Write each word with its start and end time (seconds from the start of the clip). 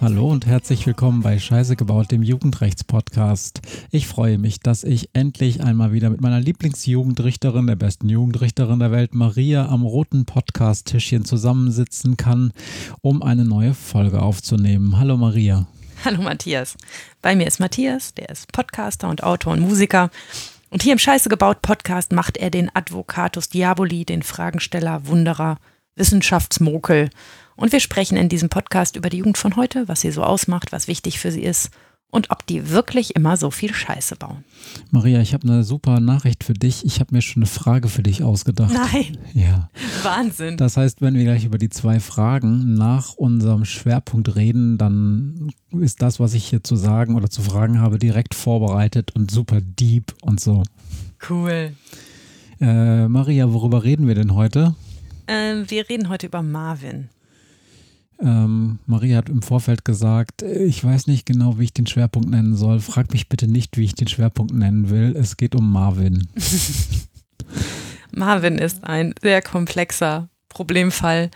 Hallo 0.00 0.28
und 0.28 0.44
herzlich 0.46 0.86
willkommen 0.86 1.22
bei 1.22 1.38
Scheiße 1.38 1.74
gebaut, 1.74 2.10
dem 2.10 2.22
Jugendrechtspodcast. 2.22 3.62
Ich 3.90 4.06
freue 4.06 4.36
mich, 4.36 4.60
dass 4.60 4.84
ich 4.84 5.08
endlich 5.14 5.62
einmal 5.62 5.92
wieder 5.92 6.10
mit 6.10 6.20
meiner 6.20 6.38
Lieblingsjugendrichterin, 6.38 7.66
der 7.66 7.76
besten 7.76 8.10
Jugendrichterin 8.10 8.78
der 8.78 8.90
Welt, 8.90 9.14
Maria, 9.14 9.68
am 9.68 9.84
roten 9.84 10.26
Podcast-Tischchen 10.26 11.24
zusammensitzen 11.24 12.18
kann, 12.18 12.52
um 13.00 13.22
eine 13.22 13.46
neue 13.46 13.72
Folge 13.72 14.20
aufzunehmen. 14.20 14.98
Hallo 14.98 15.16
Maria. 15.16 15.66
Hallo 16.04 16.20
Matthias. 16.20 16.76
Bei 17.22 17.34
mir 17.34 17.46
ist 17.46 17.58
Matthias, 17.58 18.12
der 18.12 18.28
ist 18.28 18.52
Podcaster 18.52 19.08
und 19.08 19.22
Autor 19.22 19.54
und 19.54 19.60
Musiker. 19.60 20.10
Und 20.68 20.82
hier 20.82 20.92
im 20.92 20.98
Scheiße 20.98 21.30
gebaut 21.30 21.62
Podcast 21.62 22.12
macht 22.12 22.36
er 22.36 22.50
den 22.50 22.70
Advocatus 22.74 23.48
Diaboli, 23.48 24.04
den 24.04 24.22
Fragensteller, 24.22 25.06
Wunderer, 25.06 25.56
Wissenschaftsmokel. 25.96 27.08
Und 27.56 27.72
wir 27.72 27.80
sprechen 27.80 28.16
in 28.16 28.28
diesem 28.28 28.48
Podcast 28.48 28.96
über 28.96 29.10
die 29.10 29.18
Jugend 29.18 29.38
von 29.38 29.56
heute, 29.56 29.88
was 29.88 30.00
sie 30.00 30.10
so 30.10 30.22
ausmacht, 30.22 30.72
was 30.72 30.88
wichtig 30.88 31.18
für 31.18 31.30
sie 31.30 31.42
ist 31.42 31.70
und 32.14 32.30
ob 32.30 32.46
die 32.46 32.70
wirklich 32.70 33.16
immer 33.16 33.36
so 33.36 33.50
viel 33.50 33.74
Scheiße 33.74 34.14
bauen. 34.14 34.44
Maria, 34.92 35.20
ich 35.20 35.34
habe 35.34 35.48
eine 35.48 35.64
super 35.64 35.98
Nachricht 35.98 36.44
für 36.44 36.54
dich. 36.54 36.84
Ich 36.84 37.00
habe 37.00 37.12
mir 37.12 37.22
schon 37.22 37.42
eine 37.42 37.48
Frage 37.48 37.88
für 37.88 38.04
dich 38.04 38.22
ausgedacht. 38.22 38.72
Nein. 38.72 39.18
Ja. 39.34 39.68
Wahnsinn. 40.04 40.56
Das 40.56 40.76
heißt, 40.76 41.02
wenn 41.02 41.14
wir 41.14 41.24
gleich 41.24 41.44
über 41.44 41.58
die 41.58 41.70
zwei 41.70 41.98
Fragen 41.98 42.74
nach 42.74 43.14
unserem 43.14 43.64
Schwerpunkt 43.64 44.36
reden, 44.36 44.78
dann 44.78 45.50
ist 45.72 46.02
das, 46.02 46.20
was 46.20 46.34
ich 46.34 46.46
hier 46.46 46.62
zu 46.62 46.76
sagen 46.76 47.16
oder 47.16 47.28
zu 47.30 47.42
fragen 47.42 47.80
habe, 47.80 47.98
direkt 47.98 48.36
vorbereitet 48.36 49.10
und 49.16 49.32
super 49.32 49.60
deep 49.60 50.14
und 50.22 50.38
so. 50.38 50.62
Cool. 51.28 51.72
Äh, 52.60 53.08
Maria, 53.08 53.52
worüber 53.52 53.82
reden 53.82 54.06
wir 54.06 54.14
denn 54.14 54.34
heute? 54.34 54.76
Äh, 55.26 55.64
wir 55.66 55.88
reden 55.88 56.08
heute 56.08 56.26
über 56.26 56.42
Marvin. 56.42 57.08
Ähm, 58.24 58.78
Maria 58.86 59.18
hat 59.18 59.28
im 59.28 59.42
Vorfeld 59.42 59.84
gesagt, 59.84 60.42
ich 60.42 60.82
weiß 60.82 61.06
nicht 61.08 61.26
genau, 61.26 61.58
wie 61.58 61.64
ich 61.64 61.74
den 61.74 61.86
Schwerpunkt 61.86 62.30
nennen 62.30 62.56
soll. 62.56 62.80
Frag 62.80 63.12
mich 63.12 63.28
bitte 63.28 63.46
nicht, 63.46 63.76
wie 63.76 63.84
ich 63.84 63.94
den 63.94 64.08
Schwerpunkt 64.08 64.54
nennen 64.54 64.88
will. 64.88 65.14
Es 65.14 65.36
geht 65.36 65.54
um 65.54 65.70
Marvin. 65.70 66.26
Marvin 68.12 68.58
ist 68.58 68.84
ein 68.84 69.14
sehr 69.20 69.42
komplexer 69.42 70.28
Problemfall, 70.48 71.30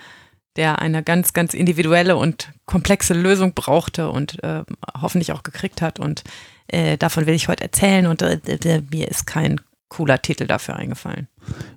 der 0.56 0.81
eine 0.81 1.03
ganz, 1.03 1.34
ganz 1.34 1.53
individuelle 1.53 2.16
und 2.16 2.53
komplexe 2.64 3.12
Lösung 3.12 3.53
brauchte 3.53 4.11
und 4.11 4.42
äh, 4.42 4.62
hoffentlich 5.00 5.33
auch 5.33 5.42
gekriegt 5.42 5.83
hat. 5.83 5.98
Und 5.98 6.25
äh, 6.69 6.97
davon 6.97 7.27
will 7.27 7.34
ich 7.34 7.48
heute 7.48 7.64
erzählen. 7.64 8.06
Und 8.06 8.22
äh, 8.22 8.41
mir 8.91 9.09
ist 9.09 9.27
kein 9.27 9.61
cooler 9.89 10.22
Titel 10.22 10.47
dafür 10.47 10.77
eingefallen. 10.77 11.28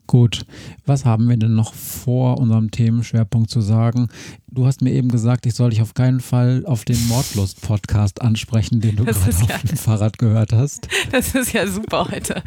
Gut, 0.07 0.45
was 0.85 1.05
haben 1.05 1.29
wir 1.29 1.37
denn 1.37 1.55
noch 1.55 1.73
vor 1.73 2.37
unserem 2.37 2.71
Themenschwerpunkt 2.71 3.49
zu 3.49 3.61
sagen? 3.61 4.09
Du 4.49 4.65
hast 4.65 4.81
mir 4.81 4.91
eben 4.91 5.07
gesagt, 5.09 5.45
ich 5.45 5.53
soll 5.53 5.69
dich 5.69 5.81
auf 5.81 5.93
keinen 5.93 6.19
Fall 6.19 6.63
auf 6.65 6.83
den 6.83 7.07
Mordlust-Podcast 7.07 8.21
ansprechen, 8.21 8.81
den 8.81 8.97
du 8.97 9.05
das 9.05 9.23
gerade 9.23 9.55
auf 9.55 9.61
dem 9.61 9.77
Fahrrad 9.77 10.17
gehört 10.17 10.51
hast. 10.51 10.87
Das 11.11 11.33
ist 11.33 11.53
ja 11.53 11.65
super 11.67 12.09
heute. 12.11 12.43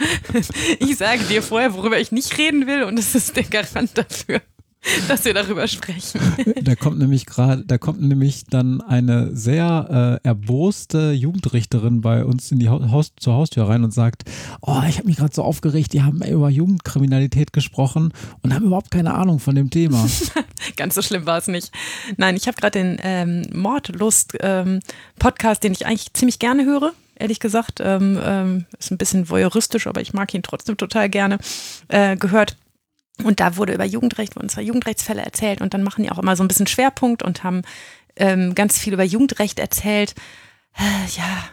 Ich 0.79 0.97
sage 0.97 1.25
dir 1.25 1.43
vorher, 1.43 1.75
worüber 1.75 1.99
ich 1.99 2.13
nicht 2.13 2.37
reden 2.37 2.67
will 2.67 2.83
und 2.83 2.99
es 2.99 3.15
ist 3.15 3.37
der 3.37 3.45
Garant 3.45 3.97
dafür. 3.97 4.43
dass 5.09 5.25
wir 5.25 5.35
darüber 5.35 5.67
sprechen. 5.67 6.21
Da 6.63 6.75
kommt 6.75 6.99
nämlich 6.99 7.27
gerade, 7.27 7.65
da 7.65 7.79
kommt 7.79 8.03
nämlich 8.03 8.45
dann 8.45 8.81
eine 8.81 9.35
sehr 9.35 10.21
äh, 10.23 10.27
erboste 10.27 11.13
Jugendrichterin 11.13 12.01
bei 12.01 12.25
uns 12.25 12.51
in 12.51 12.59
die 12.59 12.69
Haus, 12.69 13.13
zur 13.17 13.35
Haustür 13.35 13.69
rein 13.69 13.85
und 13.85 13.93
sagt, 13.93 14.25
oh, 14.61 14.83
ich 14.89 14.99
habe 14.99 15.07
mich 15.07 15.17
gerade 15.17 15.35
so 15.35 15.43
aufgeregt, 15.43 15.93
die 15.93 16.03
haben 16.03 16.23
über 16.23 16.51
Jugendkriminalität 16.51 17.53
gesprochen 17.53 18.13
und 18.43 18.55
haben 18.55 18.67
überhaupt 18.67 18.91
keine 18.91 19.15
Ahnung 19.15 19.39
von 19.39 19.55
dem 19.55 19.71
Thema. 19.71 20.07
Ganz 20.77 20.95
so 20.95 21.03
schlimm 21.03 21.27
war 21.27 21.39
es 21.39 21.47
nicht. 21.47 21.71
Nein, 22.17 22.37
ich 22.37 22.47
habe 22.47 22.57
gerade 22.57 22.79
den 22.79 22.99
ähm, 23.03 23.43
Mordlust-Podcast, 23.53 25.65
ähm, 25.65 25.69
den 25.69 25.73
ich 25.73 25.87
eigentlich 25.87 26.13
ziemlich 26.13 26.39
gerne 26.39 26.65
höre 26.65 26.93
ehrlich 27.17 27.39
gesagt. 27.39 27.81
Ähm, 27.81 28.19
ähm, 28.23 28.65
ist 28.77 28.91
ein 28.91 28.99
bisschen 28.99 29.31
voyeuristisch, 29.31 29.87
aber 29.87 30.01
ich 30.01 30.15
mag 30.15 30.35
ihn 30.35 30.43
trotzdem 30.43 30.77
total 30.77 31.09
gerne. 31.09 31.39
Äh, 31.87 32.17
gehört. 32.17 32.57
Und 33.23 33.41
da 33.41 33.57
wurde 33.57 33.75
über 33.75 33.85
Jugendrecht, 33.85 34.37
unsere 34.37 34.63
Jugendrechtsfälle 34.63 35.23
erzählt 35.23 35.61
und 35.61 35.73
dann 35.73 35.85
machen 35.85 36.03
die 36.03 36.11
auch 36.11 36.19
immer 36.19 36.37
so 36.37 36.43
ein 36.43 36.49
bisschen 36.49 36.67
Schwerpunkt 36.67 37.23
und 37.23 37.45
haben 37.45 37.63
ähm, 38.17 38.55
ganz 38.55 38.79
viel 38.79 38.93
über 38.93 39.05
Jugendrecht 39.05 39.59
erzählt. 39.61 40.15
Äh, 40.77 41.17
ja, 41.17 41.45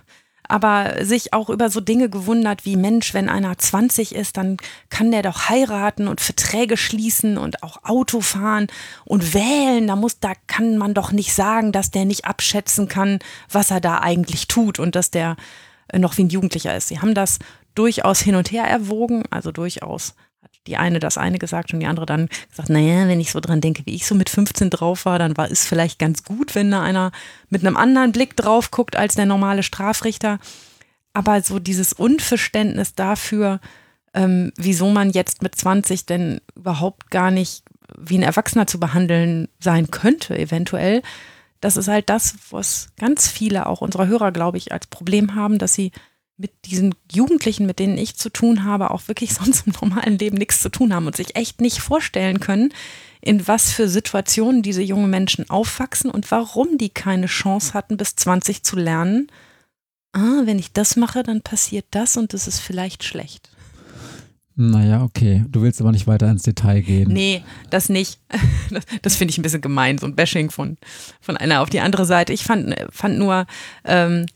aber 0.51 1.05
sich 1.05 1.31
auch 1.33 1.50
über 1.50 1.69
so 1.69 1.79
Dinge 1.79 2.09
gewundert 2.09 2.66
wie 2.66 2.75
Mensch, 2.75 3.13
wenn 3.13 3.29
einer 3.29 3.57
20 3.57 4.13
ist, 4.13 4.35
dann 4.35 4.57
kann 4.89 5.11
der 5.11 5.21
doch 5.21 5.47
heiraten 5.47 6.09
und 6.09 6.19
Verträge 6.19 6.75
schließen 6.75 7.38
und 7.38 7.63
auch 7.63 7.83
Auto 7.83 8.19
fahren 8.19 8.67
und 9.05 9.33
wählen. 9.33 9.88
Da 9.88 9.95
muss, 9.95 10.19
da 10.19 10.33
kann 10.47 10.77
man 10.77 10.94
doch 10.94 11.13
nicht 11.13 11.33
sagen, 11.33 11.71
dass 11.71 11.91
der 11.91 12.03
nicht 12.03 12.25
abschätzen 12.25 12.89
kann, 12.89 13.19
was 13.50 13.71
er 13.71 13.79
da 13.79 14.00
eigentlich 14.00 14.47
tut 14.47 14.77
und 14.77 14.95
dass 14.95 15.09
der 15.09 15.38
äh, 15.88 16.00
noch 16.00 16.17
wie 16.17 16.23
ein 16.23 16.29
Jugendlicher 16.29 16.75
ist. 16.75 16.89
Sie 16.89 17.00
haben 17.00 17.13
das 17.13 17.39
durchaus 17.73 18.19
hin 18.19 18.35
und 18.35 18.51
her 18.51 18.66
erwogen, 18.66 19.23
also 19.29 19.53
durchaus 19.53 20.16
die 20.67 20.77
eine 20.77 20.99
das 20.99 21.17
eine 21.17 21.39
gesagt 21.39 21.73
und 21.73 21.79
die 21.79 21.88
andere 21.88 22.05
dann 22.05 22.29
gesagt, 22.49 22.69
naja, 22.69 23.07
wenn 23.07 23.19
ich 23.19 23.31
so 23.31 23.39
dran 23.39 23.61
denke, 23.61 23.83
wie 23.85 23.95
ich 23.95 24.05
so 24.05 24.16
mit 24.16 24.29
15 24.29 24.69
drauf 24.69 25.05
war, 25.05 25.17
dann 25.17 25.35
war 25.38 25.49
es 25.49 25.66
vielleicht 25.66 25.99
ganz 25.99 26.23
gut, 26.23 26.53
wenn 26.55 26.72
da 26.72 26.81
einer 26.81 27.11
mit 27.49 27.66
einem 27.66 27.77
anderen 27.77 28.11
Blick 28.11 28.35
drauf 28.35 28.71
guckt 28.71 28.95
als 28.95 29.16
der 29.16 29.25
normale 29.25 29.63
Strafrichter. 29.63 30.39
Aber 31.13 31.41
so 31.41 31.59
dieses 31.59 31.94
Unverständnis 31.94 32.94
dafür, 32.94 33.59
ähm, 34.13 34.51
wieso 34.55 34.89
man 34.89 35.09
jetzt 35.09 35.41
mit 35.41 35.55
20 35.55 36.05
denn 36.05 36.41
überhaupt 36.55 37.09
gar 37.11 37.31
nicht 37.31 37.63
wie 37.97 38.17
ein 38.17 38.23
Erwachsener 38.23 38.67
zu 38.67 38.79
behandeln 38.79 39.50
sein 39.59 39.91
könnte, 39.91 40.38
eventuell, 40.38 41.01
das 41.59 41.77
ist 41.77 41.88
halt 41.88 42.09
das, 42.09 42.35
was 42.50 42.89
ganz 42.97 43.27
viele 43.27 43.67
auch 43.67 43.81
unserer 43.81 44.07
Hörer, 44.07 44.31
glaube 44.31 44.57
ich, 44.57 44.71
als 44.71 44.88
Problem 44.88 45.35
haben, 45.35 45.59
dass 45.59 45.73
sie 45.73 45.91
mit 46.41 46.52
diesen 46.66 46.96
Jugendlichen, 47.12 47.66
mit 47.66 47.79
denen 47.79 47.97
ich 47.97 48.16
zu 48.16 48.29
tun 48.29 48.63
habe, 48.63 48.91
auch 48.91 49.07
wirklich 49.07 49.34
sonst 49.35 49.68
im 49.68 49.74
normalen 49.81 50.18
Leben 50.18 50.38
nichts 50.38 50.62
zu 50.62 50.69
tun 50.69 50.94
haben 50.94 51.07
und 51.07 51.16
sich 51.16 51.35
echt 51.35 51.62
nicht 51.62 51.79
vorstellen 51.79 52.40
können, 52.40 52.74
in 53.22 53.47
was 53.47 53.72
für 53.72 53.88
Situationen 53.88 54.63
diese 54.63 54.81
jungen 54.81 55.09
Menschen 55.09 55.50
aufwachsen 55.50 56.09
und 56.09 56.30
warum 56.31 56.78
die 56.78 56.90
keine 56.90 57.28
Chance 57.28 57.74
hatten, 57.74 57.97
bis 57.97 58.16
20 58.16 58.63
zu 58.63 58.75
lernen. 58.75 59.28
Ah, 60.13 60.41
wenn 60.44 60.59
ich 60.59 60.74
das 60.74 60.96
mache, 60.96 61.24
dann 61.24 61.41
passiert 61.41 61.85
das 61.91 62.18
und 62.18 62.34
das 62.34 62.47
ist 62.47 62.59
vielleicht 62.59 63.03
schlecht. 63.03 63.50
Naja, 64.56 65.03
okay. 65.03 65.46
Du 65.47 65.62
willst 65.62 65.80
aber 65.80 65.91
nicht 65.91 66.07
weiter 66.07 66.30
ins 66.30 66.44
Detail 66.44 66.81
gehen. 66.81 67.12
Nee, 67.12 67.44
das 67.69 67.90
nicht. 67.90 68.19
Das, 68.69 68.85
das 69.01 69.16
finde 69.18 69.31
ich 69.34 69.38
ein 69.38 69.41
bisschen 69.41 69.59
gemein, 69.59 69.97
so 69.97 70.06
ein 70.06 70.16
Bashing 70.16 70.50
von, 70.50 70.78
von 71.19 71.35
einer 71.35 71.59
auf 71.59 71.69
die 71.69 71.81
andere 71.81 72.06
Seite. 72.06 72.31
Ich 72.31 72.46
fand, 72.46 72.74
fand 72.90 73.18
nur, 73.19 73.46
ähm, 73.84 74.28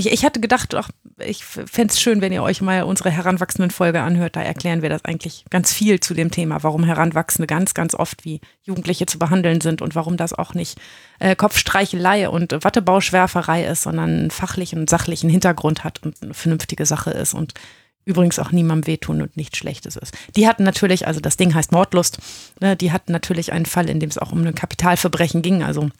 ich, 0.00 0.12
ich 0.12 0.24
hatte 0.24 0.40
gedacht, 0.40 0.74
ach, 0.74 0.88
ich 1.18 1.44
fände 1.44 1.92
es 1.92 2.00
schön, 2.00 2.22
wenn 2.22 2.32
ihr 2.32 2.42
euch 2.42 2.62
mal 2.62 2.82
unsere 2.84 3.10
Heranwachsenden-Folge 3.10 4.00
anhört. 4.00 4.34
Da 4.34 4.42
erklären 4.42 4.80
wir 4.80 4.88
das 4.88 5.04
eigentlich 5.04 5.44
ganz 5.50 5.72
viel 5.72 6.00
zu 6.00 6.14
dem 6.14 6.30
Thema, 6.30 6.62
warum 6.62 6.84
Heranwachsende 6.84 7.46
ganz, 7.46 7.74
ganz 7.74 7.94
oft 7.94 8.24
wie 8.24 8.40
Jugendliche 8.62 9.06
zu 9.06 9.18
behandeln 9.18 9.60
sind 9.60 9.82
und 9.82 9.94
warum 9.94 10.16
das 10.16 10.32
auch 10.32 10.54
nicht 10.54 10.80
äh, 11.18 11.36
Kopfstreichelei 11.36 12.28
und 12.28 12.52
Wattebauschwerferei 12.64 13.64
ist, 13.64 13.82
sondern 13.82 14.10
einen 14.10 14.30
fachlichen 14.30 14.80
und 14.80 14.90
sachlichen 14.90 15.28
Hintergrund 15.28 15.84
hat 15.84 16.02
und 16.02 16.16
eine 16.22 16.34
vernünftige 16.34 16.86
Sache 16.86 17.10
ist 17.10 17.34
und 17.34 17.54
übrigens 18.06 18.38
auch 18.38 18.50
niemandem 18.50 18.86
wehtun 18.86 19.20
und 19.20 19.36
nichts 19.36 19.58
Schlechtes 19.58 19.96
ist. 19.96 20.16
Die 20.34 20.48
hatten 20.48 20.64
natürlich, 20.64 21.06
also 21.06 21.20
das 21.20 21.36
Ding 21.36 21.54
heißt 21.54 21.72
Mordlust, 21.72 22.18
ne, 22.60 22.74
die 22.74 22.92
hatten 22.92 23.12
natürlich 23.12 23.52
einen 23.52 23.66
Fall, 23.66 23.90
in 23.90 24.00
dem 24.00 24.08
es 24.08 24.18
auch 24.18 24.32
um 24.32 24.42
ein 24.42 24.54
Kapitalverbrechen 24.54 25.42
ging, 25.42 25.62
also 25.62 25.90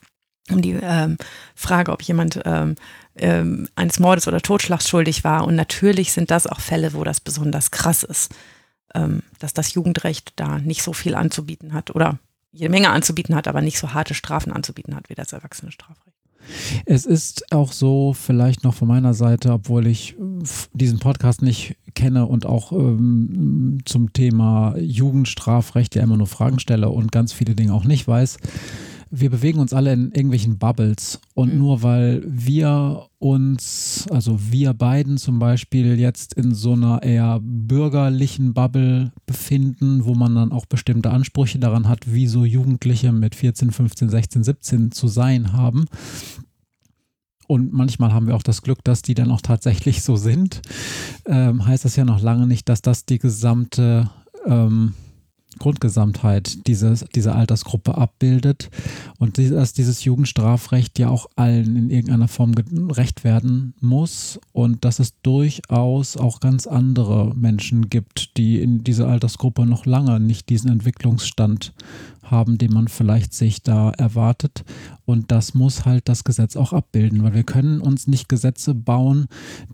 um 0.50 0.62
die 0.62 0.78
ähm, 0.82 1.18
Frage, 1.54 1.92
ob 1.92 2.02
jemand 2.02 2.40
ähm, 2.44 2.74
ähm, 3.16 3.68
eines 3.74 3.98
Mordes 3.98 4.28
oder 4.28 4.40
Totschlags 4.40 4.88
schuldig 4.88 5.24
war. 5.24 5.44
Und 5.44 5.56
natürlich 5.56 6.12
sind 6.12 6.30
das 6.30 6.46
auch 6.46 6.60
Fälle, 6.60 6.94
wo 6.94 7.04
das 7.04 7.20
besonders 7.20 7.70
krass 7.70 8.02
ist, 8.02 8.34
ähm, 8.94 9.22
dass 9.38 9.52
das 9.54 9.74
Jugendrecht 9.74 10.32
da 10.36 10.58
nicht 10.58 10.82
so 10.82 10.92
viel 10.92 11.14
anzubieten 11.14 11.72
hat 11.72 11.94
oder 11.94 12.18
jede 12.52 12.70
Menge 12.70 12.90
anzubieten 12.90 13.34
hat, 13.34 13.46
aber 13.46 13.60
nicht 13.62 13.78
so 13.78 13.92
harte 13.92 14.14
Strafen 14.14 14.52
anzubieten 14.52 14.96
hat 14.96 15.08
wie 15.08 15.14
das 15.14 15.32
Erwachsenenstrafrecht. 15.32 16.16
Es 16.86 17.04
ist 17.04 17.52
auch 17.52 17.70
so, 17.70 18.14
vielleicht 18.14 18.64
noch 18.64 18.74
von 18.74 18.88
meiner 18.88 19.14
Seite, 19.14 19.52
obwohl 19.52 19.86
ich 19.86 20.16
diesen 20.72 20.98
Podcast 20.98 21.42
nicht 21.42 21.76
kenne 21.94 22.26
und 22.26 22.46
auch 22.46 22.72
ähm, 22.72 23.78
zum 23.84 24.12
Thema 24.12 24.74
Jugendstrafrecht 24.78 25.94
ja 25.94 26.02
immer 26.02 26.16
nur 26.16 26.26
Fragen 26.26 26.58
stelle 26.58 26.88
und 26.88 27.12
ganz 27.12 27.32
viele 27.32 27.54
Dinge 27.54 27.74
auch 27.74 27.84
nicht 27.84 28.08
weiß 28.08 28.38
wir 29.10 29.30
bewegen 29.30 29.58
uns 29.58 29.72
alle 29.72 29.92
in 29.92 30.12
irgendwelchen 30.12 30.58
Bubbles. 30.58 31.20
Und 31.34 31.52
mhm. 31.52 31.58
nur 31.58 31.82
weil 31.82 32.22
wir 32.26 33.08
uns, 33.18 34.06
also 34.10 34.38
wir 34.50 34.72
beiden 34.72 35.18
zum 35.18 35.38
Beispiel 35.38 35.98
jetzt 35.98 36.34
in 36.34 36.54
so 36.54 36.72
einer 36.72 37.02
eher 37.02 37.40
bürgerlichen 37.42 38.54
Bubble 38.54 39.12
befinden, 39.26 40.04
wo 40.04 40.14
man 40.14 40.34
dann 40.34 40.52
auch 40.52 40.66
bestimmte 40.66 41.10
Ansprüche 41.10 41.58
daran 41.58 41.88
hat, 41.88 42.12
wie 42.12 42.26
so 42.26 42.44
Jugendliche 42.44 43.12
mit 43.12 43.34
14, 43.34 43.72
15, 43.72 44.08
16, 44.08 44.44
17 44.44 44.92
zu 44.92 45.08
sein 45.08 45.52
haben. 45.52 45.86
Und 47.48 47.72
manchmal 47.72 48.12
haben 48.12 48.28
wir 48.28 48.36
auch 48.36 48.44
das 48.44 48.62
Glück, 48.62 48.84
dass 48.84 49.02
die 49.02 49.14
dann 49.14 49.32
auch 49.32 49.40
tatsächlich 49.40 50.02
so 50.02 50.14
sind. 50.14 50.62
Ähm, 51.26 51.66
heißt 51.66 51.84
das 51.84 51.96
ja 51.96 52.04
noch 52.04 52.22
lange 52.22 52.46
nicht, 52.46 52.68
dass 52.68 52.80
das 52.80 53.06
die 53.06 53.18
gesamte 53.18 54.08
ähm, 54.46 54.94
Grundgesamtheit 55.60 56.66
dieses, 56.66 57.04
dieser 57.14 57.36
Altersgruppe 57.36 57.96
abbildet 57.96 58.70
und 59.18 59.38
dass 59.38 59.72
dieses 59.72 60.02
Jugendstrafrecht 60.02 60.98
ja 60.98 61.08
auch 61.08 61.26
allen 61.36 61.76
in 61.76 61.90
irgendeiner 61.90 62.26
Form 62.26 62.54
gerecht 62.54 63.22
werden 63.22 63.74
muss 63.80 64.40
und 64.52 64.84
dass 64.84 64.98
es 64.98 65.12
durchaus 65.22 66.16
auch 66.16 66.40
ganz 66.40 66.66
andere 66.66 67.32
Menschen 67.36 67.88
gibt, 67.88 68.36
die 68.36 68.60
in 68.60 68.82
dieser 68.82 69.06
Altersgruppe 69.06 69.66
noch 69.66 69.86
lange 69.86 70.18
nicht 70.18 70.48
diesen 70.48 70.70
Entwicklungsstand 70.70 71.72
haben, 72.30 72.58
den 72.58 72.72
man 72.72 72.88
vielleicht 72.88 73.34
sich 73.34 73.62
da 73.62 73.90
erwartet. 73.90 74.64
Und 75.04 75.32
das 75.32 75.54
muss 75.54 75.84
halt 75.84 76.08
das 76.08 76.24
Gesetz 76.24 76.56
auch 76.56 76.72
abbilden, 76.72 77.22
weil 77.22 77.34
wir 77.34 77.44
können 77.44 77.80
uns 77.80 78.06
nicht 78.06 78.28
Gesetze 78.28 78.74
bauen, 78.74 79.26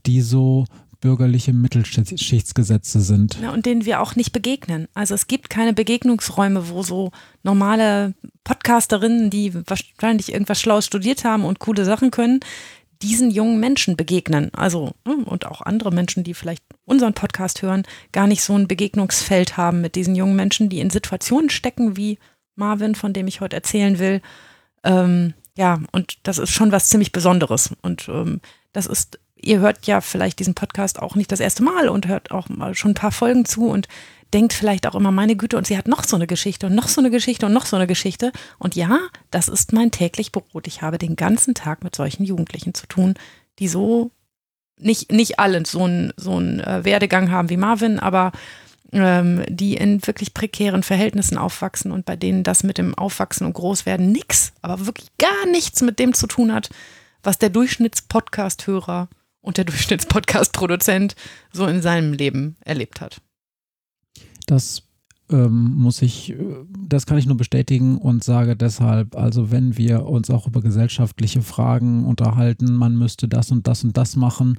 die 0.06 0.22
so 0.22 0.64
bürgerliche 1.00 1.52
Mittelschichtsgesetze 1.52 3.00
sind. 3.00 3.38
Ja, 3.42 3.50
und 3.50 3.66
denen 3.66 3.84
wir 3.84 4.00
auch 4.00 4.16
nicht 4.16 4.32
begegnen. 4.32 4.88
Also 4.94 5.14
es 5.14 5.26
gibt 5.26 5.50
keine 5.50 5.72
Begegnungsräume, 5.72 6.68
wo 6.68 6.82
so 6.82 7.12
normale 7.42 8.14
Podcasterinnen, 8.44 9.30
die 9.30 9.54
wahrscheinlich 9.68 10.32
irgendwas 10.32 10.60
Schlaues 10.60 10.86
studiert 10.86 11.24
haben 11.24 11.44
und 11.44 11.58
coole 11.58 11.84
Sachen 11.84 12.10
können, 12.10 12.40
diesen 13.02 13.30
jungen 13.30 13.60
Menschen 13.60 13.96
begegnen. 13.96 14.50
Also 14.54 14.92
hm, 15.06 15.24
und 15.24 15.46
auch 15.46 15.60
andere 15.60 15.92
Menschen, 15.92 16.24
die 16.24 16.34
vielleicht 16.34 16.62
unseren 16.84 17.14
Podcast 17.14 17.62
hören, 17.62 17.84
gar 18.12 18.26
nicht 18.26 18.42
so 18.42 18.54
ein 18.54 18.68
Begegnungsfeld 18.68 19.56
haben 19.56 19.80
mit 19.80 19.94
diesen 19.94 20.14
jungen 20.14 20.36
Menschen, 20.36 20.68
die 20.68 20.80
in 20.80 20.90
Situationen 20.90 21.50
stecken 21.50 21.96
wie 21.96 22.18
Marvin, 22.54 22.94
von 22.94 23.12
dem 23.12 23.26
ich 23.26 23.40
heute 23.40 23.56
erzählen 23.56 23.98
will. 23.98 24.22
Ähm, 24.82 25.34
ja, 25.56 25.80
und 25.92 26.18
das 26.22 26.38
ist 26.38 26.50
schon 26.50 26.72
was 26.72 26.88
ziemlich 26.88 27.12
Besonderes. 27.12 27.70
Und 27.82 28.08
ähm, 28.08 28.40
das 28.72 28.86
ist, 28.86 29.18
ihr 29.46 29.60
hört 29.60 29.86
ja 29.86 30.00
vielleicht 30.00 30.38
diesen 30.38 30.54
Podcast 30.54 31.00
auch 31.00 31.14
nicht 31.14 31.32
das 31.32 31.40
erste 31.40 31.62
Mal 31.62 31.88
und 31.88 32.06
hört 32.06 32.30
auch 32.30 32.48
mal 32.48 32.74
schon 32.74 32.92
ein 32.92 32.94
paar 32.94 33.12
Folgen 33.12 33.44
zu 33.44 33.68
und 33.68 33.88
denkt 34.34 34.52
vielleicht 34.52 34.86
auch 34.86 34.94
immer, 34.94 35.12
meine 35.12 35.36
Güte, 35.36 35.56
und 35.56 35.66
sie 35.66 35.78
hat 35.78 35.86
noch 35.86 36.04
so 36.04 36.16
eine 36.16 36.26
Geschichte 36.26 36.66
und 36.66 36.74
noch 36.74 36.88
so 36.88 37.00
eine 37.00 37.10
Geschichte 37.10 37.46
und 37.46 37.52
noch 37.52 37.66
so 37.66 37.76
eine 37.76 37.86
Geschichte. 37.86 38.32
Und 38.58 38.74
ja, 38.74 38.98
das 39.30 39.48
ist 39.48 39.72
mein 39.72 39.92
täglich 39.92 40.32
Brot. 40.32 40.66
Ich 40.66 40.82
habe 40.82 40.98
den 40.98 41.16
ganzen 41.16 41.54
Tag 41.54 41.84
mit 41.84 41.94
solchen 41.94 42.24
Jugendlichen 42.24 42.74
zu 42.74 42.86
tun, 42.86 43.14
die 43.58 43.68
so 43.68 44.10
nicht, 44.78 45.12
nicht 45.12 45.38
alle 45.38 45.64
so 45.64 45.84
einen 45.84 46.12
so 46.16 46.40
äh, 46.40 46.84
Werdegang 46.84 47.30
haben 47.30 47.48
wie 47.48 47.56
Marvin, 47.56 47.98
aber 47.98 48.32
ähm, 48.92 49.44
die 49.48 49.74
in 49.74 50.06
wirklich 50.06 50.34
prekären 50.34 50.82
Verhältnissen 50.82 51.38
aufwachsen 51.38 51.92
und 51.92 52.04
bei 52.04 52.16
denen 52.16 52.42
das 52.42 52.62
mit 52.62 52.78
dem 52.78 52.94
Aufwachsen 52.94 53.46
und 53.46 53.54
Großwerden 53.54 54.10
nichts, 54.10 54.52
aber 54.60 54.86
wirklich 54.86 55.08
gar 55.18 55.46
nichts 55.50 55.80
mit 55.82 55.98
dem 55.98 56.14
zu 56.14 56.26
tun 56.26 56.52
hat, 56.52 56.68
was 57.22 57.38
der 57.38 57.50
Durchschnittspodcast-Hörer 57.50 59.08
und 59.46 59.56
der 59.56 59.64
Durchschnittspodcast-Produzent 59.64 61.14
so 61.52 61.66
in 61.66 61.80
seinem 61.80 62.12
Leben 62.12 62.56
erlebt 62.64 63.00
hat. 63.00 63.20
Das 64.46 64.82
ähm, 65.30 65.74
muss 65.76 66.02
ich, 66.02 66.30
äh, 66.30 66.36
das 66.86 67.06
kann 67.06 67.18
ich 67.18 67.26
nur 67.26 67.36
bestätigen 67.36 67.98
und 67.98 68.22
sage 68.22 68.56
deshalb, 68.56 69.16
also 69.16 69.50
wenn 69.50 69.76
wir 69.76 70.06
uns 70.06 70.30
auch 70.30 70.46
über 70.46 70.60
gesellschaftliche 70.60 71.42
Fragen 71.42 72.04
unterhalten, 72.04 72.74
man 72.74 72.96
müsste 72.96 73.28
das 73.28 73.50
und 73.50 73.66
das 73.66 73.82
und 73.82 73.96
das 73.96 74.16
machen, 74.16 74.58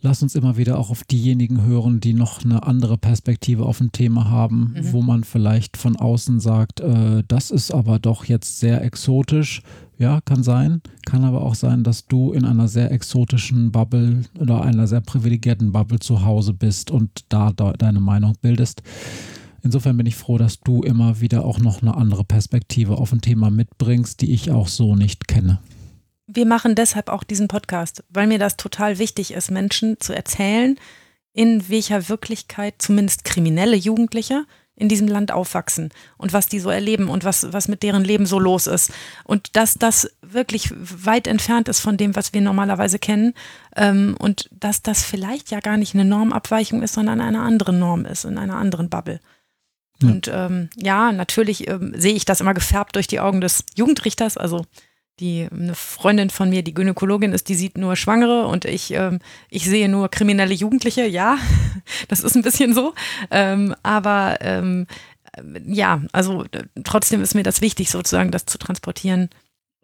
lass 0.00 0.22
uns 0.22 0.34
immer 0.34 0.56
wieder 0.56 0.78
auch 0.78 0.90
auf 0.90 1.04
diejenigen 1.04 1.64
hören, 1.64 2.00
die 2.00 2.12
noch 2.12 2.44
eine 2.44 2.64
andere 2.64 2.98
Perspektive 2.98 3.64
auf 3.64 3.80
ein 3.80 3.92
Thema 3.92 4.28
haben, 4.28 4.74
mhm. 4.74 4.92
wo 4.92 5.02
man 5.02 5.24
vielleicht 5.24 5.76
von 5.76 5.96
außen 5.96 6.40
sagt, 6.40 6.80
äh, 6.80 7.22
das 7.26 7.50
ist 7.50 7.72
aber 7.72 7.98
doch 7.98 8.24
jetzt 8.24 8.60
sehr 8.60 8.82
exotisch. 8.82 9.62
Ja, 10.02 10.20
kann 10.20 10.42
sein. 10.42 10.82
Kann 11.06 11.22
aber 11.22 11.42
auch 11.42 11.54
sein, 11.54 11.84
dass 11.84 12.08
du 12.08 12.32
in 12.32 12.44
einer 12.44 12.66
sehr 12.66 12.90
exotischen 12.90 13.70
Bubble 13.70 14.22
oder 14.36 14.62
einer 14.62 14.88
sehr 14.88 15.00
privilegierten 15.00 15.70
Bubble 15.70 16.00
zu 16.00 16.24
Hause 16.24 16.54
bist 16.54 16.90
und 16.90 17.24
da 17.28 17.52
de 17.52 17.72
deine 17.78 18.00
Meinung 18.00 18.34
bildest. 18.42 18.82
Insofern 19.62 19.96
bin 19.96 20.06
ich 20.06 20.16
froh, 20.16 20.38
dass 20.38 20.58
du 20.58 20.82
immer 20.82 21.20
wieder 21.20 21.44
auch 21.44 21.60
noch 21.60 21.82
eine 21.82 21.96
andere 21.96 22.24
Perspektive 22.24 22.98
auf 22.98 23.12
ein 23.12 23.20
Thema 23.20 23.48
mitbringst, 23.50 24.20
die 24.22 24.32
ich 24.32 24.50
auch 24.50 24.66
so 24.66 24.96
nicht 24.96 25.28
kenne 25.28 25.60
wir 26.34 26.46
machen 26.46 26.74
deshalb 26.74 27.10
auch 27.10 27.24
diesen 27.24 27.48
Podcast, 27.48 28.04
weil 28.08 28.26
mir 28.26 28.38
das 28.38 28.56
total 28.56 28.98
wichtig 28.98 29.32
ist, 29.32 29.50
Menschen 29.50 30.00
zu 30.00 30.14
erzählen, 30.14 30.78
in 31.34 31.68
welcher 31.68 32.08
Wirklichkeit 32.08 32.76
zumindest 32.78 33.24
kriminelle 33.24 33.76
Jugendliche 33.76 34.44
in 34.82 34.88
diesem 34.88 35.06
Land 35.06 35.30
aufwachsen 35.30 35.90
und 36.18 36.32
was 36.32 36.48
die 36.48 36.58
so 36.58 36.68
erleben 36.68 37.08
und 37.08 37.22
was, 37.22 37.52
was 37.52 37.68
mit 37.68 37.84
deren 37.84 38.02
Leben 38.02 38.26
so 38.26 38.40
los 38.40 38.66
ist. 38.66 38.92
Und 39.22 39.56
dass 39.56 39.74
das 39.74 40.10
wirklich 40.22 40.70
weit 40.74 41.28
entfernt 41.28 41.68
ist 41.68 41.78
von 41.78 41.96
dem, 41.96 42.16
was 42.16 42.34
wir 42.34 42.40
normalerweise 42.40 42.98
kennen 42.98 43.32
ähm, 43.76 44.16
und 44.18 44.50
dass 44.50 44.82
das 44.82 45.04
vielleicht 45.04 45.52
ja 45.52 45.60
gar 45.60 45.76
nicht 45.76 45.94
eine 45.94 46.04
Normabweichung 46.04 46.82
ist, 46.82 46.94
sondern 46.94 47.20
eine 47.20 47.42
andere 47.42 47.72
Norm 47.72 48.04
ist, 48.04 48.24
in 48.24 48.38
einer 48.38 48.56
anderen 48.56 48.90
Bubble. 48.90 49.20
Ja. 50.00 50.08
Und 50.08 50.28
ähm, 50.34 50.68
ja, 50.76 51.12
natürlich 51.12 51.68
ähm, 51.68 51.94
sehe 51.96 52.14
ich 52.14 52.24
das 52.24 52.40
immer 52.40 52.54
gefärbt 52.54 52.96
durch 52.96 53.06
die 53.06 53.20
Augen 53.20 53.40
des 53.40 53.64
Jugendrichters, 53.76 54.36
also 54.36 54.66
die 55.20 55.48
eine 55.50 55.74
Freundin 55.74 56.30
von 56.30 56.50
mir, 56.50 56.62
die 56.62 56.74
Gynäkologin 56.74 57.32
ist, 57.32 57.48
die 57.48 57.54
sieht 57.54 57.76
nur 57.78 57.96
Schwangere 57.96 58.46
und 58.46 58.64
ich, 58.64 58.92
ähm, 58.92 59.18
ich 59.50 59.64
sehe 59.64 59.88
nur 59.88 60.08
kriminelle 60.08 60.54
Jugendliche. 60.54 61.06
Ja, 61.06 61.38
das 62.08 62.20
ist 62.20 62.34
ein 62.34 62.42
bisschen 62.42 62.74
so. 62.74 62.94
Ähm, 63.30 63.74
aber 63.82 64.38
ähm, 64.40 64.86
ja, 65.64 66.02
also 66.12 66.44
trotzdem 66.84 67.22
ist 67.22 67.34
mir 67.34 67.42
das 67.42 67.60
wichtig, 67.60 67.90
sozusagen 67.90 68.30
das 68.30 68.46
zu 68.46 68.58
transportieren. 68.58 69.30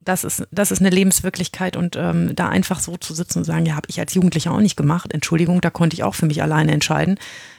Das 0.01 0.25
ist, 0.25 0.47
das 0.51 0.71
ist 0.71 0.81
eine 0.81 0.91
Lebenswirklichkeit 0.91 1.77
und 1.77 1.97
ähm, 1.97 2.35
da 2.35 2.49
einfach 2.49 2.81
so 2.81 2.97
zu 2.97 3.15
sitzen 3.15 3.39
und 3.39 3.45
sagen, 3.45 3.67
ja, 3.67 3.75
habe 3.75 3.89
ich 3.91 4.01
als 4.01 4.15
Jugendlicher 4.15 4.53
auch 4.53 4.61
nicht 4.61 4.77
gemacht. 4.77 5.13
Entschuldigung, 5.13 5.61
da 5.61 5.71
konnte 5.71 5.95
ich 5.95 6.05
auch 6.05 6.15
für 6.15 6.27
mich 6.27 6.43
alleine 6.43 6.73
entscheiden. 6.73 7.19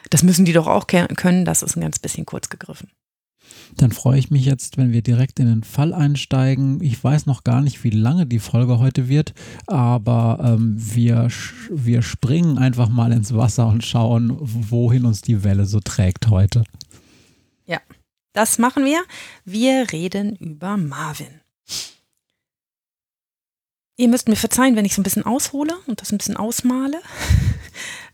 Das 0.10 0.24
müssen 0.24 0.46
die 0.46 0.54
doch 0.54 0.68
auch 0.68 0.88
können. 0.88 1.46
Das 1.46 1.62
ist 1.62 1.76
ein 1.76 1.82
ganz 1.82 2.00
bisschen 2.00 2.26
kurz 2.26 2.50
gegriffen. 2.50 2.90
Dann 3.78 3.92
freue 3.92 4.20
ich 4.20 4.32
mich 4.32 4.46
jetzt, 4.46 4.78
wenn 4.78 4.92
wir 4.92 5.02
direkt 5.02 5.40
in 5.40 5.48
den 5.48 5.64
Fall 5.64 5.94
einsteigen. 5.94 6.82
Ich 6.84 7.02
weiß 7.04 7.26
noch 7.26 7.44
gar 7.44 7.62
nicht, 7.62 7.84
wie 7.84 7.90
lange 7.90 8.26
die 8.26 8.40
Folge 8.40 8.80
heute 8.80 9.08
wird, 9.08 9.34
aber 9.68 10.40
ähm, 10.44 10.76
wir, 10.78 11.30
wir 11.70 12.02
springen 12.02 12.58
einfach 12.58 12.90
mal 12.90 13.12
ins 13.12 13.34
Wasser 13.34 13.68
und 13.68 13.84
schauen, 13.86 14.36
wohin 14.40 15.06
uns 15.06 15.22
die 15.22 15.44
Welle 15.44 15.66
so 15.66 15.80
trägt 15.80 16.30
heute. 16.30 16.64
Ja, 17.66 17.80
das 18.34 18.58
machen 18.58 18.86
wir. 18.86 19.02
Wir 19.46 19.92
reden 19.92 20.36
über 20.36 20.78
Marvin. 20.78 21.28
Ihr 23.98 24.08
müsst 24.08 24.30
mir 24.30 24.38
verzeihen, 24.38 24.78
wenn 24.78 24.86
ich 24.86 24.96
so 24.96 25.02
ein 25.02 25.04
bisschen 25.04 25.26
aushole 25.26 25.74
und 25.86 26.00
das 26.00 26.12
ein 26.12 26.18
bisschen 26.18 26.38
ausmale. 26.38 27.02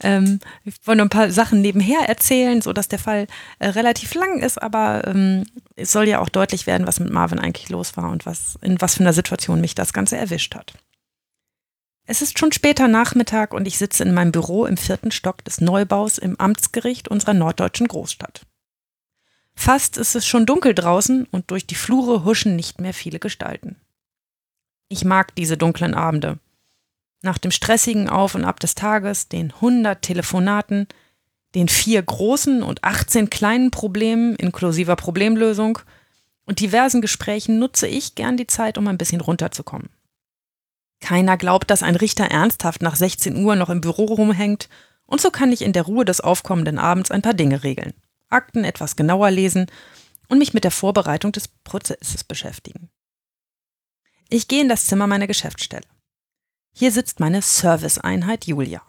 Ähm, 0.01 0.39
ich 0.63 0.75
wollte 0.85 0.97
nur 0.97 1.05
ein 1.05 1.09
paar 1.09 1.31
Sachen 1.31 1.61
nebenher 1.61 2.07
erzählen, 2.07 2.61
sodass 2.61 2.87
der 2.87 2.99
Fall 2.99 3.27
äh, 3.59 3.69
relativ 3.69 4.13
lang 4.13 4.39
ist, 4.41 4.61
aber 4.61 5.07
ähm, 5.07 5.45
es 5.75 5.91
soll 5.91 6.07
ja 6.07 6.19
auch 6.19 6.29
deutlich 6.29 6.67
werden, 6.67 6.87
was 6.87 6.99
mit 6.99 7.11
Marvin 7.11 7.39
eigentlich 7.39 7.69
los 7.69 7.97
war 7.97 8.09
und 8.11 8.25
was, 8.25 8.57
in 8.61 8.79
was 8.81 8.95
für 8.95 9.01
einer 9.01 9.13
Situation 9.13 9.61
mich 9.61 9.75
das 9.75 9.93
Ganze 9.93 10.17
erwischt 10.17 10.55
hat. 10.55 10.73
Es 12.07 12.21
ist 12.21 12.37
schon 12.37 12.51
später 12.51 12.87
Nachmittag 12.87 13.53
und 13.53 13.67
ich 13.67 13.77
sitze 13.77 14.03
in 14.03 14.13
meinem 14.13 14.31
Büro 14.31 14.65
im 14.65 14.77
vierten 14.77 15.11
Stock 15.11 15.43
des 15.43 15.59
Neubaus 15.59 16.19
im 16.19 16.39
Amtsgericht 16.39 17.07
unserer 17.07 17.33
norddeutschen 17.33 17.87
Großstadt. 17.87 18.45
Fast 19.55 19.97
ist 19.97 20.15
es 20.15 20.27
schon 20.27 20.45
dunkel 20.45 20.75
draußen 20.75 21.25
und 21.31 21.49
durch 21.49 21.65
die 21.65 21.75
Flure 21.75 22.23
huschen 22.23 22.55
nicht 22.55 22.79
mehr 22.79 22.93
viele 22.93 23.19
Gestalten. 23.19 23.77
Ich 24.87 25.03
mag 25.03 25.33
diese 25.35 25.57
dunklen 25.57 25.95
Abende. 25.95 26.37
Nach 27.25 27.39
dem 27.39 27.49
stressigen 27.49 28.07
Auf 28.07 28.35
und 28.35 28.45
Ab 28.45 28.59
des 28.59 28.75
Tages, 28.75 29.29
den 29.29 29.51
100 29.51 29.99
Telefonaten, 29.99 30.87
den 31.55 31.67
vier 31.67 32.03
großen 32.03 32.61
und 32.61 32.83
18 32.83 33.31
kleinen 33.31 33.71
Problemen 33.71 34.35
inklusiver 34.35 34.95
Problemlösung 34.95 35.79
und 36.45 36.59
diversen 36.59 37.01
Gesprächen 37.01 37.57
nutze 37.57 37.87
ich 37.87 38.13
gern 38.13 38.37
die 38.37 38.45
Zeit, 38.45 38.77
um 38.77 38.87
ein 38.87 38.99
bisschen 38.99 39.21
runterzukommen. 39.21 39.89
Keiner 40.99 41.35
glaubt, 41.35 41.71
dass 41.71 41.81
ein 41.81 41.95
Richter 41.95 42.25
ernsthaft 42.25 42.83
nach 42.83 42.95
16 42.95 43.43
Uhr 43.43 43.55
noch 43.55 43.71
im 43.71 43.81
Büro 43.81 44.05
rumhängt, 44.05 44.69
und 45.07 45.19
so 45.19 45.31
kann 45.31 45.51
ich 45.51 45.63
in 45.63 45.73
der 45.73 45.83
Ruhe 45.83 46.05
des 46.05 46.21
aufkommenden 46.21 46.77
Abends 46.77 47.09
ein 47.09 47.23
paar 47.23 47.33
Dinge 47.33 47.63
regeln, 47.63 47.95
Akten 48.29 48.63
etwas 48.63 48.95
genauer 48.95 49.31
lesen 49.31 49.65
und 50.29 50.37
mich 50.37 50.53
mit 50.53 50.63
der 50.63 50.69
Vorbereitung 50.69 51.31
des 51.31 51.47
Prozesses 51.47 52.23
beschäftigen. 52.23 52.91
Ich 54.29 54.47
gehe 54.47 54.61
in 54.61 54.69
das 54.69 54.85
Zimmer 54.85 55.07
meiner 55.07 55.25
Geschäftsstelle. 55.25 55.87
Hier 56.77 56.91
sitzt 56.91 57.21
meine 57.21 57.41
Serviceeinheit 57.41 58.47
Julia. 58.47 58.81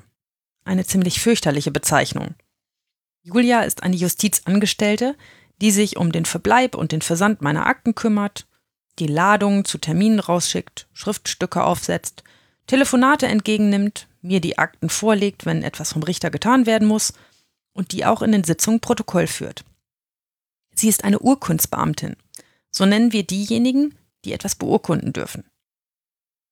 Eine 0.65 0.85
ziemlich 0.85 1.21
fürchterliche 1.21 1.71
Bezeichnung. 1.71 2.35
Julia 3.23 3.63
ist 3.63 3.85
eine 3.85 3.95
Justizangestellte, 3.95 5.15
die 5.61 5.71
sich 5.71 5.97
um 5.97 6.11
den 6.11 6.25
Verbleib 6.25 6.75
und 6.75 6.91
den 6.91 7.01
Versand 7.01 7.43
meiner 7.43 7.67
Akten 7.67 7.95
kümmert, 7.95 8.49
die 8.99 9.07
Ladungen 9.07 9.65
zu 9.65 9.79
Terminen 9.79 10.19
rausschickt, 10.19 10.89
Schriftstücke 10.95 11.63
aufsetzt, 11.63 12.25
Telefonate 12.67 13.29
entgegennimmt, 13.29 14.09
mir 14.21 14.41
die 14.41 14.59
Akten 14.59 14.89
vorlegt, 14.89 15.47
wenn 15.47 15.63
etwas 15.63 15.93
vom 15.93 16.03
Richter 16.03 16.33
getan 16.33 16.67
werden 16.67 16.89
muss 16.89 17.13
und 17.73 17.93
die 17.93 18.05
auch 18.05 18.21
in 18.21 18.33
den 18.33 18.43
Sitzungen 18.43 18.81
Protokoll 18.81 19.29
führt. 19.29 19.65
Sie 20.75 20.89
ist 20.89 21.05
eine 21.05 21.21
Urkundsbeamtin. 21.21 22.17
So 22.73 22.85
nennen 22.85 23.13
wir 23.13 23.23
diejenigen, 23.23 23.95
die 24.25 24.33
etwas 24.33 24.57
beurkunden 24.57 25.13
dürfen. 25.13 25.45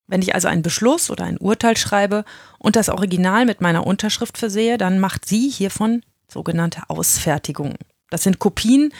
Wenn 0.06 0.23
ich 0.23 0.34
also 0.34 0.49
einen 0.49 0.62
Beschluss 0.62 1.11
oder 1.11 1.25
ein 1.25 1.38
Urteil 1.38 1.76
schreibe 1.76 2.25
und 2.58 2.76
das 2.76 2.88
Original 2.88 3.46
mit 3.46 3.61
meiner 3.61 3.87
Unterschrift 3.87 4.37
versehe, 4.37 4.78
dann 4.78 4.99
macht 4.99 5.26
sie 5.26 5.49
hiervon 5.49 6.02
sogenannte 6.28 6.82
Ausfertigungen. 6.88 7.76
Das 8.11 8.23
sind 8.23 8.38
Kopien 8.38 8.92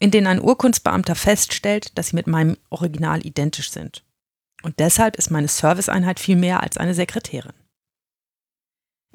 in 0.00 0.10
denen 0.10 0.26
ein 0.26 0.42
Urkundsbeamter 0.42 1.14
feststellt, 1.14 1.96
dass 1.96 2.08
sie 2.08 2.16
mit 2.16 2.26
meinem 2.26 2.56
Original 2.70 3.24
identisch 3.24 3.70
sind. 3.70 4.02
Und 4.62 4.78
deshalb 4.78 5.16
ist 5.16 5.30
meine 5.30 5.46
Serviceeinheit 5.48 6.18
viel 6.18 6.36
mehr 6.36 6.62
als 6.62 6.78
eine 6.78 6.94
Sekretärin. 6.94 7.52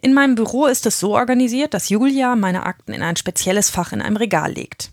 In 0.02 0.14
meinem 0.14 0.36
Büro 0.36 0.68
ist 0.68 0.86
es 0.86 1.00
so 1.00 1.16
organisiert, 1.16 1.74
dass 1.74 1.90
Julia 1.90 2.36
meine 2.36 2.66
Akten 2.66 2.94
in 2.94 3.02
ein 3.02 3.16
spezielles 3.16 3.70
Fach 3.70 3.92
in 3.92 4.02
einem 4.02 4.18
Regal 4.18 4.54
legt. 4.54 4.92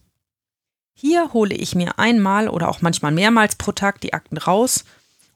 Hier 0.95 1.33
hole 1.33 1.55
ich 1.55 1.75
mir 1.75 1.99
einmal 1.99 2.49
oder 2.49 2.69
auch 2.69 2.81
manchmal 2.81 3.13
mehrmals 3.13 3.57
pro 3.57 3.73
Tag 3.73 4.01
die 4.01 4.15
Akten 4.15 4.39
raus 4.39 4.85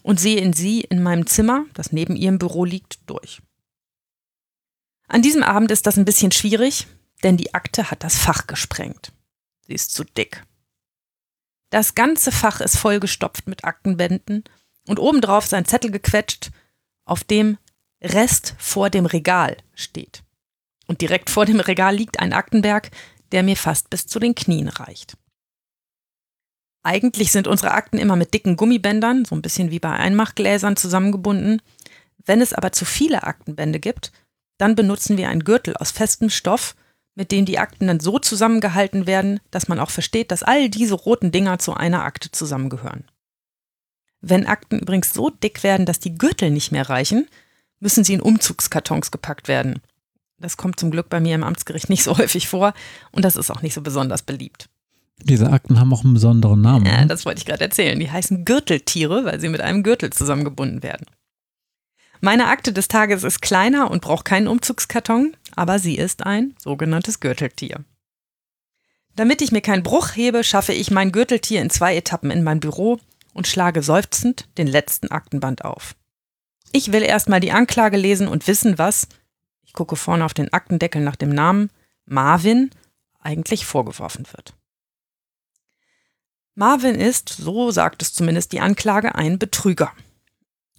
und 0.07 0.21
sehe 0.21 0.41
in 0.41 0.53
sie 0.53 0.83
in 0.83 1.03
meinem 1.03 1.27
Zimmer, 1.27 1.65
das 1.75 1.91
neben 1.91 2.15
ihrem 2.15 2.39
Büro 2.39 2.65
liegt, 2.65 3.01
durch. 3.11 3.43
An 5.09 5.21
diesem 5.21 5.43
Abend 5.43 5.73
ist 5.73 5.85
das 5.85 5.97
ein 5.97 6.05
bisschen 6.05 6.31
schwierig, 6.31 6.87
denn 7.25 7.37
die 7.37 7.55
Akte 7.55 7.91
hat 7.91 8.05
das 8.05 8.15
Fach 8.15 8.47
gesprengt. 8.47 9.11
Sie 9.67 9.73
ist 9.73 9.93
zu 9.93 10.05
dick. 10.05 10.45
Das 11.71 11.97
ganze 11.97 12.31
Fach 12.31 12.61
ist 12.61 12.77
vollgestopft 12.77 13.49
mit 13.49 13.65
Aktenbänden 13.65 14.45
und 14.87 15.01
obendrauf 15.01 15.47
ist 15.47 15.55
ein 15.55 15.65
Zettel 15.65 15.91
gequetscht, 15.91 16.53
auf 17.05 17.25
dem 17.25 17.59
Rest 18.01 18.55
vor 18.59 18.91
dem 18.91 19.07
Regal 19.07 19.57
steht. 19.75 20.23
Und 20.87 21.01
direkt 21.01 21.31
vor 21.31 21.47
dem 21.47 21.59
Regal 21.59 21.97
liegt 21.97 22.21
ein 22.21 22.33
Aktenberg, 22.33 22.93
der 23.33 23.43
mir 23.43 23.57
fast 23.57 23.91
bis 23.91 24.07
zu 24.07 24.21
den 24.21 24.37
Knien 24.37 24.69
reicht. 24.69 25.17
Eigentlich 26.87 27.33
sind 27.33 27.49
unsere 27.49 27.73
Akten 27.73 27.99
immer 27.99 28.15
mit 28.15 28.33
dicken 28.33 28.55
Gummibändern, 28.55 29.25
so 29.25 29.35
ein 29.35 29.43
bisschen 29.43 29.73
wie 29.73 29.81
bei 29.81 29.91
Einmachgläsern, 29.91 30.77
zusammengebunden. 30.77 31.61
Wenn 32.25 32.41
es 32.41 32.53
aber 32.53 32.71
zu 32.71 32.85
viele 32.85 33.25
Aktenbände 33.25 33.81
gibt, 33.81 34.13
dann 34.57 34.77
benutzen 34.77 35.17
wir 35.17 35.29
einen 35.29 35.43
Gürtel 35.43 35.77
aus 35.77 35.91
festem 35.91 36.31
Stoff, 36.31 36.77
mit 37.17 37.33
dem 37.33 37.45
die 37.45 37.59
Akten 37.59 37.89
dann 37.89 37.99
so 37.99 38.21
zusammengehalten 38.21 39.09
werden, 39.09 39.41
dass 39.51 39.67
man 39.67 39.81
auch 39.81 39.91
versteht, 39.91 40.31
dass 40.31 40.45
all 40.45 40.69
diese 40.69 40.95
roten 40.95 41.33
Dinger 41.33 41.59
zu 41.59 41.75
einer 41.75 42.05
Akte 42.05 42.31
zusammengehören. 42.31 43.03
Wenn 44.21 44.47
Akten 44.47 44.79
übrigens 44.79 45.13
so 45.13 45.31
dick 45.31 45.65
werden, 45.65 45.87
dass 45.87 45.99
die 45.99 46.17
Gürtel 46.17 46.53
nicht 46.53 46.71
mehr 46.71 46.89
reichen, 46.89 47.27
müssen 47.81 48.05
sie 48.05 48.15
in 48.15 48.23
Umzugskartons 48.23 49.11
gepackt 49.11 49.49
werden. 49.49 49.83
Das 50.39 50.57
kommt 50.57 50.79
zum 50.79 50.93
Glück 50.93 51.09
bei 51.09 51.19
mir 51.19 51.35
im 51.35 51.43
Amtsgericht 51.43 51.89
nicht 51.89 52.05
so 52.05 52.17
häufig 52.17 52.47
vor 52.47 52.75
und 53.11 53.25
das 53.25 53.35
ist 53.35 53.51
auch 53.51 53.63
nicht 53.63 53.75
so 53.75 53.83
besonders 53.83 54.23
beliebt. 54.23 54.69
Diese 55.23 55.51
Akten 55.51 55.81
haben 55.81 55.93
auch 55.93 56.05
einen 56.05 56.15
besonderen 56.15 56.61
Namen. 56.61 56.87
Ja, 56.87 57.01
ne? 57.01 57.07
das 57.07 57.25
wollte 57.25 57.39
ich 57.39 57.47
gerade 57.47 57.65
erzählen. 57.65 57.99
Die 57.99 58.11
heißen 58.11 58.45
Gürteltiere, 58.45 59.25
weil 59.25 59.41
sie 59.41 59.49
mit 59.49 59.61
einem 59.61 59.83
Gürtel 59.83 60.11
zusammengebunden 60.11 60.83
werden. 60.83 61.07
Meine 62.21 62.49
Akte 62.49 62.73
des 62.73 62.89
Tages 62.89 63.25
ist 63.25 63.43
kleiner 63.43 63.91
und 63.91 64.03
braucht 64.03 64.25
keinen 64.25 64.49
Umzugskarton, 64.49 65.37
aber 65.55 65.79
sie 65.79 65.97
ist 65.97 66.25
ein 66.25 66.55
sogenanntes 66.59 67.21
Gürteltier. 67.21 67.85
Damit 69.17 69.41
ich 69.43 69.53
mir 69.53 69.63
keinen 69.63 69.83
Bruch 69.83 70.15
hebe, 70.15 70.45
schaffe 70.45 70.73
ich 70.73 70.91
mein 70.91 71.13
Gürteltier 71.13 71.63
in 71.63 71.71
zwei 71.71 71.97
Etappen 71.97 72.31
in 72.31 72.43
mein 72.43 72.61
Büro 72.61 72.99
und 73.33 73.47
schlage 73.47 73.83
seufzend 73.83 74.49
den 74.59 74.67
letzten 74.67 75.11
Aktenband 75.11 75.65
auf. 75.65 75.95
Ich 76.73 76.93
will 76.93 77.03
erstmal 77.03 77.41
die 77.41 77.53
Anklage 77.53 77.97
lesen 77.97 78.29
und 78.29 78.47
wissen, 78.47 78.79
was, 78.79 79.09
ich 79.63 79.73
gucke 79.73 79.97
vorne 79.97 80.25
auf 80.25 80.35
den 80.35 80.53
Aktendeckel 80.53 81.03
nach 81.03 81.17
dem 81.17 81.31
Namen, 81.31 81.71
Marvin 82.05 82.71
eigentlich 83.21 83.67
vorgeworfen 83.67 84.27
wird. 84.33 84.55
Marvin 86.59 86.95
ist, 86.95 87.29
so 87.29 87.71
sagt 87.71 88.01
es 88.01 88.15
zumindest 88.15 88.51
die 88.53 88.61
Anklage, 88.61 89.15
ein 89.15 89.39
Betrüger. 89.39 89.93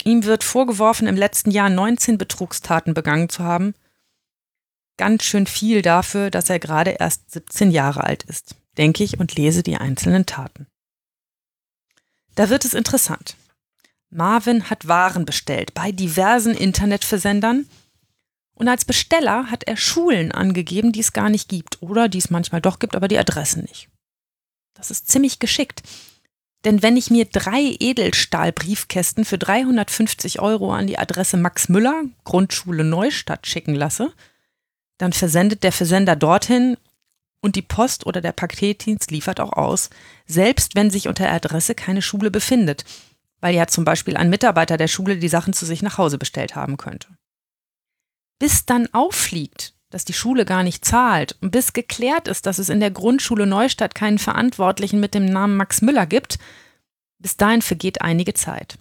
Ihm 0.04 0.24
wird 0.24 0.44
vorgeworfen, 0.44 1.08
im 1.08 1.16
letzten 1.16 1.52
Jahr 1.52 1.70
19 1.70 2.18
Betrugstaten 2.18 2.96
begangen 2.96 3.30
zu 3.30 3.44
haben. 3.44 3.76
Ganz 4.98 5.24
schön 5.24 5.46
viel 5.46 5.84
dafür, 5.84 6.32
dass 6.32 6.50
er 6.50 6.58
gerade 6.58 6.92
erst 7.00 7.30
17 7.30 7.70
Jahre 7.70 8.04
alt 8.04 8.24
ist, 8.24 8.56
denke 8.80 9.04
ich 9.04 9.20
und 9.20 9.36
lese 9.36 9.62
die 9.62 9.78
einzelnen 9.78 10.26
Taten. 10.26 10.66
Da 12.34 12.50
wird 12.50 12.66
es 12.66 12.74
interessant. 12.74 13.36
Marvin 14.10 14.72
hat 14.72 14.88
Waren 14.88 15.26
bestellt 15.26 15.76
bei 15.76 15.92
diversen 15.92 16.56
Internetversendern 16.56 17.68
und 18.56 18.68
als 18.68 18.84
Besteller 18.84 19.52
hat 19.52 19.66
er 19.66 19.78
Schulen 19.78 20.32
angegeben, 20.32 20.92
die 20.92 21.02
es 21.02 21.14
gar 21.14 21.30
nicht 21.30 21.50
gibt 21.50 21.84
oder 21.84 22.10
die 22.10 22.18
es 22.18 22.32
manchmal 22.32 22.62
doch 22.62 22.80
gibt, 22.80 22.96
aber 22.96 23.08
die 23.08 23.20
Adressen 23.20 23.62
nicht. 23.62 23.90
Das 24.78 24.92
ist 24.92 25.10
ziemlich 25.10 25.40
geschickt. 25.40 25.82
Denn 26.64 26.82
wenn 26.82 26.98
ich 26.98 27.10
mir 27.10 27.26
drei 27.26 27.76
Edelstahlbriefkästen 27.80 29.26
für 29.26 29.38
350 29.38 30.40
Euro 30.40 30.74
an 30.74 30.88
die 30.88 30.98
Adresse 30.98 31.38
Max 31.38 31.70
Müller, 31.70 32.04
Grundschule 32.24 32.84
Neustadt, 32.84 33.48
schicken 33.48 33.76
lasse, 33.76 34.14
dann 34.98 35.14
versendet 35.14 35.64
der 35.64 35.72
Versender 35.72 36.16
dorthin 36.16 36.78
und 37.42 37.56
die 37.56 37.62
Post 37.62 38.06
oder 38.06 38.22
der 38.22 38.32
Paketdienst 38.32 39.12
liefert 39.12 39.40
auch 39.40 39.54
aus, 39.54 39.90
selbst 40.26 40.76
wenn 40.76 40.90
sich 40.90 41.08
unter 41.08 41.24
der 41.26 41.34
Adresse 41.34 41.76
keine 41.76 42.02
Schule 42.02 42.32
befindet, 42.32 42.84
weil 43.40 43.56
ja 43.56 43.68
zum 43.68 43.86
Beispiel 43.86 44.18
ein 44.18 44.30
Mitarbeiter 44.30 44.78
der 44.78 44.88
Schule 44.88 45.18
die 45.18 45.30
Sachen 45.30 45.54
zu 45.54 45.66
sich 45.66 45.84
nach 45.84 45.98
Hause 45.98 46.18
bestellt 46.18 46.56
haben 46.56 46.78
könnte. 46.78 47.08
Bis 48.40 48.66
dann 48.66 48.88
auffliegt, 48.94 49.74
dass 49.90 50.06
die 50.06 50.14
Schule 50.14 50.46
gar 50.46 50.64
nicht 50.64 50.84
zahlt 50.84 51.38
und 51.42 51.52
bis 51.52 51.74
geklärt 51.74 52.28
ist, 52.28 52.46
dass 52.46 52.60
es 52.60 52.70
in 52.70 52.80
der 52.80 52.92
Grundschule 52.92 53.48
Neustadt 53.48 53.96
keinen 53.96 54.20
Verantwortlichen 54.20 55.00
mit 55.00 55.14
dem 55.14 55.26
Namen 55.26 55.56
Max 55.56 55.82
Müller 55.82 56.06
gibt, 56.06 56.40
bis 57.20 57.38
dahin 57.38 57.62
vergeht 57.62 58.02
einige 58.02 58.34
Zeit. 58.34 58.78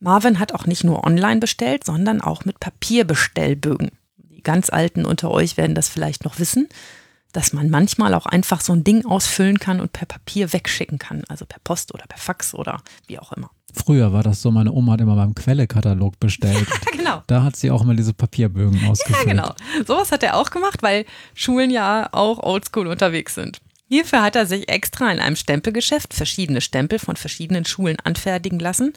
Marvin 0.00 0.40
hat 0.40 0.52
auch 0.52 0.66
nicht 0.66 0.82
nur 0.82 1.04
online 1.04 1.38
bestellt, 1.38 1.84
sondern 1.84 2.20
auch 2.20 2.44
mit 2.44 2.58
Papierbestellbögen. 2.58 3.92
Die 4.16 4.42
ganz 4.42 4.68
Alten 4.68 5.06
unter 5.06 5.30
euch 5.30 5.56
werden 5.56 5.76
das 5.76 5.88
vielleicht 5.88 6.24
noch 6.24 6.40
wissen, 6.40 6.68
dass 7.32 7.52
man 7.52 7.70
manchmal 7.70 8.14
auch 8.14 8.26
einfach 8.26 8.60
so 8.60 8.72
ein 8.72 8.82
Ding 8.82 9.06
ausfüllen 9.06 9.60
kann 9.60 9.80
und 9.80 9.92
per 9.92 10.06
Papier 10.06 10.52
wegschicken 10.52 10.98
kann, 10.98 11.22
also 11.28 11.46
per 11.46 11.60
Post 11.62 11.94
oder 11.94 12.04
per 12.06 12.18
Fax 12.18 12.52
oder 12.52 12.82
wie 13.06 13.20
auch 13.20 13.32
immer. 13.32 13.50
Früher 13.72 14.12
war 14.12 14.22
das 14.22 14.42
so, 14.42 14.50
meine 14.50 14.72
Oma 14.72 14.92
hat 14.92 15.00
immer 15.00 15.16
beim 15.16 15.34
Quellekatalog 15.34 16.20
bestellt. 16.20 16.66
Ja, 16.68 16.90
genau. 16.96 17.22
Da 17.26 17.42
hat 17.42 17.56
sie 17.56 17.70
auch 17.70 17.82
immer 17.82 17.94
diese 17.94 18.12
Papierbögen 18.12 18.86
ausgefüllt. 18.86 19.26
Ja, 19.26 19.32
genau. 19.32 19.54
Sowas 19.86 20.12
hat 20.12 20.22
er 20.22 20.36
auch 20.36 20.50
gemacht, 20.50 20.82
weil 20.82 21.06
Schulen 21.34 21.70
ja 21.70 22.08
auch 22.12 22.38
oldschool 22.42 22.86
unterwegs 22.86 23.34
sind. 23.34 23.60
Hierfür 23.88 24.22
hat 24.22 24.36
er 24.36 24.46
sich 24.46 24.68
extra 24.68 25.10
in 25.10 25.20
einem 25.20 25.36
Stempelgeschäft 25.36 26.14
verschiedene 26.14 26.60
Stempel 26.60 26.98
von 26.98 27.16
verschiedenen 27.16 27.64
Schulen 27.64 27.98
anfertigen 28.00 28.58
lassen 28.58 28.92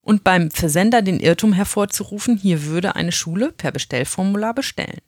und 0.00 0.24
beim 0.24 0.50
Versender 0.50 1.02
den 1.02 1.20
Irrtum 1.20 1.52
hervorzurufen, 1.52 2.38
hier 2.38 2.64
würde 2.64 2.96
eine 2.96 3.12
Schule 3.12 3.52
per 3.52 3.72
Bestellformular 3.72 4.54
bestellen. 4.54 5.00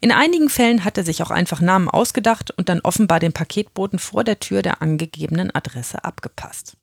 In 0.00 0.12
einigen 0.12 0.50
Fällen 0.50 0.84
hat 0.84 0.98
er 0.98 1.04
sich 1.04 1.22
auch 1.22 1.30
einfach 1.30 1.60
Namen 1.60 1.88
ausgedacht 1.88 2.50
und 2.50 2.68
dann 2.68 2.80
offenbar 2.80 3.18
den 3.18 3.32
Paketboten 3.32 3.98
vor 3.98 4.22
der 4.22 4.38
Tür 4.38 4.62
der 4.62 4.82
angegebenen 4.82 5.54
Adresse 5.54 6.04
abgepasst. 6.04 6.76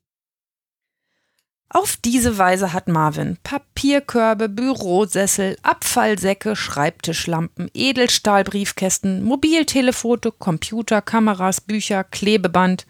Auf 1.69 1.97
diese 1.97 2.37
Weise 2.37 2.73
hat 2.73 2.87
Marvin 2.87 3.37
Papierkörbe, 3.43 4.49
Bürosessel, 4.49 5.57
Abfallsäcke, 5.63 6.55
Schreibtischlampen, 6.55 7.69
Edelstahlbriefkästen, 7.73 9.23
Mobiltelefote, 9.23 10.31
Computer, 10.31 11.01
Kameras, 11.01 11.61
Bücher, 11.61 12.03
Klebeband 12.03 12.85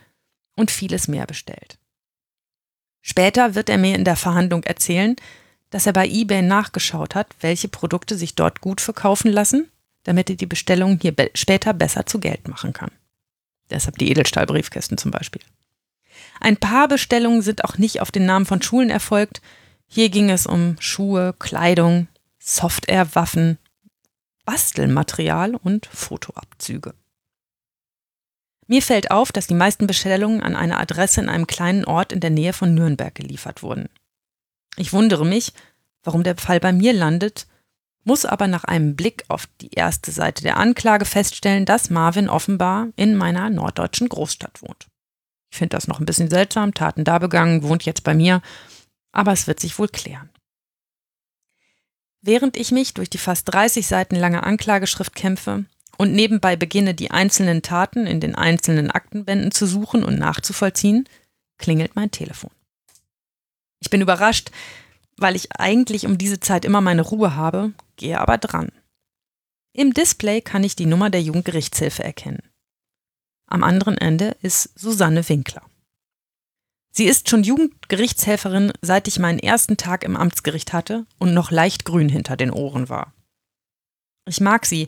und 0.56 0.72
vieles 0.72 1.08
mehr 1.08 1.26
bestellt. 1.26 1.80
Später 3.02 3.56
wird 3.56 3.70
er 3.70 3.78
mir 3.78 3.96
in 3.96 4.04
der 4.04 4.16
Verhandlung 4.16 4.64
erzählen, 4.64 5.16
dass 5.70 5.86
er 5.86 5.94
bei 5.94 6.08
eBay 6.08 6.42
nachgeschaut 6.42 7.16
hat, 7.16 7.28
welche 7.40 7.68
Produkte 7.68 8.18
sich 8.18 8.36
dort 8.36 8.62
gut 8.62 8.82
verkaufen 8.82 9.32
lassen, 9.32 9.70
damit 10.04 10.30
er 10.30 10.36
die 10.36 10.46
Bestellungen 10.46 11.00
hier 11.02 11.12
be 11.12 11.32
später 11.34 11.74
besser 11.74 12.06
zu 12.06 12.20
Geld 12.20 12.48
machen 12.48 12.74
kann. 12.74 12.92
Deshalb 13.70 13.98
die 13.98 14.10
Edelstahlbriefkästen 14.10 14.98
zum 14.98 15.12
Beispiel. 15.12 15.42
Ein 16.40 16.58
paar 16.58 16.88
Bestellungen 16.88 17.42
sind 17.42 17.64
auch 17.64 17.78
nicht 17.78 18.02
auf 18.02 18.12
den 18.12 18.26
Namen 18.26 18.46
von 18.46 18.62
Schulen 18.62 18.90
erfolgt. 18.90 19.42
Hier 19.88 20.10
ging 20.10 20.30
es 20.30 20.46
um 20.46 20.76
Schuhe, 20.80 21.34
Kleidung, 21.40 22.08
Softwarewaffen, 22.40 23.58
Bastelmaterial 24.46 25.56
und 25.56 25.88
Fotoabzüge. 25.88 26.94
Mir 28.68 28.82
fällt 28.82 29.12
auf, 29.12 29.32
dass 29.32 29.48
die 29.48 29.54
meisten 29.54 29.88
Bestellungen 29.88 30.42
an 30.42 30.56
eine 30.56 30.80
Adresse 30.80 31.22
in 31.22 31.30
einem 31.30 31.48
kleinen 31.48 31.86
Ort 31.86 32.12
in 32.12 32.20
der 32.20 32.32
Nähe 32.32 32.54
von 32.54 32.74
Nürnberg 32.74 33.14
geliefert 33.14 33.62
wurden. 33.62 33.90
Ich 34.78 34.92
wundere 34.92 35.26
mich, 35.26 35.54
warum 36.04 36.24
der 36.24 36.36
Fall 36.38 36.60
bei 36.60 36.74
mir 36.74 36.94
landet, 36.94 37.48
muss 38.04 38.26
aber 38.26 38.48
nach 38.48 38.64
einem 38.64 38.96
Blick 38.96 39.24
auf 39.28 39.48
die 39.62 39.72
erste 39.72 40.12
Seite 40.12 40.44
der 40.44 40.58
Anklage 40.58 41.06
feststellen, 41.06 41.66
dass 41.66 41.90
Marvin 41.90 42.30
offenbar 42.30 42.90
in 42.96 43.16
meiner 43.16 43.50
norddeutschen 43.50 44.10
Großstadt 44.10 44.62
wohnt. 44.62 44.88
Ich 45.56 45.60
finde 45.60 45.78
das 45.78 45.88
noch 45.88 46.02
ein 46.02 46.06
bisschen 46.06 46.30
seltsam, 46.30 46.74
Taten 46.74 47.06
da 47.06 47.18
begangen, 47.18 47.64
wohnt 47.64 47.86
jetzt 47.86 48.04
bei 48.04 48.14
mir, 48.14 48.42
aber 49.14 49.32
es 49.32 49.48
wird 49.48 49.62
sich 49.62 49.80
wohl 49.80 49.88
klären. 49.88 50.30
Während 52.20 52.58
ich 52.58 52.74
mich 52.74 52.94
durch 52.94 53.10
die 53.10 53.18
fast 53.18 53.54
30 53.54 53.88
Seiten 53.88 54.18
lange 54.18 54.44
Anklageschrift 54.44 55.16
kämpfe 55.16 55.64
und 55.98 56.12
nebenbei 56.12 56.58
beginne, 56.58 56.94
die 56.94 57.10
einzelnen 57.10 57.62
Taten 57.62 58.06
in 58.06 58.20
den 58.20 58.36
einzelnen 58.36 58.92
Aktenbänden 58.92 59.52
zu 59.52 59.66
suchen 59.66 60.04
und 60.04 60.20
nachzuvollziehen, 60.20 61.08
klingelt 61.58 61.96
mein 61.96 62.12
Telefon. 62.12 62.52
Ich 63.80 63.90
bin 63.90 64.02
überrascht, 64.02 64.52
weil 65.16 65.38
ich 65.38 65.54
eigentlich 65.54 66.06
um 66.06 66.18
diese 66.18 66.42
Zeit 66.42 66.66
immer 66.66 66.82
meine 66.82 67.04
Ruhe 67.04 67.34
habe, 67.34 67.72
gehe 67.96 68.20
aber 68.20 68.38
dran. 68.38 68.74
Im 69.72 69.94
Display 69.94 70.42
kann 70.42 70.66
ich 70.66 70.76
die 70.76 70.86
Nummer 70.86 71.10
der 71.10 71.22
Jugendgerichtshilfe 71.22 72.04
erkennen. 72.04 72.44
Am 73.48 73.64
anderen 73.64 73.98
Ende 73.98 74.36
ist 74.42 74.78
Susanne 74.78 75.28
Winkler. 75.30 75.62
Sie 76.92 77.06
ist 77.06 77.30
schon 77.30 77.44
Jugendgerichtshelferin, 77.44 78.72
seit 78.82 79.08
ich 79.08 79.20
meinen 79.20 79.40
ersten 79.40 79.76
Tag 79.76 80.04
im 80.04 80.16
Amtsgericht 80.16 80.72
hatte 80.72 81.06
und 81.20 81.34
noch 81.34 81.52
leicht 81.52 81.84
grün 81.84 82.08
hinter 82.10 82.38
den 82.38 82.52
Ohren 82.52 82.88
war. 82.88 83.14
Ich 84.26 84.40
mag 84.40 84.66
sie, 84.66 84.88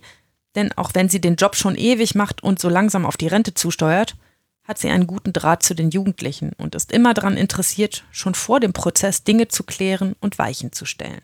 denn 0.56 0.72
auch 0.74 0.92
wenn 0.94 1.10
sie 1.10 1.22
den 1.22 1.36
Job 1.36 1.56
schon 1.56 1.76
ewig 1.76 2.16
macht 2.16 2.42
und 2.42 2.60
so 2.60 2.70
langsam 2.70 3.06
auf 3.06 3.18
die 3.18 3.28
Rente 3.28 3.54
zusteuert, 3.54 4.16
hat 4.64 4.78
sie 4.78 4.90
einen 4.90 5.08
guten 5.08 5.34
Draht 5.34 5.64
zu 5.64 5.76
den 5.76 5.92
Jugendlichen 5.92 6.54
und 6.58 6.76
ist 6.76 6.92
immer 6.92 7.14
daran 7.14 7.38
interessiert, 7.38 8.06
schon 8.12 8.36
vor 8.36 8.60
dem 8.60 8.74
Prozess 8.74 9.24
Dinge 9.24 9.48
zu 9.48 9.64
klären 9.64 10.16
und 10.20 10.40
Weichen 10.40 10.72
zu 10.72 10.86
stellen. 10.86 11.22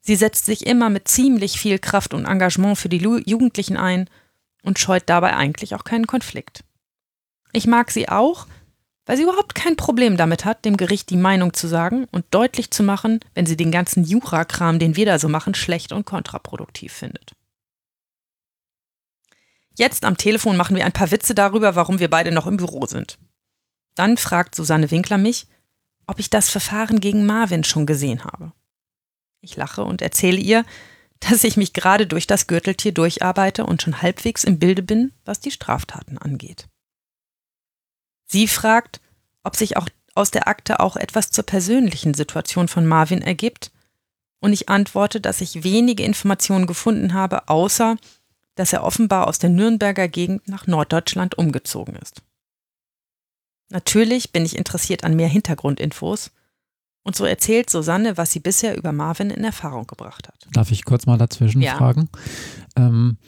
Sie 0.00 0.16
setzt 0.16 0.44
sich 0.44 0.66
immer 0.66 0.90
mit 0.90 1.08
ziemlich 1.08 1.58
viel 1.58 1.78
Kraft 1.78 2.12
und 2.12 2.26
Engagement 2.26 2.78
für 2.78 2.90
die 2.90 2.98
Jugendlichen 2.98 3.78
ein 3.78 4.08
und 4.64 4.78
scheut 4.78 5.04
dabei 5.06 5.36
eigentlich 5.36 5.74
auch 5.74 5.84
keinen 5.84 6.06
Konflikt. 6.06 6.64
Ich 7.52 7.66
mag 7.66 7.90
sie 7.90 8.08
auch, 8.08 8.46
weil 9.06 9.16
sie 9.16 9.22
überhaupt 9.22 9.54
kein 9.54 9.76
Problem 9.76 10.16
damit 10.16 10.44
hat, 10.44 10.64
dem 10.64 10.76
Gericht 10.76 11.10
die 11.10 11.16
Meinung 11.16 11.52
zu 11.52 11.68
sagen 11.68 12.06
und 12.10 12.24
deutlich 12.30 12.70
zu 12.70 12.82
machen, 12.82 13.20
wenn 13.34 13.46
sie 13.46 13.56
den 13.56 13.70
ganzen 13.70 14.04
Jurakram, 14.04 14.78
den 14.78 14.96
wir 14.96 15.06
da 15.06 15.18
so 15.18 15.28
machen, 15.28 15.54
schlecht 15.54 15.92
und 15.92 16.06
kontraproduktiv 16.06 16.92
findet. 16.92 17.32
Jetzt 19.76 20.04
am 20.04 20.16
Telefon 20.16 20.56
machen 20.56 20.76
wir 20.76 20.84
ein 20.84 20.92
paar 20.92 21.10
Witze 21.10 21.34
darüber, 21.34 21.76
warum 21.76 21.98
wir 21.98 22.08
beide 22.08 22.32
noch 22.32 22.46
im 22.46 22.56
Büro 22.56 22.86
sind. 22.86 23.18
Dann 23.94 24.16
fragt 24.16 24.54
Susanne 24.54 24.90
Winkler 24.90 25.18
mich, 25.18 25.46
ob 26.06 26.18
ich 26.18 26.30
das 26.30 26.48
Verfahren 26.48 27.00
gegen 27.00 27.26
Marvin 27.26 27.64
schon 27.64 27.86
gesehen 27.86 28.24
habe. 28.24 28.52
Ich 29.40 29.56
lache 29.56 29.84
und 29.84 30.00
erzähle 30.00 30.38
ihr, 30.38 30.64
dass 31.28 31.44
ich 31.44 31.56
mich 31.56 31.72
gerade 31.72 32.06
durch 32.06 32.26
das 32.26 32.46
Gürteltier 32.46 32.92
durcharbeite 32.92 33.66
und 33.66 33.82
schon 33.82 34.02
halbwegs 34.02 34.44
im 34.44 34.58
Bilde 34.58 34.82
bin, 34.82 35.12
was 35.24 35.40
die 35.40 35.50
Straftaten 35.50 36.18
angeht. 36.18 36.68
Sie 38.26 38.48
fragt, 38.48 39.00
ob 39.42 39.56
sich 39.56 39.76
auch 39.76 39.88
aus 40.14 40.30
der 40.30 40.48
Akte 40.48 40.80
auch 40.80 40.96
etwas 40.96 41.30
zur 41.30 41.44
persönlichen 41.44 42.14
Situation 42.14 42.68
von 42.68 42.86
Marvin 42.86 43.22
ergibt, 43.22 43.70
und 44.40 44.52
ich 44.52 44.68
antworte, 44.68 45.22
dass 45.22 45.40
ich 45.40 45.64
wenige 45.64 46.04
Informationen 46.04 46.66
gefunden 46.66 47.14
habe, 47.14 47.48
außer 47.48 47.96
dass 48.56 48.74
er 48.74 48.84
offenbar 48.84 49.26
aus 49.26 49.38
der 49.38 49.48
Nürnberger 49.48 50.06
Gegend 50.06 50.46
nach 50.48 50.66
Norddeutschland 50.66 51.38
umgezogen 51.38 51.96
ist. 51.96 52.20
Natürlich 53.70 54.32
bin 54.32 54.44
ich 54.44 54.56
interessiert 54.56 55.02
an 55.02 55.16
mehr 55.16 55.28
Hintergrundinfos 55.28 56.30
und 57.04 57.14
so 57.14 57.24
erzählt 57.24 57.70
Susanne, 57.70 58.16
was 58.16 58.32
sie 58.32 58.40
bisher 58.40 58.76
über 58.76 58.92
Marvin 58.92 59.30
in 59.30 59.44
Erfahrung 59.44 59.86
gebracht 59.86 60.26
hat. 60.26 60.48
Darf 60.52 60.72
ich 60.72 60.84
kurz 60.84 61.06
mal 61.06 61.18
dazwischen 61.18 61.62
ja. 61.62 61.76
fragen? 61.76 62.08
Ähm, 62.76 63.18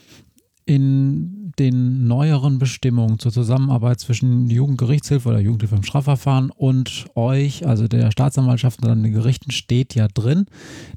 in 0.65 1.53
den 1.59 2.09
neueren 2.09 2.59
Bestimmungen 2.59 3.21
zur 3.21 3.33
Zusammenarbeit 3.33 4.01
zwischen 4.01 4.51
Jugendgerichtshilfe 4.51 5.29
oder 5.29 5.39
Jugendhilfe 5.39 5.77
im 5.77 5.85
Strafverfahren 5.85 6.51
und 6.51 7.07
euch, 7.15 7.67
also 7.67 7.87
der 7.87 8.11
Staatsanwaltschaft 8.11 8.85
und 8.85 9.03
den 9.03 9.13
Gerichten, 9.13 9.53
steht 9.53 9.95
ja 9.95 10.09
drin, 10.09 10.47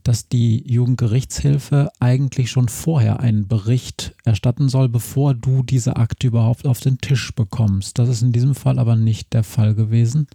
dass 0.04 0.28
die 0.28 0.68
Jugendgerichtshilfe 0.68 1.92
eigentlich 2.00 2.50
schon 2.50 2.68
vorher 2.68 3.20
einen 3.20 3.48
Bericht 3.48 4.16
erstatten 4.26 4.70
soll, 4.70 4.90
bevor 4.90 5.36
du 5.36 5.62
diese 5.62 5.98
Akte 5.98 6.28
überhaupt 6.28 6.66
auf 6.66 6.80
den 6.80 6.98
Tisch 6.98 7.34
bekommst. 7.36 8.00
Das 8.00 8.10
ist 8.10 8.24
in 8.24 8.32
diesem 8.32 8.56
Fall 8.56 8.80
aber 8.80 8.96
nicht 8.96 9.34
der 9.34 9.44
Fall 9.44 9.76
gewesen. 9.76 10.28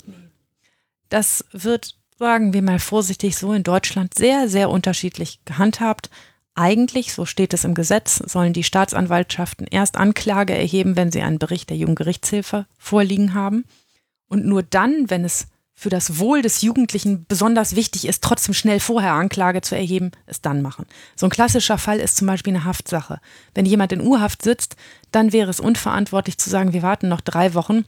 Das 1.08 1.44
wird 1.52 1.96
sagen 2.18 2.52
wir 2.52 2.62
mal 2.62 2.78
vorsichtig 2.78 3.36
so, 3.36 3.52
in 3.52 3.62
Deutschland 3.62 4.14
sehr, 4.14 4.48
sehr 4.48 4.70
unterschiedlich 4.70 5.40
gehandhabt. 5.44 6.10
Eigentlich, 6.54 7.12
so 7.12 7.26
steht 7.26 7.52
es 7.52 7.64
im 7.64 7.74
Gesetz, 7.74 8.16
sollen 8.16 8.52
die 8.52 8.62
Staatsanwaltschaften 8.62 9.66
erst 9.66 9.96
Anklage 9.96 10.56
erheben, 10.56 10.96
wenn 10.96 11.10
sie 11.10 11.22
einen 11.22 11.40
Bericht 11.40 11.70
der 11.70 11.76
Jugendgerichtshilfe 11.76 12.66
vorliegen 12.78 13.34
haben. 13.34 13.64
Und 14.28 14.46
nur 14.46 14.62
dann, 14.62 15.10
wenn 15.10 15.24
es 15.24 15.48
für 15.76 15.88
das 15.90 16.20
Wohl 16.20 16.40
des 16.40 16.62
Jugendlichen 16.62 17.26
besonders 17.26 17.74
wichtig 17.74 18.06
ist, 18.06 18.22
trotzdem 18.22 18.54
schnell 18.54 18.78
vorher 18.78 19.14
Anklage 19.14 19.60
zu 19.60 19.74
erheben, 19.74 20.12
es 20.26 20.40
dann 20.40 20.62
machen. 20.62 20.86
So 21.16 21.26
ein 21.26 21.30
klassischer 21.30 21.78
Fall 21.78 21.98
ist 21.98 22.16
zum 22.16 22.28
Beispiel 22.28 22.54
eine 22.54 22.64
Haftsache. 22.64 23.20
Wenn 23.54 23.66
jemand 23.66 23.90
in 23.90 24.00
Urhaft 24.00 24.42
sitzt, 24.42 24.76
dann 25.10 25.32
wäre 25.32 25.50
es 25.50 25.58
unverantwortlich 25.58 26.38
zu 26.38 26.48
sagen, 26.48 26.72
wir 26.72 26.82
warten 26.82 27.08
noch 27.08 27.20
drei 27.20 27.54
Wochen 27.54 27.84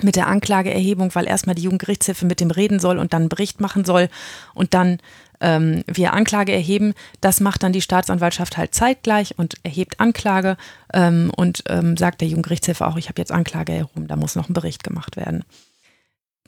mit 0.00 0.16
der 0.16 0.26
Anklageerhebung, 0.26 1.14
weil 1.14 1.26
erstmal 1.26 1.54
die 1.54 1.62
Jugendgerichtshilfe 1.62 2.24
mit 2.26 2.40
dem 2.40 2.50
reden 2.50 2.80
soll 2.80 2.98
und 2.98 3.12
dann 3.12 3.22
einen 3.22 3.28
Bericht 3.28 3.60
machen 3.60 3.84
soll 3.84 4.08
und 4.54 4.74
dann 4.74 4.98
ähm, 5.40 5.82
wir 5.86 6.14
Anklage 6.14 6.52
erheben. 6.52 6.94
Das 7.20 7.40
macht 7.40 7.62
dann 7.62 7.72
die 7.72 7.82
Staatsanwaltschaft 7.82 8.56
halt 8.56 8.74
zeitgleich 8.74 9.38
und 9.38 9.56
erhebt 9.64 10.00
Anklage 10.00 10.56
ähm, 10.94 11.30
und 11.36 11.64
ähm, 11.68 11.96
sagt 11.96 12.20
der 12.20 12.28
Jugendgerichtshilfe 12.28 12.86
auch, 12.86 12.96
ich 12.96 13.08
habe 13.08 13.20
jetzt 13.20 13.32
Anklage 13.32 13.72
erhoben, 13.72 14.08
da 14.08 14.16
muss 14.16 14.36
noch 14.36 14.48
ein 14.48 14.54
Bericht 14.54 14.82
gemacht 14.82 15.16
werden. 15.16 15.44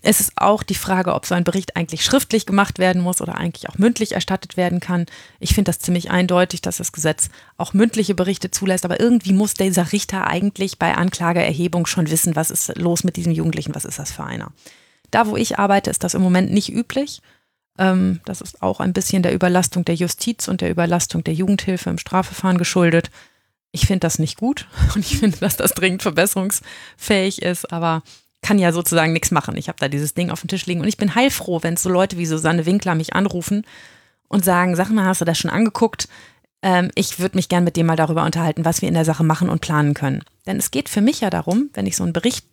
Es 0.07 0.21
ist 0.21 0.33
auch 0.37 0.63
die 0.63 0.75
Frage, 0.75 1.15
ob 1.15 1.25
so 1.25 1.35
ein 1.35 1.45
Bericht 1.45 1.77
eigentlich 1.77 2.05
schriftlich 2.05 2.45
gemacht 2.45 2.79
werden 2.79 3.01
muss 3.01 3.23
oder 3.23 3.37
eigentlich 3.37 3.71
auch 3.71 3.79
mündlich 3.79 4.13
erstattet 4.13 4.59
werden 4.59 4.79
kann. 4.79 5.07
Ich 5.41 5.55
finde 5.55 5.71
das 5.71 5.79
ziemlich 5.79 6.11
eindeutig, 6.11 6.61
dass 6.61 6.77
das 6.77 6.93
Gesetz 6.93 7.31
auch 7.57 7.73
mündliche 7.73 8.15
Berichte 8.15 8.51
zulässt, 8.51 8.85
aber 8.85 9.01
irgendwie 9.01 9.33
muss 9.33 9.55
dieser 9.55 9.93
Richter 9.93 10.27
eigentlich 10.27 10.79
bei 10.79 10.95
Anklageerhebung 10.95 11.87
schon 11.87 12.11
wissen, 12.11 12.37
was 12.37 12.51
ist 12.51 12.77
los 12.77 13.03
mit 13.03 13.17
diesem 13.17 13.33
Jugendlichen, 13.33 13.75
was 13.75 13.87
ist 13.87 13.99
das 13.99 14.13
für 14.13 14.25
einer. 14.25 14.53
Da, 15.11 15.27
wo 15.27 15.39
ich 15.39 15.59
arbeite, 15.59 15.89
ist 15.89 16.05
das 16.05 16.13
im 16.13 16.23
Moment 16.23 16.53
nicht 16.53 16.71
üblich. 16.71 17.23
Ähm, 17.79 18.21
das 18.27 18.43
ist 18.43 18.63
auch 18.63 18.81
ein 18.81 18.93
bisschen 18.93 19.23
der 19.23 19.33
Überlastung 19.33 19.87
der 19.87 19.95
Justiz 19.95 20.49
und 20.49 20.61
der 20.61 20.71
Überlastung 20.71 21.25
der 21.25 21.35
Jugendhilfe 21.35 21.89
im 21.89 21.99
Strafverfahren 21.99 22.59
geschuldet. 22.59 23.11
Ich 23.73 23.87
finde 23.87 24.01
das 24.01 24.19
nicht 24.19 24.37
gut 24.37 24.69
und 24.95 25.01
ich 25.01 25.19
finde, 25.19 25.39
dass 25.39 25.57
das 25.57 25.73
dringend 25.73 26.03
verbesserungsfähig 26.03 27.41
ist, 27.41 27.73
aber 27.73 28.03
kann 28.45 28.59
ja 28.59 28.73
sozusagen 28.73 29.15
nichts 29.15 29.31
machen. 29.31 29.57
Ich 29.57 29.69
habe 29.69 29.79
da 29.81 29.89
dieses 29.89 30.13
Ding 30.13 30.31
auf 30.31 30.43
dem 30.43 30.49
Tisch 30.49 30.67
liegen 30.67 30.83
und 30.83 30.87
ich 30.87 30.99
bin 30.99 31.15
heilfroh, 31.15 31.63
wenn 31.63 31.79
so 31.79 31.89
Leute 31.89 32.19
wie 32.19 32.27
Susanne 32.27 32.67
Winkler 32.67 32.95
mich 32.95 33.15
anrufen 33.15 33.65
und 34.29 34.45
sagen, 34.45 34.77
sag 34.77 34.91
mal, 34.91 35.07
hast 35.07 35.23
du 35.23 35.25
das 35.25 35.39
schon 35.39 35.51
angeguckt? 35.51 36.09
Ähm, 36.63 36.91
ich 36.95 37.19
würde 37.19 37.39
mich 37.39 37.49
gern 37.49 37.65
mit 37.65 37.77
dir 37.77 37.85
mal 37.85 37.97
darüber 37.97 38.23
unterhalten, 38.23 38.67
was 38.67 38.83
wir 38.83 38.89
in 38.89 38.95
der 38.95 39.07
Sache 39.07 39.25
machen 39.25 39.49
und 39.49 39.63
planen 39.63 39.95
können. 39.95 40.23
Denn 40.47 40.59
es 40.59 40.71
geht 40.71 40.91
für 40.91 41.01
mich 41.01 41.23
ja 41.23 41.31
darum, 41.31 41.71
wenn 41.73 41.87
ich 41.87 41.97
so 41.97 42.05
einen 42.05 42.13
Bericht 42.13 42.45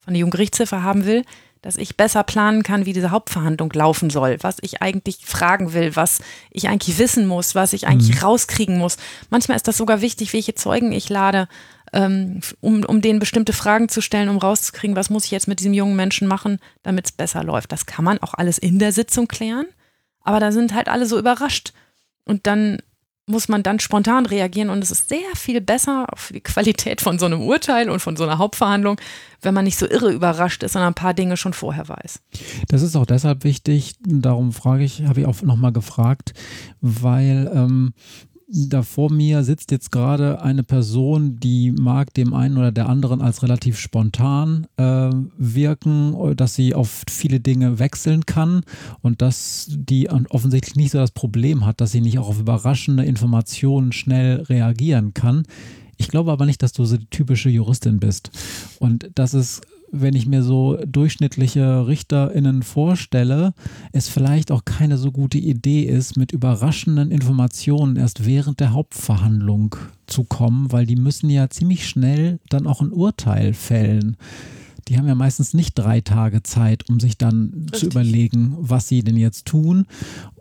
von 0.00 0.14
der 0.14 0.20
Jugendgerichtshilfe 0.20 0.82
haben 0.82 1.04
will, 1.04 1.24
dass 1.62 1.76
ich 1.76 1.96
besser 1.96 2.24
planen 2.24 2.64
kann, 2.64 2.86
wie 2.86 2.92
diese 2.92 3.12
Hauptverhandlung 3.12 3.72
laufen 3.72 4.10
soll, 4.10 4.36
was 4.40 4.56
ich 4.60 4.82
eigentlich 4.82 5.18
fragen 5.24 5.72
will, 5.72 5.96
was 5.96 6.20
ich 6.50 6.68
eigentlich 6.68 6.98
wissen 6.98 7.26
muss, 7.26 7.54
was 7.54 7.72
ich 7.72 7.86
eigentlich 7.86 8.16
mhm. 8.16 8.22
rauskriegen 8.22 8.78
muss. 8.78 8.96
Manchmal 9.30 9.56
ist 9.56 9.68
das 9.68 9.76
sogar 9.76 10.00
wichtig, 10.00 10.32
welche 10.32 10.54
Zeugen 10.54 10.92
ich 10.92 11.08
lade, 11.08 11.48
ähm, 11.92 12.40
um, 12.60 12.84
um 12.84 13.00
denen 13.00 13.20
bestimmte 13.20 13.52
Fragen 13.52 13.88
zu 13.88 14.00
stellen, 14.00 14.28
um 14.28 14.38
rauszukriegen, 14.38 14.96
was 14.96 15.08
muss 15.08 15.24
ich 15.24 15.30
jetzt 15.30 15.48
mit 15.48 15.60
diesem 15.60 15.72
jungen 15.72 15.94
Menschen 15.94 16.26
machen, 16.26 16.58
damit 16.82 17.06
es 17.06 17.12
besser 17.12 17.44
läuft. 17.44 17.70
Das 17.70 17.86
kann 17.86 18.04
man 18.04 18.18
auch 18.18 18.34
alles 18.34 18.58
in 18.58 18.78
der 18.78 18.92
Sitzung 18.92 19.28
klären, 19.28 19.66
aber 20.20 20.40
da 20.40 20.50
sind 20.50 20.74
halt 20.74 20.88
alle 20.88 21.06
so 21.06 21.18
überrascht. 21.18 21.72
Und 22.24 22.46
dann 22.46 22.78
muss 23.26 23.48
man 23.48 23.62
dann 23.62 23.78
spontan 23.78 24.26
reagieren 24.26 24.68
und 24.68 24.82
es 24.82 24.90
ist 24.90 25.08
sehr 25.08 25.36
viel 25.36 25.60
besser 25.60 26.06
für 26.16 26.32
die 26.32 26.40
Qualität 26.40 27.00
von 27.00 27.18
so 27.18 27.26
einem 27.26 27.40
Urteil 27.40 27.88
und 27.88 28.00
von 28.00 28.16
so 28.16 28.24
einer 28.24 28.38
Hauptverhandlung, 28.38 29.00
wenn 29.42 29.54
man 29.54 29.64
nicht 29.64 29.78
so 29.78 29.88
irre 29.88 30.12
überrascht 30.12 30.62
ist 30.62 30.74
und 30.74 30.82
ein 30.82 30.94
paar 30.94 31.14
Dinge 31.14 31.36
schon 31.36 31.52
vorher 31.52 31.88
weiß. 31.88 32.20
Das 32.68 32.82
ist 32.82 32.96
auch 32.96 33.06
deshalb 33.06 33.44
wichtig, 33.44 33.94
darum 34.00 34.52
frage 34.52 34.84
ich, 34.84 35.04
habe 35.04 35.20
ich 35.20 35.26
auch 35.26 35.40
nochmal 35.42 35.72
gefragt, 35.72 36.34
weil 36.80 37.50
ähm, 37.54 37.94
da 38.54 38.82
vor 38.82 39.10
mir 39.10 39.44
sitzt 39.44 39.70
jetzt 39.70 39.90
gerade 39.90 40.42
eine 40.42 40.62
Person, 40.62 41.40
die 41.40 41.72
mag 41.72 42.12
dem 42.12 42.34
einen 42.34 42.58
oder 42.58 42.70
der 42.70 42.88
anderen 42.88 43.22
als 43.22 43.42
relativ 43.42 43.78
spontan 43.78 44.66
äh, 44.76 45.10
wirken, 45.38 46.36
dass 46.36 46.54
sie 46.54 46.74
auf 46.74 47.04
viele 47.08 47.40
Dinge 47.40 47.78
wechseln 47.78 48.26
kann 48.26 48.62
und 49.00 49.22
dass 49.22 49.68
die 49.70 50.10
offensichtlich 50.10 50.76
nicht 50.76 50.90
so 50.90 50.98
das 50.98 51.12
Problem 51.12 51.64
hat, 51.64 51.80
dass 51.80 51.92
sie 51.92 52.02
nicht 52.02 52.18
auch 52.18 52.28
auf 52.28 52.40
überraschende 52.40 53.04
Informationen 53.04 53.92
schnell 53.92 54.42
reagieren 54.42 55.14
kann. 55.14 55.44
Ich 55.96 56.08
glaube 56.08 56.32
aber 56.32 56.44
nicht, 56.44 56.62
dass 56.62 56.72
du 56.72 56.84
so 56.84 56.98
die 56.98 57.06
typische 57.06 57.48
Juristin 57.48 58.00
bist. 58.00 58.30
Und 58.80 59.10
das 59.14 59.34
ist 59.34 59.62
wenn 59.92 60.16
ich 60.16 60.26
mir 60.26 60.42
so 60.42 60.78
durchschnittliche 60.86 61.86
RichterInnen 61.86 62.62
vorstelle, 62.62 63.52
es 63.92 64.08
vielleicht 64.08 64.50
auch 64.50 64.64
keine 64.64 64.96
so 64.96 65.12
gute 65.12 65.38
Idee 65.38 65.82
ist, 65.82 66.16
mit 66.16 66.32
überraschenden 66.32 67.10
Informationen 67.10 67.96
erst 67.96 68.24
während 68.26 68.58
der 68.58 68.72
Hauptverhandlung 68.72 69.76
zu 70.06 70.24
kommen, 70.24 70.72
weil 70.72 70.86
die 70.86 70.96
müssen 70.96 71.28
ja 71.30 71.50
ziemlich 71.50 71.86
schnell 71.86 72.40
dann 72.48 72.66
auch 72.66 72.80
ein 72.80 72.90
Urteil 72.90 73.52
fällen. 73.52 74.16
Die 74.88 74.98
haben 74.98 75.06
ja 75.06 75.14
meistens 75.14 75.54
nicht 75.54 75.74
drei 75.74 76.00
Tage 76.00 76.42
Zeit, 76.42 76.88
um 76.88 76.98
sich 76.98 77.16
dann 77.16 77.52
Richtig. 77.54 77.80
zu 77.80 77.86
überlegen, 77.86 78.56
was 78.58 78.88
sie 78.88 79.02
denn 79.02 79.16
jetzt 79.16 79.46
tun. 79.46 79.86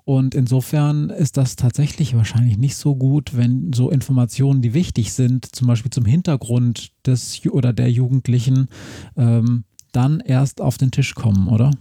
Und 0.03 0.35
insofern 0.35 1.09
ist 1.09 1.37
das 1.37 1.55
tatsächlich 1.55 2.15
wahrscheinlich 2.15 2.57
nicht 2.57 2.75
so 2.75 2.95
gut, 2.95 3.37
wenn 3.37 3.71
so 3.73 3.89
Informationen, 3.89 4.61
die 4.61 4.73
wichtig 4.73 5.13
sind, 5.13 5.55
zum 5.55 5.67
Beispiel 5.67 5.91
zum 5.91 6.05
Hintergrund 6.05 6.91
des 7.05 7.45
oder 7.47 7.73
der 7.73 7.91
Jugendlichen, 7.91 8.67
ähm, 9.15 9.63
dann 9.91 10.19
erst 10.21 10.61
auf 10.61 10.77
den 10.77 10.91
Tisch 10.91 11.15
kommen, 11.15 11.47
oder? 11.47 11.71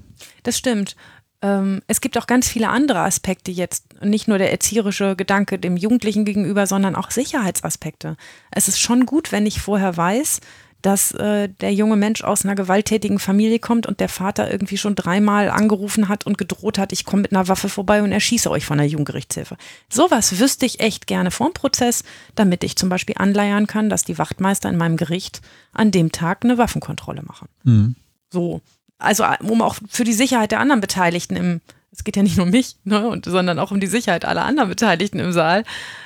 Das 0.42 0.58
stimmt. 0.58 0.96
Ähm, 1.42 1.80
es 1.86 2.00
gibt 2.00 2.18
auch 2.18 2.26
ganz 2.26 2.48
viele 2.48 2.68
andere 2.68 3.00
Aspekte 3.00 3.50
jetzt, 3.50 4.02
nicht 4.02 4.28
nur 4.28 4.38
der 4.38 4.52
erzieherische 4.52 5.16
Gedanke 5.16 5.58
dem 5.58 5.76
Jugendlichen 5.76 6.24
gegenüber, 6.24 6.66
sondern 6.66 6.94
auch 6.94 7.10
Sicherheitsaspekte. 7.10 8.16
Es 8.50 8.68
ist 8.68 8.78
schon 8.78 9.06
gut, 9.06 9.32
wenn 9.32 9.46
ich 9.46 9.60
vorher 9.60 9.96
weiß, 9.96 10.40
dass 10.82 11.12
äh, 11.12 11.48
der 11.48 11.72
junge 11.72 11.96
Mensch 11.96 12.22
aus 12.22 12.44
einer 12.44 12.54
gewalttätigen 12.54 13.18
Familie 13.18 13.58
kommt 13.58 13.86
und 13.86 14.00
der 14.00 14.08
Vater 14.08 14.50
irgendwie 14.50 14.78
schon 14.78 14.94
dreimal 14.94 15.50
angerufen 15.50 16.08
hat 16.08 16.26
und 16.26 16.38
gedroht 16.38 16.78
hat, 16.78 16.92
ich 16.92 17.04
komme 17.04 17.22
mit 17.22 17.32
einer 17.32 17.48
Waffe 17.48 17.68
vorbei 17.68 18.02
und 18.02 18.12
erschieße 18.12 18.50
euch 18.50 18.64
von 18.64 18.78
der 18.78 18.86
Jugendgerichtshilfe. 18.86 19.56
Sowas 19.88 20.38
wüsste 20.38 20.66
ich 20.66 20.80
echt 20.80 21.06
gerne 21.06 21.30
vorm 21.30 21.52
Prozess, 21.52 22.02
damit 22.34 22.64
ich 22.64 22.76
zum 22.76 22.88
Beispiel 22.88 23.16
anleiern 23.18 23.66
kann, 23.66 23.90
dass 23.90 24.04
die 24.04 24.18
Wachtmeister 24.18 24.68
in 24.68 24.76
meinem 24.76 24.96
Gericht 24.96 25.40
an 25.72 25.90
dem 25.90 26.12
Tag 26.12 26.44
eine 26.44 26.58
Waffenkontrolle 26.58 27.22
machen. 27.22 27.48
Mhm. 27.64 27.96
So. 28.32 28.60
Also 28.98 29.24
um 29.42 29.62
auch 29.62 29.76
für 29.88 30.04
die 30.04 30.12
Sicherheit 30.12 30.52
der 30.52 30.60
anderen 30.60 30.80
Beteiligten 30.80 31.36
im 31.36 31.60
es 31.92 32.04
geht 32.04 32.16
ja 32.16 32.22
nicht 32.22 32.36
nur 32.36 32.46
um 32.46 32.52
mich, 32.52 32.76
ne, 32.84 33.08
und, 33.08 33.24
sondern 33.24 33.58
auch 33.58 33.70
um 33.72 33.80
die 33.80 33.86
Sicherheit 33.86 34.24
aller 34.24 34.44
anderen 34.44 34.68
Beteiligten 34.68 35.18
im 35.18 35.32
Saal, 35.32 35.64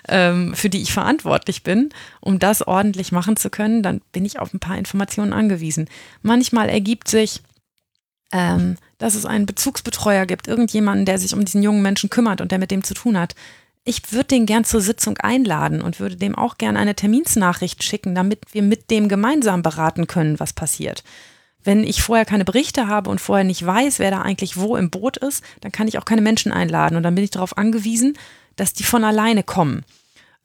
ähm, 0.09 0.55
für 0.55 0.71
die 0.71 0.81
ich 0.81 0.93
verantwortlich 0.93 1.63
bin, 1.63 1.91
um 2.21 2.39
das 2.39 2.67
ordentlich 2.67 3.13
machen 3.13 3.37
zu 3.37 3.51
können, 3.51 3.83
dann 3.83 4.01
bin 4.13 4.25
ich 4.25 4.39
auf 4.39 4.55
ein 4.55 4.61
paar 4.61 4.79
Informationen 4.79 5.33
angewiesen. 5.33 5.89
Manchmal 6.23 6.69
ergibt 6.69 7.09
sich, 7.09 7.43
ähm, 8.33 8.77
dass 8.99 9.15
es 9.15 9.27
einen 9.27 9.47
Bezugsbetreuer 9.47 10.27
gibt, 10.27 10.49
irgendjemanden, 10.49 11.05
der 11.05 11.19
sich 11.19 11.35
um 11.35 11.45
diesen 11.45 11.63
jungen 11.63 11.83
Menschen 11.83 12.11
kümmert 12.11 12.41
und 12.41 12.51
der 12.51 12.59
mit 12.59 12.71
dem 12.71 12.83
zu 12.83 12.95
tun 12.95 13.19
hat. 13.19 13.35
Ich 13.85 14.13
würde 14.13 14.29
den 14.29 14.47
gern 14.47 14.65
zur 14.65 14.81
Sitzung 14.81 15.19
einladen 15.19 15.83
und 15.83 16.01
würde 16.01 16.17
dem 16.17 16.35
auch 16.35 16.57
gern 16.57 16.79
eine 16.79 16.95
Terminsnachricht 16.95 17.83
schicken, 17.85 18.15
damit 18.15 18.41
wir 18.53 18.63
mit 18.63 18.91
dem 18.91 19.11
gemeinsam 19.11 19.63
beraten 19.63 20.07
können, 20.07 20.41
was 20.41 20.55
passiert. 20.55 21.05
Wenn 21.65 21.83
ich 21.83 22.03
vorher 22.03 22.25
keine 22.25 22.45
Berichte 22.45 22.87
habe 22.87 23.11
und 23.11 23.21
vorher 23.21 23.45
nicht 23.45 23.65
weiß, 23.65 23.99
wer 23.99 24.11
da 24.11 24.23
eigentlich 24.23 24.57
wo 24.57 24.77
im 24.77 24.91
Boot 24.91 25.17
ist, 25.17 25.43
dann 25.63 25.73
kann 25.73 25.89
ich 25.89 25.99
auch 25.99 26.05
keine 26.05 26.23
Menschen 26.23 26.53
einladen. 26.53 26.97
Und 26.97 27.03
dann 27.03 27.15
bin 27.15 27.25
ich 27.25 27.31
darauf 27.31 27.57
angewiesen, 27.57 28.17
dass 28.57 28.75
die 28.75 28.85
von 28.85 29.03
alleine 29.03 29.43
kommen. 29.43 29.85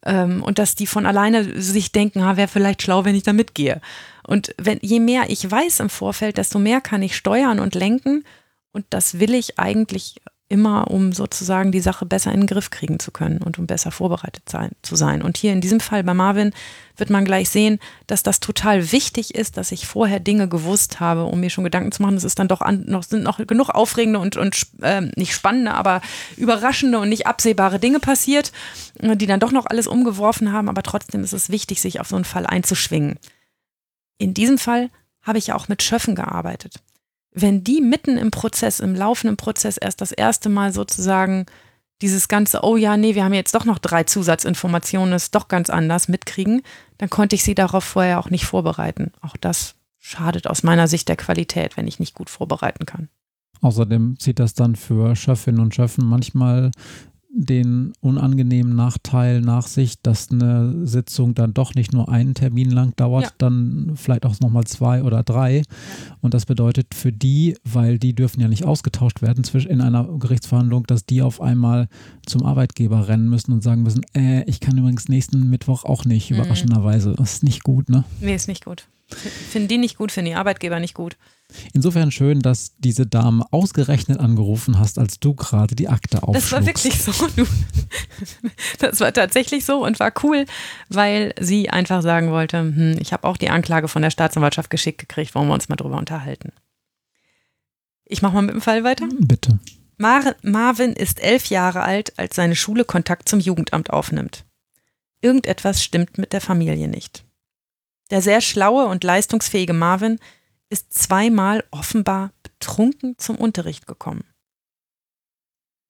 Ähm, 0.04 0.42
und 0.42 0.58
dass 0.58 0.74
die 0.74 0.86
von 0.86 1.04
alleine 1.04 1.60
sich 1.60 1.92
denken, 1.92 2.22
ah, 2.22 2.36
wäre 2.36 2.48
vielleicht 2.48 2.82
schlau, 2.82 3.04
wenn 3.04 3.14
ich 3.14 3.22
da 3.22 3.32
mitgehe. 3.32 3.80
Und 4.26 4.54
wenn, 4.58 4.78
je 4.80 4.98
mehr 4.98 5.28
ich 5.28 5.48
weiß 5.48 5.80
im 5.80 5.90
Vorfeld, 5.90 6.38
desto 6.38 6.58
mehr 6.58 6.80
kann 6.80 7.02
ich 7.02 7.16
steuern 7.16 7.60
und 7.60 7.74
lenken. 7.74 8.24
Und 8.72 8.86
das 8.90 9.18
will 9.18 9.34
ich 9.34 9.58
eigentlich 9.58 10.16
immer, 10.50 10.90
um 10.90 11.12
sozusagen 11.12 11.70
die 11.70 11.80
Sache 11.80 12.04
besser 12.04 12.32
in 12.32 12.40
den 12.40 12.46
Griff 12.48 12.70
kriegen 12.70 12.98
zu 12.98 13.12
können 13.12 13.38
und 13.38 13.58
um 13.58 13.66
besser 13.66 13.92
vorbereitet 13.92 14.48
sein, 14.48 14.72
zu 14.82 14.96
sein. 14.96 15.22
Und 15.22 15.38
hier 15.38 15.52
in 15.52 15.60
diesem 15.60 15.78
Fall 15.78 16.02
bei 16.02 16.12
Marvin 16.12 16.52
wird 16.96 17.08
man 17.08 17.24
gleich 17.24 17.48
sehen, 17.48 17.78
dass 18.08 18.24
das 18.24 18.40
total 18.40 18.90
wichtig 18.90 19.34
ist, 19.34 19.56
dass 19.56 19.70
ich 19.70 19.86
vorher 19.86 20.18
Dinge 20.18 20.48
gewusst 20.48 20.98
habe, 20.98 21.24
um 21.24 21.38
mir 21.38 21.50
schon 21.50 21.62
Gedanken 21.62 21.92
zu 21.92 22.02
machen. 22.02 22.16
Es 22.16 22.24
ist 22.24 22.38
dann 22.40 22.48
doch 22.48 22.60
an, 22.60 22.84
noch, 22.86 23.04
sind 23.04 23.22
noch 23.22 23.38
genug 23.46 23.70
aufregende 23.70 24.18
und, 24.18 24.36
und 24.36 24.66
äh, 24.82 25.02
nicht 25.14 25.32
spannende, 25.32 25.72
aber 25.72 26.02
überraschende 26.36 26.98
und 26.98 27.08
nicht 27.08 27.28
absehbare 27.28 27.78
Dinge 27.78 28.00
passiert, 28.00 28.50
die 29.00 29.26
dann 29.26 29.40
doch 29.40 29.52
noch 29.52 29.66
alles 29.66 29.86
umgeworfen 29.86 30.52
haben. 30.52 30.68
Aber 30.68 30.82
trotzdem 30.82 31.22
ist 31.22 31.32
es 31.32 31.50
wichtig, 31.50 31.80
sich 31.80 32.00
auf 32.00 32.08
so 32.08 32.16
einen 32.16 32.24
Fall 32.24 32.44
einzuschwingen. 32.44 33.18
In 34.18 34.34
diesem 34.34 34.58
Fall 34.58 34.90
habe 35.22 35.38
ich 35.38 35.46
ja 35.46 35.54
auch 35.54 35.68
mit 35.68 35.82
Schöffen 35.82 36.16
gearbeitet 36.16 36.82
wenn 37.32 37.62
die 37.62 37.80
mitten 37.80 38.16
im 38.18 38.30
Prozess, 38.30 38.80
im 38.80 38.94
laufenden 38.94 39.36
Prozess 39.36 39.76
erst 39.76 40.00
das 40.00 40.12
erste 40.12 40.48
Mal 40.48 40.72
sozusagen 40.72 41.46
dieses 42.02 42.28
ganze, 42.28 42.62
oh 42.62 42.76
ja, 42.76 42.96
nee, 42.96 43.14
wir 43.14 43.24
haben 43.24 43.34
jetzt 43.34 43.54
doch 43.54 43.64
noch 43.64 43.78
drei 43.78 44.04
Zusatzinformationen, 44.04 45.14
ist 45.14 45.34
doch 45.34 45.48
ganz 45.48 45.70
anders 45.70 46.08
mitkriegen, 46.08 46.62
dann 46.98 47.10
konnte 47.10 47.36
ich 47.36 47.44
sie 47.44 47.54
darauf 47.54 47.84
vorher 47.84 48.18
auch 48.18 48.30
nicht 48.30 48.46
vorbereiten. 48.46 49.12
Auch 49.20 49.36
das 49.36 49.74
schadet 49.98 50.46
aus 50.46 50.62
meiner 50.62 50.88
Sicht 50.88 51.08
der 51.08 51.16
Qualität, 51.16 51.76
wenn 51.76 51.86
ich 51.86 52.00
nicht 52.00 52.14
gut 52.14 52.30
vorbereiten 52.30 52.86
kann. 52.86 53.08
Außerdem 53.60 54.18
zieht 54.18 54.38
das 54.38 54.54
dann 54.54 54.74
für 54.74 55.14
Schöffinnen 55.14 55.60
und 55.60 55.74
Schöffen 55.74 56.06
manchmal 56.06 56.70
den 57.32 57.92
unangenehmen 58.00 58.74
Nachteil 58.74 59.40
nach 59.40 59.66
sich, 59.66 60.00
dass 60.02 60.30
eine 60.30 60.86
Sitzung 60.86 61.34
dann 61.34 61.54
doch 61.54 61.74
nicht 61.74 61.92
nur 61.92 62.08
einen 62.08 62.34
Termin 62.34 62.70
lang 62.70 62.92
dauert, 62.96 63.24
ja. 63.24 63.30
dann 63.38 63.92
vielleicht 63.94 64.26
auch 64.26 64.38
nochmal 64.40 64.64
zwei 64.64 65.02
oder 65.04 65.22
drei. 65.22 65.58
Ja. 65.58 65.62
Und 66.20 66.34
das 66.34 66.44
bedeutet 66.44 66.94
für 66.94 67.12
die, 67.12 67.56
weil 67.64 67.98
die 67.98 68.14
dürfen 68.14 68.40
ja 68.40 68.48
nicht 68.48 68.64
ausgetauscht 68.64 69.22
werden 69.22 69.44
in 69.54 69.80
einer 69.80 70.04
Gerichtsverhandlung, 70.18 70.86
dass 70.86 71.06
die 71.06 71.22
auf 71.22 71.40
einmal 71.40 71.88
zum 72.26 72.44
Arbeitgeber 72.44 73.08
rennen 73.08 73.28
müssen 73.28 73.52
und 73.52 73.62
sagen 73.62 73.82
müssen, 73.82 74.02
äh, 74.14 74.42
ich 74.44 74.60
kann 74.60 74.76
übrigens 74.76 75.08
nächsten 75.08 75.48
Mittwoch 75.48 75.84
auch 75.84 76.04
nicht, 76.04 76.30
mhm. 76.30 76.38
überraschenderweise. 76.38 77.14
Das 77.16 77.34
ist 77.34 77.44
nicht 77.44 77.62
gut, 77.62 77.88
ne? 77.88 78.04
Nee, 78.20 78.34
ist 78.34 78.48
nicht 78.48 78.64
gut. 78.64 78.88
Finden 79.08 79.68
die 79.68 79.78
nicht 79.78 79.96
gut, 79.96 80.12
finden 80.12 80.30
die 80.30 80.36
Arbeitgeber 80.36 80.80
nicht 80.80 80.94
gut. 80.94 81.16
Insofern 81.72 82.10
schön, 82.10 82.40
dass 82.40 82.76
diese 82.78 83.06
Dame 83.06 83.44
ausgerechnet 83.50 84.18
angerufen 84.18 84.78
hast, 84.78 84.98
als 84.98 85.20
du 85.20 85.34
gerade 85.34 85.74
die 85.74 85.88
Akte 85.88 86.22
aufschlugst. 86.22 86.52
Das 86.52 86.52
war 86.52 86.66
wirklich 86.66 87.02
so. 87.02 87.12
Du, 87.36 87.46
das 88.78 89.00
war 89.00 89.12
tatsächlich 89.12 89.64
so 89.64 89.84
und 89.84 90.00
war 90.00 90.12
cool, 90.22 90.44
weil 90.88 91.34
sie 91.40 91.70
einfach 91.70 92.02
sagen 92.02 92.30
wollte, 92.30 92.58
hm, 92.58 92.96
ich 93.00 93.12
habe 93.12 93.26
auch 93.26 93.36
die 93.36 93.50
Anklage 93.50 93.88
von 93.88 94.02
der 94.02 94.10
Staatsanwaltschaft 94.10 94.70
geschickt 94.70 94.98
gekriegt, 94.98 95.34
wollen 95.34 95.48
wir 95.48 95.54
uns 95.54 95.68
mal 95.68 95.76
drüber 95.76 95.96
unterhalten. 95.96 96.52
Ich 98.04 98.22
mache 98.22 98.34
mal 98.34 98.42
mit 98.42 98.54
dem 98.54 98.60
Fall 98.60 98.84
weiter. 98.84 99.08
Bitte. 99.18 99.58
Mar 99.96 100.34
Marvin 100.42 100.94
ist 100.94 101.22
elf 101.22 101.46
Jahre 101.46 101.82
alt, 101.82 102.18
als 102.18 102.34
seine 102.34 102.56
Schule 102.56 102.84
Kontakt 102.84 103.28
zum 103.28 103.38
Jugendamt 103.38 103.90
aufnimmt. 103.90 104.44
Irgendetwas 105.20 105.84
stimmt 105.84 106.18
mit 106.18 106.32
der 106.32 106.40
Familie 106.40 106.88
nicht. 106.88 107.24
Der 108.10 108.22
sehr 108.22 108.40
schlaue 108.40 108.86
und 108.86 109.04
leistungsfähige 109.04 109.72
Marvin 109.72 110.18
ist 110.70 110.92
zweimal 110.92 111.64
offenbar 111.70 112.32
betrunken 112.42 113.18
zum 113.18 113.36
Unterricht 113.36 113.86
gekommen. 113.86 114.24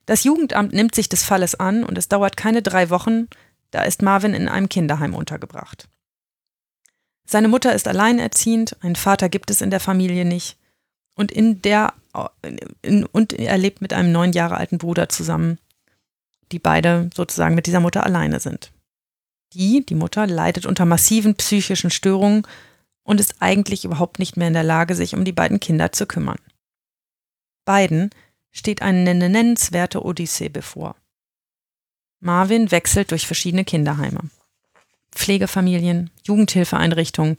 Das 0.07 0.25
Jugendamt 0.25 0.73
nimmt 0.73 0.95
sich 0.95 1.09
des 1.09 1.23
Falles 1.23 1.55
an 1.55 1.85
und 1.85 1.97
es 1.97 2.09
dauert 2.09 2.37
keine 2.37 2.63
drei 2.63 2.91
Wochen, 2.91 3.29
da 3.71 3.83
ist 3.83 4.03
Marvin 4.03 4.35
in 4.35 4.49
einem 4.49 4.69
Kinderheim 4.69 5.15
untergebracht. 5.15 5.89
Seine 7.27 7.47
Mutter 7.47 7.73
ist 7.75 7.87
alleinerziehend, 7.87 8.77
einen 8.83 8.97
Vater 8.97 9.29
gibt 9.29 9.51
es 9.51 9.61
in 9.61 9.71
der 9.71 9.79
Familie 9.79 10.25
nicht 10.25 10.59
und, 11.15 11.31
in 11.31 11.63
der, 11.63 11.95
in, 12.83 13.07
und 13.07 13.35
er 13.35 13.57
lebt 13.57 13.81
mit 13.83 13.93
einem 13.93 14.11
neun 14.11 14.33
Jahre 14.33 14.57
alten 14.57 14.79
Bruder 14.79 15.09
zusammen, 15.09 15.59
die 16.51 16.59
beide 16.59 17.09
sozusagen 17.15 17.55
mit 17.55 17.67
dieser 17.67 17.79
Mutter 17.79 18.05
alleine 18.05 18.41
sind. 18.41 18.73
Die, 19.53 19.85
die 19.87 19.95
Mutter, 19.95 20.27
leidet 20.27 20.67
unter 20.67 20.87
massiven 20.87 21.37
psychischen 21.37 21.91
Störungen 21.91 22.47
und 23.11 23.19
ist 23.19 23.43
eigentlich 23.43 23.85
überhaupt 23.85 24.21
nicht 24.21 24.37
mehr 24.37 24.47
in 24.47 24.55
der 24.55 24.63
Lage, 24.63 24.95
sich 24.95 25.17
um 25.17 25.25
die 25.25 25.33
beiden 25.33 25.59
Kinder 25.59 25.91
zu 25.91 26.07
kümmern. 26.07 26.39
Beiden 27.65 28.11
steht 28.53 28.83
eine 28.83 29.17
nennenswerte 29.17 30.05
Odyssee 30.05 30.49
bevor. 30.49 30.95
Marvin 32.21 32.71
wechselt 32.71 33.11
durch 33.11 33.27
verschiedene 33.27 33.65
Kinderheime. 33.65 34.31
Pflegefamilien, 35.11 36.11
Jugendhilfeeinrichtungen. 36.23 37.35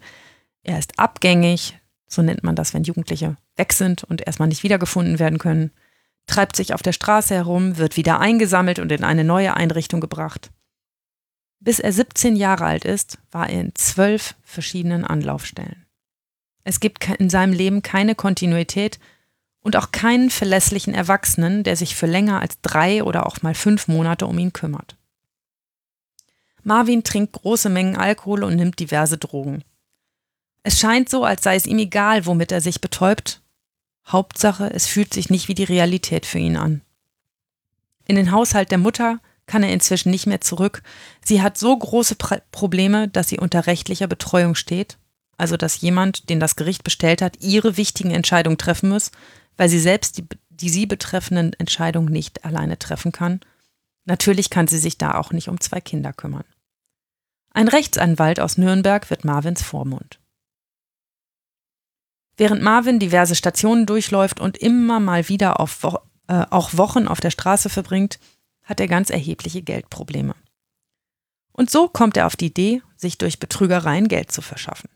Er 0.64 0.78
ist 0.78 1.00
abgängig, 1.00 1.80
so 2.06 2.22
nennt 2.22 2.44
man 2.44 2.58
das, 2.58 2.74
wenn 2.74 2.84
Jugendliche 2.84 3.38
weg 3.56 3.72
sind 3.72 4.04
und 4.04 4.28
erstmal 4.28 4.50
nicht 4.50 4.64
wiedergefunden 4.64 5.20
werden 5.20 5.40
können, 5.40 5.72
treibt 6.28 6.58
sich 6.58 6.74
auf 6.74 6.82
der 6.82 6.92
Straße 6.92 7.34
herum, 7.34 7.78
wird 7.78 7.96
wieder 7.96 8.20
eingesammelt 8.20 8.80
und 8.80 8.92
in 8.92 9.06
eine 9.06 9.24
neue 9.24 9.54
Einrichtung 9.54 10.02
gebracht. 10.02 10.52
Bis 11.62 11.80
er 11.80 11.94
17 11.94 12.36
Jahre 12.36 12.66
alt 12.66 12.86
ist, 12.86 13.20
war 13.32 13.48
er 13.48 13.62
in 13.62 13.76
zwölf 13.76 14.34
verschiedenen 14.44 15.06
Anlaufstellen. 15.06 15.86
Es 16.64 16.80
gibt 16.80 17.08
in 17.08 17.30
seinem 17.30 17.54
Leben 17.54 17.84
keine 17.84 18.16
Kontinuität 18.16 19.00
und 19.62 19.76
auch 19.76 19.92
keinen 19.92 20.32
verlässlichen 20.32 20.96
Erwachsenen, 20.96 21.64
der 21.64 21.76
sich 21.76 21.96
für 21.96 22.08
länger 22.08 22.42
als 22.42 22.60
drei 22.62 23.04
oder 23.04 23.28
auch 23.28 23.44
mal 23.44 23.54
fünf 23.54 23.88
Monate 23.88 24.26
um 24.26 24.40
ihn 24.40 24.54
kümmert. 24.54 24.98
Marvin 26.64 27.04
trinkt 27.04 27.34
große 27.34 27.70
Mengen 27.70 27.96
Alkohol 27.96 28.44
und 28.44 28.56
nimmt 28.56 28.80
diverse 28.80 29.20
Drogen. 29.20 29.64
Es 30.64 30.80
scheint 30.80 31.10
so, 31.10 31.24
als 31.24 31.44
sei 31.44 31.56
es 31.56 31.68
ihm 31.68 31.78
egal, 31.78 32.26
womit 32.26 32.52
er 32.52 32.62
sich 32.62 32.82
betäubt. 32.82 33.42
Hauptsache, 34.08 34.72
es 34.74 34.88
fühlt 34.88 35.14
sich 35.14 35.30
nicht 35.30 35.48
wie 35.48 35.56
die 35.56 35.64
Realität 35.64 36.26
für 36.26 36.40
ihn 36.40 36.58
an. 36.58 36.82
In 38.06 38.16
den 38.16 38.32
Haushalt 38.32 38.72
der 38.72 38.80
Mutter 38.80 39.20
kann 39.52 39.64
er 39.64 39.74
inzwischen 39.74 40.12
nicht 40.12 40.28
mehr 40.28 40.40
zurück. 40.40 40.82
Sie 41.26 41.42
hat 41.42 41.58
so 41.58 41.78
große 41.78 42.16
Probleme, 42.52 43.10
dass 43.10 43.28
sie 43.28 43.38
unter 43.38 43.68
rechtlicher 43.68 44.08
Betreuung 44.08 44.56
steht, 44.56 44.98
also 45.38 45.58
dass 45.58 45.82
jemand, 45.82 46.30
den 46.30 46.40
das 46.40 46.56
Gericht 46.56 46.86
bestellt 46.86 47.22
hat, 47.22 47.42
ihre 47.42 47.76
wichtigen 47.76 48.12
Entscheidungen 48.12 48.58
treffen 48.58 48.88
muss, 48.88 49.12
weil 49.58 49.68
sie 49.68 49.80
selbst 49.80 50.18
die, 50.18 50.26
die 50.50 50.70
sie 50.70 50.86
betreffenden 50.86 51.52
Entscheidungen 51.52 52.14
nicht 52.14 52.46
alleine 52.46 52.80
treffen 52.80 53.12
kann. 53.12 53.42
Natürlich 54.06 54.50
kann 54.50 54.70
sie 54.70 54.78
sich 54.78 54.98
da 54.98 55.16
auch 55.16 55.34
nicht 55.34 55.50
um 55.50 55.60
zwei 55.60 55.82
Kinder 55.82 56.14
kümmern. 56.14 56.46
Ein 57.54 57.68
Rechtsanwalt 57.68 58.40
aus 58.40 58.58
Nürnberg 58.58 59.10
wird 59.10 59.26
Marvins 59.26 59.62
Vormund. 59.62 60.22
Während 62.38 62.62
Marvin 62.62 63.00
diverse 63.00 63.36
Stationen 63.36 63.86
durchläuft 63.86 64.40
und 64.40 64.58
immer 64.58 65.02
mal 65.02 65.28
wieder 65.28 65.60
auf, 65.60 65.86
äh, 66.28 66.46
auch 66.50 66.78
Wochen 66.78 67.10
auf 67.10 67.20
der 67.20 67.32
Straße 67.32 67.68
verbringt, 67.68 68.18
hat 68.64 68.80
er 68.80 68.88
ganz 68.88 69.10
erhebliche 69.10 69.62
Geldprobleme. 69.62 70.36
Und 71.52 71.70
so 71.70 71.88
kommt 71.88 72.18
er 72.18 72.28
auf 72.28 72.36
die 72.36 72.48
Idee, 72.48 72.82
sich 72.96 73.18
durch 73.18 73.40
Betrügereien 73.40 74.08
Geld 74.08 74.32
zu 74.32 74.42
verschaffen. 74.42 74.90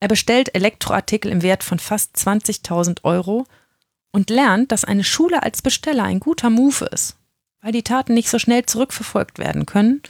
Er 0.00 0.08
bestellt 0.08 0.54
Elektroartikel 0.54 1.30
im 1.30 1.42
Wert 1.42 1.64
von 1.64 1.78
fast 1.78 2.16
20.000 2.16 3.04
Euro 3.04 3.46
und 4.12 4.30
lernt, 4.30 4.72
dass 4.72 4.84
eine 4.84 5.04
Schule 5.04 5.42
als 5.42 5.62
Besteller 5.62 6.04
ein 6.04 6.20
guter 6.20 6.50
Move 6.50 6.84
ist, 6.86 7.16
weil 7.60 7.72
die 7.72 7.82
Taten 7.82 8.14
nicht 8.14 8.30
so 8.30 8.38
schnell 8.38 8.64
zurückverfolgt 8.66 9.38
werden 9.38 9.66
können 9.66 10.02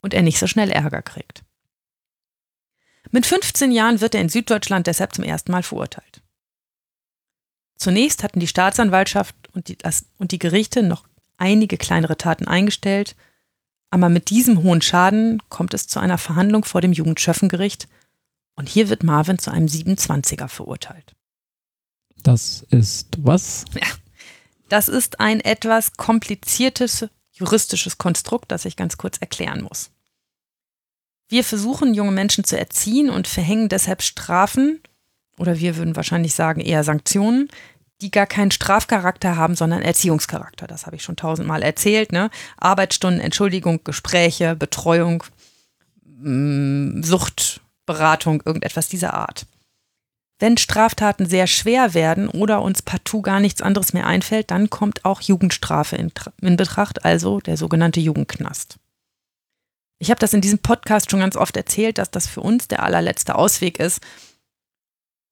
und 0.00 0.14
er 0.14 0.22
nicht 0.22 0.38
so 0.38 0.46
schnell 0.46 0.70
Ärger 0.70 1.02
kriegt. 1.02 1.44
Mit 3.10 3.26
15 3.26 3.72
Jahren 3.72 4.00
wird 4.00 4.14
er 4.14 4.20
in 4.20 4.28
Süddeutschland 4.28 4.86
deshalb 4.86 5.14
zum 5.14 5.24
ersten 5.24 5.52
Mal 5.52 5.62
verurteilt. 5.62 6.22
Zunächst 7.76 8.22
hatten 8.22 8.40
die 8.40 8.46
Staatsanwaltschaft 8.46 9.34
und 9.52 9.68
die, 9.68 9.76
und 10.18 10.32
die 10.32 10.38
Gerichte 10.38 10.82
noch 10.82 11.06
einige 11.42 11.76
kleinere 11.76 12.16
Taten 12.16 12.46
eingestellt, 12.46 13.16
aber 13.90 14.08
mit 14.08 14.30
diesem 14.30 14.62
hohen 14.62 14.80
Schaden 14.80 15.42
kommt 15.48 15.74
es 15.74 15.88
zu 15.88 15.98
einer 15.98 16.16
Verhandlung 16.16 16.64
vor 16.64 16.80
dem 16.80 16.92
Jugendschöffengericht 16.92 17.88
und 18.54 18.68
hier 18.68 18.88
wird 18.88 19.02
Marvin 19.02 19.38
zu 19.38 19.50
einem 19.50 19.66
27er 19.66 20.46
verurteilt. 20.46 21.16
Das 22.22 22.64
ist 22.70 23.08
was? 23.18 23.64
Ja, 23.74 23.88
das 24.68 24.88
ist 24.88 25.18
ein 25.18 25.40
etwas 25.40 25.94
kompliziertes 25.96 27.08
juristisches 27.32 27.98
Konstrukt, 27.98 28.52
das 28.52 28.64
ich 28.64 28.76
ganz 28.76 28.96
kurz 28.96 29.18
erklären 29.18 29.62
muss. 29.62 29.90
Wir 31.28 31.42
versuchen, 31.42 31.92
junge 31.92 32.12
Menschen 32.12 32.44
zu 32.44 32.56
erziehen 32.56 33.10
und 33.10 33.26
verhängen 33.26 33.68
deshalb 33.68 34.02
Strafen, 34.02 34.80
oder 35.38 35.58
wir 35.58 35.76
würden 35.76 35.96
wahrscheinlich 35.96 36.34
sagen 36.34 36.60
eher 36.60 36.84
Sanktionen, 36.84 37.48
die 38.02 38.10
gar 38.10 38.26
keinen 38.26 38.50
Strafcharakter 38.50 39.36
haben, 39.36 39.54
sondern 39.54 39.82
Erziehungscharakter. 39.82 40.66
Das 40.66 40.86
habe 40.86 40.96
ich 40.96 41.02
schon 41.02 41.16
tausendmal 41.16 41.62
erzählt. 41.62 42.12
Ne? 42.12 42.30
Arbeitsstunden, 42.58 43.20
Entschuldigung, 43.20 43.84
Gespräche, 43.84 44.56
Betreuung, 44.56 45.24
mm, 46.04 47.02
Suchtberatung, 47.02 48.42
irgendetwas 48.44 48.88
dieser 48.88 49.14
Art. 49.14 49.46
Wenn 50.38 50.58
Straftaten 50.58 51.26
sehr 51.26 51.46
schwer 51.46 51.94
werden 51.94 52.28
oder 52.28 52.62
uns 52.62 52.82
partout 52.82 53.22
gar 53.22 53.38
nichts 53.38 53.62
anderes 53.62 53.92
mehr 53.92 54.08
einfällt, 54.08 54.50
dann 54.50 54.70
kommt 54.70 55.04
auch 55.04 55.20
Jugendstrafe 55.20 55.94
in, 55.94 56.10
in 56.40 56.56
Betracht, 56.56 57.04
also 57.04 57.40
der 57.40 57.56
sogenannte 57.56 58.00
Jugendknast. 58.00 58.78
Ich 60.00 60.10
habe 60.10 60.18
das 60.18 60.34
in 60.34 60.40
diesem 60.40 60.58
Podcast 60.58 61.12
schon 61.12 61.20
ganz 61.20 61.36
oft 61.36 61.56
erzählt, 61.56 61.98
dass 61.98 62.10
das 62.10 62.26
für 62.26 62.40
uns 62.40 62.66
der 62.66 62.82
allerletzte 62.82 63.36
Ausweg 63.36 63.78
ist 63.78 64.00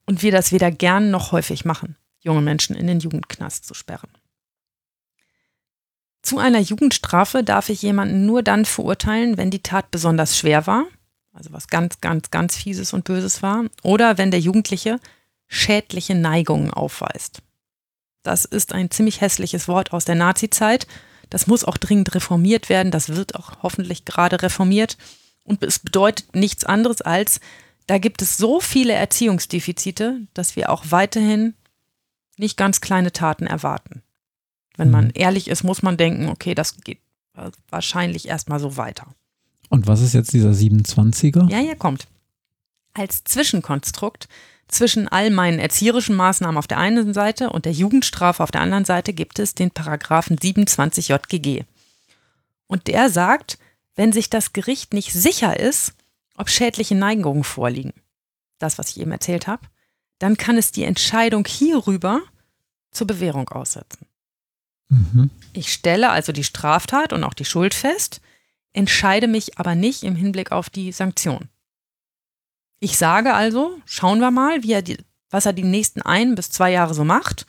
und 0.06 0.22
wir 0.22 0.30
das 0.30 0.52
weder 0.52 0.70
gern 0.70 1.11
noch 1.11 1.33
häufig 1.33 1.64
machen, 1.64 1.96
junge 2.20 2.40
Menschen 2.40 2.76
in 2.76 2.87
den 2.87 3.00
Jugendknast 3.00 3.64
zu 3.64 3.74
sperren. 3.74 4.11
Zu 6.22 6.38
einer 6.38 6.61
Jugendstrafe 6.61 7.42
darf 7.42 7.70
ich 7.70 7.83
jemanden 7.83 8.26
nur 8.26 8.42
dann 8.42 8.64
verurteilen, 8.64 9.37
wenn 9.37 9.50
die 9.50 9.62
Tat 9.62 9.90
besonders 9.90 10.37
schwer 10.37 10.66
war 10.66 10.87
also 11.33 11.52
was 11.52 11.68
ganz, 11.68 12.00
ganz, 12.00 12.30
ganz 12.30 12.56
Fieses 12.56 12.92
und 12.92 13.04
Böses 13.04 13.42
war, 13.42 13.64
oder 13.83 14.18
wenn 14.18 14.30
der 14.30 14.40
Jugendliche 14.40 15.00
schädliche 15.46 16.14
Neigungen 16.14 16.70
aufweist. 16.70 17.42
Das 18.22 18.44
ist 18.44 18.72
ein 18.72 18.90
ziemlich 18.90 19.20
hässliches 19.20 19.66
Wort 19.66 19.92
aus 19.92 20.04
der 20.04 20.14
Nazizeit. 20.14 20.87
Das 21.30 21.46
muss 21.46 21.64
auch 21.64 21.76
dringend 21.76 22.14
reformiert 22.14 22.68
werden. 22.68 22.92
Das 22.92 23.09
wird 23.09 23.35
auch 23.35 23.62
hoffentlich 23.62 24.04
gerade 24.04 24.42
reformiert. 24.42 24.98
Und 25.44 25.62
es 25.62 25.78
bedeutet 25.78 26.35
nichts 26.35 26.64
anderes 26.64 27.00
als, 27.00 27.40
da 27.87 27.98
gibt 27.98 28.22
es 28.22 28.37
so 28.37 28.61
viele 28.61 28.92
Erziehungsdefizite, 28.92 30.20
dass 30.35 30.54
wir 30.54 30.70
auch 30.70 30.85
weiterhin 30.90 31.54
nicht 32.40 32.57
ganz 32.57 32.81
kleine 32.81 33.12
Taten 33.12 33.46
erwarten. 33.46 34.03
Wenn 34.76 34.90
man 34.90 35.07
mhm. 35.07 35.12
ehrlich 35.14 35.48
ist, 35.48 35.62
muss 35.62 35.83
man 35.83 35.96
denken, 35.96 36.29
okay, 36.29 36.55
das 36.55 36.81
geht 36.81 36.98
wahrscheinlich 37.70 38.29
erstmal 38.29 38.59
so 38.61 38.76
weiter. 38.76 39.07
Und 39.68 39.87
was 39.87 40.00
ist 40.00 40.14
jetzt 40.14 40.33
dieser 40.33 40.50
27er? 40.50 41.48
Ja, 41.50 41.59
hier 41.59 41.76
kommt. 41.76 42.09
Als 42.92 43.22
Zwischenkonstrukt 43.24 44.29
zwischen 44.68 45.09
all 45.09 45.31
meinen 45.31 45.59
erzieherischen 45.59 46.16
Maßnahmen 46.16 46.57
auf 46.57 46.66
der 46.66 46.79
einen 46.79 47.14
Seite 47.14 47.50
und 47.50 47.64
der 47.64 47.72
Jugendstrafe 47.72 48.42
auf 48.42 48.50
der 48.50 48.61
anderen 48.61 48.85
Seite 48.85 49.12
gibt 49.12 49.38
es 49.38 49.55
den 49.55 49.70
Paragraphen 49.70 50.38
27 50.38 51.09
JGG. 51.09 51.64
Und 52.66 52.87
der 52.87 53.11
sagt, 53.11 53.59
wenn 53.96 54.12
sich 54.12 54.31
das 54.31 54.53
Gericht 54.53 54.92
nicht 54.92 55.12
sicher 55.12 55.59
ist, 55.59 55.94
ob 56.37 56.48
schädliche 56.48 56.94
Neigungen 56.94 57.44
vorliegen, 57.44 57.92
das, 58.59 58.79
was 58.79 58.90
ich 58.90 59.00
eben 59.00 59.12
erzählt 59.12 59.46
habe, 59.46 59.66
dann 60.20 60.37
kann 60.37 60.56
es 60.56 60.70
die 60.70 60.85
Entscheidung 60.85 61.44
hierüber 61.46 62.20
zur 62.92 63.09
Bewährung 63.09 63.48
aussetzen. 63.48 64.06
Mhm. 64.88 65.30
Ich 65.52 65.72
stelle 65.72 66.11
also 66.11 66.30
die 66.30 66.44
Straftat 66.44 67.12
und 67.12 67.24
auch 67.24 67.35
die 67.35 67.44
Schuld 67.44 67.74
fest, 67.74 68.20
entscheide 68.72 69.26
mich 69.26 69.59
aber 69.59 69.74
nicht 69.74 70.04
im 70.04 70.14
Hinblick 70.14 70.52
auf 70.52 70.70
die 70.70 70.92
Sanktion. 70.92 71.48
Ich 72.80 72.96
sage 72.96 73.35
also, 73.35 73.78
schauen 73.85 74.20
wir 74.20 74.30
mal, 74.30 74.62
wie 74.62 74.72
er 74.72 74.83
die, 74.83 74.98
was 75.30 75.46
er 75.46 75.52
die 75.52 75.64
nächsten 75.64 76.02
ein 76.02 76.35
bis 76.35 76.50
zwei 76.50 76.70
Jahre 76.70 76.94
so 76.94 77.04
macht. 77.04 77.46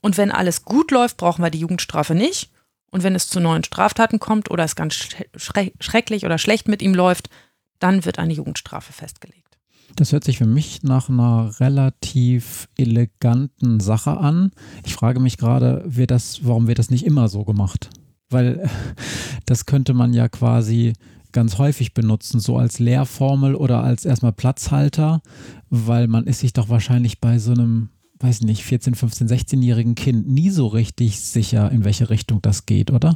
Und 0.00 0.16
wenn 0.16 0.32
alles 0.32 0.64
gut 0.64 0.90
läuft, 0.90 1.16
brauchen 1.16 1.42
wir 1.42 1.50
die 1.50 1.60
Jugendstrafe 1.60 2.14
nicht. 2.14 2.50
Und 2.90 3.02
wenn 3.02 3.14
es 3.14 3.28
zu 3.28 3.40
neuen 3.40 3.64
Straftaten 3.64 4.18
kommt 4.18 4.50
oder 4.50 4.64
es 4.64 4.76
ganz 4.76 4.94
schrecklich 4.94 6.24
oder 6.24 6.38
schlecht 6.38 6.68
mit 6.68 6.80
ihm 6.80 6.94
läuft, 6.94 7.28
dann 7.78 8.04
wird 8.04 8.18
eine 8.18 8.32
Jugendstrafe 8.32 8.92
festgelegt. 8.92 9.37
Das 9.98 10.12
hört 10.12 10.24
sich 10.24 10.38
für 10.38 10.46
mich 10.46 10.82
nach 10.82 11.08
einer 11.08 11.58
relativ 11.60 12.68
eleganten 12.78 13.80
Sache 13.80 14.16
an. 14.16 14.52
Ich 14.84 14.94
frage 14.94 15.20
mich 15.20 15.38
gerade, 15.38 15.84
das, 16.06 16.44
warum 16.44 16.68
wird 16.68 16.78
das 16.78 16.90
nicht 16.90 17.04
immer 17.04 17.28
so 17.28 17.44
gemacht? 17.44 17.90
weil 18.30 18.68
das 19.46 19.66
könnte 19.66 19.94
man 19.94 20.12
ja 20.12 20.28
quasi 20.28 20.92
ganz 21.32 21.58
häufig 21.58 21.94
benutzen, 21.94 22.40
so 22.40 22.56
als 22.56 22.78
Lehrformel 22.78 23.54
oder 23.54 23.82
als 23.82 24.04
erstmal 24.04 24.32
Platzhalter, 24.32 25.20
weil 25.68 26.08
man 26.08 26.26
ist 26.26 26.40
sich 26.40 26.52
doch 26.52 26.68
wahrscheinlich 26.68 27.20
bei 27.20 27.38
so 27.38 27.52
einem, 27.52 27.90
weiß 28.20 28.42
nicht, 28.42 28.64
14, 28.64 28.94
15, 28.94 29.28
16-jährigen 29.28 29.94
Kind 29.94 30.26
nie 30.26 30.50
so 30.50 30.66
richtig 30.66 31.20
sicher, 31.20 31.70
in 31.70 31.84
welche 31.84 32.08
Richtung 32.08 32.40
das 32.40 32.66
geht, 32.66 32.90
oder? 32.90 33.14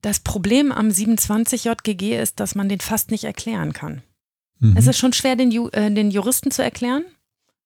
Das 0.00 0.20
Problem 0.20 0.72
am 0.72 0.90
27 0.90 1.64
JGG 1.64 2.18
ist, 2.18 2.40
dass 2.40 2.54
man 2.54 2.68
den 2.68 2.80
fast 2.80 3.10
nicht 3.10 3.24
erklären 3.24 3.72
kann. 3.72 4.02
Mhm. 4.62 4.76
Es 4.76 4.86
ist 4.86 4.98
schon 4.98 5.12
schwer, 5.12 5.36
den, 5.36 5.50
Ju 5.50 5.68
äh, 5.68 5.90
den 5.90 6.10
Juristen 6.10 6.50
zu 6.50 6.62
erklären. 6.62 7.04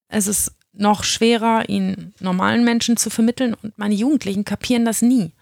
Es 0.09 0.27
ist 0.27 0.53
noch 0.73 1.05
schwerer, 1.05 1.69
ihn 1.69 2.13
normalen 2.21 2.65
Menschen 2.65 2.97
zu 2.97 3.11
vermitteln 3.11 3.55
und 3.55 3.79
meine 3.79 3.95
Jugendlichen 3.95 4.45
kapieren 4.45 4.85
das 4.85 5.03
nie 5.03 5.33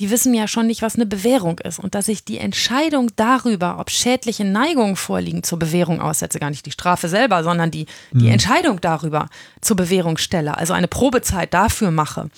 die 0.00 0.10
wissen 0.10 0.34
ja 0.34 0.48
schon 0.48 0.66
nicht, 0.66 0.82
was 0.82 0.96
eine 0.96 1.06
Bewährung 1.06 1.60
ist 1.60 1.78
und 1.78 1.94
dass 1.94 2.08
ich 2.08 2.24
die 2.24 2.38
Entscheidung 2.38 3.12
darüber, 3.14 3.78
ob 3.78 3.90
schädliche 3.90 4.44
Neigungen 4.44 4.96
vorliegen, 4.96 5.44
zur 5.44 5.58
Bewährung 5.58 6.00
aussetze, 6.00 6.40
gar 6.40 6.50
nicht 6.50 6.66
die 6.66 6.72
Strafe 6.72 7.08
selber, 7.08 7.44
sondern 7.44 7.70
die, 7.70 7.86
die 8.10 8.24
mhm. 8.24 8.32
Entscheidung 8.32 8.80
darüber 8.80 9.28
zur 9.60 9.76
Bewährung 9.76 10.16
stelle, 10.16 10.58
also 10.58 10.72
eine 10.72 10.88
Probezeit 10.88 11.54
dafür 11.54 11.92
mache. 11.92 12.28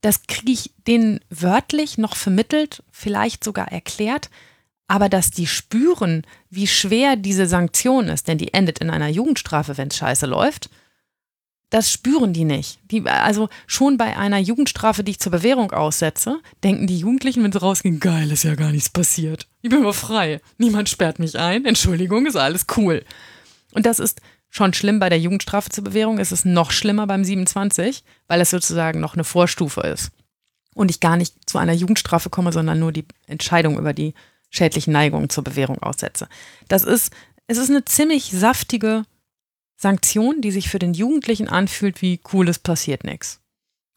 Das 0.00 0.22
kriege 0.26 0.52
ich 0.52 0.70
denen 0.86 1.20
wörtlich 1.28 1.98
noch 1.98 2.16
vermittelt, 2.16 2.82
vielleicht 2.90 3.44
sogar 3.44 3.70
erklärt, 3.70 4.30
aber 4.86 5.08
dass 5.08 5.30
die 5.30 5.46
spüren, 5.46 6.22
wie 6.50 6.66
schwer 6.66 7.16
diese 7.16 7.46
Sanktion 7.46 8.08
ist, 8.08 8.28
denn 8.28 8.38
die 8.38 8.52
endet 8.52 8.78
in 8.78 8.90
einer 8.90 9.08
Jugendstrafe, 9.08 9.76
wenn 9.78 9.88
es 9.88 9.96
scheiße 9.96 10.26
läuft, 10.26 10.70
das 11.70 11.90
spüren 11.90 12.32
die 12.32 12.44
nicht. 12.44 12.78
Die, 12.90 13.04
also 13.08 13.48
schon 13.66 13.96
bei 13.96 14.16
einer 14.16 14.38
Jugendstrafe, 14.38 15.02
die 15.02 15.12
ich 15.12 15.18
zur 15.18 15.32
Bewährung 15.32 15.72
aussetze, 15.72 16.40
denken 16.62 16.86
die 16.86 16.98
Jugendlichen, 16.98 17.42
wenn 17.42 17.50
sie 17.50 17.58
rausgehen, 17.58 17.98
geil, 17.98 18.30
ist 18.30 18.44
ja 18.44 18.54
gar 18.54 18.70
nichts 18.70 18.90
passiert. 18.90 19.48
Ich 19.60 19.70
bin 19.70 19.80
aber 19.80 19.92
frei. 19.92 20.40
Niemand 20.56 20.88
sperrt 20.88 21.18
mich 21.18 21.36
ein. 21.36 21.64
Entschuldigung, 21.64 22.26
ist 22.26 22.36
alles 22.36 22.66
cool. 22.76 23.04
Und 23.72 23.86
das 23.86 23.98
ist 23.98 24.20
schon 24.50 24.72
schlimm 24.72 25.00
bei 25.00 25.08
der 25.08 25.18
Jugendstrafe 25.18 25.70
zur 25.70 25.82
Bewährung. 25.82 26.18
Es 26.18 26.30
ist 26.30 26.46
noch 26.46 26.70
schlimmer 26.70 27.08
beim 27.08 27.24
27, 27.24 28.04
weil 28.28 28.40
es 28.40 28.50
sozusagen 28.50 29.00
noch 29.00 29.14
eine 29.14 29.24
Vorstufe 29.24 29.80
ist. 29.80 30.12
Und 30.74 30.92
ich 30.92 31.00
gar 31.00 31.16
nicht 31.16 31.34
zu 31.50 31.58
einer 31.58 31.72
Jugendstrafe 31.72 32.30
komme, 32.30 32.52
sondern 32.52 32.78
nur 32.78 32.92
die 32.92 33.06
Entscheidung 33.26 33.78
über 33.78 33.92
die 33.92 34.14
schädlichen 34.54 34.92
Neigungen 34.92 35.28
zur 35.28 35.44
Bewährung 35.44 35.78
aussetze. 35.82 36.28
Das 36.68 36.84
ist, 36.84 37.12
es 37.46 37.58
ist 37.58 37.70
eine 37.70 37.84
ziemlich 37.84 38.30
saftige 38.30 39.04
Sanktion, 39.76 40.40
die 40.40 40.50
sich 40.50 40.68
für 40.68 40.78
den 40.78 40.94
Jugendlichen 40.94 41.48
anfühlt 41.48 42.00
wie 42.00 42.20
cool, 42.32 42.48
es 42.48 42.58
passiert 42.58 43.04
nichts. 43.04 43.40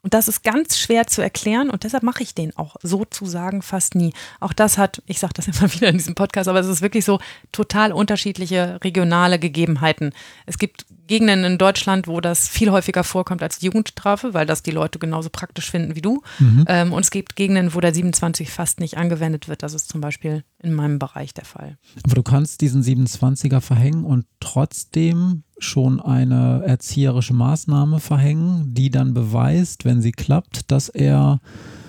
Und 0.04 0.14
das 0.14 0.28
ist 0.28 0.44
ganz 0.44 0.78
schwer 0.78 1.08
zu 1.08 1.22
erklären 1.22 1.70
und 1.70 1.84
deshalb 1.84 2.04
mache 2.04 2.24
ich 2.24 2.34
den 2.34 2.56
auch 2.56 2.78
sozusagen 2.82 3.62
fast 3.62 3.96
nie. 3.96 4.14
Auch 4.40 4.54
das 4.54 4.78
hat, 4.78 5.02
ich 5.06 5.20
sage 5.20 5.34
das 5.34 5.48
immer 5.60 5.72
wieder 5.74 5.90
in 5.90 5.98
diesem 5.98 6.16
Podcast, 6.16 6.48
aber 6.48 6.60
es 6.60 6.68
ist 6.68 6.82
wirklich 6.82 7.06
so 7.06 7.20
total 7.52 7.92
unterschiedliche 7.92 8.80
regionale 8.84 9.40
Gegebenheiten. 9.40 10.14
Es 10.46 10.58
gibt 10.58 10.86
Gegenden 11.08 11.44
in 11.44 11.58
Deutschland, 11.58 12.08
wo 12.08 12.22
das 12.22 12.48
viel 12.48 12.72
häufiger 12.72 13.04
vorkommt 13.04 13.42
als 13.42 13.60
die 13.60 13.66
Jugendstrafe, 13.66 14.34
weil 14.34 14.46
das 14.46 14.64
die 14.64 14.72
Leute 14.72 15.00
genauso 15.00 15.30
praktisch 15.30 15.72
finden 15.72 15.96
wie 15.96 16.02
du. 16.02 16.22
Mhm. 16.40 16.66
Ähm, 16.68 16.94
und 16.94 17.04
es 17.04 17.12
gibt 17.12 17.36
Gegenden, 17.36 17.74
wo 17.74 17.80
der 17.80 17.94
27 17.94 18.52
fast 18.52 18.80
nicht 18.80 18.98
angewendet 18.98 19.48
wird. 19.48 19.64
Das 19.64 19.74
ist 19.74 19.90
zum 19.90 20.02
Beispiel 20.02 20.44
in 20.62 20.74
meinem 20.74 21.00
Bereich 21.00 21.34
der 21.34 21.46
Fall. 21.46 21.78
Aber 22.04 22.16
du 22.16 22.24
kannst 22.24 22.62
diesen 22.62 22.84
27er 22.84 23.62
verhängen 23.62 24.04
und 24.04 24.26
trotzdem 24.40 25.44
schon 25.60 26.00
eine 26.00 26.62
erzieherische 26.66 27.34
Maßnahme 27.34 28.00
verhängen, 28.00 28.74
die 28.74 28.92
dann 28.92 29.14
beweist, 29.14 29.86
wenn 29.86 30.02
sie 30.02 30.12
klappt, 30.12 30.72
dass 30.72 30.90
er 30.90 31.40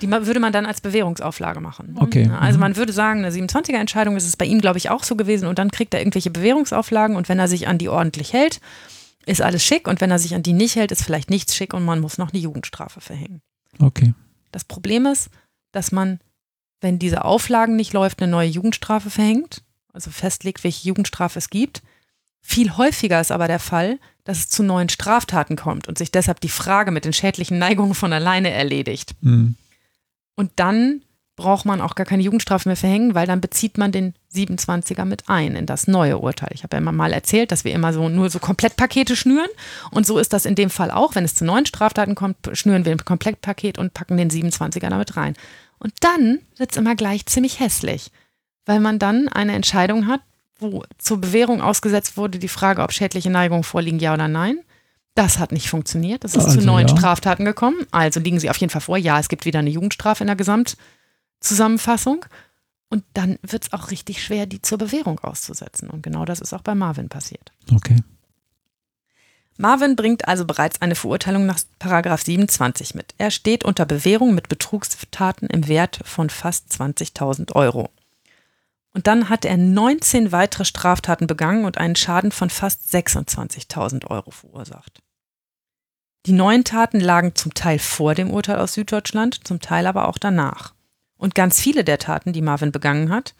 die 0.00 0.10
würde 0.10 0.40
man 0.40 0.52
dann 0.52 0.66
als 0.66 0.80
Bewährungsauflage 0.80 1.60
machen. 1.60 1.96
Okay. 1.98 2.30
Also 2.38 2.56
mhm. 2.56 2.60
man 2.60 2.76
würde 2.76 2.92
sagen, 2.92 3.24
eine 3.24 3.34
27er-Entscheidung 3.34 4.16
ist 4.16 4.26
es 4.26 4.36
bei 4.36 4.44
ihm, 4.44 4.60
glaube 4.60 4.78
ich, 4.78 4.90
auch 4.90 5.02
so 5.02 5.16
gewesen 5.16 5.48
und 5.48 5.58
dann 5.58 5.70
kriegt 5.70 5.92
er 5.92 6.00
irgendwelche 6.00 6.30
Bewährungsauflagen 6.30 7.16
und 7.16 7.28
wenn 7.28 7.38
er 7.38 7.48
sich 7.48 7.68
an 7.68 7.78
die 7.78 7.88
ordentlich 7.88 8.32
hält, 8.32 8.60
ist 9.28 9.42
alles 9.42 9.64
schick 9.64 9.88
und 9.88 10.00
wenn 10.00 10.10
er 10.10 10.18
sich 10.18 10.34
an 10.34 10.42
die 10.42 10.52
nicht 10.52 10.76
hält, 10.76 10.92
ist 10.92 11.04
vielleicht 11.04 11.30
nichts 11.30 11.54
schick 11.54 11.74
und 11.74 11.84
man 11.84 12.00
muss 12.00 12.18
noch 12.18 12.32
eine 12.32 12.40
Jugendstrafe 12.40 13.00
verhängen. 13.00 13.40
Okay. 13.78 14.14
Das 14.52 14.64
Problem 14.64 15.06
ist, 15.06 15.30
dass 15.72 15.92
man, 15.92 16.20
wenn 16.80 16.98
diese 16.98 17.24
Auflagen 17.24 17.76
nicht 17.76 17.92
läuft, 17.92 18.22
eine 18.22 18.30
neue 18.30 18.48
Jugendstrafe 18.48 19.10
verhängt, 19.10 19.62
also 19.92 20.10
festlegt, 20.10 20.64
welche 20.64 20.88
Jugendstrafe 20.88 21.38
es 21.38 21.50
gibt 21.50 21.82
Viel 22.40 22.78
häufiger 22.78 23.20
ist 23.20 23.30
aber 23.30 23.46
der 23.46 23.58
Fall, 23.58 23.98
dass 24.24 24.38
es 24.38 24.48
zu 24.48 24.62
neuen 24.62 24.88
Straftaten 24.88 25.54
kommt 25.54 25.88
und 25.88 25.98
sich 25.98 26.10
deshalb 26.10 26.40
die 26.40 26.48
Frage 26.48 26.90
mit 26.90 27.04
den 27.04 27.12
schädlichen 27.12 27.58
Neigungen 27.58 27.94
von 27.94 28.12
alleine 28.12 28.50
erledigt. 28.50 29.14
Mhm. 29.20 29.56
Und 30.34 30.52
dann 30.56 31.02
braucht 31.38 31.64
man 31.64 31.80
auch 31.80 31.94
gar 31.94 32.04
keine 32.04 32.22
Jugendstrafe 32.22 32.68
mehr 32.68 32.76
verhängen, 32.76 33.14
weil 33.14 33.26
dann 33.26 33.40
bezieht 33.40 33.78
man 33.78 33.92
den 33.92 34.12
27er 34.34 35.04
mit 35.04 35.28
ein 35.28 35.54
in 35.54 35.64
das 35.64 35.86
neue 35.86 36.18
Urteil. 36.18 36.50
Ich 36.52 36.64
habe 36.64 36.76
ja 36.76 36.82
immer 36.82 36.92
mal 36.92 37.12
erzählt, 37.12 37.52
dass 37.52 37.64
wir 37.64 37.72
immer 37.72 37.92
so 37.92 38.08
nur 38.08 38.28
so 38.28 38.40
Komplettpakete 38.40 39.16
schnüren. 39.16 39.48
Und 39.90 40.04
so 40.04 40.18
ist 40.18 40.32
das 40.32 40.44
in 40.44 40.56
dem 40.56 40.68
Fall 40.68 40.90
auch. 40.90 41.14
Wenn 41.14 41.24
es 41.24 41.36
zu 41.36 41.44
neuen 41.44 41.64
Straftaten 41.64 42.14
kommt, 42.14 42.36
schnüren 42.52 42.84
wir 42.84 42.92
ein 42.92 43.04
Komplettpaket 43.04 43.78
und 43.78 43.94
packen 43.94 44.18
den 44.18 44.30
27er 44.30 44.90
damit 44.90 45.16
rein. 45.16 45.34
Und 45.78 45.94
dann 46.00 46.40
wird 46.56 46.72
es 46.72 46.76
immer 46.76 46.96
gleich 46.96 47.24
ziemlich 47.26 47.60
hässlich, 47.60 48.10
weil 48.66 48.80
man 48.80 48.98
dann 48.98 49.28
eine 49.28 49.52
Entscheidung 49.52 50.08
hat, 50.08 50.20
wo 50.58 50.82
zur 50.98 51.20
Bewährung 51.20 51.62
ausgesetzt 51.62 52.16
wurde 52.16 52.40
die 52.40 52.48
Frage, 52.48 52.82
ob 52.82 52.92
schädliche 52.92 53.30
Neigungen 53.30 53.62
vorliegen, 53.62 54.00
ja 54.00 54.12
oder 54.12 54.26
nein. 54.28 54.58
Das 55.14 55.38
hat 55.38 55.52
nicht 55.52 55.68
funktioniert. 55.68 56.24
Es 56.24 56.34
ist 56.34 56.44
Also 56.44 56.60
zu 56.60 56.66
neuen 56.66 56.88
ja. 56.88 56.96
Straftaten 56.96 57.44
gekommen. 57.44 57.86
Also 57.92 58.18
liegen 58.20 58.40
sie 58.40 58.50
auf 58.50 58.56
jeden 58.56 58.70
Fall 58.70 58.80
vor. 58.80 58.98
Ja, 58.98 59.18
es 59.20 59.28
gibt 59.28 59.44
wieder 59.44 59.60
eine 59.60 59.70
Jugendstrafe 59.70 60.24
in 60.24 60.28
der 60.28 60.36
Gesamtzusammenfassung. 61.40 62.24
Und 62.90 63.04
dann 63.12 63.38
wird 63.42 63.64
es 63.64 63.72
auch 63.72 63.90
richtig 63.90 64.22
schwer, 64.22 64.46
die 64.46 64.62
zur 64.62 64.78
Bewährung 64.78 65.18
auszusetzen. 65.20 65.90
Und 65.90 66.02
genau 66.02 66.24
das 66.24 66.40
ist 66.40 66.54
auch 66.54 66.62
bei 66.62 66.74
Marvin 66.74 67.08
passiert. 67.08 67.52
Okay. 67.72 67.96
Marvin 69.58 69.96
bringt 69.96 70.26
also 70.26 70.44
bereits 70.44 70.80
eine 70.80 70.94
Verurteilung 70.94 71.44
nach 71.44 71.58
Paragraph 71.78 72.22
27 72.22 72.94
mit. 72.94 73.14
Er 73.18 73.30
steht 73.30 73.64
unter 73.64 73.84
Bewährung 73.84 74.34
mit 74.34 74.48
Betrugstaten 74.48 75.48
im 75.48 75.68
Wert 75.68 76.00
von 76.04 76.30
fast 76.30 76.70
20.000 76.72 77.54
Euro. 77.56 77.90
Und 78.94 79.06
dann 79.06 79.28
hat 79.28 79.44
er 79.44 79.56
19 79.58 80.32
weitere 80.32 80.64
Straftaten 80.64 81.26
begangen 81.26 81.66
und 81.66 81.76
einen 81.76 81.96
Schaden 81.96 82.32
von 82.32 82.50
fast 82.50 82.82
26.000 82.94 84.06
Euro 84.06 84.30
verursacht. 84.30 85.02
Die 86.24 86.32
neuen 86.32 86.64
Taten 86.64 87.00
lagen 87.00 87.34
zum 87.34 87.52
Teil 87.52 87.78
vor 87.78 88.14
dem 88.14 88.30
Urteil 88.30 88.58
aus 88.58 88.74
Süddeutschland, 88.74 89.46
zum 89.46 89.60
Teil 89.60 89.86
aber 89.86 90.08
auch 90.08 90.18
danach. 90.18 90.72
Und 91.18 91.34
ganz 91.34 91.60
viele 91.60 91.84
der 91.84 91.98
Taten, 91.98 92.32
die 92.32 92.42
Marvin 92.42 92.72
begangen 92.72 93.10
hat, 93.10 93.34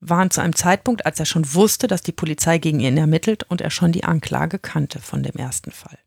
waren 0.00 0.30
zu 0.30 0.40
einem 0.40 0.54
Zeitpunkt, 0.54 1.04
als 1.04 1.20
er 1.20 1.26
schon 1.26 1.52
wusste, 1.52 1.86
dass 1.86 2.02
die 2.02 2.12
Polizei 2.12 2.58
gegen 2.58 2.80
ihn 2.80 2.96
ermittelt 2.96 3.44
und 3.44 3.60
er 3.60 3.70
schon 3.70 3.92
die 3.92 4.04
Anklage 4.04 4.58
kannte 4.58 4.98
von 5.00 5.22
dem 5.22 5.34
ersten 5.34 5.72
Fall. 5.72 5.98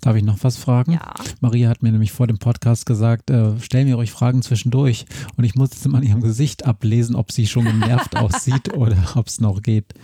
Darf 0.00 0.14
ich 0.14 0.22
noch 0.22 0.44
was 0.44 0.56
fragen? 0.56 0.92
Ja. 0.92 1.14
Maria 1.40 1.68
hat 1.68 1.82
mir 1.82 1.90
nämlich 1.90 2.12
vor 2.12 2.28
dem 2.28 2.38
Podcast 2.38 2.86
gesagt, 2.86 3.30
äh, 3.30 3.58
stellen 3.58 3.88
wir 3.88 3.98
euch 3.98 4.12
Fragen 4.12 4.42
zwischendurch. 4.42 5.06
Und 5.36 5.42
ich 5.42 5.56
musste 5.56 5.88
mal 5.88 5.98
an 5.98 6.04
ihrem 6.04 6.20
Gesicht 6.20 6.66
ablesen, 6.66 7.16
ob 7.16 7.32
sie 7.32 7.48
schon 7.48 7.64
genervt 7.64 8.16
aussieht 8.16 8.74
oder 8.74 8.96
ob 9.16 9.26
es 9.26 9.40
noch 9.40 9.60
geht. 9.60 9.94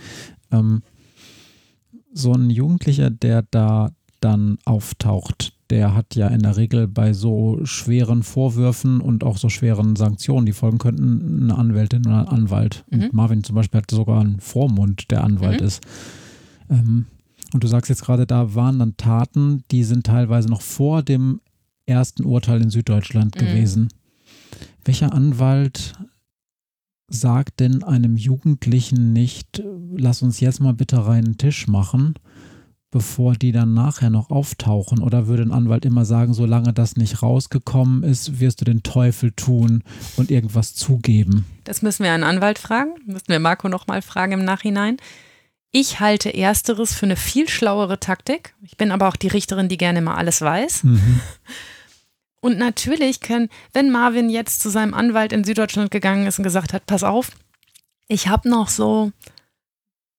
Ähm, 0.51 0.83
so 2.11 2.33
ein 2.33 2.49
Jugendlicher, 2.49 3.09
der 3.09 3.43
da 3.51 3.91
dann 4.19 4.57
auftaucht, 4.65 5.53
der 5.69 5.95
hat 5.95 6.15
ja 6.15 6.27
in 6.27 6.41
der 6.41 6.57
Regel 6.57 6.87
bei 6.87 7.13
so 7.13 7.59
schweren 7.63 8.23
Vorwürfen 8.23 9.01
und 9.01 9.23
auch 9.23 9.37
so 9.37 9.49
schweren 9.49 9.95
Sanktionen, 9.95 10.45
die 10.45 10.53
folgen 10.53 10.77
könnten, 10.77 11.43
eine 11.43 11.57
Anwältin 11.57 12.05
oder 12.05 12.19
einen 12.19 12.27
Anwalt. 12.27 12.85
Mhm. 12.91 13.01
Und 13.03 13.13
Marvin 13.13 13.43
zum 13.43 13.55
Beispiel 13.55 13.79
hat 13.81 13.89
sogar 13.91 14.21
einen 14.21 14.39
Vormund, 14.39 15.09
der 15.11 15.23
Anwalt 15.23 15.61
Mhm. 15.61 15.67
ist. 15.67 15.81
Ähm, 16.69 17.05
und 17.53 17.63
du 17.63 17.67
sagst 17.67 17.89
jetzt 17.89 18.03
gerade, 18.03 18.25
da 18.27 18.53
waren 18.55 18.79
dann 18.79 18.97
Taten, 18.97 19.63
die 19.71 19.83
sind 19.83 20.05
teilweise 20.05 20.49
noch 20.49 20.61
vor 20.61 21.03
dem 21.03 21.41
ersten 21.85 22.25
Urteil 22.25 22.61
in 22.61 22.69
Süddeutschland 22.69 23.35
Mhm. 23.35 23.39
gewesen. 23.39 23.87
Welcher 24.83 25.13
Anwalt 25.13 25.93
sagt 27.07 27.59
denn 27.59 27.83
einem 27.83 28.17
Jugendlichen 28.17 29.13
nicht, 29.13 29.61
lass 29.95 30.21
uns 30.23 30.39
jetzt 30.39 30.59
mal 30.59 30.73
bitte 30.73 31.05
reinen 31.05 31.37
Tisch 31.37 31.67
machen, 31.67 32.15
bevor 32.95 33.33
die 33.33 33.51
dann 33.51 33.73
nachher 33.73 34.09
noch 34.09 34.29
auftauchen? 34.29 34.99
Oder 34.99 35.27
würde 35.27 35.43
ein 35.43 35.51
Anwalt 35.51 35.83
immer 35.83 36.05
sagen, 36.05 36.33
solange 36.33 36.71
das 36.71 36.95
nicht 36.95 37.21
rausgekommen 37.21 38.03
ist, 38.03 38.39
wirst 38.39 38.61
du 38.61 38.65
den 38.65 38.83
Teufel 38.83 39.33
tun 39.33 39.83
und 40.15 40.31
irgendwas 40.31 40.75
zugeben? 40.75 41.45
Das 41.65 41.81
müssen 41.81 42.05
wir 42.05 42.13
einen 42.13 42.23
Anwalt 42.23 42.57
fragen, 42.57 42.91
müssen 43.05 43.27
wir 43.27 43.41
Marco 43.41 43.67
nochmal 43.67 44.01
fragen 44.01 44.31
im 44.31 44.45
Nachhinein. 44.45 44.95
Ich 45.71 45.99
halte 45.99 46.33
Ersteres 46.33 46.93
für 46.93 47.05
eine 47.05 47.17
viel 47.17 47.49
schlauere 47.49 47.99
Taktik. 47.99 48.55
Ich 48.61 48.77
bin 48.77 48.91
aber 48.91 49.09
auch 49.09 49.17
die 49.17 49.27
Richterin, 49.27 49.67
die 49.67 49.75
gerne 49.75 49.99
mal 49.99 50.15
alles 50.15 50.39
weiß. 50.39 50.85
Mhm. 50.85 51.19
Und 52.39 52.57
natürlich 52.57 53.19
können, 53.19 53.49
wenn 53.73 53.91
Marvin 53.91 54.29
jetzt 54.29 54.61
zu 54.61 54.69
seinem 54.69 54.93
Anwalt 54.93 55.33
in 55.33 55.43
Süddeutschland 55.43 55.91
gegangen 55.91 56.27
ist 56.27 56.39
und 56.39 56.43
gesagt 56.43 56.71
hat, 56.71 56.85
pass 56.85 57.03
auf, 57.03 57.31
ich 58.07 58.29
habe 58.29 58.47
noch 58.47 58.69
so, 58.69 59.11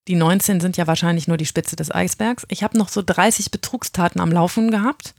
die 0.09 0.15
19 0.15 0.61
sind 0.61 0.77
ja 0.77 0.87
wahrscheinlich 0.87 1.29
nur 1.29 1.37
die 1.37 1.47
Spitze 1.47 1.77
des 1.77 1.93
Eisbergs, 1.93 2.47
ich 2.49 2.63
habe 2.63 2.79
noch 2.79 2.89
so 2.89 3.03
30 3.03 3.51
Betrugstaten 3.51 4.21
am 4.21 4.33
Laufen 4.33 4.71
gehabt. 4.71 5.15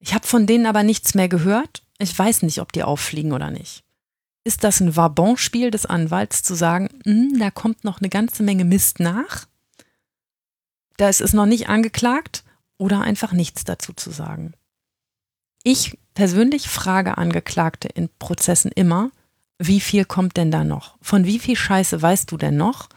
Ich 0.00 0.14
habe 0.14 0.26
von 0.26 0.46
denen 0.46 0.66
aber 0.66 0.82
nichts 0.82 1.14
mehr 1.14 1.28
gehört. 1.28 1.82
Ich 1.98 2.16
weiß 2.18 2.42
nicht, 2.42 2.60
ob 2.60 2.72
die 2.72 2.82
auffliegen 2.82 3.32
oder 3.32 3.50
nicht. 3.50 3.84
Ist 4.44 4.64
das 4.64 4.80
ein 4.80 4.94
Vabonspiel 4.94 5.70
des 5.70 5.86
Anwalts 5.86 6.42
zu 6.42 6.54
sagen, 6.54 6.88
"Hm, 7.04 7.38
da 7.38 7.50
kommt 7.50 7.84
noch 7.84 8.00
eine 8.00 8.10
ganze 8.10 8.42
Menge 8.42 8.64
Mist 8.64 9.00
nach? 9.00 9.46
Da 10.96 11.08
ist 11.08 11.20
es 11.20 11.32
noch 11.32 11.46
nicht 11.46 11.68
angeklagt 11.68 12.44
oder 12.76 13.00
einfach 13.00 13.32
nichts 13.32 13.64
dazu 13.64 13.92
zu 13.94 14.10
sagen? 14.10 14.52
Ich 15.62 15.98
persönlich 16.12 16.68
frage 16.68 17.16
Angeklagte 17.16 17.88
in 17.88 18.10
Prozessen 18.18 18.70
immer, 18.70 19.10
wie 19.58 19.80
viel 19.80 20.04
kommt 20.04 20.36
denn 20.36 20.50
da 20.50 20.64
noch? 20.64 20.96
Von 21.00 21.24
wie 21.24 21.38
viel 21.38 21.56
Scheiße 21.56 22.02
weißt 22.02 22.30
du 22.30 22.36
denn 22.36 22.56
noch, 22.56 22.88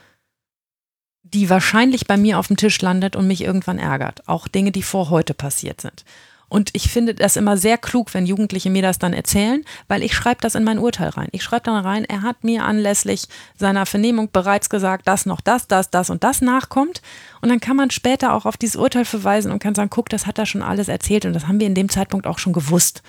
die 1.33 1.49
wahrscheinlich 1.49 2.07
bei 2.07 2.17
mir 2.17 2.39
auf 2.39 2.47
dem 2.47 2.57
Tisch 2.57 2.81
landet 2.81 3.15
und 3.15 3.27
mich 3.27 3.43
irgendwann 3.43 3.79
ärgert? 3.79 4.27
Auch 4.27 4.47
Dinge, 4.47 4.71
die 4.71 4.83
vor 4.83 5.09
heute 5.09 5.33
passiert 5.33 5.81
sind. 5.81 6.03
Und 6.49 6.69
ich 6.73 6.89
finde 6.89 7.13
das 7.13 7.35
immer 7.35 7.57
sehr 7.57 7.77
klug, 7.77 8.13
wenn 8.13 8.25
Jugendliche 8.25 8.69
mir 8.69 8.81
das 8.81 8.99
dann 8.99 9.11
erzählen, 9.11 9.65
weil 9.89 10.01
ich 10.01 10.13
schreibe 10.13 10.39
das 10.39 10.55
in 10.55 10.63
mein 10.63 10.79
Urteil 10.79 11.09
rein. 11.09 11.27
Ich 11.33 11.43
schreibe 11.43 11.63
dann 11.63 11.83
rein, 11.83 12.05
er 12.05 12.21
hat 12.21 12.43
mir 12.43 12.63
anlässlich 12.63 13.27
seiner 13.57 13.85
Vernehmung 13.85 14.31
bereits 14.31 14.69
gesagt, 14.69 15.07
dass 15.07 15.25
noch 15.25 15.41
das, 15.41 15.67
das, 15.67 15.89
das 15.89 16.09
und 16.09 16.23
das 16.23 16.41
nachkommt. 16.41 17.01
Und 17.41 17.49
dann 17.49 17.59
kann 17.59 17.75
man 17.75 17.91
später 17.91 18.33
auch 18.33 18.45
auf 18.45 18.55
dieses 18.55 18.77
Urteil 18.77 19.03
verweisen 19.03 19.51
und 19.51 19.59
kann 19.59 19.75
sagen, 19.75 19.89
guck, 19.89 20.07
das 20.09 20.25
hat 20.25 20.37
er 20.37 20.45
schon 20.45 20.63
alles 20.63 20.87
erzählt 20.87 21.25
und 21.25 21.33
das 21.33 21.47
haben 21.47 21.59
wir 21.59 21.67
in 21.67 21.75
dem 21.75 21.89
Zeitpunkt 21.89 22.27
auch 22.27 22.39
schon 22.39 22.53
gewusst. 22.53 23.03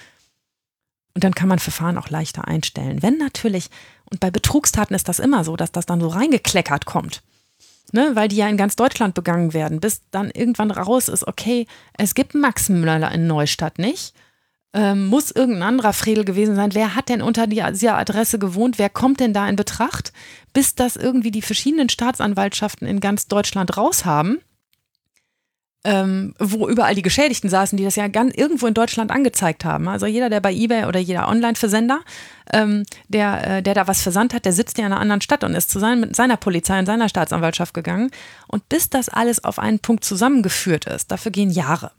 Und 1.14 1.22
dann 1.22 1.34
kann 1.34 1.48
man 1.48 1.60
Verfahren 1.60 1.98
auch 1.98 2.10
leichter 2.10 2.48
einstellen. 2.48 3.02
Wenn 3.02 3.18
natürlich, 3.18 3.70
und 4.10 4.18
bei 4.18 4.30
Betrugstaten 4.30 4.96
ist 4.96 5.08
das 5.08 5.20
immer 5.20 5.44
so, 5.44 5.56
dass 5.56 5.70
das 5.70 5.86
dann 5.86 6.00
so 6.00 6.08
reingekleckert 6.08 6.86
kommt. 6.86 7.22
Ne, 7.92 8.10
weil 8.14 8.28
die 8.28 8.36
ja 8.36 8.48
in 8.48 8.58
ganz 8.58 8.76
Deutschland 8.76 9.14
begangen 9.14 9.54
werden, 9.54 9.80
bis 9.80 10.02
dann 10.10 10.30
irgendwann 10.30 10.70
raus 10.70 11.08
ist, 11.08 11.26
okay, 11.26 11.66
es 11.96 12.14
gibt 12.14 12.34
Max 12.34 12.68
Müller 12.68 13.10
in 13.12 13.26
Neustadt 13.26 13.78
nicht. 13.78 14.14
Ähm, 14.74 15.06
muss 15.06 15.30
irgendein 15.30 15.62
anderer 15.62 15.94
Fredel 15.94 16.26
gewesen 16.26 16.54
sein. 16.54 16.74
Wer 16.74 16.94
hat 16.94 17.08
denn 17.08 17.22
unter 17.22 17.46
dieser 17.46 17.96
Adresse 17.96 18.38
gewohnt? 18.38 18.78
Wer 18.78 18.90
kommt 18.90 19.20
denn 19.20 19.32
da 19.32 19.48
in 19.48 19.56
Betracht? 19.56 20.12
Bis 20.52 20.74
das 20.74 20.96
irgendwie 20.96 21.30
die 21.30 21.40
verschiedenen 21.40 21.88
Staatsanwaltschaften 21.88 22.86
in 22.86 23.00
ganz 23.00 23.28
Deutschland 23.28 23.78
raus 23.78 24.04
haben, 24.04 24.38
ähm, 25.84 26.34
wo 26.38 26.68
überall 26.68 26.94
die 26.94 27.02
Geschädigten 27.02 27.48
saßen, 27.48 27.76
die 27.76 27.84
das 27.84 27.96
ja 27.96 28.08
ganz 28.08 28.34
irgendwo 28.34 28.66
in 28.66 28.74
Deutschland 28.74 29.10
angezeigt 29.10 29.64
haben. 29.64 29.88
Also 29.88 30.06
jeder, 30.06 30.28
der 30.28 30.40
bei 30.40 30.52
eBay 30.52 30.86
oder 30.86 30.98
jeder 30.98 31.28
Online-Versender, 31.28 32.00
ähm, 32.52 32.84
der, 33.08 33.58
äh, 33.58 33.62
der 33.62 33.74
da 33.74 33.86
was 33.86 34.02
versandt 34.02 34.34
hat, 34.34 34.44
der 34.44 34.52
sitzt 34.52 34.78
ja 34.78 34.86
in 34.86 34.92
einer 34.92 35.00
anderen 35.00 35.20
Stadt 35.20 35.44
und 35.44 35.54
ist 35.54 35.70
zu 35.70 35.78
sein, 35.78 36.00
mit 36.00 36.16
seiner 36.16 36.36
Polizei 36.36 36.78
und 36.78 36.86
seiner 36.86 37.08
Staatsanwaltschaft 37.08 37.74
gegangen. 37.74 38.10
Und 38.48 38.68
bis 38.68 38.90
das 38.90 39.08
alles 39.08 39.44
auf 39.44 39.58
einen 39.58 39.78
Punkt 39.78 40.04
zusammengeführt 40.04 40.86
ist, 40.86 41.12
dafür 41.12 41.30
gehen 41.30 41.50
Jahre. 41.50 41.92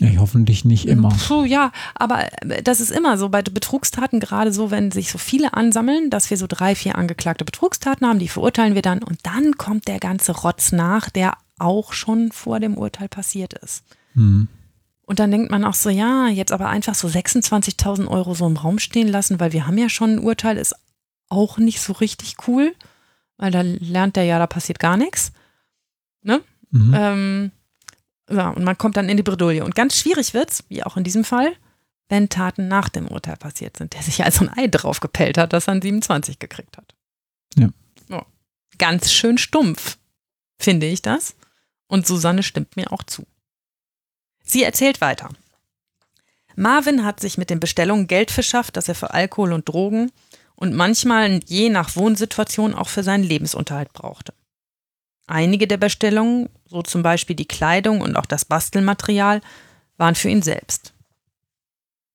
Ja, 0.00 0.20
hoffentlich 0.20 0.64
nicht 0.64 0.86
immer. 0.86 1.08
Puh, 1.26 1.44
ja, 1.44 1.72
aber 1.96 2.26
äh, 2.42 2.62
das 2.62 2.80
ist 2.80 2.92
immer 2.92 3.18
so 3.18 3.28
bei 3.28 3.42
Betrugstaten, 3.42 4.20
gerade 4.20 4.52
so, 4.52 4.70
wenn 4.70 4.92
sich 4.92 5.10
so 5.10 5.18
viele 5.18 5.54
ansammeln, 5.54 6.10
dass 6.10 6.30
wir 6.30 6.36
so 6.36 6.46
drei, 6.46 6.76
vier 6.76 6.96
angeklagte 6.96 7.44
Betrugstaten 7.44 8.06
haben, 8.06 8.20
die 8.20 8.28
verurteilen 8.28 8.76
wir 8.76 8.82
dann 8.82 9.02
und 9.02 9.18
dann 9.24 9.58
kommt 9.58 9.88
der 9.88 9.98
ganze 9.98 10.30
Rotz 10.32 10.70
nach, 10.70 11.10
der 11.10 11.32
auch 11.58 11.92
schon 11.92 12.32
vor 12.32 12.60
dem 12.60 12.76
Urteil 12.76 13.08
passiert 13.08 13.54
ist. 13.54 13.84
Hm. 14.14 14.48
Und 15.02 15.20
dann 15.20 15.30
denkt 15.30 15.50
man 15.50 15.64
auch 15.64 15.74
so, 15.74 15.88
ja, 15.88 16.28
jetzt 16.28 16.52
aber 16.52 16.68
einfach 16.68 16.94
so 16.94 17.08
26.000 17.08 18.08
Euro 18.08 18.34
so 18.34 18.46
im 18.46 18.58
Raum 18.58 18.78
stehen 18.78 19.08
lassen, 19.08 19.40
weil 19.40 19.52
wir 19.52 19.66
haben 19.66 19.78
ja 19.78 19.88
schon 19.88 20.16
ein 20.16 20.18
Urteil, 20.18 20.58
ist 20.58 20.74
auch 21.30 21.56
nicht 21.56 21.80
so 21.80 21.94
richtig 21.94 22.36
cool, 22.46 22.74
weil 23.38 23.50
da 23.50 23.62
lernt 23.62 24.16
der 24.16 24.24
ja, 24.24 24.38
da 24.38 24.46
passiert 24.46 24.78
gar 24.78 24.96
nichts. 24.96 25.32
Ne? 26.22 26.42
Mhm. 26.70 26.94
Ähm, 26.94 27.52
ja, 28.30 28.50
und 28.50 28.64
man 28.64 28.76
kommt 28.76 28.96
dann 28.96 29.08
in 29.08 29.16
die 29.16 29.22
Bredouille. 29.22 29.64
Und 29.64 29.74
ganz 29.74 29.98
schwierig 29.98 30.34
wird's, 30.34 30.64
wie 30.68 30.82
auch 30.82 30.96
in 30.96 31.04
diesem 31.04 31.24
Fall, 31.24 31.54
wenn 32.08 32.28
Taten 32.28 32.68
nach 32.68 32.88
dem 32.88 33.08
Urteil 33.08 33.36
passiert 33.36 33.76
sind, 33.76 33.94
der 33.94 34.02
sich 34.02 34.24
also 34.24 34.44
ein 34.44 34.58
Ei 34.58 34.66
drauf 34.66 35.00
gepellt 35.00 35.38
hat, 35.38 35.52
das 35.52 35.68
er 35.68 35.72
an 35.72 35.82
27 35.82 36.38
gekriegt 36.38 36.76
hat. 36.76 36.94
Ja. 37.56 37.68
Ja. 38.08 38.26
Ganz 38.78 39.12
schön 39.12 39.38
stumpf, 39.38 39.98
finde 40.58 40.86
ich 40.86 41.02
das. 41.02 41.34
Und 41.88 42.06
Susanne 42.06 42.42
stimmt 42.42 42.76
mir 42.76 42.92
auch 42.92 43.02
zu. 43.02 43.26
Sie 44.44 44.62
erzählt 44.62 45.00
weiter. 45.00 45.30
Marvin 46.54 47.04
hat 47.04 47.20
sich 47.20 47.38
mit 47.38 47.50
den 47.50 47.60
Bestellungen 47.60 48.06
Geld 48.06 48.30
verschafft, 48.30 48.76
das 48.76 48.88
er 48.88 48.94
für 48.94 49.12
Alkohol 49.12 49.52
und 49.52 49.68
Drogen 49.68 50.10
und 50.54 50.74
manchmal 50.74 51.40
je 51.46 51.68
nach 51.68 51.94
Wohnsituation 51.96 52.74
auch 52.74 52.88
für 52.88 53.02
seinen 53.02 53.22
Lebensunterhalt 53.22 53.92
brauchte. 53.92 54.34
Einige 55.28 55.68
der 55.68 55.76
Bestellungen, 55.76 56.48
so 56.66 56.82
zum 56.82 57.02
Beispiel 57.02 57.36
die 57.36 57.46
Kleidung 57.46 58.00
und 58.00 58.16
auch 58.16 58.26
das 58.26 58.44
Bastelmaterial, 58.44 59.40
waren 59.98 60.14
für 60.14 60.30
ihn 60.30 60.42
selbst. 60.42 60.94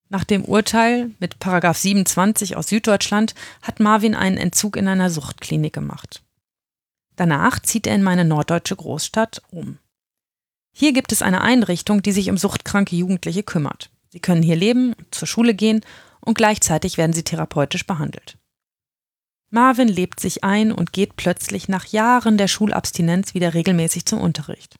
Nach 0.09 0.23
dem 0.23 0.43
Urteil 0.43 1.11
mit 1.19 1.39
Paragraph 1.39 1.77
27 1.77 2.57
aus 2.57 2.67
Süddeutschland 2.67 3.35
hat 3.61 3.79
Marvin 3.79 4.13
einen 4.13 4.37
Entzug 4.37 4.75
in 4.75 4.87
einer 4.87 5.09
Suchtklinik 5.09 5.73
gemacht. 5.73 6.21
Danach 7.15 7.59
zieht 7.59 7.87
er 7.87 7.95
in 7.95 8.03
meine 8.03 8.25
norddeutsche 8.25 8.75
Großstadt 8.75 9.41
um. 9.51 9.79
Hier 10.71 10.93
gibt 10.93 11.11
es 11.11 11.21
eine 11.21 11.41
Einrichtung, 11.41 12.01
die 12.01 12.11
sich 12.11 12.29
um 12.29 12.37
suchtkranke 12.37 12.95
Jugendliche 12.95 13.43
kümmert. 13.43 13.91
Sie 14.09 14.19
können 14.19 14.43
hier 14.43 14.55
leben, 14.55 14.95
zur 15.11 15.27
Schule 15.27 15.53
gehen 15.53 15.81
und 16.19 16.35
gleichzeitig 16.35 16.97
werden 16.97 17.13
sie 17.13 17.23
therapeutisch 17.23 17.85
behandelt. 17.85 18.37
Marvin 19.49 19.87
lebt 19.87 20.19
sich 20.19 20.43
ein 20.43 20.71
und 20.71 20.93
geht 20.93 21.15
plötzlich 21.15 21.69
nach 21.69 21.85
Jahren 21.85 22.39
der 22.39 22.47
Schulabstinenz 22.47 23.35
wieder 23.35 23.53
regelmäßig 23.53 24.05
zum 24.05 24.19
Unterricht. 24.19 24.79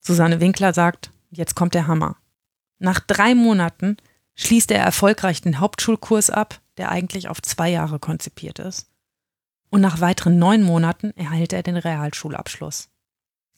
Susanne 0.00 0.38
Winkler 0.38 0.72
sagt, 0.72 1.10
jetzt 1.30 1.56
kommt 1.56 1.74
der 1.74 1.88
Hammer. 1.88 2.16
Nach 2.78 3.00
drei 3.00 3.34
Monaten 3.34 3.96
schließt 4.36 4.70
er 4.70 4.78
erfolgreich 4.78 5.42
den 5.42 5.58
Hauptschulkurs 5.58 6.30
ab, 6.30 6.60
der 6.76 6.90
eigentlich 6.90 7.28
auf 7.28 7.42
zwei 7.42 7.70
Jahre 7.70 7.98
konzipiert 7.98 8.60
ist. 8.60 8.88
Und 9.70 9.80
nach 9.80 10.00
weiteren 10.00 10.38
neun 10.38 10.62
Monaten 10.62 11.12
erhält 11.16 11.52
er 11.52 11.62
den 11.62 11.76
Realschulabschluss. 11.76 12.88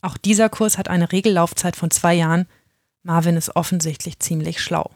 Auch 0.03 0.17
dieser 0.17 0.49
Kurs 0.49 0.79
hat 0.79 0.89
eine 0.89 1.13
Regellaufzeit 1.13 1.77
von 1.77 1.91
zwei 1.91 2.15
Jahren. 2.15 2.47
Marvin 3.03 3.37
ist 3.37 3.55
offensichtlich 3.55 4.19
ziemlich 4.19 4.61
schlau. 4.61 4.91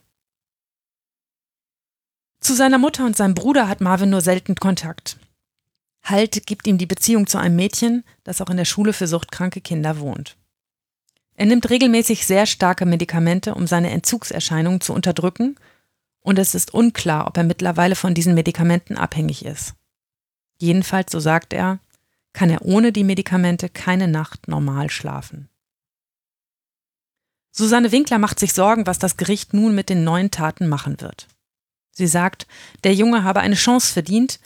Zu 2.40 2.54
seiner 2.54 2.78
Mutter 2.78 3.06
und 3.06 3.16
seinem 3.16 3.34
Bruder 3.34 3.68
hat 3.68 3.80
Marvin 3.80 4.10
nur 4.10 4.20
selten 4.20 4.54
Kontakt. 4.54 5.18
Halt 6.02 6.46
gibt 6.46 6.66
ihm 6.66 6.76
die 6.76 6.86
Beziehung 6.86 7.26
zu 7.26 7.38
einem 7.38 7.56
Mädchen, 7.56 8.04
das 8.24 8.40
auch 8.42 8.50
in 8.50 8.58
der 8.58 8.66
Schule 8.66 8.92
für 8.92 9.06
suchtkranke 9.06 9.62
Kinder 9.62 9.98
wohnt. 9.98 10.36
Er 11.36 11.46
nimmt 11.46 11.70
regelmäßig 11.70 12.26
sehr 12.26 12.46
starke 12.46 12.86
Medikamente, 12.86 13.54
um 13.54 13.66
seine 13.66 13.90
Entzugserscheinungen 13.90 14.80
zu 14.80 14.92
unterdrücken, 14.92 15.56
und 16.20 16.38
es 16.38 16.54
ist 16.54 16.72
unklar, 16.72 17.26
ob 17.26 17.36
er 17.36 17.44
mittlerweile 17.44 17.96
von 17.96 18.14
diesen 18.14 18.34
Medikamenten 18.34 18.96
abhängig 18.96 19.44
ist. 19.44 19.74
Jedenfalls, 20.58 21.12
so 21.12 21.20
sagt 21.20 21.52
er, 21.52 21.78
kann 22.32 22.50
er 22.50 22.62
ohne 22.62 22.92
die 22.92 23.04
Medikamente 23.04 23.68
keine 23.68 24.08
Nacht 24.08 24.48
normal 24.48 24.90
schlafen. 24.90 25.48
Susanne 27.52 27.92
Winkler 27.92 28.18
macht 28.18 28.40
sich 28.40 28.52
Sorgen, 28.52 28.86
was 28.86 28.98
das 28.98 29.16
Gericht 29.16 29.54
nun 29.54 29.74
mit 29.74 29.88
den 29.88 30.02
neuen 30.02 30.32
Taten 30.32 30.68
machen 30.68 31.00
wird. 31.00 31.28
Sie 31.92 32.08
sagt, 32.08 32.48
der 32.82 32.94
Junge 32.94 33.22
habe 33.22 33.40
eine 33.40 33.54
Chance 33.54 33.92
verdient, 33.92 34.40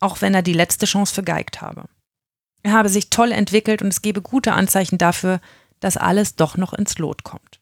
auch 0.00 0.20
wenn 0.20 0.34
er 0.34 0.42
die 0.42 0.52
letzte 0.52 0.86
Chance 0.86 1.14
vergeigt 1.14 1.60
habe. 1.60 1.84
Er 2.62 2.72
habe 2.72 2.88
sich 2.88 3.08
toll 3.10 3.30
entwickelt 3.30 3.82
und 3.82 3.88
es 3.88 4.02
gebe 4.02 4.20
gute 4.20 4.52
Anzeichen 4.52 4.98
dafür, 4.98 5.40
dass 5.78 5.96
alles 5.96 6.34
doch 6.34 6.56
noch 6.56 6.72
ins 6.72 6.98
Lot 6.98 7.22
kommt. 7.22 7.59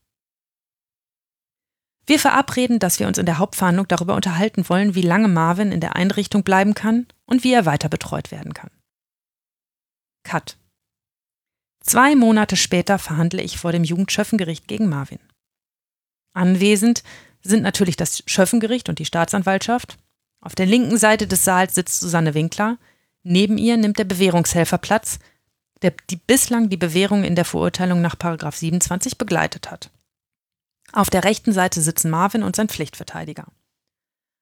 Wir 2.09 2.18
verabreden, 2.18 2.78
dass 2.78 2.98
wir 2.98 3.06
uns 3.06 3.18
in 3.18 3.26
der 3.26 3.36
Hauptverhandlung 3.36 3.86
darüber 3.86 4.14
unterhalten 4.14 4.66
wollen, 4.70 4.94
wie 4.94 5.02
lange 5.02 5.28
Marvin 5.28 5.72
in 5.72 5.80
der 5.80 5.94
Einrichtung 5.94 6.42
bleiben 6.42 6.72
kann 6.72 7.06
und 7.26 7.44
wie 7.44 7.52
er 7.52 7.66
weiter 7.66 7.90
betreut 7.90 8.30
werden 8.30 8.54
kann. 8.54 8.70
Cut. 10.24 10.56
Zwei 11.82 12.16
Monate 12.16 12.56
später 12.56 12.98
verhandle 12.98 13.42
ich 13.42 13.59
vor 13.59 13.72
dem 13.72 13.84
Jugendschöffengericht 13.84 14.66
gegen 14.66 14.88
Marvin. 14.88 15.18
Anwesend 16.32 17.02
sind 17.42 17.62
natürlich 17.62 17.96
das 17.96 18.22
Schöffengericht 18.24 18.88
und 18.88 18.98
die 18.98 19.04
Staatsanwaltschaft. 19.04 19.98
Auf 20.40 20.54
der 20.54 20.64
linken 20.64 20.96
Seite 20.96 21.26
des 21.26 21.44
Saals 21.44 21.74
sitzt 21.74 22.00
Susanne 22.00 22.32
Winkler. 22.32 22.78
Neben 23.22 23.59
ihr 23.59 23.76
nimmt 23.76 23.98
der 23.98 24.04
Bewährungshelfer 24.04 24.78
Platz, 24.78 25.18
der 25.82 25.92
die 26.09 26.16
bislang 26.16 26.70
die 26.70 26.78
Bewährung 26.78 27.22
in 27.22 27.34
der 27.34 27.44
Verurteilung 27.44 28.00
nach 28.00 28.16
27 28.16 29.18
begleitet 29.18 29.70
hat. 29.70 29.90
Auf 30.93 31.11
der 31.11 31.24
rechten 31.24 31.53
Seite 31.53 31.80
sitzen 31.80 32.11
Marvin 32.11 32.43
und 32.43 32.57
sein 32.57 32.68
Pflichtverteidiger. 32.68 33.47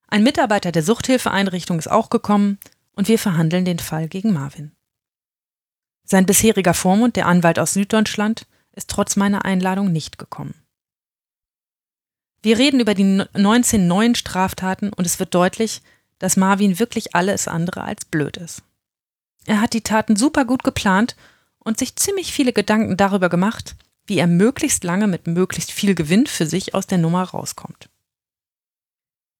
Ein 0.08 0.22
Mitarbeiter 0.22 0.72
der 0.72 0.82
Suchthilfeeinrichtung 0.82 1.78
ist 1.78 1.90
auch 1.90 2.10
gekommen 2.10 2.58
und 2.94 3.08
wir 3.08 3.18
verhandeln 3.18 3.64
den 3.64 3.78
Fall 3.78 4.08
gegen 4.08 4.32
Marvin. 4.32 4.72
Sein 6.04 6.26
bisheriger 6.26 6.74
Vormund, 6.74 7.16
der 7.16 7.26
Anwalt 7.26 7.58
aus 7.58 7.72
Süddeutschland, 7.72 8.46
ist 8.72 8.88
trotz 8.88 9.16
meiner 9.16 9.44
Einladung 9.44 9.90
nicht 9.90 10.18
gekommen. 10.18 10.54
Wir 12.42 12.58
reden 12.58 12.78
über 12.78 12.94
die 12.94 13.24
19 13.34 13.88
neuen 13.88 14.14
Straftaten 14.14 14.92
und 14.92 15.04
es 15.04 15.18
wird 15.18 15.34
deutlich, 15.34 15.82
dass 16.20 16.36
Marvin 16.36 16.78
wirklich 16.78 17.16
alles 17.16 17.48
andere 17.48 17.82
als 17.82 18.04
blöd 18.04 18.36
ist. 18.36 18.62
Er 19.46 19.60
hat 19.60 19.72
die 19.72 19.80
Taten 19.80 20.14
super 20.14 20.44
gut 20.44 20.62
geplant 20.62 21.16
und 21.58 21.78
sich 21.78 21.96
ziemlich 21.96 22.32
viele 22.32 22.52
Gedanken 22.52 22.96
darüber 22.96 23.28
gemacht, 23.28 23.74
wie 24.06 24.18
er 24.18 24.26
möglichst 24.26 24.84
lange 24.84 25.06
mit 25.06 25.26
möglichst 25.26 25.72
viel 25.72 25.94
Gewinn 25.94 26.26
für 26.26 26.46
sich 26.46 26.74
aus 26.74 26.86
der 26.86 26.98
Nummer 26.98 27.22
rauskommt. 27.22 27.88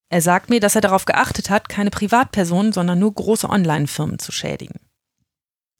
Er 0.08 0.22
sagt 0.22 0.50
mir, 0.50 0.60
dass 0.60 0.74
er 0.74 0.80
darauf 0.80 1.04
geachtet 1.04 1.50
hat, 1.50 1.68
keine 1.68 1.90
Privatpersonen, 1.90 2.72
sondern 2.72 2.98
nur 2.98 3.12
große 3.12 3.48
Online-Firmen 3.48 4.18
zu 4.18 4.32
schädigen. 4.32 4.78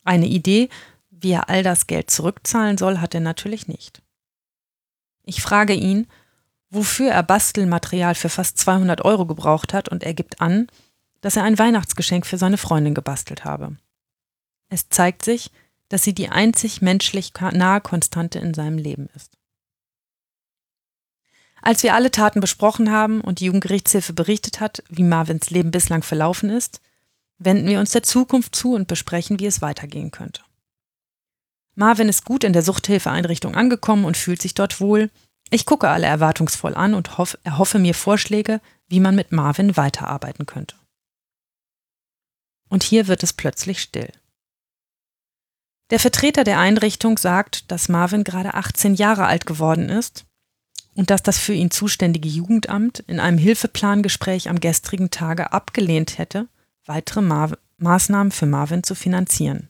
Eine 0.05 0.27
Idee, 0.27 0.69
wie 1.11 1.33
er 1.33 1.49
all 1.49 1.63
das 1.63 1.87
Geld 1.87 2.11
zurückzahlen 2.11 2.79
soll, 2.79 2.99
hat 2.99 3.15
er 3.15 3.21
natürlich 3.21 3.69
nicht. 3.69 4.03
Ich 5.25 5.43
frage 5.43 5.75
ihn, 5.75 6.07
wofür 6.71 7.11
er 7.11 7.23
Bastelmaterial 7.23 8.15
für 8.15 8.29
fast 8.29 8.59
200 8.59 9.05
Euro 9.05 9.27
gebraucht 9.27 9.73
hat 9.73 9.89
und 9.89 10.03
er 10.03 10.15
gibt 10.15 10.41
an, 10.41 10.69
dass 11.21 11.37
er 11.37 11.45
ein 11.45 11.59
Weihnachtsgeschenk 11.59 12.27
für 12.27 12.39
seine 12.39 12.59
Freundin 12.59 12.95
gebastelt 12.95 13.45
habe. 13.45 13.77
Es 14.69 14.89
zeigt 14.89 15.25
sich, 15.25 15.51
dass 15.89 16.03
sie 16.03 16.15
die 16.15 16.29
einzig 16.29 16.83
menschlich 16.83 17.33
nahe 17.53 17.81
Konstante 17.81 18.39
in 18.39 18.55
seinem 18.55 18.79
Leben 18.79 19.09
ist. 19.15 19.37
Als 21.63 21.83
wir 21.83 21.95
alle 21.95 22.11
Taten 22.11 22.41
besprochen 22.41 22.93
haben 22.93 23.21
und 23.21 23.41
die 23.41 23.47
Jugendgerichtshilfe 23.47 24.13
berichtet 24.13 24.61
hat, 24.61 24.85
wie 24.89 25.03
Marvins 25.03 25.51
Leben 25.51 25.71
bislang 25.71 26.03
verlaufen 26.03 26.51
ist, 26.51 26.81
wenden 27.39 27.69
wir 27.69 27.81
uns 27.81 27.91
der 27.91 28.03
Zukunft 28.03 28.55
zu 28.55 28.75
und 28.75 28.89
besprechen, 28.89 29.41
wie 29.41 29.47
es 29.47 29.63
weitergehen 29.63 30.11
könnte. 30.11 30.43
Marvin 31.75 32.09
ist 32.09 32.25
gut 32.25 32.45
in 32.45 32.53
der 32.53 32.63
Suchthilfeeinrichtung 32.63 33.55
angekommen 33.55 34.05
und 34.05 34.17
fühlt 34.17 34.41
sich 34.41 34.55
dort 34.55 34.81
wohl, 34.81 35.11
ich 35.51 35.67
gucke 35.67 35.89
alle 35.89 36.07
erwartungsvoll 36.07 36.75
an 36.75 36.95
und 36.95 37.19
hoff, 37.19 37.39
erhoffe 37.45 37.79
mir 37.79 37.95
Vorschläge, 37.95 38.61
wie 38.89 39.01
man 39.01 39.15
mit 39.15 39.33
Marvin 39.33 39.77
weiterarbeiten 39.77 40.47
könnte. 40.47 40.77
Und 42.69 42.83
hier 42.83 43.07
wird 43.07 43.23
es 43.23 43.33
plötzlich 43.33 43.81
still. 43.81 44.11
Der 45.91 46.01
Vertreter 46.01 46.43
der 46.43 46.59
Einrichtung 46.59 47.17
sagt, 47.17 47.71
dass 47.71 47.89
Marvin 47.89 48.25
gerade 48.25 48.55
18 48.55 48.95
Jahre 48.95 49.27
alt 49.27 49.47
geworden 49.47 49.89
ist 49.89 50.25
und 50.95 51.11
dass 51.11 51.23
das 51.23 51.39
für 51.39 51.53
ihn 51.53 51.71
zuständige 51.71 52.29
Jugendamt 52.29 53.01
in 53.07 53.21
einem 53.21 53.39
Hilfeplangespräch 53.39 54.49
am 54.49 54.59
gestrigen 54.59 55.11
Tage 55.11 55.53
abgelehnt 55.53 56.19
hätte, 56.19 56.49
weitere 56.87 57.23
Ma 57.23 57.53
Maßnahmen 57.79 58.33
für 58.33 58.47
Marvin 58.47 58.83
zu 58.83 58.95
finanzieren. 58.95 59.69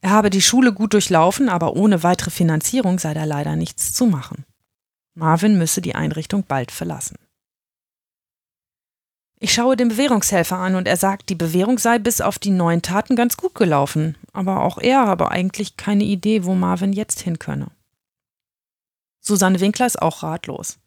Er 0.00 0.10
habe 0.10 0.30
die 0.30 0.42
Schule 0.42 0.72
gut 0.72 0.92
durchlaufen, 0.92 1.48
aber 1.48 1.76
ohne 1.76 2.02
weitere 2.02 2.30
Finanzierung 2.30 2.98
sei 2.98 3.14
da 3.14 3.22
leider 3.22 3.54
nichts 3.54 3.92
zu 3.92 4.06
machen. 4.06 4.44
Marvin 5.14 5.56
müsse 5.56 5.80
die 5.80 5.94
Einrichtung 5.94 6.42
bald 6.42 6.72
verlassen. 6.72 7.16
Ich 9.44 9.52
schaue 9.52 9.76
den 9.76 9.88
Bewährungshelfer 9.88 10.56
an 10.56 10.74
und 10.74 10.88
er 10.88 10.96
sagt, 10.96 11.28
die 11.28 11.34
Bewährung 11.34 11.76
sei 11.76 11.98
bis 11.98 12.22
auf 12.22 12.38
die 12.38 12.48
neuen 12.48 12.80
Taten 12.80 13.14
ganz 13.14 13.36
gut 13.36 13.54
gelaufen, 13.54 14.16
aber 14.32 14.62
auch 14.62 14.78
er 14.78 15.00
habe 15.00 15.30
eigentlich 15.30 15.76
keine 15.76 16.04
Idee, 16.04 16.46
wo 16.46 16.54
Marvin 16.54 16.94
jetzt 16.94 17.20
hin 17.20 17.38
könne. 17.38 17.66
Susanne 19.20 19.60
Winkler 19.60 19.84
ist 19.84 20.00
auch 20.00 20.22
ratlos. 20.22 20.78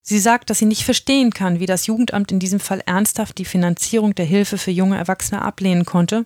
Sie 0.00 0.20
sagt, 0.20 0.48
dass 0.48 0.60
sie 0.60 0.66
nicht 0.66 0.84
verstehen 0.84 1.32
kann, 1.32 1.58
wie 1.58 1.66
das 1.66 1.88
Jugendamt 1.88 2.30
in 2.30 2.38
diesem 2.38 2.60
Fall 2.60 2.84
ernsthaft 2.86 3.36
die 3.38 3.44
Finanzierung 3.44 4.14
der 4.14 4.26
Hilfe 4.26 4.58
für 4.58 4.70
junge 4.70 4.96
Erwachsene 4.96 5.42
ablehnen 5.42 5.84
konnte 5.84 6.24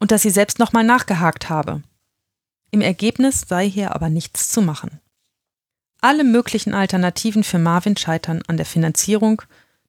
und 0.00 0.12
dass 0.12 0.22
sie 0.22 0.30
selbst 0.30 0.58
nochmal 0.58 0.84
nachgehakt 0.84 1.50
habe. 1.50 1.82
Im 2.70 2.80
Ergebnis 2.80 3.44
sei 3.46 3.68
hier 3.68 3.94
aber 3.94 4.08
nichts 4.08 4.48
zu 4.48 4.62
machen. 4.62 4.98
Alle 6.00 6.24
möglichen 6.24 6.72
Alternativen 6.72 7.44
für 7.44 7.58
Marvin 7.58 7.98
scheitern 7.98 8.40
an 8.46 8.56
der 8.56 8.64
Finanzierung. 8.64 9.42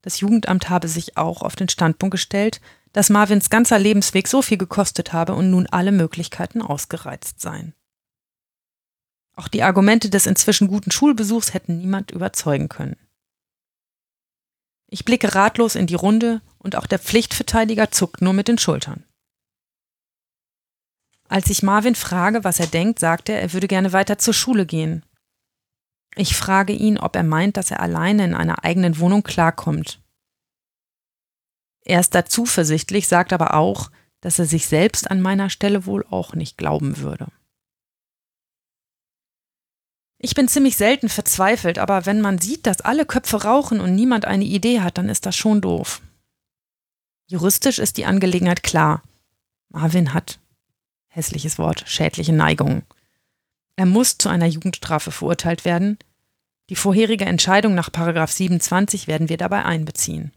Das 0.06 0.20
Jugendamt 0.20 0.70
habe 0.70 0.88
sich 0.88 1.18
auch 1.18 1.41
auf 1.41 1.56
den 1.56 1.68
Standpunkt 1.68 2.12
gestellt, 2.12 2.62
dass 2.93 3.10
Marvins 3.10 3.49
ganzer 3.49 3.80
Lebensweg 3.80 4.28
so 4.28 4.43
viel 4.43 4.60
gekostet 4.60 5.14
habe 5.14 5.34
und 5.34 5.49
nun 5.49 5.66
alle 5.66 5.91
Möglichkeiten 5.91 6.62
ausgereizt 6.62 7.41
seien. 7.41 7.74
Auch 9.36 9.47
die 9.47 9.64
Argumente 9.64 10.12
des 10.12 10.28
inzwischen 10.28 10.68
guten 10.68 10.91
Schulbesuchs 10.91 11.56
hätten 11.56 11.80
niemand 11.80 12.12
überzeugen 12.12 12.70
können. 12.70 12.97
Ich 14.91 15.06
blicke 15.06 15.34
ratlos 15.34 15.74
in 15.74 15.88
die 15.88 15.95
Runde 15.95 16.43
und 16.60 16.76
auch 16.76 16.86
der 16.86 16.99
Pflichtverteidiger 16.99 17.89
zuckt 17.89 18.22
nur 18.22 18.34
mit 18.34 18.47
den 18.47 18.60
Schultern. 18.60 19.06
Als 21.28 21.49
ich 21.49 21.64
Marvin 21.64 21.95
frage, 21.95 22.43
was 22.43 22.60
er 22.60 22.68
denkt, 22.68 22.99
sagt 22.99 23.28
er, 23.28 23.41
er 23.41 23.53
würde 23.53 23.68
gerne 23.68 23.91
weiter 23.91 24.20
zur 24.20 24.36
Schule 24.36 24.68
gehen. 24.68 25.03
Ich 26.16 26.36
frage 26.36 26.74
ihn, 26.74 26.97
ob 26.97 27.16
er 27.16 27.24
meint, 27.24 27.57
dass 27.57 27.72
er 27.72 27.82
alleine 27.82 28.24
in 28.24 28.34
einer 28.34 28.63
eigenen 28.63 28.99
Wohnung 28.99 29.24
klarkommt. 29.24 30.01
Er 31.82 31.99
ist 31.99 32.16
da 32.16 32.26
zuversichtlich, 32.26 33.07
sagt 33.07 33.34
aber 33.34 33.53
auch, 33.53 33.91
dass 34.22 34.39
er 34.39 34.45
sich 34.45 34.66
selbst 34.66 35.11
an 35.11 35.22
meiner 35.22 35.49
Stelle 35.49 35.86
wohl 35.86 36.05
auch 36.09 36.34
nicht 36.34 36.57
glauben 36.57 36.97
würde. 36.97 37.28
Ich 40.18 40.34
bin 40.34 40.47
ziemlich 40.47 40.78
selten 40.78 41.09
verzweifelt, 41.09 41.78
aber 41.78 42.05
wenn 42.07 42.22
man 42.22 42.39
sieht, 42.39 42.66
dass 42.66 42.82
alle 42.82 43.05
Köpfe 43.05 43.43
rauchen 43.43 43.80
und 43.82 43.93
niemand 43.93 44.26
eine 44.26 44.45
Idee 44.45 44.82
hat, 44.82 44.97
dann 44.97 45.09
ist 45.09 45.26
das 45.26 45.36
schon 45.36 45.61
doof. 45.61 46.01
Juristisch 47.28 47.78
ist 47.78 47.97
die 47.97 48.05
Angelegenheit 48.05 48.63
klar. 48.63 49.03
Marvin 49.70 50.13
hat, 50.13 50.39
hässliches 51.07 51.59
Wort, 51.59 51.84
schädliche 51.86 52.34
Neigungen. 52.34 52.84
Er 53.76 53.86
muss 53.86 54.17
zu 54.17 54.30
einer 54.30 54.45
Jugendstrafe 54.45 55.11
verurteilt 55.11 55.65
werden. 55.65 55.97
Die 56.69 56.76
vorherige 56.76 57.26
Entscheidung 57.26 57.76
nach 57.76 57.89
27 57.93 59.07
werden 59.07 59.30
wir 59.30 59.38
dabei 59.38 59.65
einbeziehen. 59.65 60.32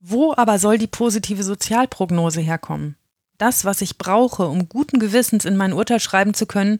Wo 0.00 0.34
aber 0.36 0.58
soll 0.58 0.78
die 0.78 0.86
positive 0.86 1.42
Sozialprognose 1.42 2.40
herkommen? 2.40 2.96
Das, 3.38 3.64
was 3.64 3.80
ich 3.80 3.98
brauche, 3.98 4.46
um 4.46 4.68
guten 4.68 4.98
Gewissens 4.98 5.44
in 5.44 5.56
mein 5.56 5.72
Urteil 5.72 6.00
schreiben 6.00 6.34
zu 6.34 6.46
können, 6.46 6.78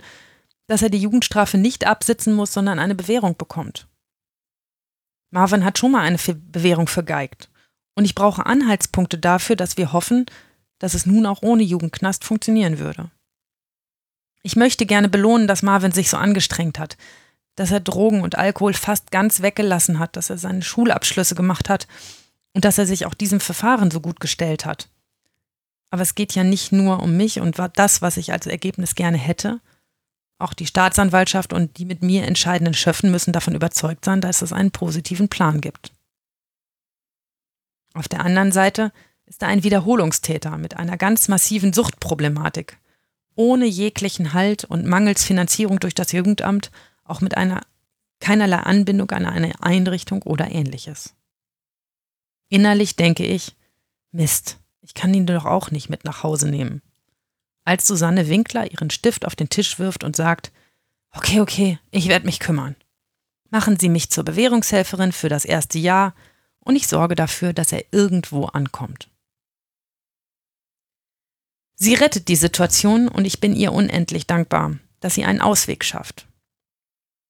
dass 0.66 0.82
er 0.82 0.90
die 0.90 0.98
Jugendstrafe 0.98 1.58
nicht 1.58 1.86
absitzen 1.86 2.34
muss, 2.34 2.52
sondern 2.52 2.78
eine 2.78 2.94
Bewährung 2.94 3.36
bekommt. 3.36 3.88
Marvin 5.30 5.64
hat 5.64 5.78
schon 5.78 5.92
mal 5.92 6.02
eine 6.02 6.18
Bewährung 6.18 6.86
vergeigt. 6.86 7.50
Und 7.94 8.04
ich 8.04 8.14
brauche 8.14 8.46
Anhaltspunkte 8.46 9.18
dafür, 9.18 9.56
dass 9.56 9.76
wir 9.76 9.92
hoffen, 9.92 10.26
dass 10.78 10.94
es 10.94 11.06
nun 11.06 11.26
auch 11.26 11.42
ohne 11.42 11.62
Jugendknast 11.62 12.24
funktionieren 12.24 12.78
würde. 12.78 13.10
Ich 14.46 14.56
möchte 14.56 14.84
gerne 14.84 15.08
belohnen, 15.08 15.48
dass 15.48 15.62
Marvin 15.62 15.90
sich 15.90 16.10
so 16.10 16.18
angestrengt 16.18 16.78
hat, 16.78 16.98
dass 17.56 17.70
er 17.70 17.80
Drogen 17.80 18.20
und 18.20 18.36
Alkohol 18.36 18.74
fast 18.74 19.10
ganz 19.10 19.40
weggelassen 19.40 19.98
hat, 19.98 20.16
dass 20.16 20.28
er 20.28 20.36
seine 20.36 20.60
Schulabschlüsse 20.60 21.34
gemacht 21.34 21.70
hat 21.70 21.88
und 22.52 22.66
dass 22.66 22.76
er 22.76 22.86
sich 22.86 23.06
auch 23.06 23.14
diesem 23.14 23.40
Verfahren 23.40 23.90
so 23.90 24.00
gut 24.00 24.20
gestellt 24.20 24.66
hat. 24.66 24.90
Aber 25.90 26.02
es 26.02 26.14
geht 26.14 26.34
ja 26.34 26.44
nicht 26.44 26.72
nur 26.72 27.02
um 27.02 27.16
mich 27.16 27.40
und 27.40 27.58
das, 27.74 28.02
was 28.02 28.18
ich 28.18 28.32
als 28.32 28.46
Ergebnis 28.46 28.94
gerne 28.94 29.16
hätte. 29.16 29.60
Auch 30.38 30.52
die 30.52 30.66
Staatsanwaltschaft 30.66 31.54
und 31.54 31.78
die 31.78 31.86
mit 31.86 32.02
mir 32.02 32.24
entscheidenden 32.24 32.74
Schöffen 32.74 33.10
müssen 33.10 33.32
davon 33.32 33.54
überzeugt 33.54 34.04
sein, 34.04 34.20
dass 34.20 34.42
es 34.42 34.52
einen 34.52 34.72
positiven 34.72 35.30
Plan 35.30 35.62
gibt. 35.62 35.90
Auf 37.94 38.08
der 38.08 38.20
anderen 38.20 38.52
Seite 38.52 38.92
ist 39.24 39.40
er 39.40 39.48
ein 39.48 39.62
Wiederholungstäter 39.62 40.58
mit 40.58 40.76
einer 40.76 40.98
ganz 40.98 41.28
massiven 41.28 41.72
Suchtproblematik, 41.72 42.76
ohne 43.34 43.66
jeglichen 43.66 44.32
Halt 44.32 44.64
und 44.64 44.86
mangels 44.86 45.24
Finanzierung 45.24 45.80
durch 45.80 45.94
das 45.94 46.12
Jugendamt, 46.12 46.70
auch 47.04 47.20
mit 47.20 47.36
einer 47.36 47.60
keinerlei 48.20 48.58
Anbindung 48.58 49.10
an 49.10 49.26
eine 49.26 49.62
Einrichtung 49.62 50.22
oder 50.22 50.50
ähnliches. 50.50 51.14
Innerlich 52.48 52.96
denke 52.96 53.26
ich, 53.26 53.56
Mist, 54.12 54.58
ich 54.80 54.94
kann 54.94 55.12
ihn 55.12 55.26
doch 55.26 55.44
auch 55.44 55.70
nicht 55.70 55.90
mit 55.90 56.04
nach 56.04 56.22
Hause 56.22 56.48
nehmen. 56.48 56.82
Als 57.64 57.86
Susanne 57.86 58.28
Winkler 58.28 58.70
ihren 58.70 58.90
Stift 58.90 59.24
auf 59.24 59.34
den 59.34 59.48
Tisch 59.48 59.78
wirft 59.78 60.04
und 60.04 60.14
sagt, 60.14 60.52
okay, 61.12 61.40
okay, 61.40 61.78
ich 61.90 62.08
werde 62.08 62.26
mich 62.26 62.40
kümmern. 62.40 62.76
Machen 63.50 63.78
Sie 63.78 63.88
mich 63.88 64.10
zur 64.10 64.24
Bewährungshelferin 64.24 65.12
für 65.12 65.28
das 65.28 65.44
erste 65.44 65.78
Jahr 65.78 66.14
und 66.60 66.76
ich 66.76 66.86
sorge 66.86 67.14
dafür, 67.14 67.52
dass 67.52 67.72
er 67.72 67.84
irgendwo 67.92 68.46
ankommt. 68.46 69.08
Sie 71.76 71.94
rettet 71.94 72.28
die 72.28 72.36
Situation 72.36 73.08
und 73.08 73.24
ich 73.24 73.40
bin 73.40 73.54
ihr 73.54 73.72
unendlich 73.72 74.26
dankbar, 74.26 74.76
dass 75.00 75.14
sie 75.14 75.24
einen 75.24 75.40
Ausweg 75.40 75.84
schafft. 75.84 76.26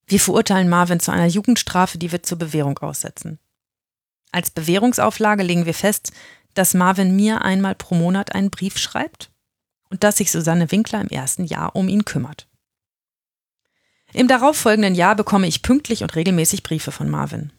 Wir 0.07 0.21
verurteilen 0.21 0.69
Marvin 0.69 1.01
zu 1.01 1.11
einer 1.13 1.27
Jugendstrafe, 1.27 1.99
die 1.99 2.13
wir 2.13 2.23
zur 2.23 2.39
Bewährung 2.39 2.79
aussetzen. 2.79 3.39
Als 4.33 4.51
Bewährungsauflage 4.51 5.43
legen 5.43 5.65
wir 5.65 5.75
fest, 5.75 6.13
dass 6.53 6.75
Marvin 6.75 7.17
mir 7.17 7.43
einmal 7.43 7.75
pro 7.75 7.95
Monat 7.95 8.35
einen 8.35 8.51
Brief 8.51 8.79
schreibt 8.79 9.31
und 9.91 10.05
dass 10.05 10.19
sich 10.19 10.31
Susanne 10.31 10.71
Winkler 10.71 11.01
im 11.01 11.09
ersten 11.09 11.45
Jahr 11.45 11.75
um 11.75 11.89
ihn 11.89 12.05
kümmert. 12.05 12.49
Im 14.13 14.29
darauffolgenden 14.29 14.95
Jahr 14.95 15.17
bekomme 15.17 15.47
ich 15.47 15.63
pünktlich 15.63 16.03
und 16.03 16.15
regelmäßig 16.15 16.63
Briefe 16.63 16.93
von 16.93 17.11
Marvin. 17.11 17.53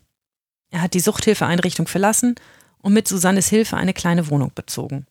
Er 0.70 0.82
hat 0.82 0.94
die 0.94 1.00
Suchthilfeeinrichtung 1.00 1.88
verlassen 1.88 2.36
und 2.78 2.94
mit 2.94 3.08
Susannes 3.08 3.50
Hilfe 3.50 3.76
eine 3.76 3.94
kleine 3.94 4.30
Wohnung 4.30 4.52
bezogen. 4.54 5.08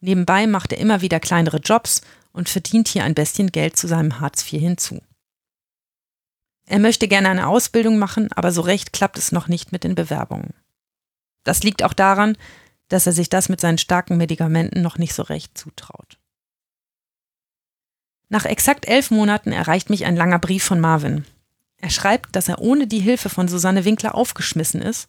Nebenbei 0.00 0.46
macht 0.46 0.72
er 0.72 0.78
immer 0.78 1.00
wieder 1.00 1.20
kleinere 1.20 1.58
Jobs 1.58 2.02
und 2.32 2.48
verdient 2.48 2.88
hier 2.88 3.04
ein 3.04 3.14
bisschen 3.14 3.50
Geld 3.50 3.76
zu 3.76 3.86
seinem 3.86 4.20
Hartz 4.20 4.42
IV 4.52 4.60
hinzu. 4.60 5.00
Er 6.66 6.80
möchte 6.80 7.08
gerne 7.08 7.28
eine 7.30 7.46
Ausbildung 7.46 7.98
machen, 7.98 8.30
aber 8.32 8.52
so 8.52 8.60
recht 8.60 8.92
klappt 8.92 9.18
es 9.18 9.32
noch 9.32 9.48
nicht 9.48 9.72
mit 9.72 9.84
den 9.84 9.94
Bewerbungen. 9.94 10.52
Das 11.44 11.62
liegt 11.62 11.82
auch 11.82 11.92
daran, 11.92 12.36
dass 12.88 13.06
er 13.06 13.12
sich 13.12 13.28
das 13.28 13.48
mit 13.48 13.60
seinen 13.60 13.78
starken 13.78 14.16
Medikamenten 14.16 14.82
noch 14.82 14.98
nicht 14.98 15.14
so 15.14 15.22
recht 15.22 15.56
zutraut. 15.56 16.18
Nach 18.28 18.44
exakt 18.44 18.86
elf 18.86 19.10
Monaten 19.12 19.52
erreicht 19.52 19.90
mich 19.90 20.04
ein 20.04 20.16
langer 20.16 20.40
Brief 20.40 20.64
von 20.64 20.80
Marvin. 20.80 21.24
Er 21.76 21.90
schreibt, 21.90 22.34
dass 22.34 22.48
er 22.48 22.60
ohne 22.60 22.88
die 22.88 22.98
Hilfe 23.00 23.28
von 23.28 23.46
Susanne 23.46 23.84
Winkler 23.84 24.16
aufgeschmissen 24.16 24.82
ist, 24.82 25.08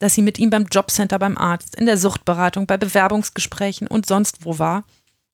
dass 0.00 0.14
sie 0.14 0.22
mit 0.22 0.38
ihm 0.38 0.50
beim 0.50 0.66
Jobcenter, 0.66 1.18
beim 1.18 1.38
Arzt, 1.38 1.76
in 1.76 1.86
der 1.86 1.98
Suchtberatung, 1.98 2.66
bei 2.66 2.78
Bewerbungsgesprächen 2.78 3.86
und 3.86 4.06
sonst 4.06 4.44
wo 4.44 4.58
war 4.58 4.84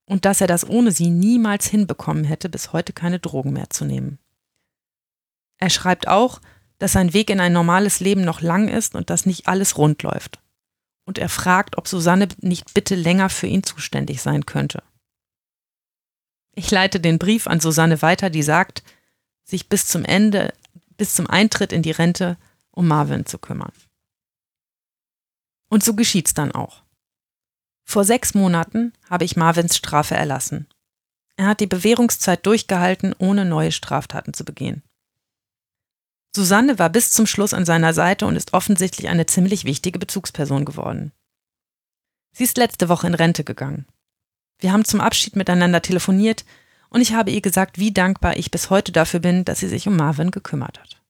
und 0.05 0.25
dass 0.25 0.41
er 0.41 0.49
das 0.49 0.69
ohne 0.69 0.91
sie 0.91 1.09
niemals 1.09 1.67
hinbekommen 1.67 2.25
hätte, 2.25 2.49
bis 2.49 2.73
heute 2.73 2.93
keine 2.93 3.19
Drogen 3.19 3.53
mehr 3.53 3.71
zu 3.71 3.85
nehmen. 3.85 4.19
Er 5.59 5.71
schreibt 5.71 6.09
auch, 6.09 6.41
dass 6.79 6.93
sein 6.93 7.15
Weg 7.15 7.31
in 7.31 7.41
ein 7.41 7.53
normales 7.53 8.01
Leben 8.01 8.23
noch 8.23 8.41
lang 8.41 8.69
ist 8.69 8.95
und 8.95 9.09
dass 9.09 9.25
nicht 9.25 9.49
alles 9.49 9.79
rund 9.79 10.03
läuft. 10.03 10.41
Und 11.05 11.19
er 11.19 11.29
fragt, 11.29 11.79
ob 11.79 11.87
Susanne 11.89 12.29
nicht 12.41 12.75
bitte 12.75 12.97
länger 12.97 13.31
für 13.31 13.47
ihn 13.47 13.63
zuständig 13.63 14.21
sein 14.21 14.45
könnte. 14.47 14.83
Ich 16.55 16.71
leite 16.71 16.99
den 16.99 17.19
Brief 17.19 17.47
an 17.47 17.61
Susanne 17.61 18.03
weiter, 18.03 18.31
die 18.31 18.43
sagt, 18.43 18.83
sich 19.45 19.69
bis 19.69 19.87
zum 19.87 20.05
Ende, 20.05 20.53
bis 20.97 21.15
zum 21.15 21.29
Eintritt 21.29 21.73
in 21.73 21.83
die 21.83 21.93
Rente 21.93 22.37
um 22.73 22.89
Marvin 22.89 23.25
zu 23.25 23.39
kümmern. 23.39 23.73
Und 25.69 25.83
so 25.83 25.95
geschieht's 25.95 26.35
dann 26.35 26.53
auch. 26.53 26.83
Vor 27.85 28.05
sechs 28.05 28.35
Monaten 28.35 28.93
habe 29.09 29.25
ich 29.25 29.37
Marvins 29.37 29.77
Strafe 29.77 30.15
erlassen. 30.15 30.67
Er 31.37 31.47
hat 31.47 31.61
die 31.61 31.67
Bewährungszeit 31.67 32.45
durchgehalten, 32.47 33.15
ohne 33.19 33.45
neue 33.45 33.73
Straftaten 33.73 34.35
zu 34.35 34.45
begehen. 34.45 34.83
Susanne 36.35 36.79
war 36.79 36.91
bis 36.91 37.13
zum 37.13 37.27
Schluss 37.27 37.55
an 37.55 37.65
seiner 37.65 37.95
Seite 37.95 38.27
und 38.27 38.37
ist 38.37 38.53
offensichtlich 38.53 39.09
eine 39.09 39.27
ziemlich 39.27 39.65
wichtige 39.65 39.99
Bezugsperson 39.99 40.65
geworden. 40.65 41.13
Sie 42.33 42.45
ist 42.45 42.59
letzte 42.59 42.89
Woche 42.89 43.07
in 43.07 43.15
Rente 43.15 43.45
gegangen. 43.45 43.87
Wir 44.59 44.73
haben 44.73 44.85
zum 44.85 45.01
Abschied 45.01 45.37
miteinander 45.37 45.81
telefoniert 45.81 46.45
und 46.91 47.01
ich 47.01 47.15
habe 47.15 47.31
ihr 47.31 47.41
gesagt, 47.41 47.79
wie 47.79 47.93
dankbar 47.93 48.37
ich 48.37 48.51
bis 48.51 48.69
heute 48.69 48.93
dafür 48.93 49.21
bin, 49.21 49.45
dass 49.45 49.61
sie 49.61 49.69
sich 49.69 49.87
um 49.89 49.97
Marvin 49.97 50.31
gekümmert 50.31 50.79
hat. 50.79 51.03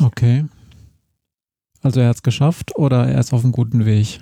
Okay. 0.00 0.46
Also 1.82 2.00
er 2.00 2.08
hat 2.08 2.16
es 2.16 2.22
geschafft 2.22 2.76
oder 2.76 3.06
er 3.06 3.20
ist 3.20 3.32
auf 3.32 3.42
einem 3.42 3.52
guten 3.52 3.84
Weg? 3.84 4.20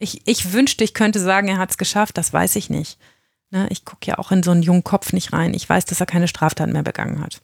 Ich, 0.00 0.22
ich 0.26 0.52
wünschte, 0.52 0.84
ich 0.84 0.94
könnte 0.94 1.18
sagen, 1.18 1.48
er 1.48 1.58
hat 1.58 1.70
es 1.70 1.78
geschafft, 1.78 2.16
das 2.18 2.32
weiß 2.32 2.56
ich 2.56 2.70
nicht. 2.70 2.98
Ne, 3.50 3.66
ich 3.70 3.84
gucke 3.84 4.06
ja 4.06 4.18
auch 4.18 4.30
in 4.30 4.42
so 4.42 4.50
einen 4.50 4.62
jungen 4.62 4.84
Kopf 4.84 5.12
nicht 5.12 5.32
rein. 5.32 5.54
Ich 5.54 5.68
weiß, 5.68 5.86
dass 5.86 6.00
er 6.00 6.06
keine 6.06 6.28
Straftaten 6.28 6.72
mehr 6.72 6.82
begangen 6.82 7.20
hat. 7.20 7.40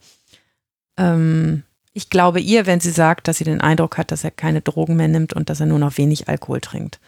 Ähm, 0.97 1.63
ich 1.93 2.09
glaube 2.09 2.39
ihr, 2.39 2.65
wenn 2.65 2.79
sie 2.79 2.91
sagt, 2.91 3.27
dass 3.27 3.37
sie 3.37 3.43
den 3.43 3.61
Eindruck 3.61 3.97
hat, 3.97 4.11
dass 4.11 4.23
er 4.23 4.31
keine 4.31 4.61
Drogen 4.61 4.95
mehr 4.95 5.07
nimmt 5.07 5.33
und 5.33 5.49
dass 5.49 5.59
er 5.59 5.65
nur 5.65 5.79
noch 5.79 5.97
wenig 5.97 6.27
Alkohol 6.27 6.61
trinkt. 6.61 6.99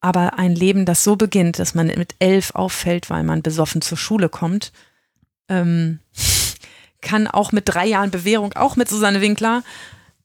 Aber 0.00 0.38
ein 0.38 0.54
Leben, 0.54 0.84
das 0.84 1.04
so 1.04 1.16
beginnt, 1.16 1.58
dass 1.58 1.74
man 1.74 1.86
mit 1.86 2.14
elf 2.18 2.54
auffällt, 2.54 3.10
weil 3.10 3.22
man 3.22 3.42
besoffen 3.42 3.82
zur 3.82 3.98
Schule 3.98 4.28
kommt, 4.28 4.72
ähm, 5.48 6.00
kann 7.00 7.26
auch 7.26 7.52
mit 7.52 7.68
drei 7.68 7.86
Jahren 7.86 8.10
Bewährung, 8.10 8.52
auch 8.54 8.76
mit 8.76 8.88
Susanne 8.88 9.20
Winkler, 9.20 9.62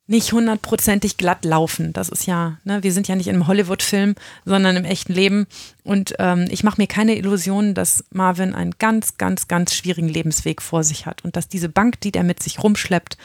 nicht 0.08 0.34
hundertprozentig 0.34 1.18
glatt 1.18 1.46
laufen. 1.46 1.92
Das 1.92 2.10
ist 2.10 2.28
ja, 2.28 2.60
ne, 2.64 2.84
wir 2.84 2.94
sind 2.94 3.08
ja 3.08 3.16
nicht 3.16 3.30
einem 3.30 3.48
Hollywood-Film, 3.48 4.16
sondern 4.46 4.76
im 4.76 4.86
echten 4.86 5.14
Leben. 5.14 5.48
Und 5.84 6.14
ähm, 6.20 6.46
ich 6.50 6.64
mache 6.64 6.80
mir 6.80 6.88
keine 6.88 7.16
Illusionen, 7.16 7.74
dass 7.74 8.04
Marvin 8.12 8.54
einen 8.54 8.76
ganz, 8.78 9.18
ganz, 9.18 9.48
ganz 9.48 9.74
schwierigen 9.74 10.10
Lebensweg 10.10 10.62
vor 10.62 10.84
sich 10.84 11.06
hat 11.08 11.24
und 11.24 11.36
dass 11.36 11.48
diese 11.48 11.70
Bank, 11.70 12.00
die 12.02 12.12
der 12.12 12.24
mit 12.24 12.44
sich 12.44 12.62
rumschleppt, 12.62 13.18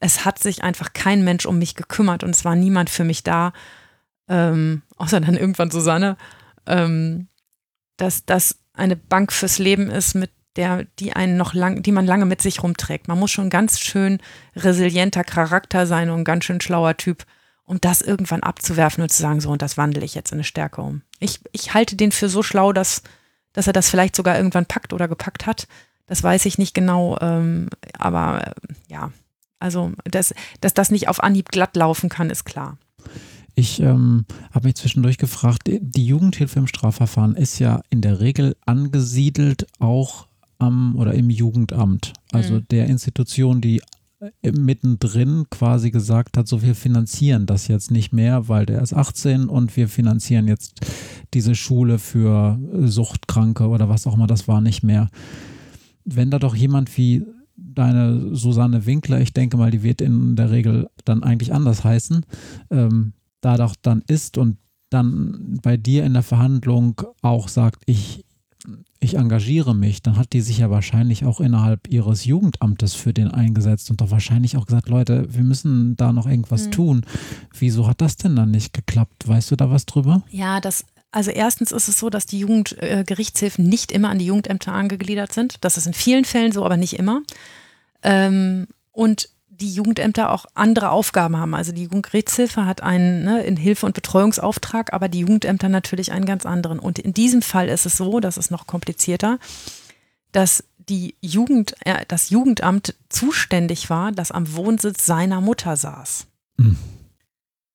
es 0.00 0.24
hat 0.24 0.38
sich 0.38 0.62
einfach 0.62 0.92
kein 0.92 1.24
Mensch 1.24 1.46
um 1.46 1.58
mich 1.58 1.74
gekümmert 1.74 2.24
und 2.24 2.30
es 2.30 2.44
war 2.44 2.56
niemand 2.56 2.90
für 2.90 3.04
mich 3.04 3.22
da, 3.22 3.52
ähm, 4.28 4.82
außer 4.96 5.20
dann 5.20 5.36
irgendwann 5.36 5.70
Susanne, 5.70 6.16
ähm, 6.66 7.28
dass 7.96 8.24
das 8.24 8.58
eine 8.72 8.96
Bank 8.96 9.32
fürs 9.32 9.58
Leben 9.58 9.90
ist, 9.90 10.14
mit 10.14 10.30
der, 10.56 10.84
die 10.98 11.14
einen 11.14 11.36
noch 11.36 11.54
lang, 11.54 11.82
die 11.82 11.92
man 11.92 12.06
lange 12.06 12.26
mit 12.26 12.42
sich 12.42 12.62
rumträgt. 12.62 13.08
Man 13.08 13.18
muss 13.18 13.30
schon 13.30 13.50
ganz 13.50 13.80
schön 13.80 14.18
resilienter 14.56 15.24
Charakter 15.24 15.86
sein 15.86 16.10
und 16.10 16.20
ein 16.20 16.24
ganz 16.24 16.44
schön 16.44 16.60
schlauer 16.60 16.96
Typ, 16.96 17.24
um 17.64 17.80
das 17.80 18.00
irgendwann 18.00 18.42
abzuwerfen 18.42 19.02
und 19.02 19.10
zu 19.10 19.20
sagen, 19.20 19.40
so, 19.40 19.50
und 19.50 19.62
das 19.62 19.76
wandle 19.76 20.04
ich 20.04 20.14
jetzt 20.14 20.32
in 20.32 20.36
eine 20.36 20.44
Stärke 20.44 20.82
um. 20.82 21.02
Ich, 21.18 21.40
ich 21.52 21.74
halte 21.74 21.96
den 21.96 22.12
für 22.12 22.28
so 22.28 22.42
schlau, 22.42 22.72
dass, 22.72 23.02
dass 23.52 23.66
er 23.66 23.72
das 23.72 23.88
vielleicht 23.88 24.14
sogar 24.16 24.36
irgendwann 24.36 24.66
packt 24.66 24.92
oder 24.92 25.08
gepackt 25.08 25.46
hat. 25.46 25.66
Das 26.06 26.22
weiß 26.22 26.44
ich 26.44 26.58
nicht 26.58 26.74
genau, 26.74 27.18
ähm, 27.20 27.70
aber 27.98 28.48
äh, 28.48 28.52
ja, 28.88 29.10
also 29.58 29.92
dass, 30.04 30.34
dass 30.60 30.74
das 30.74 30.90
nicht 30.90 31.08
auf 31.08 31.22
Anhieb 31.22 31.48
glatt 31.48 31.74
laufen 31.76 32.10
kann, 32.10 32.28
ist 32.28 32.44
klar. 32.44 32.76
Ich 33.54 33.80
ähm, 33.80 34.26
habe 34.52 34.66
mich 34.66 34.74
zwischendurch 34.74 35.16
gefragt, 35.16 35.62
die 35.66 36.06
Jugendhilfe 36.06 36.58
im 36.58 36.66
Strafverfahren 36.66 37.36
ist 37.36 37.60
ja 37.60 37.82
in 37.88 38.00
der 38.00 38.20
Regel 38.20 38.56
angesiedelt 38.66 39.66
auch 39.78 40.26
am 40.58 40.96
oder 40.96 41.14
im 41.14 41.30
Jugendamt, 41.30 42.12
also 42.32 42.54
mhm. 42.54 42.68
der 42.70 42.86
Institution, 42.86 43.60
die 43.60 43.80
äh, 44.42 44.52
mittendrin 44.52 45.46
quasi 45.50 45.90
gesagt 45.90 46.36
hat, 46.36 46.48
so 46.48 46.62
wir 46.62 46.74
finanzieren 46.74 47.46
das 47.46 47.68
jetzt 47.68 47.90
nicht 47.90 48.12
mehr, 48.12 48.48
weil 48.48 48.66
der 48.66 48.82
ist 48.82 48.94
18 48.94 49.48
und 49.48 49.76
wir 49.76 49.88
finanzieren 49.88 50.48
jetzt 50.48 50.80
diese 51.34 51.54
Schule 51.54 51.98
für 51.98 52.58
Suchtkranke 52.84 53.68
oder 53.68 53.88
was 53.88 54.06
auch 54.06 54.14
immer 54.14 54.26
das 54.26 54.48
war 54.48 54.60
nicht 54.60 54.82
mehr. 54.82 55.10
Wenn 56.04 56.30
da 56.30 56.38
doch 56.38 56.54
jemand 56.54 56.96
wie 56.96 57.24
deine 57.56 58.34
Susanne 58.34 58.86
Winkler, 58.86 59.20
ich 59.20 59.32
denke 59.32 59.56
mal, 59.56 59.70
die 59.70 59.82
wird 59.82 60.00
in 60.00 60.36
der 60.36 60.50
Regel 60.50 60.88
dann 61.04 61.22
eigentlich 61.22 61.52
anders 61.52 61.84
heißen, 61.84 62.24
ähm, 62.70 63.12
da 63.40 63.56
doch 63.56 63.74
dann 63.80 64.02
ist 64.06 64.38
und 64.38 64.58
dann 64.90 65.58
bei 65.62 65.76
dir 65.76 66.04
in 66.04 66.14
der 66.14 66.22
Verhandlung 66.22 67.02
auch 67.20 67.48
sagt, 67.48 67.82
ich, 67.86 68.23
ich 69.00 69.14
engagiere 69.14 69.74
mich, 69.74 70.02
dann 70.02 70.16
hat 70.16 70.32
die 70.32 70.40
sich 70.40 70.58
ja 70.58 70.70
wahrscheinlich 70.70 71.24
auch 71.24 71.40
innerhalb 71.40 71.88
ihres 71.88 72.24
Jugendamtes 72.24 72.94
für 72.94 73.12
den 73.12 73.28
eingesetzt 73.28 73.90
und 73.90 74.00
doch 74.00 74.10
wahrscheinlich 74.10 74.56
auch 74.56 74.66
gesagt, 74.66 74.88
Leute, 74.88 75.26
wir 75.28 75.42
müssen 75.42 75.96
da 75.96 76.12
noch 76.12 76.26
irgendwas 76.26 76.66
mhm. 76.66 76.70
tun. 76.70 77.06
Wieso 77.58 77.86
hat 77.86 78.00
das 78.00 78.16
denn 78.16 78.36
dann 78.36 78.50
nicht 78.50 78.72
geklappt? 78.72 79.28
Weißt 79.28 79.50
du 79.50 79.56
da 79.56 79.70
was 79.70 79.86
drüber? 79.86 80.22
Ja, 80.30 80.60
das 80.60 80.84
also 81.14 81.30
erstens 81.30 81.70
ist 81.70 81.86
es 81.86 82.00
so, 82.00 82.10
dass 82.10 82.26
die 82.26 82.40
Jugendgerichtshilfen 82.40 83.64
äh, 83.64 83.68
nicht 83.68 83.92
immer 83.92 84.10
an 84.10 84.18
die 84.18 84.26
Jugendämter 84.26 84.72
angegliedert 84.72 85.32
sind. 85.32 85.58
Das 85.60 85.76
ist 85.76 85.86
in 85.86 85.94
vielen 85.94 86.24
Fällen 86.24 86.50
so, 86.50 86.64
aber 86.64 86.76
nicht 86.76 86.98
immer. 86.98 87.22
Ähm, 88.02 88.66
und 88.90 89.28
die 89.60 89.72
Jugendämter 89.72 90.30
auch 90.30 90.46
andere 90.54 90.90
Aufgaben 90.90 91.36
haben. 91.36 91.54
Also 91.54 91.72
die 91.72 91.84
Jugendgerichtshilfe 91.84 92.66
hat 92.66 92.82
einen 92.82 93.24
ne, 93.24 93.42
in 93.42 93.56
Hilfe- 93.56 93.86
und 93.86 93.94
Betreuungsauftrag, 93.94 94.92
aber 94.92 95.08
die 95.08 95.20
Jugendämter 95.20 95.68
natürlich 95.68 96.12
einen 96.12 96.26
ganz 96.26 96.46
anderen. 96.46 96.78
Und 96.78 96.98
in 96.98 97.14
diesem 97.14 97.42
Fall 97.42 97.68
ist 97.68 97.86
es 97.86 97.96
so, 97.96 98.20
das 98.20 98.36
ist 98.36 98.50
noch 98.50 98.66
komplizierter, 98.66 99.38
dass 100.32 100.64
die 100.88 101.14
Jugend, 101.20 101.74
äh, 101.84 102.04
das 102.08 102.30
Jugendamt 102.30 102.94
zuständig 103.08 103.90
war, 103.90 104.12
das 104.12 104.32
am 104.32 104.54
Wohnsitz 104.54 105.06
seiner 105.06 105.40
Mutter 105.40 105.76
saß. 105.76 106.26
Mhm. 106.56 106.78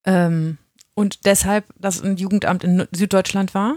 Ähm, 0.06 0.58
und 0.94 1.26
deshalb, 1.26 1.66
dass 1.80 2.02
ein 2.02 2.18
Jugendamt 2.18 2.64
in 2.64 2.88
Süddeutschland 2.92 3.54
war, 3.54 3.76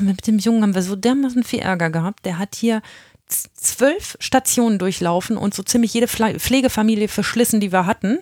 mit 0.00 0.26
dem 0.26 0.38
Jungen 0.38 0.62
haben 0.62 0.74
wir 0.74 0.82
so 0.82 0.96
dermaßen 0.96 1.44
viel 1.44 1.60
Ärger 1.60 1.90
gehabt. 1.90 2.24
Der 2.24 2.38
hat 2.38 2.54
hier 2.54 2.82
zwölf 3.32 4.16
Stationen 4.20 4.78
durchlaufen 4.78 5.36
und 5.36 5.54
so 5.54 5.62
ziemlich 5.62 5.94
jede 5.94 6.08
Pflegefamilie 6.08 7.08
verschlissen, 7.08 7.60
die 7.60 7.72
wir 7.72 7.86
hatten. 7.86 8.18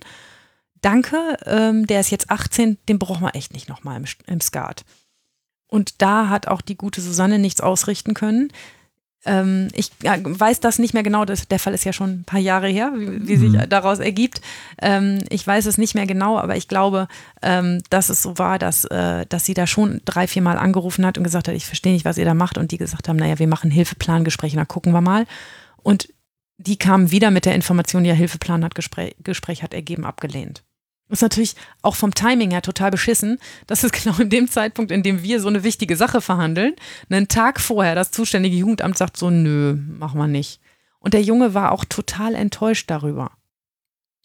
Danke, 0.81 1.37
ähm, 1.45 1.87
der 1.87 2.01
ist 2.01 2.11
jetzt 2.11 2.31
18, 2.31 2.79
den 2.89 2.99
brauchen 2.99 3.23
wir 3.23 3.35
echt 3.35 3.53
nicht 3.53 3.69
nochmal 3.69 3.97
im, 3.97 4.05
im 4.27 4.41
Skat. 4.41 4.85
Und 5.67 6.03
da 6.03 6.29
hat 6.29 6.49
auch 6.49 6.63
die 6.63 6.77
gute 6.77 7.01
Susanne 7.01 7.39
nichts 7.39 7.61
ausrichten 7.61 8.15
können. 8.15 8.53
Ähm, 9.27 9.69
ich 9.75 9.91
ja, 10.03 10.17
weiß 10.19 10.61
das 10.61 10.79
nicht 10.79 10.95
mehr 10.95 11.03
genau, 11.03 11.25
das, 11.25 11.47
der 11.47 11.59
Fall 11.59 11.75
ist 11.75 11.85
ja 11.85 11.93
schon 11.93 12.11
ein 12.11 12.25
paar 12.25 12.41
Jahre 12.41 12.69
her, 12.69 12.93
wie, 12.97 13.29
wie 13.29 13.37
sich 13.37 13.53
mhm. 13.53 13.69
daraus 13.69 13.99
ergibt. 13.99 14.41
Ähm, 14.81 15.19
ich 15.29 15.47
weiß 15.47 15.67
es 15.67 15.77
nicht 15.77 15.95
mehr 15.95 16.07
genau, 16.07 16.39
aber 16.39 16.57
ich 16.57 16.69
glaube, 16.69 17.07
ähm, 17.43 17.83
dass 17.91 18.09
es 18.09 18.23
so 18.23 18.39
war, 18.39 18.59
dass, 18.59 18.85
äh, 18.87 19.27
dass 19.27 19.45
sie 19.45 19.55
da 19.55 19.67
schon 19.67 20.01
drei, 20.07 20.27
vier 20.27 20.43
Mal 20.43 20.57
angerufen 20.57 21.05
hat 21.05 21.19
und 21.19 21.25
gesagt 21.25 21.49
hat, 21.49 21.55
ich 21.55 21.67
verstehe 21.67 21.93
nicht, 21.93 22.07
was 22.07 22.17
ihr 22.17 22.25
da 22.25 22.35
macht. 22.35 22.57
Und 22.57 22.73
die 22.73 22.79
gesagt 22.79 23.09
haben, 23.09 23.17
naja, 23.17 23.39
wir 23.39 23.49
machen 23.49 23.71
Hilfeplangespräche, 23.71 24.57
dann 24.57 24.69
gucken 24.69 24.93
wir 24.93 25.03
mal. 25.03 25.27
Und 25.83 26.09
die 26.57 26.77
kamen 26.77 27.11
wieder 27.11 27.31
mit 27.31 27.47
der 27.47 27.55
Information, 27.55 28.05
ja, 28.05 28.15
Hilfeplan 28.15 28.65
hat 28.65 28.75
Gespräch, 28.75 29.17
Gespräch 29.23 29.63
hat 29.63 29.75
ergeben, 29.75 30.05
abgelehnt. 30.05 30.63
Das 31.11 31.19
ist 31.19 31.23
natürlich 31.23 31.57
auch 31.83 31.97
vom 31.97 32.15
Timing 32.15 32.53
her 32.53 32.63
total 32.63 32.93
beschissen. 32.93 33.39
Das 33.67 33.83
ist 33.83 33.93
genau 34.03 34.17
in 34.19 34.31
dem 34.31 34.49
Zeitpunkt, 34.49 34.93
in 34.93 35.03
dem 35.03 35.23
wir 35.23 35.41
so 35.41 35.49
eine 35.49 35.65
wichtige 35.65 35.97
Sache 35.97 36.21
verhandeln. 36.21 36.75
Einen 37.11 37.29
Tag 37.29 37.61
vorher 37.61 37.95
das 37.95 38.13
zuständige 38.13 38.57
Jugendamt 38.57 38.97
sagt 38.97 39.17
so, 39.17 39.29
nö, 39.29 39.75
machen 39.75 40.19
wir 40.19 40.29
nicht. 40.29 40.61
Und 41.01 41.13
der 41.13 41.23
Junge 41.23 41.53
war 41.53 41.73
auch 41.73 41.85
total 41.85 42.35
enttäuscht 42.35 42.91
darüber. 42.91 43.33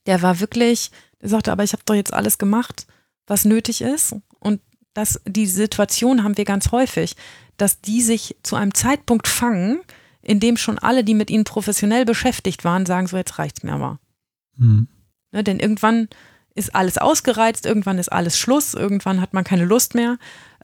Der 0.05 0.21
war 0.21 0.39
wirklich, 0.39 0.91
der 1.21 1.29
sagte, 1.29 1.51
aber 1.51 1.63
ich 1.63 1.73
habe 1.73 1.83
doch 1.85 1.95
jetzt 1.95 2.13
alles 2.13 2.37
gemacht, 2.37 2.85
was 3.25 3.45
nötig 3.45 3.81
ist. 3.81 4.15
Und 4.39 4.61
das, 4.93 5.19
die 5.25 5.47
Situation 5.47 6.23
haben 6.23 6.37
wir 6.37 6.45
ganz 6.45 6.71
häufig, 6.71 7.15
dass 7.57 7.81
die 7.81 8.01
sich 8.01 8.35
zu 8.43 8.55
einem 8.55 8.75
Zeitpunkt 8.75 9.27
fangen, 9.27 9.79
in 10.21 10.39
dem 10.39 10.57
schon 10.57 10.77
alle, 10.77 11.03
die 11.03 11.15
mit 11.15 11.31
ihnen 11.31 11.45
professionell 11.45 12.05
beschäftigt 12.05 12.63
waren, 12.63 12.85
sagen, 12.85 13.07
so 13.07 13.17
jetzt 13.17 13.39
reicht's 13.39 13.63
mir 13.63 13.73
aber. 13.73 13.99
Mhm. 14.57 14.87
Ne, 15.31 15.43
denn 15.43 15.59
irgendwann 15.59 16.09
ist 16.55 16.73
alles 16.73 16.97
ausgereizt, 16.97 17.65
irgendwann 17.65 17.97
ist 17.97 18.11
alles 18.11 18.39
Schluss, 18.39 18.73
irgendwann 18.73 19.21
hat 19.21 19.33
man 19.33 19.43
keine 19.43 19.65
Lust 19.65 19.93
mehr, 19.93 20.17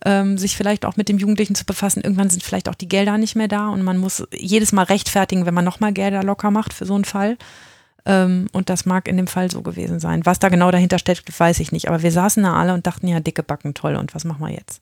ähm, 0.05 0.37
sich 0.37 0.55
vielleicht 0.55 0.85
auch 0.85 0.95
mit 0.95 1.09
dem 1.09 1.17
Jugendlichen 1.17 1.53
zu 1.53 1.65
befassen. 1.65 2.01
Irgendwann 2.01 2.29
sind 2.29 2.43
vielleicht 2.43 2.69
auch 2.69 2.75
die 2.75 2.87
Gelder 2.87 3.17
nicht 3.17 3.35
mehr 3.35 3.49
da 3.49 3.69
und 3.69 3.83
man 3.83 3.97
muss 3.97 4.25
jedes 4.33 4.71
Mal 4.71 4.83
rechtfertigen, 4.83 5.45
wenn 5.45 5.53
man 5.53 5.65
nochmal 5.65 5.91
Gelder 5.91 6.23
locker 6.23 6.49
macht 6.49 6.73
für 6.73 6.85
so 6.85 6.95
einen 6.95 7.05
Fall. 7.05 7.37
Ähm, 8.05 8.47
und 8.53 8.69
das 8.69 8.85
mag 8.85 9.07
in 9.07 9.17
dem 9.17 9.27
Fall 9.27 9.51
so 9.51 9.61
gewesen 9.61 9.99
sein. 9.99 10.25
Was 10.25 10.39
da 10.39 10.49
genau 10.49 10.71
dahinter 10.71 10.97
steckt, 10.97 11.37
weiß 11.37 11.59
ich 11.59 11.71
nicht. 11.71 11.87
Aber 11.87 12.01
wir 12.01 12.11
saßen 12.11 12.41
da 12.41 12.53
alle 12.53 12.73
und 12.73 12.87
dachten, 12.87 13.07
ja, 13.07 13.19
dicke 13.19 13.43
Backen, 13.43 13.73
toll. 13.73 13.95
Und 13.95 14.15
was 14.15 14.23
machen 14.23 14.41
wir 14.41 14.53
jetzt? 14.53 14.81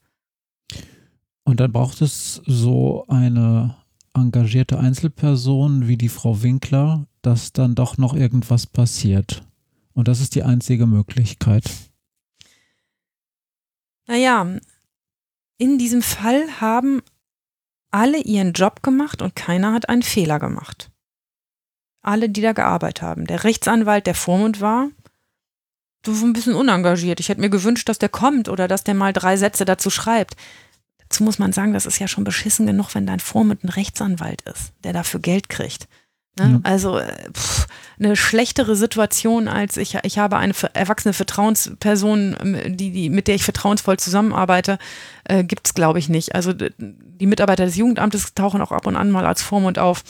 Und 1.44 1.60
dann 1.60 1.72
braucht 1.72 2.02
es 2.02 2.42
so 2.46 3.06
eine 3.08 3.76
engagierte 4.14 4.80
Einzelperson 4.80 5.88
wie 5.88 5.98
die 5.98 6.10
Frau 6.10 6.42
Winkler, 6.44 7.08
dass 7.22 7.52
dann 7.52 7.76
doch 7.76 7.98
noch 7.98 8.14
irgendwas 8.14 8.68
passiert. 8.68 9.44
Und 10.00 10.08
das 10.08 10.22
ist 10.22 10.34
die 10.34 10.44
einzige 10.44 10.86
Möglichkeit. 10.86 11.70
Naja, 14.08 14.48
in 15.58 15.78
diesem 15.78 16.02
Fall 16.02 16.62
haben 16.62 17.02
alle 17.92 18.22
ihren 18.22 18.54
Job 18.54 18.82
gemacht 18.82 19.22
und 19.22 19.36
keiner 19.36 19.74
hat 19.74 19.90
einen 19.90 20.02
Fehler 20.02 20.40
gemacht. 20.40 20.90
Alle, 22.02 22.30
die 22.30 22.40
da 22.40 22.54
gearbeitet 22.54 23.02
haben. 23.02 23.28
Der 23.28 23.44
Rechtsanwalt, 23.44 24.08
der 24.08 24.16
Vormund 24.16 24.62
war, 24.62 24.88
du 26.04 26.14
ein 26.14 26.32
bisschen 26.32 26.56
unengagiert. 26.56 27.20
Ich 27.20 27.28
hätte 27.28 27.42
mir 27.42 27.50
gewünscht, 27.50 27.90
dass 27.90 28.00
der 28.00 28.08
kommt 28.08 28.48
oder 28.48 28.70
dass 28.70 28.86
der 28.86 28.94
mal 28.94 29.12
drei 29.12 29.36
Sätze 29.36 29.66
dazu 29.66 29.90
schreibt. 29.90 30.38
Dazu 31.00 31.26
muss 31.26 31.40
man 31.40 31.52
sagen, 31.52 31.74
das 31.74 31.86
ist 31.86 32.00
ja 32.00 32.08
schon 32.08 32.24
beschissen 32.24 32.66
genug, 32.66 32.96
wenn 32.96 33.06
dein 33.06 33.20
Vormund 33.20 33.66
ein 33.66 33.70
Rechtsanwalt 33.70 34.44
ist, 34.44 34.72
der 34.86 34.94
dafür 34.94 35.20
Geld 35.20 35.50
kriegt. 35.50 35.90
Ne? 36.38 36.52
Ja. 36.52 36.60
Also 36.64 36.98
äh, 36.98 37.32
pff, 37.32 37.68
eine 38.00 38.16
schlechtere 38.16 38.76
Situation 38.76 39.48
als 39.48 39.78
ich, 39.78 39.98
ich 40.04 40.18
habe 40.18 40.38
eine 40.38 40.54
erwachsene 40.74 41.14
Vertrauensperson, 41.14 42.38
ähm, 42.42 42.78
die, 42.78 42.92
die, 42.92 43.10
mit 43.10 43.28
der 43.28 43.36
ich 43.36 43.44
vertrauensvoll 43.44 43.98
zusammenarbeite, 43.98 44.78
äh, 45.26 45.44
gibt 45.44 45.68
es, 45.68 45.74
glaube 45.74 46.00
ich, 46.00 46.10
nicht. 46.10 46.36
Also 46.36 46.54
die 46.54 47.26
Mitarbeiter 47.26 47.66
des 47.66 47.76
Jugendamtes 47.76 48.34
tauchen 48.34 48.62
auch 48.62 48.72
ab 48.72 48.88
und 48.88 48.96
an 48.96 49.12
mal 49.12 49.26
als 49.26 49.42
Vormund 49.42 49.80
auf. 49.80 50.04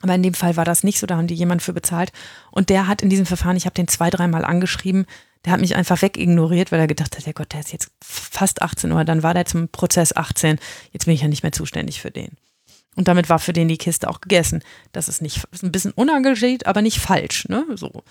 Aber 0.00 0.14
in 0.14 0.22
dem 0.22 0.34
Fall 0.34 0.56
war 0.56 0.64
das 0.64 0.84
nicht 0.84 1.00
so, 1.00 1.06
da 1.06 1.16
haben 1.16 1.26
die 1.26 1.34
jemanden 1.34 1.60
für 1.60 1.72
bezahlt. 1.72 2.12
Und 2.52 2.70
der 2.70 2.86
hat 2.86 3.02
in 3.02 3.10
diesem 3.10 3.26
Verfahren, 3.26 3.56
ich 3.56 3.66
habe 3.66 3.74
den 3.74 3.88
zwei, 3.88 4.10
dreimal 4.10 4.44
angeschrieben, 4.44 5.06
der 5.44 5.52
hat 5.52 5.60
mich 5.60 5.74
einfach 5.74 6.02
wegignoriert, 6.02 6.70
weil 6.70 6.80
er 6.80 6.86
gedacht 6.86 7.16
hat, 7.16 7.26
ja 7.26 7.32
Gott, 7.32 7.52
der 7.52 7.60
ist 7.60 7.72
jetzt 7.72 7.90
fast 8.02 8.62
18 8.62 8.92
Uhr, 8.92 9.04
dann 9.04 9.22
war 9.22 9.34
der 9.34 9.44
zum 9.44 9.68
Prozess 9.68 10.14
18, 10.14 10.58
jetzt 10.92 11.06
bin 11.06 11.14
ich 11.14 11.22
ja 11.22 11.28
nicht 11.28 11.42
mehr 11.42 11.52
zuständig 11.52 12.00
für 12.00 12.10
den. 12.10 12.36
Und 12.98 13.06
damit 13.06 13.28
war 13.28 13.38
für 13.38 13.52
den 13.52 13.68
die 13.68 13.78
Kiste 13.78 14.10
auch 14.10 14.20
gegessen. 14.20 14.60
Das 14.90 15.08
ist 15.08 15.22
nicht 15.22 15.44
ist 15.52 15.62
ein 15.62 15.70
bisschen 15.70 15.92
unengagiert, 15.92 16.66
aber 16.66 16.82
nicht 16.82 16.98
falsch, 16.98 17.48
ne? 17.48 17.64
So. 17.76 18.02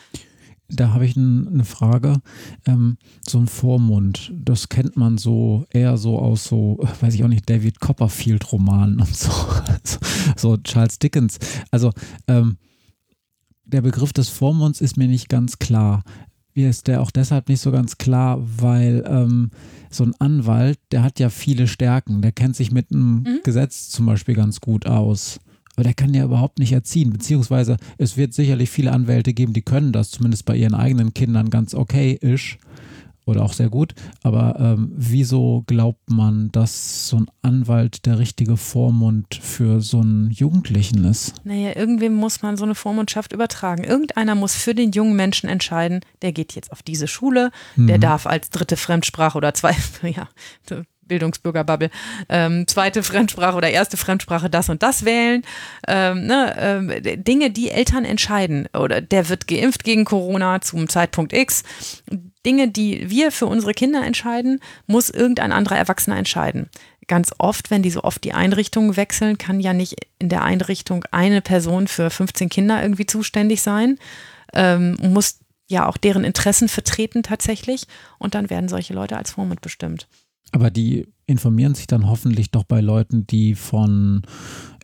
Da 0.70 0.94
habe 0.94 1.06
ich 1.06 1.18
eine 1.18 1.66
Frage. 1.66 2.22
Ähm, 2.66 2.98
so 3.28 3.38
ein 3.38 3.48
Vormund, 3.48 4.32
das 4.34 4.70
kennt 4.70 4.96
man 4.96 5.18
so 5.18 5.66
eher 5.72 5.98
so 5.98 6.18
aus 6.20 6.46
so, 6.46 6.80
weiß 7.02 7.16
ich 7.16 7.26
auch 7.26 7.28
nicht, 7.28 7.50
David 7.50 7.82
Copperfield-Romanen 7.82 9.02
und 9.02 9.14
so. 9.16 9.30
so 10.38 10.56
Charles 10.56 11.00
Dickens. 11.00 11.38
Also 11.70 11.92
ähm, 12.30 12.58
der 13.66 13.82
Begriff 13.82 14.14
des 14.14 14.30
Vormunds 14.30 14.80
ist 14.80 14.96
mir 14.96 15.10
nicht 15.10 15.28
ganz 15.28 15.60
klar. 15.60 16.06
Mir 16.58 16.72
ist 16.72 16.88
der 16.88 17.04
auch 17.04 17.12
deshalb 17.12 17.50
nicht 17.50 17.62
so 17.62 17.72
ganz 17.72 18.00
klar, 18.00 18.40
weil 18.42 19.04
ähm, 19.08 19.52
so 19.92 20.04
ein 20.04 20.16
Anwalt, 20.18 20.80
der 20.92 21.04
hat 21.04 21.20
ja 21.20 21.30
viele 21.30 21.68
Stärken. 21.68 22.24
Der 22.24 22.32
kennt 22.32 22.56
sich 22.56 22.72
mit 22.72 22.92
einem 22.92 23.18
mhm. 23.18 23.40
Gesetz 23.44 23.90
zum 23.90 24.08
Beispiel 24.08 24.34
ganz 24.34 24.60
gut 24.60 24.88
aus. 24.88 25.40
Aber 25.76 25.84
der 25.84 25.94
kann 25.94 26.16
ja 26.16 26.24
überhaupt 26.24 26.58
nicht 26.58 26.72
erziehen. 26.72 27.12
Beziehungsweise 27.12 27.78
es 28.00 28.18
wird 28.18 28.34
sicherlich 28.34 28.72
viele 28.72 28.92
Anwälte 28.92 29.36
geben, 29.36 29.54
die 29.54 29.62
können 29.62 29.92
das 29.92 30.10
zumindest 30.10 30.46
bei 30.46 30.56
ihren 30.56 30.74
eigenen 30.74 31.14
Kindern 31.14 31.52
ganz 31.52 31.76
okay 31.76 32.18
ist 32.20 32.58
oder 33.28 33.44
auch 33.44 33.54
sehr 33.54 33.70
gut. 33.70 33.94
Aber 34.24 34.56
ähm, 34.60 34.92
wieso 34.96 35.64
glaubt 35.68 36.10
man, 36.10 36.52
dass 36.52 37.08
so 37.08 37.18
ein 37.18 37.28
Anwalt 37.42 38.06
der 38.06 38.20
richtige 38.20 38.58
Vormund 38.58 39.36
für 39.42 39.82
so 39.82 40.00
einen 40.00 40.32
Jugendlichen 40.32 41.04
ist? 41.04 41.34
Naja, 41.44 41.76
irgendwem 41.76 42.14
muss 42.14 42.42
man 42.42 42.58
so 42.58 42.64
eine 42.64 42.76
Vormundschaft 42.76 43.34
übertragen. 43.34 43.84
Irgendeiner 43.84 44.36
muss 44.36 44.56
für 44.56 44.74
den 44.74 44.92
jungen 44.92 45.16
Menschen 45.16 45.50
entscheiden, 45.50 46.02
der 46.22 46.32
geht 46.32 46.56
jetzt 46.56 46.72
auf 46.72 46.82
diese 46.82 47.08
Schule, 47.08 47.52
mhm. 47.76 47.88
der 47.88 47.98
darf 48.00 48.26
als 48.26 48.50
dritte 48.50 48.78
Fremdsprache 48.78 49.38
oder 49.38 49.54
zwei, 49.54 49.76
ja, 50.04 50.28
Bildungsbürgerbubble, 51.08 51.90
ähm, 52.30 52.68
zweite 52.68 53.04
Fremdsprache 53.04 53.56
oder 53.56 53.70
erste 53.70 53.98
Fremdsprache 53.98 54.50
das 54.50 54.70
und 54.70 54.84
das 54.84 55.06
wählen. 55.06 55.44
Ähm, 55.88 56.28
ne, 56.28 56.56
ähm, 56.58 57.24
Dinge, 57.24 57.52
die 57.52 57.70
Eltern 57.70 58.06
entscheiden. 58.06 58.68
Oder 58.74 59.02
der 59.02 59.30
wird 59.30 59.48
geimpft 59.48 59.84
gegen 59.84 60.06
Corona 60.06 60.62
zum 60.62 60.90
Zeitpunkt 60.90 61.34
X. 61.34 61.64
Dinge, 62.46 62.70
die 62.70 63.10
wir 63.10 63.32
für 63.32 63.46
unsere 63.46 63.74
Kinder 63.74 64.06
entscheiden, 64.06 64.62
muss 64.86 65.10
irgendein 65.10 65.52
anderer 65.52 65.78
Erwachsener 65.78 66.18
entscheiden. 66.18 66.70
Ganz 67.08 67.32
oft, 67.38 67.72
wenn 67.72 67.84
die 67.84 67.90
so 67.90 68.04
oft 68.04 68.24
die 68.24 68.34
Einrichtungen 68.34 68.98
wechseln, 68.98 69.38
kann 69.38 69.60
ja 69.60 69.74
nicht 69.74 69.96
in 70.20 70.30
der 70.30 70.44
Einrichtung 70.44 71.06
eine 71.12 71.42
Person 71.42 71.88
für 71.88 72.10
15 72.10 72.50
Kinder 72.50 72.82
irgendwie 72.82 73.06
zuständig 73.06 73.62
sein. 73.62 73.98
Ähm, 74.54 74.98
muss 75.02 75.40
ja 75.68 75.88
auch 75.88 75.98
deren 75.98 76.24
Interessen 76.24 76.68
vertreten 76.70 77.24
tatsächlich. 77.24 77.88
Und 78.18 78.36
dann 78.36 78.50
werden 78.50 78.70
solche 78.70 78.94
Leute 78.94 79.18
als 79.18 79.32
Vormund 79.32 79.62
bestimmt. 79.62 80.08
Aber 80.52 80.72
die 80.72 81.08
informieren 81.26 81.76
sich 81.76 81.88
dann 81.88 82.08
hoffentlich 82.08 82.52
doch 82.52 82.64
bei 82.64 82.80
Leuten, 82.80 83.28
die 83.28 83.56
von 83.56 84.22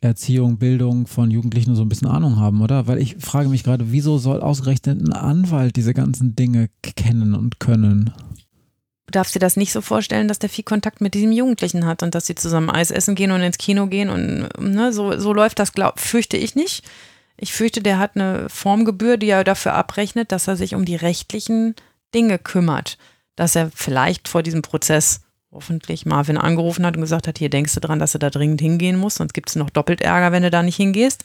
Erziehung, 0.01 0.57
Bildung 0.57 1.07
von 1.07 1.31
Jugendlichen 1.31 1.75
so 1.75 1.81
ein 1.83 1.89
bisschen 1.89 2.09
Ahnung 2.09 2.37
haben, 2.37 2.61
oder? 2.61 2.87
Weil 2.87 2.99
ich 2.99 3.15
frage 3.19 3.49
mich 3.49 3.63
gerade, 3.63 3.91
wieso 3.91 4.17
soll 4.17 4.41
ausgerechnet 4.41 5.01
ein 5.01 5.13
Anwalt 5.13 5.75
diese 5.77 5.93
ganzen 5.93 6.35
Dinge 6.35 6.69
kennen 6.81 7.33
und 7.33 7.59
können? 7.59 8.13
Du 9.07 9.11
darfst 9.11 9.35
dir 9.35 9.39
das 9.39 9.55
nicht 9.55 9.71
so 9.71 9.81
vorstellen, 9.81 10.27
dass 10.27 10.39
der 10.39 10.49
viel 10.49 10.65
Kontakt 10.65 10.99
mit 10.99 11.13
diesem 11.13 11.31
Jugendlichen 11.31 11.85
hat 11.85 12.03
und 12.03 12.13
dass 12.13 12.25
sie 12.25 12.35
zusammen 12.35 12.69
Eis 12.69 12.91
essen 12.91 13.15
gehen 13.15 13.31
und 13.31 13.41
ins 13.41 13.57
Kino 13.57 13.87
gehen 13.87 14.09
und 14.09 14.49
ne, 14.59 14.91
so, 14.91 15.17
so 15.17 15.33
läuft 15.33 15.59
das, 15.59 15.71
glaub, 15.71 15.99
fürchte 15.99 16.35
ich 16.35 16.55
nicht. 16.55 16.83
Ich 17.37 17.53
fürchte, 17.53 17.81
der 17.81 17.99
hat 17.99 18.15
eine 18.15 18.49
Formgebühr, 18.49 19.17
die 19.17 19.29
er 19.29 19.43
dafür 19.43 19.73
abrechnet, 19.73 20.31
dass 20.31 20.47
er 20.47 20.55
sich 20.55 20.75
um 20.75 20.85
die 20.85 20.95
rechtlichen 20.95 21.75
Dinge 22.13 22.37
kümmert. 22.37 22.97
Dass 23.35 23.55
er 23.55 23.71
vielleicht 23.73 24.27
vor 24.27 24.43
diesem 24.43 24.61
Prozess 24.61 25.21
hoffentlich 25.53 26.05
Marvin 26.05 26.37
angerufen 26.37 26.85
hat 26.85 26.95
und 26.95 27.01
gesagt 27.01 27.27
hat, 27.27 27.37
hier 27.37 27.49
denkst 27.49 27.73
du 27.73 27.79
dran, 27.79 27.99
dass 27.99 28.13
du 28.13 28.19
da 28.19 28.29
dringend 28.29 28.61
hingehen 28.61 28.97
musst, 28.97 29.17
sonst 29.17 29.33
gibt 29.33 29.49
es 29.49 29.55
noch 29.55 29.69
doppelt 29.69 30.01
Ärger, 30.01 30.31
wenn 30.31 30.43
du 30.43 30.49
da 30.49 30.63
nicht 30.63 30.75
hingehst. 30.75 31.23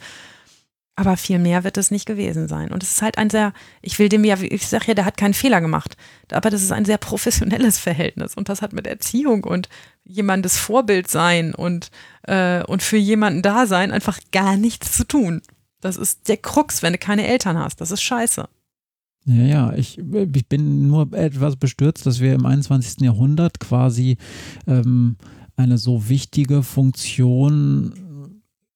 Aber 0.96 1.16
viel 1.16 1.38
mehr 1.38 1.62
wird 1.62 1.76
es 1.76 1.92
nicht 1.92 2.06
gewesen 2.06 2.48
sein. 2.48 2.72
Und 2.72 2.82
es 2.82 2.90
ist 2.90 3.02
halt 3.02 3.18
ein 3.18 3.30
sehr, 3.30 3.52
ich 3.82 4.00
will 4.00 4.08
dem 4.08 4.24
ja, 4.24 4.36
ich 4.40 4.66
sage 4.66 4.86
ja, 4.88 4.94
der 4.94 5.04
hat 5.04 5.16
keinen 5.16 5.32
Fehler 5.32 5.60
gemacht. 5.60 5.96
Aber 6.32 6.50
das 6.50 6.60
ist 6.60 6.72
ein 6.72 6.84
sehr 6.84 6.98
professionelles 6.98 7.78
Verhältnis. 7.78 8.34
Und 8.34 8.48
das 8.48 8.62
hat 8.62 8.72
mit 8.72 8.84
Erziehung 8.84 9.44
und 9.44 9.68
jemandes 10.02 10.56
Vorbild 10.56 11.08
sein 11.08 11.54
und, 11.54 11.92
äh, 12.24 12.64
und 12.64 12.82
für 12.82 12.96
jemanden 12.96 13.42
da 13.42 13.68
sein 13.68 13.92
einfach 13.92 14.18
gar 14.32 14.56
nichts 14.56 14.92
zu 14.92 15.04
tun. 15.04 15.40
Das 15.80 15.96
ist 15.96 16.28
der 16.28 16.38
Krux, 16.38 16.82
wenn 16.82 16.94
du 16.94 16.98
keine 16.98 17.28
Eltern 17.28 17.58
hast. 17.58 17.80
Das 17.80 17.92
ist 17.92 18.02
scheiße. 18.02 18.48
Ja, 19.28 19.44
ja, 19.44 19.74
ich, 19.74 19.98
ich 19.98 20.48
bin 20.48 20.88
nur 20.88 21.12
etwas 21.12 21.56
bestürzt, 21.56 22.06
dass 22.06 22.20
wir 22.20 22.34
im 22.34 22.46
21. 22.46 23.02
Jahrhundert 23.02 23.60
quasi 23.60 24.16
ähm, 24.66 25.16
eine 25.54 25.76
so 25.76 26.08
wichtige 26.08 26.62
Funktion 26.62 27.92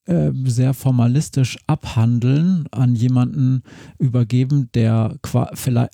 äh, 0.05 0.31
sehr 0.45 0.75
formalistisch 0.75 1.57
abhandeln, 1.67 2.67
an 2.71 2.95
jemanden 2.95 3.63
übergeben, 3.99 4.69
der, 4.75 5.17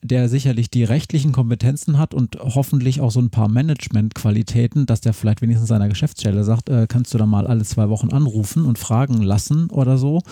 der 0.03 0.29
sicherlich 0.29 0.71
die 0.71 0.85
rechtlichen 0.85 1.31
Kompetenzen 1.31 1.97
hat 1.97 2.15
und 2.15 2.37
hoffentlich 2.41 3.01
auch 3.01 3.13
so 3.13 3.21
ein 3.21 3.31
paar 3.31 3.49
Managementqualitäten, 3.49 4.87
dass 4.87 5.03
der 5.03 5.13
vielleicht 5.13 5.41
wenigstens 5.41 5.69
seiner 5.69 5.89
Geschäftsstelle 5.89 6.43
sagt, 6.43 6.69
äh, 6.69 6.87
kannst 6.89 7.15
du 7.15 7.19
da 7.19 7.27
mal 7.27 7.47
alle 7.47 7.63
zwei 7.63 7.91
Wochen 7.91 8.11
anrufen 8.11 8.65
und 8.65 8.79
fragen 8.79 9.23
lassen 9.23 9.71
oder 9.71 9.99
so. 9.99 10.23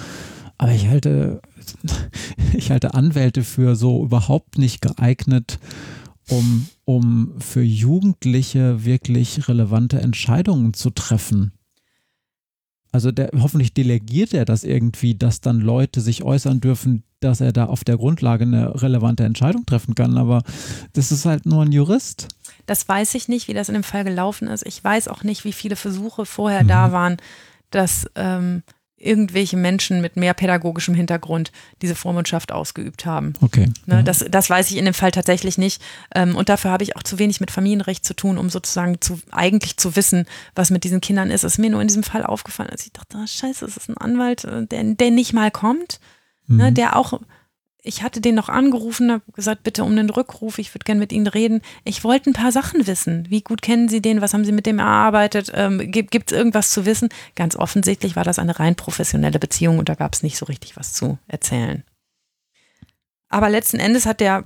Aber 0.58 0.72
ich 0.72 0.88
halte, 0.88 1.42
ich 2.52 2.70
halte 2.70 2.94
Anwälte 2.94 3.44
für 3.44 3.76
so 3.76 4.04
überhaupt 4.04 4.58
nicht 4.58 4.80
geeignet, 4.80 5.58
um, 6.28 6.68
um 6.84 7.34
für 7.38 7.62
Jugendliche 7.62 8.84
wirklich 8.84 9.48
relevante 9.48 10.00
Entscheidungen 10.00 10.74
zu 10.74 10.90
treffen. 10.90 11.52
Also 12.92 13.12
der, 13.12 13.30
hoffentlich 13.38 13.74
delegiert 13.74 14.32
er 14.32 14.44
das 14.44 14.64
irgendwie, 14.64 15.14
dass 15.14 15.40
dann 15.40 15.60
Leute 15.60 16.00
sich 16.00 16.22
äußern 16.22 16.60
dürfen, 16.60 17.02
dass 17.20 17.40
er 17.40 17.52
da 17.52 17.66
auf 17.66 17.84
der 17.84 17.98
Grundlage 17.98 18.44
eine 18.44 18.82
relevante 18.82 19.24
Entscheidung 19.24 19.66
treffen 19.66 19.94
kann. 19.94 20.16
Aber 20.16 20.42
das 20.94 21.12
ist 21.12 21.26
halt 21.26 21.44
nur 21.44 21.62
ein 21.62 21.72
Jurist. 21.72 22.28
Das 22.64 22.88
weiß 22.88 23.14
ich 23.14 23.28
nicht, 23.28 23.48
wie 23.48 23.54
das 23.54 23.68
in 23.68 23.74
dem 23.74 23.82
Fall 23.82 24.04
gelaufen 24.04 24.48
ist. 24.48 24.66
Ich 24.66 24.82
weiß 24.82 25.08
auch 25.08 25.24
nicht, 25.24 25.44
wie 25.44 25.52
viele 25.52 25.76
Versuche 25.76 26.24
vorher 26.24 26.64
mhm. 26.64 26.68
da 26.68 26.92
waren, 26.92 27.16
dass 27.70 28.06
ähm, 28.14 28.62
irgendwelche 28.98 29.56
Menschen 29.56 30.00
mit 30.00 30.16
mehr 30.16 30.32
pädagogischem 30.32 30.94
Hintergrund 30.94 31.52
diese 31.82 31.94
Vormundschaft 31.94 32.50
ausgeübt 32.50 33.04
haben. 33.04 33.34
Okay. 33.42 33.66
Ne, 33.84 33.96
ja. 33.96 34.02
das, 34.02 34.24
das 34.30 34.48
weiß 34.48 34.70
ich 34.70 34.78
in 34.78 34.86
dem 34.86 34.94
Fall 34.94 35.10
tatsächlich 35.10 35.58
nicht. 35.58 35.82
Ähm, 36.14 36.34
und 36.34 36.48
dafür 36.48 36.70
habe 36.70 36.82
ich 36.82 36.96
auch 36.96 37.02
zu 37.02 37.18
wenig 37.18 37.40
mit 37.40 37.50
Familienrecht 37.50 38.04
zu 38.04 38.14
tun, 38.14 38.38
um 38.38 38.48
sozusagen 38.48 39.00
zu, 39.00 39.20
eigentlich 39.30 39.76
zu 39.76 39.96
wissen, 39.96 40.24
was 40.54 40.70
mit 40.70 40.84
diesen 40.84 41.02
Kindern 41.02 41.30
ist. 41.30 41.44
Es 41.44 41.54
ist 41.54 41.58
mir 41.58 41.70
nur 41.70 41.82
in 41.82 41.88
diesem 41.88 42.04
Fall 42.04 42.24
aufgefallen, 42.24 42.70
als 42.70 42.86
ich 42.86 42.92
dachte, 42.92 43.18
ah, 43.18 43.26
scheiße, 43.26 43.66
es 43.66 43.76
ist 43.76 43.90
ein 43.90 43.98
Anwalt, 43.98 44.44
äh, 44.44 44.66
der, 44.66 44.82
der 44.82 45.10
nicht 45.10 45.34
mal 45.34 45.50
kommt, 45.50 46.00
ne, 46.46 46.54
mhm. 46.54 46.56
ne, 46.56 46.72
der 46.72 46.96
auch 46.96 47.20
ich 47.86 48.02
hatte 48.02 48.20
den 48.20 48.34
noch 48.34 48.48
angerufen, 48.48 49.12
habe 49.12 49.22
gesagt, 49.32 49.62
bitte 49.62 49.84
um 49.84 49.94
den 49.94 50.10
Rückruf, 50.10 50.58
ich 50.58 50.74
würde 50.74 50.84
gerne 50.84 50.98
mit 50.98 51.12
Ihnen 51.12 51.26
reden. 51.26 51.62
Ich 51.84 52.02
wollte 52.04 52.30
ein 52.30 52.34
paar 52.34 52.52
Sachen 52.52 52.86
wissen. 52.86 53.26
Wie 53.30 53.42
gut 53.42 53.62
kennen 53.62 53.88
Sie 53.88 54.02
den? 54.02 54.20
Was 54.20 54.34
haben 54.34 54.44
Sie 54.44 54.52
mit 54.52 54.66
dem 54.66 54.78
erarbeitet? 54.78 55.52
Ähm, 55.54 55.90
Gibt 55.90 56.32
es 56.32 56.36
irgendwas 56.36 56.70
zu 56.70 56.84
wissen? 56.84 57.08
Ganz 57.36 57.56
offensichtlich 57.56 58.16
war 58.16 58.24
das 58.24 58.38
eine 58.38 58.58
rein 58.58 58.74
professionelle 58.74 59.38
Beziehung 59.38 59.78
und 59.78 59.88
da 59.88 59.94
gab 59.94 60.14
es 60.14 60.22
nicht 60.22 60.36
so 60.36 60.46
richtig 60.46 60.76
was 60.76 60.92
zu 60.92 61.18
erzählen. 61.28 61.84
Aber 63.28 63.48
letzten 63.48 63.78
Endes 63.78 64.06
hat 64.06 64.20
der 64.20 64.44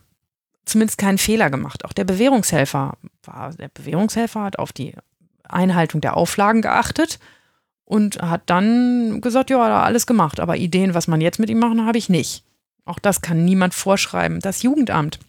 zumindest 0.64 0.98
keinen 0.98 1.18
Fehler 1.18 1.50
gemacht. 1.50 1.84
Auch 1.84 1.92
der 1.92 2.04
Bewährungshelfer 2.04 2.98
war, 3.24 3.50
der 3.54 3.68
Bewährungshelfer 3.68 4.42
hat 4.42 4.58
auf 4.58 4.72
die 4.72 4.94
Einhaltung 5.44 6.00
der 6.00 6.16
Auflagen 6.16 6.62
geachtet 6.62 7.18
und 7.84 8.20
hat 8.22 8.42
dann 8.46 9.20
gesagt, 9.20 9.50
ja, 9.50 9.82
alles 9.82 10.06
gemacht, 10.06 10.38
aber 10.38 10.56
Ideen, 10.56 10.94
was 10.94 11.08
man 11.08 11.20
jetzt 11.20 11.40
mit 11.40 11.50
ihm 11.50 11.58
machen, 11.58 11.86
habe 11.86 11.98
ich 11.98 12.08
nicht. 12.08 12.44
Auch 12.90 12.98
das 12.98 13.20
kann 13.20 13.44
niemand 13.44 13.72
vorschreiben. 13.72 14.40
Das 14.40 14.64
Jugendamt, 14.64 15.20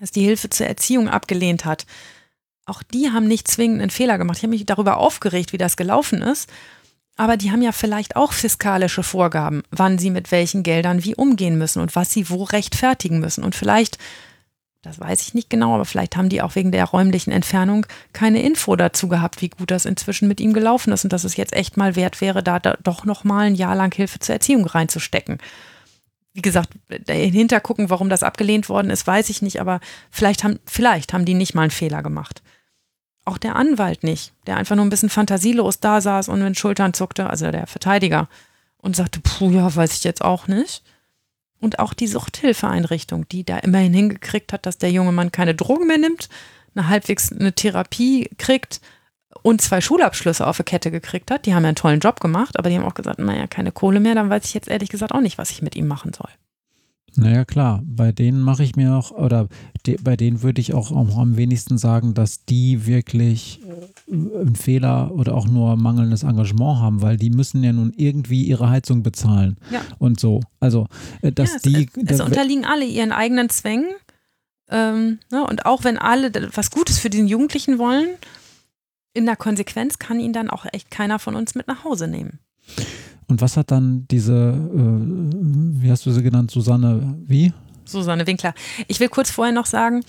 das 0.00 0.10
die 0.10 0.24
Hilfe 0.24 0.48
zur 0.48 0.66
Erziehung 0.66 1.10
abgelehnt 1.10 1.66
hat, 1.66 1.84
auch 2.64 2.82
die 2.82 3.10
haben 3.10 3.28
nicht 3.28 3.46
zwingend 3.46 3.82
einen 3.82 3.90
Fehler 3.90 4.16
gemacht. 4.16 4.38
Ich 4.38 4.42
habe 4.42 4.52
mich 4.52 4.64
darüber 4.64 4.96
aufgeregt, 4.96 5.52
wie 5.52 5.58
das 5.58 5.76
gelaufen 5.76 6.22
ist. 6.22 6.50
Aber 7.16 7.36
die 7.36 7.52
haben 7.52 7.60
ja 7.60 7.72
vielleicht 7.72 8.16
auch 8.16 8.32
fiskalische 8.32 9.02
Vorgaben, 9.02 9.64
wann 9.70 9.98
sie 9.98 10.08
mit 10.08 10.32
welchen 10.32 10.62
Geldern 10.62 11.04
wie 11.04 11.14
umgehen 11.14 11.58
müssen 11.58 11.80
und 11.82 11.94
was 11.94 12.10
sie 12.10 12.30
wo 12.30 12.42
rechtfertigen 12.42 13.20
müssen. 13.20 13.44
Und 13.44 13.54
vielleicht, 13.54 13.98
das 14.80 14.98
weiß 14.98 15.20
ich 15.20 15.34
nicht 15.34 15.50
genau, 15.50 15.74
aber 15.74 15.84
vielleicht 15.84 16.16
haben 16.16 16.30
die 16.30 16.40
auch 16.40 16.54
wegen 16.54 16.72
der 16.72 16.86
räumlichen 16.86 17.32
Entfernung 17.32 17.84
keine 18.14 18.42
Info 18.42 18.76
dazu 18.76 19.08
gehabt, 19.08 19.42
wie 19.42 19.50
gut 19.50 19.70
das 19.70 19.84
inzwischen 19.84 20.26
mit 20.26 20.40
ihm 20.40 20.54
gelaufen 20.54 20.90
ist 20.90 21.04
und 21.04 21.12
dass 21.12 21.24
es 21.24 21.36
jetzt 21.36 21.52
echt 21.52 21.76
mal 21.76 21.96
wert 21.96 22.22
wäre, 22.22 22.42
da, 22.42 22.58
doch 22.58 23.04
noch 23.04 23.24
mal 23.24 23.44
ein 23.44 23.54
Jahr 23.54 23.76
lang 23.76 23.94
Hilfe 23.94 24.20
zur 24.20 24.32
Erziehung 24.32 24.64
reinzustecken 24.64 25.38
wie 26.34 26.42
gesagt, 26.42 26.70
dahinter 27.06 27.60
gucken, 27.60 27.90
warum 27.90 28.08
das 28.08 28.24
abgelehnt 28.24 28.68
worden 28.68 28.90
ist, 28.90 29.06
weiß 29.06 29.30
ich 29.30 29.40
nicht, 29.40 29.60
aber 29.60 29.80
vielleicht 30.10 30.42
haben, 30.42 30.58
vielleicht 30.66 31.12
haben 31.12 31.24
die 31.24 31.34
nicht 31.34 31.54
mal 31.54 31.62
einen 31.62 31.70
Fehler 31.70 32.02
gemacht. 32.02 32.42
Auch 33.24 33.38
der 33.38 33.56
Anwalt 33.56 34.02
nicht, 34.02 34.34
der 34.46 34.56
einfach 34.56 34.74
nur 34.74 34.84
ein 34.84 34.90
bisschen 34.90 35.08
fantasielos 35.08 35.78
da 35.78 36.00
saß 36.00 36.28
und 36.28 36.42
mit 36.42 36.58
Schultern 36.58 36.92
zuckte, 36.92 37.30
also 37.30 37.50
der 37.50 37.68
Verteidiger, 37.68 38.28
und 38.78 38.96
sagte, 38.96 39.20
puh, 39.20 39.50
ja, 39.50 39.74
weiß 39.74 39.94
ich 39.94 40.04
jetzt 40.04 40.22
auch 40.22 40.48
nicht. 40.48 40.82
Und 41.60 41.78
auch 41.78 41.94
die 41.94 42.08
Suchthilfeeinrichtung, 42.08 43.26
die 43.28 43.44
da 43.44 43.58
immerhin 43.58 43.94
hingekriegt 43.94 44.52
hat, 44.52 44.66
dass 44.66 44.76
der 44.76 44.90
junge 44.90 45.12
Mann 45.12 45.32
keine 45.32 45.54
Drogen 45.54 45.86
mehr 45.86 45.98
nimmt, 45.98 46.28
eine 46.74 46.88
halbwegs 46.88 47.32
eine 47.32 47.52
Therapie 47.52 48.28
kriegt 48.38 48.80
und 49.44 49.60
zwei 49.60 49.82
Schulabschlüsse 49.82 50.46
auf 50.46 50.56
der 50.56 50.64
Kette 50.64 50.90
gekriegt 50.90 51.30
hat. 51.30 51.44
Die 51.44 51.54
haben 51.54 51.64
ja 51.64 51.68
einen 51.68 51.76
tollen 51.76 52.00
Job 52.00 52.18
gemacht, 52.18 52.58
aber 52.58 52.70
die 52.70 52.78
haben 52.78 52.84
auch 52.84 52.94
gesagt, 52.94 53.18
naja, 53.18 53.46
keine 53.46 53.72
Kohle 53.72 54.00
mehr, 54.00 54.14
dann 54.14 54.30
weiß 54.30 54.46
ich 54.46 54.54
jetzt 54.54 54.68
ehrlich 54.68 54.88
gesagt 54.88 55.12
auch 55.12 55.20
nicht, 55.20 55.36
was 55.36 55.50
ich 55.50 55.60
mit 55.60 55.76
ihm 55.76 55.86
machen 55.86 56.12
soll. 56.14 56.30
Naja, 57.16 57.44
klar, 57.44 57.82
bei 57.84 58.10
denen 58.10 58.40
mache 58.40 58.64
ich 58.64 58.74
mir 58.74 58.94
auch, 58.94 59.10
oder 59.10 59.48
de, 59.86 59.98
bei 60.02 60.16
denen 60.16 60.42
würde 60.42 60.62
ich 60.62 60.72
auch 60.72 60.90
am 60.90 61.36
wenigsten 61.36 61.76
sagen, 61.76 62.14
dass 62.14 62.46
die 62.46 62.86
wirklich 62.86 63.60
äh, 64.10 64.14
einen 64.40 64.56
Fehler 64.56 65.12
oder 65.12 65.34
auch 65.34 65.46
nur 65.46 65.76
mangelndes 65.76 66.22
Engagement 66.22 66.80
haben, 66.80 67.02
weil 67.02 67.18
die 67.18 67.30
müssen 67.30 67.62
ja 67.62 67.72
nun 67.72 67.92
irgendwie 67.96 68.44
ihre 68.44 68.70
Heizung 68.70 69.02
bezahlen 69.02 69.58
ja. 69.70 69.82
und 69.98 70.18
so. 70.18 70.40
Also, 70.58 70.86
äh, 71.20 71.30
dass 71.30 71.50
ja, 71.50 71.56
es, 71.56 71.62
die. 71.62 71.88
Es, 72.06 72.14
es 72.14 72.20
unterliegen 72.20 72.64
alle 72.64 72.86
ihren 72.86 73.12
eigenen 73.12 73.50
Zwängen. 73.50 73.92
Ähm, 74.70 75.18
ne, 75.30 75.46
und 75.46 75.66
auch 75.66 75.84
wenn 75.84 75.98
alle 75.98 76.32
was 76.54 76.70
Gutes 76.70 76.98
für 76.98 77.10
den 77.10 77.28
Jugendlichen 77.28 77.78
wollen, 77.78 78.08
in 79.14 79.26
der 79.26 79.36
Konsequenz 79.36 79.98
kann 79.98 80.20
ihn 80.20 80.32
dann 80.32 80.50
auch 80.50 80.66
echt 80.72 80.90
keiner 80.90 81.18
von 81.18 81.36
uns 81.36 81.54
mit 81.54 81.68
nach 81.68 81.84
Hause 81.84 82.08
nehmen. 82.08 82.40
Und 83.26 83.40
was 83.40 83.56
hat 83.56 83.70
dann 83.70 84.06
diese, 84.10 84.32
äh, 84.32 85.80
wie 85.80 85.90
hast 85.90 86.04
du 86.04 86.10
sie 86.10 86.22
genannt, 86.22 86.50
Susanne, 86.50 87.16
wie? 87.26 87.52
Susanne 87.84 88.26
Winkler. 88.26 88.54
Ich 88.88 89.00
will 89.00 89.08
kurz 89.08 89.30
vorher 89.30 89.54
noch 89.54 89.66
sagen, 89.66 90.04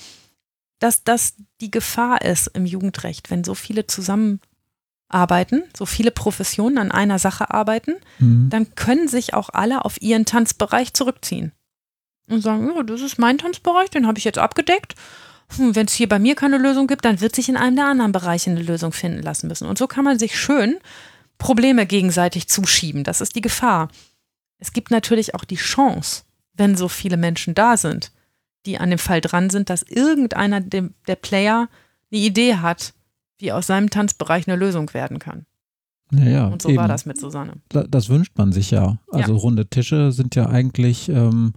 dass 0.80 1.03
das 1.03 1.36
die 1.62 1.72
Gefahr 1.72 2.22
ist 2.22 2.47
im 2.47 2.66
Jugendrecht, 2.66 3.30
wenn 3.30 3.43
so 3.43 3.53
viele 3.53 3.88
zusammenarbeiten, 3.88 5.64
so 5.78 5.86
viele 5.86 6.12
Professionen 6.12 6.78
an 6.78 6.91
einer 6.91 7.20
Sache 7.20 7.53
arbeiten, 7.53 7.95
mhm. 8.20 8.49
dann 8.49 8.76
können 8.76 9.08
sich 9.08 9.34
auch 9.34 9.49
alle 9.53 9.86
auf 9.86 10.01
ihren 10.01 10.26
Tanzbereich 10.26 10.93
zurückziehen 10.93 11.53
und 12.28 12.41
sagen, 12.41 12.72
ja, 12.76 12.84
das 12.84 13.01
ist 13.01 13.20
mein 13.20 13.38
Tanzbereich, 13.38 13.89
den 13.89 14.08
habe 14.08 14.18
ich 14.18 14.26
jetzt 14.26 14.39
abgedeckt 14.39 14.95
hm, 15.57 15.75
wenn 15.75 15.85
es 15.85 15.93
hier 15.93 16.09
bei 16.09 16.19
mir 16.19 16.35
keine 16.35 16.57
Lösung 16.57 16.87
gibt, 16.87 17.05
dann 17.05 17.21
wird 17.21 17.35
sich 17.35 17.49
in 17.49 17.57
einem 17.57 17.75
der 17.75 17.85
anderen 17.87 18.11
Bereiche 18.11 18.49
eine 18.49 18.61
Lösung 18.61 18.91
finden 18.91 19.21
lassen 19.21 19.47
müssen. 19.47 19.67
Und 19.67 19.77
so 19.77 19.87
kann 19.87 20.03
man 20.03 20.19
sich 20.19 20.39
schön 20.39 20.77
Probleme 21.37 21.85
gegenseitig 21.85 22.47
zuschieben. 22.47 23.03
Das 23.03 23.21
ist 23.21 23.35
die 23.35 23.41
Gefahr. 23.41 23.89
Es 24.57 24.73
gibt 24.73 24.89
natürlich 24.91 25.35
auch 25.35 25.43
die 25.43 25.55
Chance, 25.57 26.23
wenn 26.53 26.75
so 26.75 26.87
viele 26.87 27.17
Menschen 27.17 27.53
da 27.53 27.77
sind, 27.77 28.11
die 28.65 28.77
an 28.77 28.89
dem 28.89 28.99
Fall 28.99 29.21
dran 29.21 29.49
sind, 29.49 29.69
dass 29.69 29.83
irgendeiner 29.83 30.61
der 30.61 31.15
Player 31.21 31.69
eine 32.11 32.21
Idee 32.21 32.55
hat, 32.55 32.93
wie 33.37 33.51
aus 33.51 33.67
seinem 33.67 33.89
Tanzbereich 33.89 34.47
eine 34.47 34.55
Lösung 34.57 34.93
werden 34.93 35.19
kann. 35.19 35.45
Ja, 36.11 36.23
ja, 36.23 36.47
Und 36.47 36.61
so 36.61 36.69
eben. 36.69 36.77
war 36.77 36.87
das 36.87 37.05
mit 37.05 37.19
Susanne. 37.19 37.53
Das 37.69 38.09
wünscht 38.09 38.37
man 38.37 38.51
sich 38.51 38.71
ja. 38.71 38.97
Also 39.11 39.33
Ja. 39.33 39.39
runde 39.39 39.67
Tische 39.67 40.11
sind 40.11 40.35
ja 40.35 40.47
eigentlich 40.47 41.09
ähm, 41.09 41.53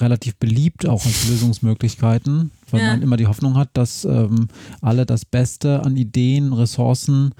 relativ 0.00 0.36
beliebt 0.36 0.86
auch 0.86 1.04
als 1.04 1.28
Lösungsmöglichkeiten, 1.28 2.50
weil 2.74 2.80
Ja. 2.82 2.90
man 2.92 3.02
immer 3.02 3.16
die 3.16 3.26
Hoffnung 3.26 3.56
hat, 3.56 3.70
dass 3.72 4.04
ähm, 4.04 4.48
alle 4.82 5.06
das 5.06 5.24
Beste 5.24 5.82
an 5.82 5.96
Ideen, 5.96 6.52
Ressourcen 6.52 7.32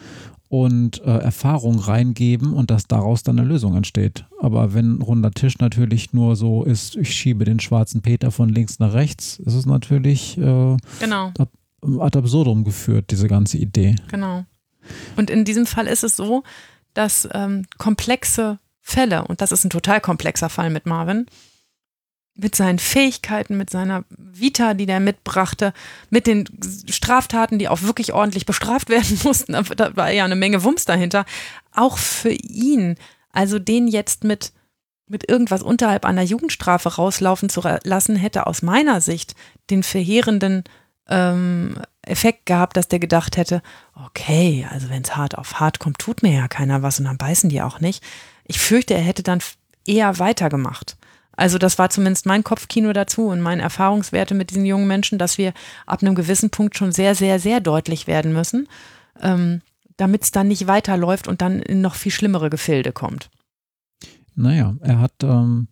und 0.48 1.00
äh, 1.02 1.18
Erfahrung 1.18 1.78
reingeben 1.80 2.52
und 2.52 2.70
dass 2.70 2.86
daraus 2.86 3.22
dann 3.24 3.38
eine 3.38 3.48
Lösung 3.48 3.76
entsteht. 3.76 4.24
Aber 4.40 4.72
wenn 4.72 5.02
runder 5.02 5.32
Tisch 5.32 5.58
natürlich 5.58 6.12
nur 6.12 6.36
so 6.36 6.62
ist, 6.64 6.96
ich 6.96 7.12
schiebe 7.14 7.44
den 7.44 7.58
schwarzen 7.60 8.02
Peter 8.02 8.30
von 8.30 8.48
links 8.48 8.78
nach 8.78 8.92
rechts, 8.92 9.38
ist 9.44 9.54
es 9.54 9.66
natürlich 9.66 10.38
äh, 10.38 10.76
Genau, 11.00 11.32
ad 11.98 12.18
absurdum 12.18 12.64
geführt, 12.64 13.06
diese 13.10 13.26
ganze 13.28 13.58
Idee. 13.58 13.96
genau. 14.08 14.44
Und 15.16 15.30
in 15.30 15.44
diesem 15.44 15.66
Fall 15.66 15.86
ist 15.86 16.04
es 16.04 16.14
so, 16.16 16.42
dass 16.92 17.26
ähm, 17.32 17.64
komplexe 17.78 18.58
Fälle, 18.82 19.24
und 19.24 19.40
das 19.40 19.50
ist 19.50 19.64
ein 19.64 19.70
total 19.70 20.00
komplexer 20.00 20.50
Fall 20.50 20.68
mit 20.70 20.84
Marvin, 20.86 21.26
mit 22.36 22.56
seinen 22.56 22.78
Fähigkeiten, 22.78 23.56
mit 23.56 23.70
seiner 23.70 24.04
Vita, 24.10 24.74
die 24.74 24.86
der 24.86 24.98
mitbrachte, 25.00 25.72
mit 26.10 26.26
den 26.26 26.48
Straftaten, 26.88 27.58
die 27.58 27.68
auch 27.68 27.82
wirklich 27.82 28.12
ordentlich 28.12 28.44
bestraft 28.46 28.88
werden 28.88 29.18
mussten, 29.24 29.52
da 29.76 29.96
war 29.96 30.10
ja 30.10 30.24
eine 30.24 30.36
Menge 30.36 30.64
Wumms 30.64 30.84
dahinter, 30.84 31.24
auch 31.72 31.98
für 31.98 32.32
ihn, 32.32 32.96
also 33.32 33.58
den 33.58 33.86
jetzt 33.86 34.24
mit, 34.24 34.52
mit 35.06 35.28
irgendwas 35.28 35.62
unterhalb 35.62 36.04
einer 36.04 36.22
Jugendstrafe 36.22 36.96
rauslaufen 36.96 37.48
zu 37.48 37.62
lassen, 37.84 38.16
hätte 38.16 38.46
aus 38.46 38.62
meiner 38.62 39.00
Sicht 39.00 39.34
den 39.70 39.82
verheerenden 39.82 40.64
ähm, 41.08 41.76
Effekt 42.02 42.46
gehabt, 42.46 42.76
dass 42.76 42.88
der 42.88 42.98
gedacht 42.98 43.36
hätte, 43.36 43.62
okay, 44.06 44.66
also 44.70 44.88
wenn 44.88 45.02
es 45.02 45.16
hart 45.16 45.38
auf 45.38 45.60
hart 45.60 45.78
kommt, 45.78 45.98
tut 45.98 46.22
mir 46.22 46.32
ja 46.32 46.48
keiner 46.48 46.82
was 46.82 46.98
und 46.98 47.04
dann 47.04 47.18
beißen 47.18 47.50
die 47.50 47.62
auch 47.62 47.80
nicht. 47.80 48.02
Ich 48.44 48.58
fürchte, 48.58 48.94
er 48.94 49.02
hätte 49.02 49.22
dann 49.22 49.40
eher 49.86 50.18
weitergemacht. 50.18 50.96
Also 51.36 51.58
das 51.58 51.78
war 51.78 51.90
zumindest 51.90 52.26
mein 52.26 52.44
Kopfkino 52.44 52.92
dazu 52.92 53.28
und 53.28 53.40
meine 53.40 53.62
Erfahrungswerte 53.62 54.34
mit 54.34 54.50
diesen 54.50 54.64
jungen 54.64 54.86
Menschen, 54.86 55.18
dass 55.18 55.38
wir 55.38 55.52
ab 55.86 56.02
einem 56.02 56.14
gewissen 56.14 56.50
Punkt 56.50 56.76
schon 56.76 56.92
sehr, 56.92 57.14
sehr, 57.14 57.38
sehr 57.38 57.60
deutlich 57.60 58.06
werden 58.06 58.32
müssen, 58.32 58.68
ähm, 59.20 59.62
damit 59.96 60.22
es 60.24 60.30
dann 60.30 60.48
nicht 60.48 60.66
weiterläuft 60.66 61.28
und 61.28 61.40
dann 61.42 61.60
in 61.60 61.80
noch 61.80 61.94
viel 61.94 62.12
schlimmere 62.12 62.50
Gefilde 62.50 62.92
kommt. 62.92 63.30
Naja, 64.36 64.74
er 64.80 64.98
hat 64.98 65.12
ähm, 65.22 65.68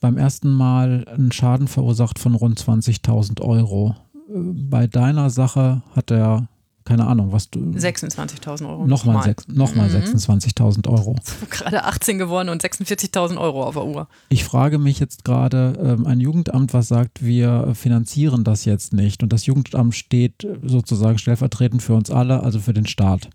beim 0.00 0.18
ersten 0.18 0.52
Mal 0.52 1.06
einen 1.08 1.32
Schaden 1.32 1.68
verursacht 1.68 2.18
von 2.18 2.34
rund 2.34 2.60
20.000 2.60 3.40
Euro. 3.40 3.96
Äh, 4.28 4.38
Bei 4.68 4.86
deiner 4.86 5.30
Sache 5.30 5.82
hat 5.96 6.10
er, 6.10 6.48
keine 6.84 7.06
Ahnung, 7.06 7.32
was 7.32 7.48
du. 7.48 7.60
26.000 7.60 8.68
Euro. 8.68 8.86
Nochmal, 8.86 9.34
nochmal 9.46 9.88
Mhm. 9.88 9.96
26.000 9.96 10.86
Euro. 10.88 11.16
Gerade 11.50 11.84
18 11.84 12.18
geworden 12.18 12.50
und 12.50 12.62
46.000 12.62 13.38
Euro 13.38 13.64
auf 13.64 13.74
der 13.74 13.86
Uhr. 13.86 14.08
Ich 14.28 14.44
frage 14.44 14.78
mich 14.78 14.98
jetzt 15.00 15.24
gerade, 15.24 15.78
ähm, 15.82 16.06
ein 16.06 16.20
Jugendamt, 16.20 16.74
was 16.74 16.88
sagt, 16.88 17.24
wir 17.24 17.72
finanzieren 17.74 18.44
das 18.44 18.64
jetzt 18.66 18.92
nicht. 18.92 19.22
Und 19.22 19.32
das 19.32 19.46
Jugendamt 19.46 19.94
steht 19.94 20.44
äh, 20.44 20.58
sozusagen 20.62 21.16
stellvertretend 21.18 21.82
für 21.82 21.94
uns 21.94 22.10
alle, 22.10 22.42
also 22.42 22.60
für 22.60 22.74
den 22.74 22.86
Staat. 22.86 23.30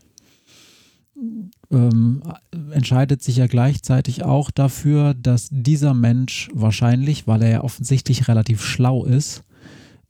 Ähm, 1.72 2.24
entscheidet 2.72 3.22
sich 3.22 3.36
ja 3.38 3.48
gleichzeitig 3.48 4.24
auch 4.24 4.52
dafür, 4.52 5.14
dass 5.14 5.50
dieser 5.52 5.94
Mensch 5.94 6.50
wahrscheinlich, 6.54 7.28
weil 7.28 7.42
er 7.44 7.50
ja 7.50 7.64
offensichtlich 7.64 8.28
relativ 8.28 8.64
schlau 8.64 9.06
ist, 9.06 9.44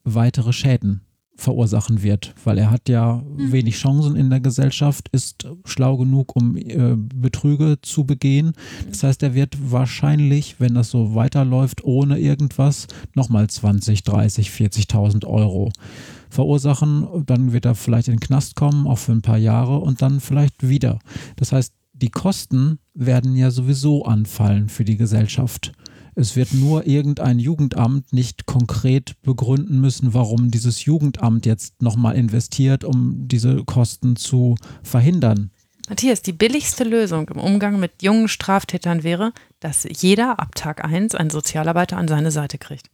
weitere 0.03 0.53
Schäden 0.53 1.01
verursachen 1.39 2.03
wird, 2.03 2.33
weil 2.43 2.57
er 2.57 2.69
hat 2.69 2.89
ja 2.89 3.23
wenig 3.35 3.75
Chancen 3.75 4.15
in 4.15 4.29
der 4.29 4.39
Gesellschaft, 4.39 5.09
ist 5.11 5.47
schlau 5.65 5.97
genug, 5.97 6.35
um 6.35 6.57
äh, 6.57 6.95
Betrüge 6.95 7.77
zu 7.81 8.03
begehen. 8.03 8.53
Das 8.89 9.03
heißt, 9.03 9.23
er 9.23 9.33
wird 9.33 9.57
wahrscheinlich, 9.71 10.59
wenn 10.59 10.75
das 10.75 10.89
so 10.91 11.15
weiterläuft, 11.15 11.83
ohne 11.83 12.19
irgendwas, 12.19 12.87
nochmal 13.15 13.49
20, 13.49 14.03
30, 14.03 14.49
40.000 14.49 15.25
Euro 15.25 15.71
verursachen. 16.29 17.07
Dann 17.25 17.53
wird 17.53 17.65
er 17.65 17.75
vielleicht 17.75 18.07
in 18.07 18.15
den 18.15 18.19
Knast 18.19 18.55
kommen, 18.55 18.85
auch 18.85 18.99
für 18.99 19.13
ein 19.13 19.21
paar 19.21 19.37
Jahre 19.37 19.79
und 19.79 20.01
dann 20.01 20.19
vielleicht 20.19 20.67
wieder. 20.67 20.99
Das 21.37 21.51
heißt, 21.51 21.73
die 21.93 22.09
Kosten 22.09 22.79
werden 22.93 23.35
ja 23.35 23.51
sowieso 23.51 24.05
anfallen 24.05 24.69
für 24.69 24.85
die 24.85 24.97
Gesellschaft. 24.97 25.73
Es 26.19 26.35
wird 26.35 26.53
nur 26.53 26.85
irgendein 26.85 27.39
Jugendamt 27.39 28.11
nicht 28.11 28.45
konkret 28.45 29.15
begründen 29.21 29.79
müssen, 29.79 30.13
warum 30.13 30.51
dieses 30.51 30.83
Jugendamt 30.83 31.45
jetzt 31.45 31.81
nochmal 31.81 32.17
investiert, 32.17 32.83
um 32.83 33.29
diese 33.29 33.63
Kosten 33.63 34.17
zu 34.17 34.57
verhindern. 34.83 35.49
Matthias, 35.87 36.21
die 36.21 36.33
billigste 36.33 36.83
Lösung 36.83 37.29
im 37.29 37.39
Umgang 37.39 37.79
mit 37.79 38.03
jungen 38.03 38.27
Straftätern 38.27 39.03
wäre, 39.03 39.31
dass 39.61 39.87
jeder 39.89 40.39
ab 40.39 40.55
Tag 40.55 40.83
1 40.83 41.15
einen 41.15 41.29
Sozialarbeiter 41.29 41.95
an 41.95 42.09
seine 42.09 42.31
Seite 42.31 42.57
kriegt. 42.57 42.89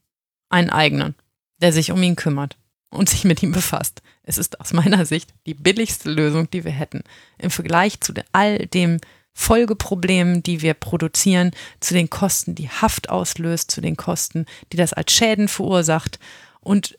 Einen 0.49 0.69
eigenen, 0.69 1.15
der 1.63 1.73
sich 1.73 1.91
um 1.91 2.03
ihn 2.03 2.15
kümmert 2.15 2.59
und 2.91 3.09
sich 3.09 3.23
mit 3.23 3.41
ihm 3.41 3.51
befasst. 3.51 4.03
Es 4.21 4.37
ist 4.37 4.61
aus 4.61 4.71
meiner 4.71 5.03
Sicht 5.07 5.33
die 5.47 5.55
billigste 5.55 6.11
Lösung, 6.11 6.47
die 6.51 6.63
wir 6.63 6.71
hätten. 6.71 7.01
Im 7.39 7.49
Vergleich 7.49 8.01
zu 8.01 8.13
all 8.33 8.67
dem 8.67 8.99
Folgeproblemen, 9.37 10.41
die 10.41 10.61
wir 10.61 10.73
produzieren, 10.73 11.51
zu 11.81 11.93
den 11.93 12.09
Kosten, 12.09 12.55
die 12.55 12.69
Haft 12.69 13.09
auslöst, 13.09 13.69
zu 13.69 13.81
den 13.81 13.97
Kosten, 13.97 14.45
die 14.71 14.77
das 14.77 14.93
als 14.93 15.11
Schäden 15.11 15.49
verursacht. 15.49 16.19
Und 16.61 16.97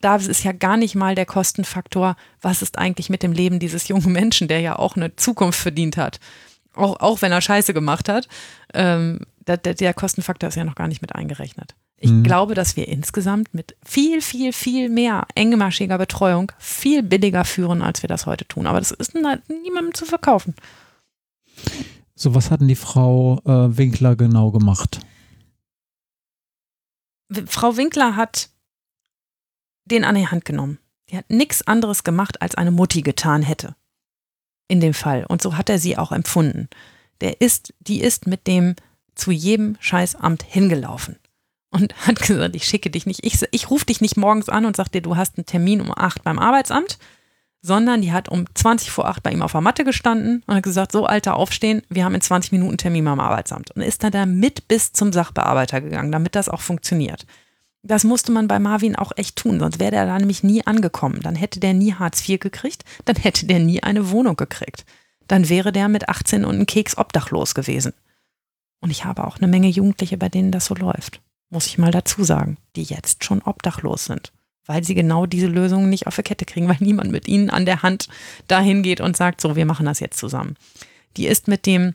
da 0.00 0.16
ist 0.16 0.44
ja 0.44 0.52
gar 0.52 0.76
nicht 0.76 0.94
mal 0.94 1.16
der 1.16 1.26
Kostenfaktor, 1.26 2.16
was 2.40 2.62
ist 2.62 2.78
eigentlich 2.78 3.10
mit 3.10 3.22
dem 3.22 3.32
Leben 3.32 3.58
dieses 3.58 3.88
jungen 3.88 4.12
Menschen, 4.12 4.48
der 4.48 4.60
ja 4.60 4.78
auch 4.78 4.96
eine 4.96 5.16
Zukunft 5.16 5.58
verdient 5.58 5.96
hat. 5.96 6.20
Auch, 6.74 7.00
auch 7.00 7.20
wenn 7.20 7.32
er 7.32 7.40
Scheiße 7.40 7.74
gemacht 7.74 8.08
hat, 8.08 8.28
ähm, 8.72 9.20
der, 9.46 9.56
der, 9.56 9.92
Kostenfaktor 9.92 10.48
ist 10.48 10.54
ja 10.54 10.64
noch 10.64 10.76
gar 10.76 10.88
nicht 10.88 11.02
mit 11.02 11.14
eingerechnet. 11.14 11.74
Ich 11.96 12.10
Mhm. 12.10 12.22
glaube, 12.22 12.54
dass 12.54 12.76
wir 12.76 12.88
insgesamt 12.88 13.52
mit 13.54 13.76
viel, 13.84 14.22
viel, 14.22 14.52
viel 14.52 14.88
mehr 14.88 15.26
engmaschiger 15.34 15.98
Betreuung 15.98 16.52
viel 16.58 17.02
billiger 17.02 17.44
führen, 17.44 17.82
als 17.82 18.02
wir 18.02 18.08
das 18.08 18.26
heute 18.26 18.46
tun. 18.46 18.66
Aber 18.66 18.78
das 18.78 18.92
ist 18.92 19.14
niemandem 19.14 19.94
zu 19.94 20.04
verkaufen. 20.04 20.54
So, 22.14 22.34
was 22.34 22.50
hat 22.50 22.60
denn 22.60 22.68
die 22.68 22.76
Frau 22.76 23.40
äh, 23.44 23.76
Winkler 23.76 24.16
genau 24.16 24.50
gemacht? 24.50 25.00
Frau 27.46 27.76
Winkler 27.76 28.16
hat 28.16 28.50
den 29.86 30.04
an 30.04 30.14
die 30.14 30.28
Hand 30.28 30.44
genommen. 30.44 30.78
Die 31.10 31.16
hat 31.16 31.30
nichts 31.30 31.66
anderes 31.66 32.04
gemacht, 32.04 32.40
als 32.40 32.54
eine 32.54 32.70
Mutti 32.70 33.02
getan 33.02 33.42
hätte. 33.42 33.74
In 34.68 34.80
dem 34.80 34.94
Fall. 34.94 35.26
Und 35.26 35.42
so 35.42 35.56
hat 35.56 35.68
er 35.68 35.78
sie 35.78 35.98
auch 35.98 36.12
empfunden. 36.12 36.68
Der 37.20 37.40
ist, 37.40 37.74
die 37.80 38.00
ist 38.00 38.26
mit 38.26 38.46
dem 38.46 38.76
zu 39.14 39.30
jedem 39.30 39.76
Scheißamt 39.80 40.42
hingelaufen 40.42 41.16
und 41.72 41.94
hat 42.06 42.20
gesagt, 42.20 42.54
ich 42.54 42.64
schicke 42.64 42.90
dich 42.90 43.06
nicht, 43.06 43.24
ich, 43.24 43.40
ich 43.50 43.70
rufe 43.70 43.86
dich 43.86 44.00
nicht 44.00 44.16
morgens 44.16 44.48
an 44.48 44.64
und 44.64 44.76
sag 44.76 44.88
dir, 44.88 45.02
du 45.02 45.16
hast 45.16 45.36
einen 45.36 45.46
Termin 45.46 45.80
um 45.80 45.92
8 45.94 46.22
beim 46.22 46.38
Arbeitsamt, 46.38 46.98
sondern 47.62 48.02
die 48.02 48.12
hat 48.12 48.28
um 48.28 48.44
20 48.52 48.90
vor 48.90 49.06
8 49.06 49.22
bei 49.22 49.30
ihm 49.30 49.40
auf 49.40 49.52
der 49.52 49.60
Matte 49.60 49.84
gestanden 49.84 50.42
und 50.46 50.56
hat 50.56 50.62
gesagt, 50.64 50.90
so 50.92 51.06
Alter, 51.06 51.36
aufstehen, 51.36 51.82
wir 51.88 52.04
haben 52.04 52.14
in 52.14 52.20
20 52.20 52.50
Minuten 52.50 52.76
Termin 52.76 53.04
beim 53.04 53.20
Arbeitsamt. 53.20 53.70
Und 53.70 53.82
ist 53.82 54.02
dann 54.02 54.10
da 54.10 54.26
mit 54.26 54.66
bis 54.66 54.92
zum 54.92 55.12
Sachbearbeiter 55.12 55.80
gegangen, 55.80 56.10
damit 56.10 56.34
das 56.34 56.48
auch 56.48 56.60
funktioniert. 56.60 57.24
Das 57.84 58.04
musste 58.04 58.32
man 58.32 58.48
bei 58.48 58.58
Marvin 58.58 58.96
auch 58.96 59.12
echt 59.16 59.36
tun, 59.36 59.58
sonst 59.58 59.80
wäre 59.80 59.92
der 59.92 60.06
da 60.06 60.18
nämlich 60.18 60.42
nie 60.42 60.66
angekommen. 60.66 61.20
Dann 61.20 61.34
hätte 61.34 61.60
der 61.60 61.72
nie 61.72 61.94
Hartz 61.94 62.28
IV 62.28 62.40
gekriegt, 62.40 62.84
dann 63.04 63.16
hätte 63.16 63.46
der 63.46 63.60
nie 63.60 63.82
eine 63.82 64.10
Wohnung 64.10 64.36
gekriegt. 64.36 64.84
Dann 65.28 65.48
wäre 65.48 65.72
der 65.72 65.88
mit 65.88 66.08
18 66.08 66.44
und 66.44 66.54
einem 66.54 66.66
Keks 66.66 66.98
obdachlos 66.98 67.54
gewesen. 67.54 67.92
Und 68.80 68.90
ich 68.90 69.04
habe 69.04 69.24
auch 69.24 69.38
eine 69.38 69.46
Menge 69.48 69.68
Jugendliche, 69.68 70.16
bei 70.16 70.28
denen 70.28 70.50
das 70.50 70.66
so 70.66 70.74
läuft. 70.74 71.20
Muss 71.50 71.66
ich 71.66 71.78
mal 71.78 71.92
dazu 71.92 72.24
sagen, 72.24 72.56
die 72.74 72.82
jetzt 72.82 73.24
schon 73.24 73.42
obdachlos 73.42 74.06
sind. 74.06 74.32
Weil 74.66 74.84
sie 74.84 74.94
genau 74.94 75.26
diese 75.26 75.48
Lösungen 75.48 75.90
nicht 75.90 76.06
auf 76.06 76.14
der 76.14 76.24
Kette 76.24 76.44
kriegen, 76.44 76.68
weil 76.68 76.76
niemand 76.80 77.10
mit 77.10 77.26
ihnen 77.26 77.50
an 77.50 77.66
der 77.66 77.82
Hand 77.82 78.08
dahin 78.46 78.82
geht 78.82 79.00
und 79.00 79.16
sagt, 79.16 79.40
so, 79.40 79.56
wir 79.56 79.66
machen 79.66 79.86
das 79.86 80.00
jetzt 80.00 80.18
zusammen. 80.18 80.56
Die 81.16 81.26
ist 81.26 81.48
mit 81.48 81.66
dem, 81.66 81.94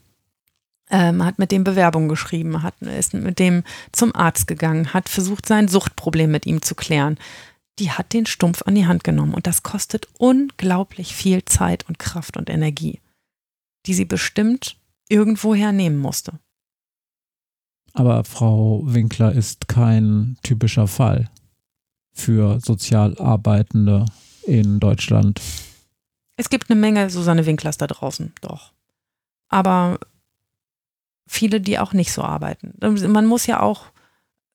ähm, 0.90 1.24
hat 1.24 1.40
mit 1.40 1.52
dem 1.52 1.64
Bewerbung 1.64 2.08
geschrieben, 2.10 2.64
hat, 2.64 2.80
ist 2.82 3.14
mit 3.14 3.40
dem 3.40 3.64
zum 3.92 4.14
Arzt 4.16 4.48
gegangen, 4.48 4.94
hat 4.94 5.10
versucht, 5.10 5.46
sein 5.46 5.68
Suchtproblem 5.68 6.30
mit 6.30 6.46
ihm 6.46 6.62
zu 6.62 6.76
klären. 6.76 7.18
Die 7.80 7.92
hat 7.92 8.14
den 8.14 8.26
Stumpf 8.26 8.64
an 8.64 8.76
die 8.76 8.88
Hand 8.88 9.04
genommen 9.04 9.34
und 9.34 9.48
das 9.48 9.64
kostet 9.64 10.08
unglaublich 10.18 11.16
viel 11.16 11.46
Zeit 11.46 11.88
und 11.88 12.00
Kraft 12.00 12.36
und 12.36 12.50
Energie, 12.50 13.00
die 13.86 13.94
sie 13.94 14.06
bestimmt 14.06 14.78
irgendwoher 15.10 15.72
nehmen 15.72 15.98
musste. 15.98 16.40
Aber 17.94 18.24
Frau 18.24 18.82
Winkler 18.86 19.32
ist 19.32 19.68
kein 19.68 20.38
typischer 20.44 20.88
Fall. 20.88 21.30
Für 22.18 22.60
Sozialarbeitende 22.60 24.06
in 24.44 24.80
Deutschland? 24.80 25.42
Es 26.36 26.50
gibt 26.50 26.70
eine 26.70 26.80
Menge 26.80 27.10
Susanne 27.10 27.46
Winklers 27.46 27.78
da 27.78 27.88
draußen, 27.88 28.34
doch. 28.42 28.74
Aber 29.50 30.00
viele, 31.28 31.62
die 31.62 31.80
auch 31.80 31.94
nicht 31.94 32.12
so 32.12 32.22
arbeiten. 32.22 32.74
Man 32.80 33.26
muss 33.26 33.46
ja 33.48 33.62
auch, 33.62 33.86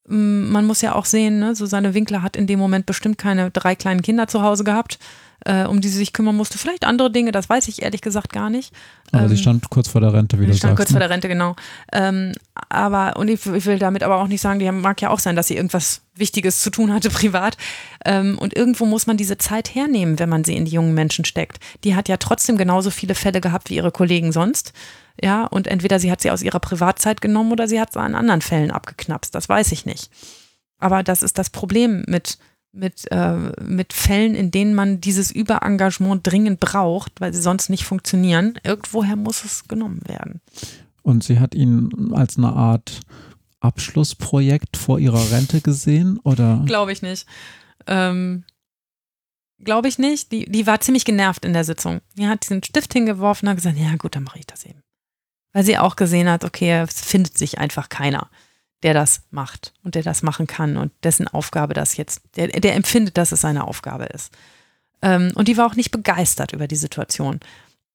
man 0.06 0.66
muss 0.66 0.80
ja 0.80 0.94
auch 0.94 1.04
sehen, 1.04 1.38
ne? 1.38 1.54
Susanne 1.54 1.94
Winkler 1.94 2.22
hat 2.22 2.36
in 2.36 2.46
dem 2.46 2.58
Moment 2.58 2.86
bestimmt 2.86 3.18
keine 3.18 3.50
drei 3.50 3.74
kleinen 3.74 4.02
Kinder 4.02 4.26
zu 4.28 4.42
Hause 4.42 4.64
gehabt 4.64 4.98
äh, 5.44 5.64
um 5.64 5.80
die 5.80 5.88
sie 5.88 5.98
sich 5.98 6.12
kümmern 6.12 6.36
musste. 6.36 6.58
Vielleicht 6.58 6.84
andere 6.84 7.10
Dinge, 7.10 7.32
das 7.32 7.48
weiß 7.48 7.68
ich 7.68 7.82
ehrlich 7.82 8.00
gesagt 8.00 8.32
gar 8.32 8.50
nicht. 8.50 8.72
Aber 9.10 9.24
ähm, 9.24 9.28
sie 9.28 9.36
stand 9.36 9.68
kurz 9.70 9.88
vor 9.88 10.00
der 10.00 10.12
Rente, 10.12 10.38
wie 10.38 10.46
du 10.46 10.52
sagst. 10.52 10.56
Sie 10.56 10.66
stand 10.66 10.76
kurz 10.76 10.90
ne? 10.90 10.94
vor 10.94 11.00
der 11.00 11.10
Rente, 11.10 11.28
genau. 11.28 11.56
Ähm, 11.92 12.32
aber, 12.68 13.16
und 13.16 13.28
ich, 13.28 13.44
ich, 13.46 13.66
will 13.66 13.78
damit 13.78 14.02
aber 14.02 14.16
auch 14.16 14.28
nicht 14.28 14.40
sagen, 14.40 14.58
die 14.58 14.70
mag 14.70 15.00
ja 15.02 15.10
auch 15.10 15.18
sein, 15.18 15.36
dass 15.36 15.48
sie 15.48 15.56
irgendwas 15.56 16.02
Wichtiges 16.14 16.60
zu 16.60 16.70
tun 16.70 16.92
hatte 16.92 17.10
privat. 17.10 17.56
Ähm, 18.04 18.38
und 18.38 18.56
irgendwo 18.56 18.86
muss 18.86 19.06
man 19.06 19.16
diese 19.16 19.38
Zeit 19.38 19.74
hernehmen, 19.74 20.18
wenn 20.18 20.28
man 20.28 20.44
sie 20.44 20.56
in 20.56 20.64
die 20.64 20.72
jungen 20.72 20.94
Menschen 20.94 21.24
steckt. 21.24 21.58
Die 21.84 21.94
hat 21.94 22.08
ja 22.08 22.16
trotzdem 22.16 22.56
genauso 22.56 22.90
viele 22.90 23.14
Fälle 23.14 23.40
gehabt 23.40 23.70
wie 23.70 23.76
ihre 23.76 23.92
Kollegen 23.92 24.32
sonst. 24.32 24.72
Ja, 25.20 25.44
und 25.44 25.66
entweder 25.66 25.98
sie 25.98 26.10
hat 26.10 26.22
sie 26.22 26.30
aus 26.30 26.42
ihrer 26.42 26.60
Privatzeit 26.60 27.20
genommen 27.20 27.52
oder 27.52 27.68
sie 27.68 27.80
hat 27.80 27.92
sie 27.92 28.00
an 28.00 28.14
anderen 28.14 28.40
Fällen 28.40 28.70
abgeknapst. 28.70 29.34
Das 29.34 29.48
weiß 29.48 29.72
ich 29.72 29.84
nicht. 29.84 30.10
Aber 30.78 31.02
das 31.02 31.22
ist 31.22 31.38
das 31.38 31.50
Problem 31.50 32.02
mit 32.08 32.38
mit, 32.72 33.10
äh, 33.10 33.52
mit 33.62 33.92
Fällen, 33.92 34.34
in 34.34 34.50
denen 34.50 34.74
man 34.74 35.00
dieses 35.00 35.30
Überengagement 35.30 36.26
dringend 36.26 36.58
braucht, 36.58 37.20
weil 37.20 37.32
sie 37.32 37.42
sonst 37.42 37.68
nicht 37.68 37.84
funktionieren. 37.84 38.58
Irgendwoher 38.64 39.16
muss 39.16 39.44
es 39.44 39.68
genommen 39.68 40.00
werden. 40.06 40.40
Und 41.02 41.22
sie 41.22 41.38
hat 41.38 41.54
ihn 41.54 42.12
als 42.14 42.38
eine 42.38 42.52
Art 42.52 43.00
Abschlussprojekt 43.60 44.76
vor 44.76 44.98
ihrer 44.98 45.30
Rente 45.30 45.60
gesehen, 45.60 46.18
oder? 46.24 46.62
Glaube 46.66 46.92
ich 46.92 47.02
nicht. 47.02 47.26
Ähm, 47.86 48.44
Glaube 49.58 49.88
ich 49.88 49.98
nicht. 49.98 50.32
Die, 50.32 50.46
die 50.46 50.66
war 50.66 50.80
ziemlich 50.80 51.04
genervt 51.04 51.44
in 51.44 51.52
der 51.52 51.64
Sitzung. 51.64 52.00
Die 52.16 52.26
hat 52.26 52.42
diesen 52.42 52.64
Stift 52.64 52.92
hingeworfen 52.92 53.46
und 53.46 53.50
hat 53.50 53.58
gesagt, 53.58 53.78
ja 53.78 53.94
gut, 53.96 54.16
dann 54.16 54.24
mache 54.24 54.38
ich 54.38 54.46
das 54.46 54.64
eben. 54.64 54.82
Weil 55.52 55.64
sie 55.64 55.78
auch 55.78 55.94
gesehen 55.94 56.28
hat, 56.28 56.44
okay, 56.44 56.80
es 56.80 57.00
findet 57.00 57.38
sich 57.38 57.58
einfach 57.58 57.88
keiner 57.88 58.30
der 58.82 58.94
das 58.94 59.22
macht 59.30 59.72
und 59.84 59.94
der 59.94 60.02
das 60.02 60.22
machen 60.22 60.46
kann 60.46 60.76
und 60.76 60.92
dessen 61.02 61.28
Aufgabe 61.28 61.74
das 61.74 61.96
jetzt, 61.96 62.22
der, 62.36 62.48
der 62.48 62.74
empfindet, 62.74 63.16
dass 63.16 63.32
es 63.32 63.40
seine 63.40 63.66
Aufgabe 63.66 64.04
ist. 64.04 64.32
Ähm, 65.02 65.32
und 65.34 65.48
die 65.48 65.56
war 65.56 65.66
auch 65.66 65.76
nicht 65.76 65.90
begeistert 65.90 66.52
über 66.52 66.66
die 66.66 66.76
Situation. 66.76 67.40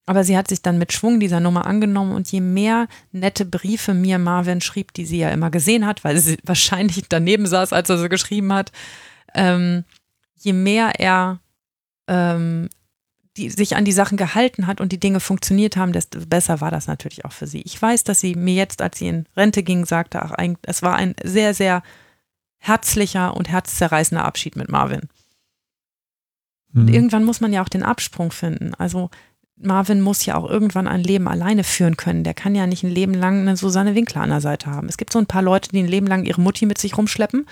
Aber 0.05 0.23
sie 0.23 0.37
hat 0.37 0.47
sich 0.47 0.61
dann 0.61 0.77
mit 0.77 0.93
Schwung 0.93 1.19
dieser 1.19 1.41
Nummer 1.41 1.65
angenommen 1.65 2.13
und 2.13 2.31
je 2.31 2.39
mehr 2.39 2.87
nette 3.11 3.45
Briefe 3.45 3.93
mir 3.93 4.19
Marvin 4.19 4.61
schrieb, 4.61 4.93
die 4.93 5.05
sie 5.05 5.19
ja 5.19 5.29
immer 5.31 5.51
gesehen 5.51 5.85
hat, 5.85 6.03
weil 6.03 6.17
sie 6.17 6.37
wahrscheinlich 6.43 7.03
daneben 7.09 7.45
saß, 7.45 7.73
als 7.73 7.89
er 7.89 7.97
sie 7.97 8.09
geschrieben 8.09 8.53
hat, 8.53 8.71
ähm, 9.33 9.83
je 10.35 10.53
mehr 10.53 10.99
er 10.99 11.39
ähm, 12.07 12.69
die 13.37 13.49
sich 13.49 13.75
an 13.75 13.85
die 13.85 13.91
Sachen 13.91 14.17
gehalten 14.17 14.67
hat 14.67 14.81
und 14.81 14.91
die 14.91 14.99
Dinge 14.99 15.19
funktioniert 15.19 15.77
haben, 15.77 15.93
desto 15.93 16.25
besser 16.25 16.59
war 16.59 16.71
das 16.71 16.87
natürlich 16.87 17.23
auch 17.23 17.31
für 17.31 17.47
sie. 17.47 17.61
Ich 17.61 17.79
weiß, 17.79 18.03
dass 18.03 18.19
sie 18.19 18.35
mir 18.35 18.55
jetzt, 18.55 18.81
als 18.81 18.97
sie 18.97 19.07
in 19.07 19.25
Rente 19.37 19.63
ging, 19.63 19.85
sagte, 19.85 20.21
ach, 20.21 20.33
es 20.63 20.81
war 20.81 20.95
ein 20.95 21.15
sehr, 21.23 21.53
sehr 21.53 21.83
herzlicher 22.57 23.37
und 23.37 23.49
herzzerreißender 23.49 24.25
Abschied 24.25 24.55
mit 24.55 24.69
Marvin. 24.69 25.01
Mhm. 26.71 26.81
Und 26.81 26.87
irgendwann 26.89 27.23
muss 27.23 27.39
man 27.39 27.53
ja 27.53 27.61
auch 27.61 27.69
den 27.69 27.83
Absprung 27.83 28.31
finden. 28.31 28.73
Also 28.73 29.11
Marvin 29.55 30.01
muss 30.01 30.25
ja 30.25 30.35
auch 30.35 30.49
irgendwann 30.49 30.87
ein 30.87 31.03
Leben 31.03 31.27
alleine 31.27 31.63
führen 31.63 31.95
können. 31.95 32.23
Der 32.23 32.33
kann 32.33 32.55
ja 32.55 32.65
nicht 32.65 32.83
ein 32.83 32.91
Leben 32.91 33.13
lang 33.13 33.41
eine 33.41 33.55
Susanne 33.55 33.93
Winkler 33.93 34.21
an 34.21 34.29
der 34.29 34.41
Seite 34.41 34.71
haben. 34.71 34.89
Es 34.89 34.97
gibt 34.97 35.13
so 35.13 35.19
ein 35.19 35.27
paar 35.27 35.43
Leute, 35.43 35.69
die 35.69 35.79
ein 35.79 35.87
Leben 35.87 36.07
lang 36.07 36.25
ihre 36.25 36.41
Mutti 36.41 36.65
mit 36.65 36.79
sich 36.79 36.97
rumschleppen 36.97 37.45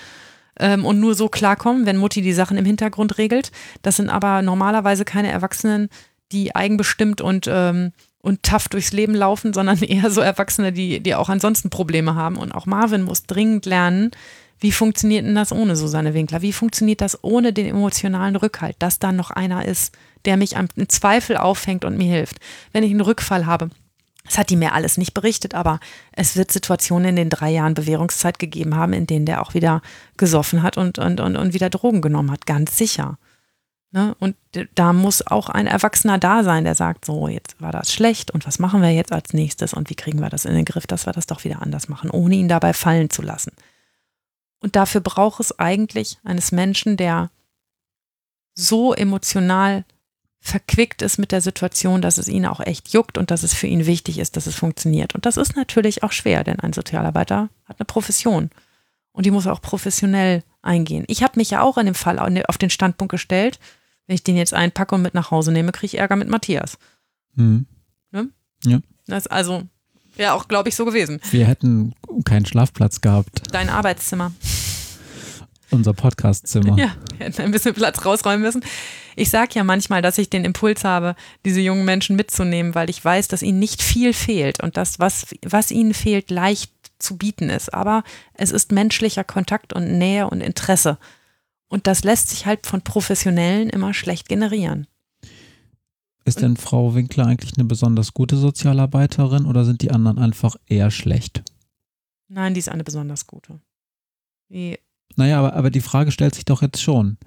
ähm, 0.60 0.86
und 0.86 1.00
nur 1.00 1.16
so 1.16 1.30
klarkommen, 1.30 1.86
wenn 1.86 1.98
Mutti 1.98 2.22
die 2.22 2.34
Sachen 2.34 2.58
im 2.58 2.66
Hintergrund 2.66 3.18
regelt. 3.18 3.52
Das 3.82 3.98
sind 3.98 4.10
aber 4.10 4.42
normalerweise 4.42 5.06
keine 5.06 5.32
Erwachsenen, 5.32 5.90
die 6.32 6.56
eigenbestimmt 6.56 7.22
und, 7.22 7.48
ähm, 7.50 7.92
und 8.20 8.44
tough 8.44 8.70
durchs 8.70 8.92
Leben 8.92 9.16
laufen, 9.16 9.54
sondern 9.54 9.78
eher 9.82 10.10
so 10.10 10.22
Erwachsene, 10.22 10.72
die, 10.72 11.00
die 11.00 11.16
auch 11.16 11.30
ansonsten 11.30 11.70
Probleme 11.70 12.16
haben. 12.16 12.38
Und 12.38 12.52
auch 12.52 12.66
Marvin 12.66 13.04
muss 13.04 13.24
dringend 13.24 13.66
lernen, 13.66 14.12
wie 14.60 14.72
funktioniert 14.72 15.26
denn 15.26 15.36
das 15.36 15.52
ohne 15.52 15.76
Susanne 15.76 16.14
Winkler? 16.14 16.42
Wie 16.42 16.54
funktioniert 16.54 17.02
das 17.02 17.24
ohne 17.24 17.52
den 17.52 17.66
emotionalen 17.66 18.38
Rückhalt, 18.38 18.78
dass 18.80 19.00
da 19.00 19.12
noch 19.12 19.30
einer 19.30 19.66
ist, 19.66 19.98
der 20.24 20.38
mich 20.38 20.56
im 20.56 20.90
Zweifel 20.90 21.38
auffängt 21.38 21.84
und 21.84 21.98
mir 21.98 22.12
hilft? 22.12 22.38
Wenn 22.72 22.84
ich 22.84 22.92
einen 22.92 23.02
Rückfall 23.02 23.46
habe, 23.46 23.70
das 24.26 24.38
hat 24.38 24.50
die 24.50 24.56
mir 24.56 24.74
alles 24.74 24.98
nicht 24.98 25.14
berichtet, 25.14 25.54
aber 25.54 25.80
es 26.12 26.36
wird 26.36 26.52
Situationen 26.52 27.10
in 27.10 27.16
den 27.16 27.30
drei 27.30 27.52
Jahren 27.52 27.76
Bewährungszeit 27.76 28.40
gegeben 28.40 28.76
haben, 28.76 28.94
in 28.94 29.08
denen 29.08 29.26
der 29.26 29.42
auch 29.42 29.54
wieder 29.54 29.82
gesoffen 30.18 30.64
hat 30.64 30.78
und, 30.78 31.00
und, 31.00 31.20
und, 31.20 31.36
und 31.38 31.54
wieder 31.54 31.70
Drogen 31.70 32.02
genommen 32.02 32.32
hat, 32.32 32.46
ganz 32.46 32.78
sicher. 32.78 33.18
Ne? 33.92 34.16
Und 34.20 34.36
da 34.74 34.92
muss 34.92 35.26
auch 35.26 35.48
ein 35.48 35.68
Erwachsener 35.68 36.18
da 36.18 36.44
sein, 36.44 36.66
der 36.66 36.76
sagt, 36.76 37.06
so, 37.06 37.28
jetzt 37.28 37.62
war 37.62 37.72
das 37.72 37.94
schlecht 37.94 38.32
und 38.32 38.46
was 38.46 38.60
machen 38.60 38.82
wir 38.82 38.92
jetzt 38.92 39.14
als 39.14 39.32
nächstes 39.32 39.74
und 39.74 39.90
wie 39.90 39.96
kriegen 39.96 40.20
wir 40.20 40.30
das 40.30 40.44
in 40.44 40.54
den 40.54 40.66
Griff, 40.66 40.86
dass 40.86 41.06
wir 41.06 41.14
das 41.14 41.28
doch 41.28 41.44
wieder 41.44 41.62
anders 41.62 41.88
machen, 41.88 42.10
ohne 42.10 42.36
ihn 42.36 42.50
dabei 42.50 42.74
fallen 42.74 43.10
zu 43.10 43.22
lassen. 43.22 43.54
Und 44.60 44.76
dafür 44.76 45.02
braucht 45.02 45.40
es 45.40 45.60
eigentlich 45.60 46.18
eines 46.24 46.52
Menschen, 46.52 46.98
der 46.98 47.30
so 48.54 48.94
emotional 48.94 49.86
verquickt 50.46 51.02
ist 51.02 51.18
mit 51.18 51.32
der 51.32 51.42
Situation, 51.42 52.04
dass 52.04 52.20
es 52.20 52.28
ihn 52.28 52.46
auch 52.46 52.60
echt 52.60 52.90
juckt 52.90 53.18
und 53.18 53.32
dass 53.32 53.42
es 53.42 53.56
für 53.56 53.66
ihn 53.66 53.88
wichtig 53.88 54.20
ist, 54.20 54.38
dass 54.38 54.46
es 54.46 54.54
funktioniert. 54.54 55.16
Und 55.16 55.26
das 55.26 55.38
ist 55.38 55.56
natürlich 55.56 56.04
auch 56.04 56.12
schwer, 56.12 56.44
denn 56.44 56.60
ein 56.60 56.72
Sozialarbeiter 56.72 57.50
hat 57.66 57.80
eine 57.80 57.86
Profession 57.86 58.52
und 59.12 59.26
die 59.26 59.32
muss 59.32 59.48
auch 59.48 59.60
professionell 59.60 60.44
eingehen. 60.62 61.04
Ich 61.08 61.24
habe 61.24 61.34
mich 61.38 61.50
ja 61.50 61.64
auch 61.64 61.80
in 61.80 61.88
dem 61.88 61.96
Fall 61.96 62.20
auf 62.20 62.60
den 62.60 62.70
Standpunkt 62.70 63.12
gestellt, 63.12 63.60
wenn 64.06 64.14
ich 64.14 64.24
den 64.24 64.38
jetzt 64.38 64.54
einpacke 64.54 64.94
und 64.94 65.02
mit 65.02 65.16
nach 65.16 65.32
Hause 65.32 65.52
nehme, 65.52 65.72
kriege 65.72 65.88
ich 65.88 65.98
Ärger 65.98 66.16
mit 66.16 66.30
Matthias. 66.30 66.78
Mhm. 67.34 67.66
Ne? 68.12 68.30
Ja. 68.66 68.82
Das 69.08 69.26
also 69.26 69.64
ja 70.16 70.34
auch, 70.34 70.48
glaube 70.48 70.70
ich, 70.70 70.76
so 70.76 70.86
gewesen. 70.86 71.20
Wir 71.32 71.48
hätten 71.48 71.96
keinen 72.24 72.46
Schlafplatz 72.46 73.02
gehabt. 73.02 73.42
Dein 73.52 73.70
Arbeitszimmer. 73.70 74.32
Unser 75.76 75.94
Podcastzimmer. 75.94 76.78
Ja, 76.78 76.96
wir 77.18 77.28
hätten 77.28 77.42
ein 77.42 77.52
bisschen 77.52 77.76
Platz 77.76 78.06
rausräumen 78.06 78.42
müssen. 78.42 78.64
Ich 79.16 79.30
sage 79.30 79.52
ja 79.54 79.64
manchmal, 79.64 80.02
dass 80.02 80.18
ich 80.18 80.30
den 80.30 80.46
Impuls 80.46 80.84
habe, 80.84 81.16
diese 81.46 81.62
jungen 81.62 81.86
Menschen 81.86 82.16
mitzunehmen, 82.16 82.76
weil 82.76 82.90
ich 82.90 83.04
weiß, 83.04 83.28
dass 83.28 83.44
ihnen 83.44 83.60
nicht 83.60 83.82
viel 83.82 84.14
fehlt 84.14 84.64
und 84.64 84.78
das, 84.78 85.00
was, 85.00 85.28
was 85.44 85.72
ihnen 85.72 85.94
fehlt, 85.94 86.32
leicht 86.32 86.72
zu 87.00 87.18
bieten 87.18 87.50
ist. 87.50 87.74
Aber 87.74 88.04
es 88.34 88.52
ist 88.52 88.72
menschlicher 88.72 89.24
Kontakt 89.24 89.74
und 89.74 89.98
Nähe 89.98 90.30
und 90.30 90.42
Interesse. 90.42 90.98
Und 91.68 91.88
das 91.88 92.04
lässt 92.04 92.30
sich 92.30 92.46
halt 92.46 92.66
von 92.68 92.82
Professionellen 92.82 93.70
immer 93.70 93.94
schlecht 93.94 94.30
generieren. 94.30 94.88
Ist 96.26 96.42
denn 96.42 96.58
Frau 96.58 96.96
Winkler 96.96 97.28
eigentlich 97.28 97.54
eine 97.56 97.66
besonders 97.66 98.14
gute 98.14 98.36
Sozialarbeiterin 98.36 99.46
oder 99.46 99.64
sind 99.64 99.82
die 99.82 99.92
anderen 99.92 100.18
einfach 100.18 100.56
eher 100.66 100.90
schlecht? 100.90 101.44
Nein, 102.28 102.56
die 102.56 102.60
ist 102.60 102.70
eine 102.70 102.84
besonders 102.84 103.28
gute. 103.28 103.60
Die 104.50 104.80
naja, 105.16 105.40
aber, 105.40 105.54
aber 105.54 105.70
die 105.70 105.82
Frage 105.82 106.12
stellt 106.12 106.36
sich 106.36 106.46
doch 106.46 106.62
jetzt 106.62 106.82
schon. 106.82 107.18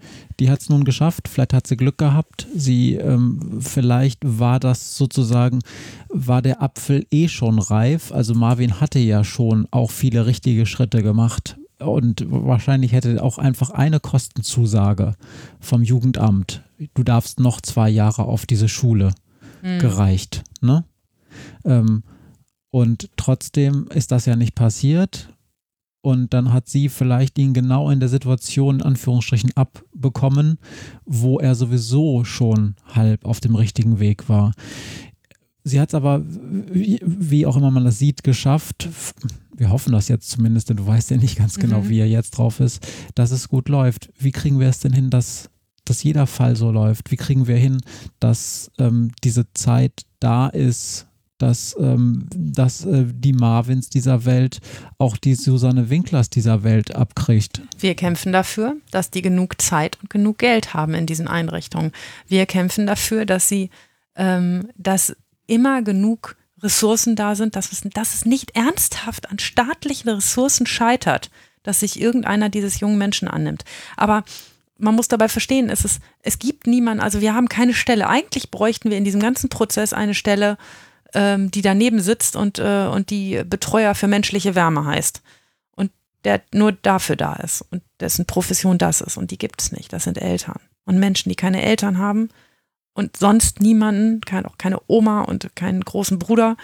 Die 0.41 0.51
hat 0.51 0.61
es 0.61 0.69
nun 0.69 0.85
geschafft, 0.85 1.29
vielleicht 1.29 1.55
hat 1.55 1.67
sie 1.67 1.77
Glück 1.77 1.99
gehabt. 1.99 2.47
Sie, 2.55 2.95
ähm, 2.95 3.59
vielleicht 3.61 4.21
war 4.23 4.61
das 4.61 4.97
sozusagen, 4.97 5.61
war 6.09 6.43
der 6.43 6.63
Apfel 6.63 7.07
eh 7.11 7.29
schon 7.29 7.59
reif. 7.59 8.13
Also 8.13 8.35
Marvin 8.35 8.81
hatte 8.81 8.99
ja 8.99 9.25
schon 9.25 9.67
auch 9.71 9.91
viele 9.91 10.27
richtige 10.27 10.67
Schritte 10.67 11.03
gemacht. 11.03 11.57
Und 11.79 12.25
wahrscheinlich 12.29 12.93
hätte 12.93 13.23
auch 13.23 13.39
einfach 13.39 13.71
eine 13.71 14.01
Kostenzusage 14.01 15.15
vom 15.61 15.83
Jugendamt. 15.83 16.63
Du 16.95 17.05
darfst 17.05 17.39
noch 17.39 17.61
zwei 17.61 17.89
Jahre 17.89 18.25
auf 18.25 18.47
diese 18.47 18.69
Schule 18.69 19.13
mhm. 19.63 19.79
gereicht. 19.79 20.43
Ne? 20.61 20.85
Ähm, 21.65 22.03
und 22.71 23.09
trotzdem 23.17 23.87
ist 23.95 24.11
das 24.11 24.27
ja 24.27 24.37
nicht 24.37 24.55
passiert. 24.55 25.31
Und 26.09 26.33
dann 26.33 26.55
hat 26.55 26.71
sie 26.71 26.89
vielleicht 26.89 27.39
ihn 27.39 27.53
genau 27.53 27.91
in 27.91 28.01
der 28.01 28.09
Situation, 28.09 28.77
in 28.77 28.83
Anführungsstrichen, 28.83 29.55
abbekommen, 29.55 30.59
wo 31.05 31.39
er 31.39 31.55
sowieso 31.55 32.25
schon 32.25 32.77
halb 32.87 33.27
auf 33.27 33.41
dem 33.41 33.55
richtigen 33.55 34.01
Weg 34.01 34.27
war. 34.31 34.55
Sie 35.65 35.79
hat 35.79 35.91
es 35.91 35.95
aber, 35.95 36.23
wie 36.25 37.45
auch 37.45 37.59
immer 37.59 37.71
man 37.71 37.85
das 37.85 37.99
sieht, 37.99 38.25
geschafft. 38.25 38.89
Wir 39.55 39.69
hoffen 39.69 39.93
das 39.93 40.09
jetzt 40.09 40.31
zumindest, 40.31 40.71
denn 40.71 40.79
du 40.79 40.87
weißt 40.87 41.11
ja 41.11 41.19
nicht 41.19 41.37
ganz 41.37 41.57
genau, 41.57 41.83
mhm. 41.83 41.89
wie 41.91 41.99
er 41.99 42.09
jetzt 42.09 42.31
drauf 42.31 42.61
ist, 42.61 42.89
dass 43.15 43.31
es 43.31 43.51
gut 43.51 43.69
läuft. 43.69 44.11
Wie 44.19 44.33
kriegen 44.33 44.59
wir 44.59 44.69
es 44.69 44.81
denn 44.81 44.95
hin, 44.95 45.11
dass, 45.11 45.51
dass 45.85 46.03
jeder 46.03 46.27
Fall 46.27 46.57
so 46.57 46.71
läuft? 46.71 47.11
Wie 47.11 47.17
kriegen 47.17 47.47
wir 47.47 47.57
hin, 47.57 47.83
dass 48.19 48.71
ähm, 48.79 49.11
diese 49.25 49.53
Zeit 49.53 50.07
da 50.21 50.49
ist, 50.49 51.07
dass, 51.39 51.77
ähm, 51.79 52.27
dass 52.35 52.85
äh, 52.85 53.05
die 53.07 53.33
Marvins 53.33 53.89
dieser 53.89 54.25
Welt 54.25 54.61
auch 54.99 55.17
die 55.17 55.35
Susanne 55.35 55.89
Winklers 55.89 56.31
dieser 56.31 56.65
Welt 56.65 56.95
abkriegt. 56.95 57.63
Wir 57.79 57.95
kämpfen 57.95 58.33
dafür, 58.33 58.77
dass 58.91 59.11
die 59.11 59.23
genug 59.23 59.61
Zeit 59.61 59.99
und 60.03 60.11
genug 60.11 60.39
Geld 60.39 60.75
haben 60.75 60.95
in 60.95 61.07
diesen 61.07 61.29
Einrichtungen. 61.29 61.93
Wir 62.27 62.47
kämpfen 62.47 62.87
dafür, 62.87 63.25
dass 63.25 63.49
sie, 63.49 63.71
ähm, 64.17 64.69
dass 64.77 65.17
immer 65.47 65.83
genug 65.83 66.37
Ressourcen 66.61 67.15
da 67.15 67.35
sind, 67.35 67.57
dass 67.57 67.73
es, 67.73 67.83
dass 67.95 68.15
es 68.15 68.25
nicht 68.25 68.57
ernsthaft 68.57 69.31
an 69.31 69.39
staatlichen 69.39 70.09
Ressourcen 70.11 70.67
scheitert, 70.67 71.31
dass 71.63 71.81
sich 71.81 72.01
irgendeiner 72.01 72.49
dieses 72.49 72.81
jungen 72.81 72.99
Menschen 72.99 73.29
annimmt. 73.29 73.65
Aber 73.97 74.25
man 74.79 74.95
muss 74.95 75.09
dabei 75.09 75.29
verstehen, 75.29 75.71
es, 75.71 75.85
ist, 75.85 76.01
es 76.23 76.39
gibt 76.39 76.67
niemanden, 76.67 77.03
also 77.03 77.21
wir 77.21 77.35
haben 77.35 77.49
keine 77.49 77.75
Stelle. 77.75 78.09
Eigentlich 78.09 78.51
bräuchten 78.51 78.91
wir 78.91 78.97
in 78.97 79.05
diesem 79.05 79.21
ganzen 79.21 79.49
Prozess 79.49 79.93
eine 79.93 80.15
Stelle, 80.15 80.57
ähm, 81.15 81.51
die 81.51 81.63
daneben 81.63 82.01
sitzt 82.01 82.37
und, 82.37 82.59
äh, 82.59 82.87
und 82.87 83.11
die 83.11 83.43
Betreuer 83.45 83.95
für 83.95 84.09
menschliche 84.09 84.55
Wärme 84.55 84.85
heißt. 84.85 85.23
Und 85.75 85.91
der 86.25 86.43
nur 86.53 86.73
dafür 86.73 87.17
da 87.17 87.35
ist 87.35 87.63
und 87.71 87.83
dessen 88.01 88.27
Profession 88.27 88.79
das 88.79 89.01
ist. 89.01 89.17
Und 89.17 89.31
die 89.31 89.39
gibt 89.39 89.61
es 89.63 89.73
nicht. 89.73 89.93
Das 89.93 90.05
sind 90.05 90.19
Eltern. 90.19 90.61
Und 90.85 90.99
Menschen, 90.99 91.29
die 91.29 91.37
keine 91.37 91.63
Eltern 91.63 91.99
haben 91.99 92.29
und 92.95 93.17
sonst 93.17 93.61
niemanden, 93.61 94.21
kein, 94.23 94.47
auch 94.47 94.59
keine 94.59 94.81
Oma 94.87 95.23
und 95.23 95.55
keinen 95.55 95.83
großen 95.83 96.19
Bruder, 96.19 96.57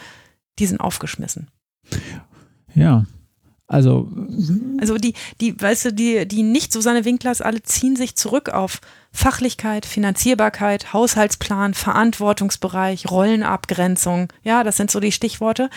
die 0.59 0.65
sind 0.65 0.79
aufgeschmissen. 0.79 1.49
Ja, 2.73 3.05
also, 3.67 4.07
also 4.79 4.97
die, 4.97 5.15
die, 5.41 5.59
weißt 5.59 5.85
du, 5.85 5.93
die, 5.93 6.27
die 6.27 6.43
nicht 6.43 6.71
Susanne 6.71 7.03
Winklers 7.03 7.41
alle 7.41 7.63
ziehen 7.63 7.95
sich 7.95 8.15
zurück 8.15 8.49
auf 8.49 8.79
Fachlichkeit, 9.11 9.87
Finanzierbarkeit, 9.87 10.93
Haushaltsplan, 10.93 11.73
Verantwortungsbereich, 11.73 13.09
Rollenabgrenzung. 13.09 14.31
Ja, 14.43 14.63
das 14.63 14.77
sind 14.77 14.91
so 14.91 14.99
die 14.99 15.11
Stichworte. 15.11 15.69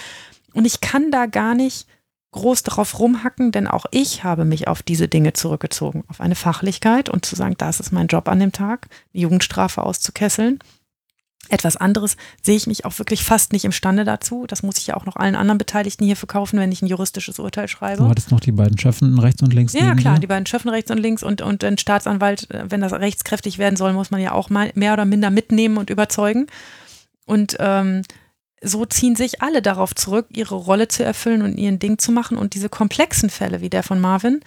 Und 0.52 0.66
ich 0.66 0.82
kann 0.82 1.10
da 1.10 1.26
gar 1.26 1.54
nicht 1.54 1.86
groß 2.32 2.62
darauf 2.62 2.98
rumhacken, 2.98 3.52
denn 3.52 3.66
auch 3.66 3.86
ich 3.90 4.22
habe 4.22 4.44
mich 4.44 4.68
auf 4.68 4.82
diese 4.82 5.08
Dinge 5.08 5.32
zurückgezogen, 5.32 6.04
auf 6.08 6.20
eine 6.20 6.34
Fachlichkeit 6.34 7.08
und 7.08 7.24
zu 7.24 7.36
sagen, 7.36 7.54
das 7.56 7.80
ist 7.80 7.90
mein 7.90 8.06
Job 8.06 8.28
an 8.28 8.38
dem 8.38 8.52
Tag, 8.52 8.88
die 9.14 9.20
Jugendstrafe 9.20 9.82
auszukesseln 9.82 10.58
etwas 11.50 11.76
anderes 11.76 12.16
sehe 12.42 12.56
ich 12.56 12.66
mich 12.66 12.84
auch 12.84 12.98
wirklich 12.98 13.24
fast 13.24 13.52
nicht 13.52 13.64
imstande 13.64 14.04
dazu. 14.04 14.46
Das 14.46 14.62
muss 14.62 14.78
ich 14.78 14.88
ja 14.88 14.96
auch 14.96 15.06
noch 15.06 15.16
allen 15.16 15.34
anderen 15.34 15.58
Beteiligten 15.58 16.04
hier 16.04 16.16
verkaufen, 16.16 16.58
wenn 16.58 16.72
ich 16.72 16.82
ein 16.82 16.86
juristisches 16.86 17.38
Urteil 17.38 17.68
schreibe. 17.68 18.02
Du 18.02 18.08
hattest 18.08 18.30
noch 18.30 18.40
die 18.40 18.52
beiden 18.52 18.78
Schöffen 18.78 19.18
rechts 19.18 19.42
und 19.42 19.52
links. 19.52 19.72
Ja, 19.72 19.94
klar, 19.94 20.14
dir. 20.14 20.20
die 20.20 20.26
beiden 20.26 20.46
Schöffen 20.46 20.68
rechts 20.68 20.90
und 20.90 20.98
links 20.98 21.22
und, 21.22 21.42
und 21.42 21.64
ein 21.64 21.78
Staatsanwalt, 21.78 22.50
äh, 22.50 22.64
wenn 22.68 22.80
das 22.80 22.92
rechtskräftig 22.92 23.58
werden 23.58 23.76
soll, 23.76 23.92
muss 23.92 24.10
man 24.10 24.20
ja 24.20 24.32
auch 24.32 24.50
mal 24.50 24.70
mehr 24.74 24.92
oder 24.92 25.04
minder 25.04 25.30
mitnehmen 25.30 25.76
und 25.76 25.90
überzeugen. 25.90 26.46
Und 27.26 27.56
ähm, 27.60 28.02
so 28.62 28.84
ziehen 28.84 29.16
sich 29.16 29.42
alle 29.42 29.62
darauf 29.62 29.94
zurück, 29.94 30.26
ihre 30.30 30.54
Rolle 30.54 30.88
zu 30.88 31.04
erfüllen 31.04 31.42
und 31.42 31.56
ihren 31.56 31.78
Ding 31.78 31.98
zu 31.98 32.12
machen. 32.12 32.36
Und 32.36 32.54
diese 32.54 32.68
komplexen 32.68 33.30
Fälle 33.30 33.60
wie 33.60 33.70
der 33.70 33.82
von 33.82 34.00
Marvin, 34.00 34.40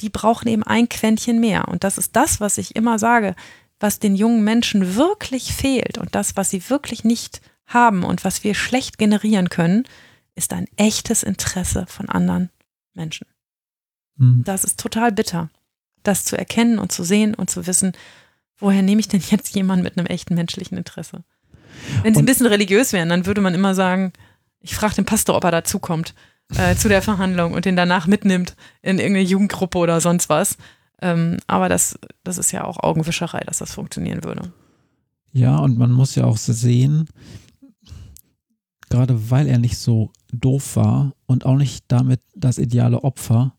die 0.00 0.10
brauchen 0.10 0.48
eben 0.48 0.62
ein 0.62 0.88
Quäntchen 0.88 1.40
mehr. 1.40 1.68
Und 1.68 1.84
das 1.84 1.98
ist 1.98 2.16
das, 2.16 2.40
was 2.40 2.58
ich 2.58 2.76
immer 2.76 2.98
sage 2.98 3.34
was 3.80 3.98
den 3.98 4.16
jungen 4.16 4.44
Menschen 4.44 4.96
wirklich 4.96 5.52
fehlt 5.52 5.98
und 5.98 6.14
das, 6.14 6.36
was 6.36 6.50
sie 6.50 6.68
wirklich 6.70 7.04
nicht 7.04 7.40
haben 7.66 8.04
und 8.04 8.24
was 8.24 8.44
wir 8.44 8.54
schlecht 8.54 8.98
generieren 8.98 9.48
können, 9.48 9.84
ist 10.34 10.52
ein 10.52 10.66
echtes 10.76 11.22
Interesse 11.22 11.86
von 11.88 12.08
anderen 12.08 12.50
Menschen. 12.94 13.26
Mhm. 14.16 14.42
Das 14.44 14.64
ist 14.64 14.80
total 14.80 15.12
bitter, 15.12 15.50
das 16.02 16.24
zu 16.24 16.36
erkennen 16.36 16.78
und 16.78 16.92
zu 16.92 17.04
sehen 17.04 17.34
und 17.34 17.50
zu 17.50 17.66
wissen, 17.66 17.92
woher 18.58 18.82
nehme 18.82 19.00
ich 19.00 19.08
denn 19.08 19.22
jetzt 19.30 19.54
jemanden 19.54 19.84
mit 19.84 19.96
einem 19.96 20.06
echten 20.06 20.34
menschlichen 20.34 20.78
Interesse? 20.78 21.24
Wenn 22.02 22.14
sie 22.14 22.22
ein 22.22 22.26
bisschen 22.26 22.46
religiös 22.46 22.92
wären, 22.92 23.08
dann 23.08 23.26
würde 23.26 23.40
man 23.40 23.54
immer 23.54 23.74
sagen, 23.74 24.12
ich 24.60 24.74
frage 24.74 24.94
den 24.94 25.04
Pastor, 25.04 25.36
ob 25.36 25.44
er 25.44 25.50
dazukommt 25.50 26.14
äh, 26.56 26.76
zu 26.76 26.88
der 26.88 27.02
Verhandlung 27.02 27.52
und 27.52 27.64
den 27.64 27.76
danach 27.76 28.06
mitnimmt 28.06 28.56
in 28.82 28.98
irgendeine 28.98 29.26
Jugendgruppe 29.26 29.78
oder 29.78 30.00
sonst 30.00 30.28
was. 30.28 30.56
Ähm, 31.02 31.38
aber 31.46 31.68
das, 31.68 31.98
das 32.22 32.38
ist 32.38 32.52
ja 32.52 32.64
auch 32.64 32.82
Augenwischerei, 32.82 33.40
dass 33.40 33.58
das 33.58 33.74
funktionieren 33.74 34.24
würde. 34.24 34.52
Ja, 35.32 35.58
und 35.58 35.78
man 35.78 35.92
muss 35.92 36.14
ja 36.14 36.24
auch 36.24 36.36
sehen, 36.36 37.08
gerade 38.88 39.30
weil 39.30 39.48
er 39.48 39.58
nicht 39.58 39.78
so 39.78 40.10
doof 40.32 40.76
war 40.76 41.12
und 41.26 41.46
auch 41.46 41.56
nicht 41.56 41.84
damit 41.88 42.20
das 42.34 42.58
ideale 42.58 43.02
Opfer, 43.02 43.54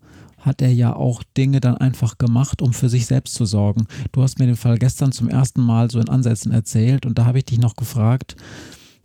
hat 0.46 0.62
er 0.62 0.72
ja 0.72 0.96
auch 0.96 1.24
Dinge 1.36 1.60
dann 1.60 1.76
einfach 1.76 2.18
gemacht, 2.18 2.62
um 2.62 2.72
für 2.72 2.88
sich 2.88 3.08
selbst 3.08 3.34
zu 3.34 3.46
sorgen. 3.46 3.88
Du 4.12 4.22
hast 4.22 4.40
mir 4.40 4.46
den 4.46 4.56
Fall 4.56 4.78
gestern 4.78 5.12
zum 5.12 5.28
ersten 5.28 5.62
Mal 5.62 5.90
so 5.90 6.00
in 6.00 6.08
Ansätzen 6.08 6.52
erzählt 6.52 7.06
und 7.06 7.18
da 7.18 7.26
habe 7.26 7.40
ich 7.40 7.46
dich 7.46 7.60
noch 7.60 7.76
gefragt, 7.76 8.36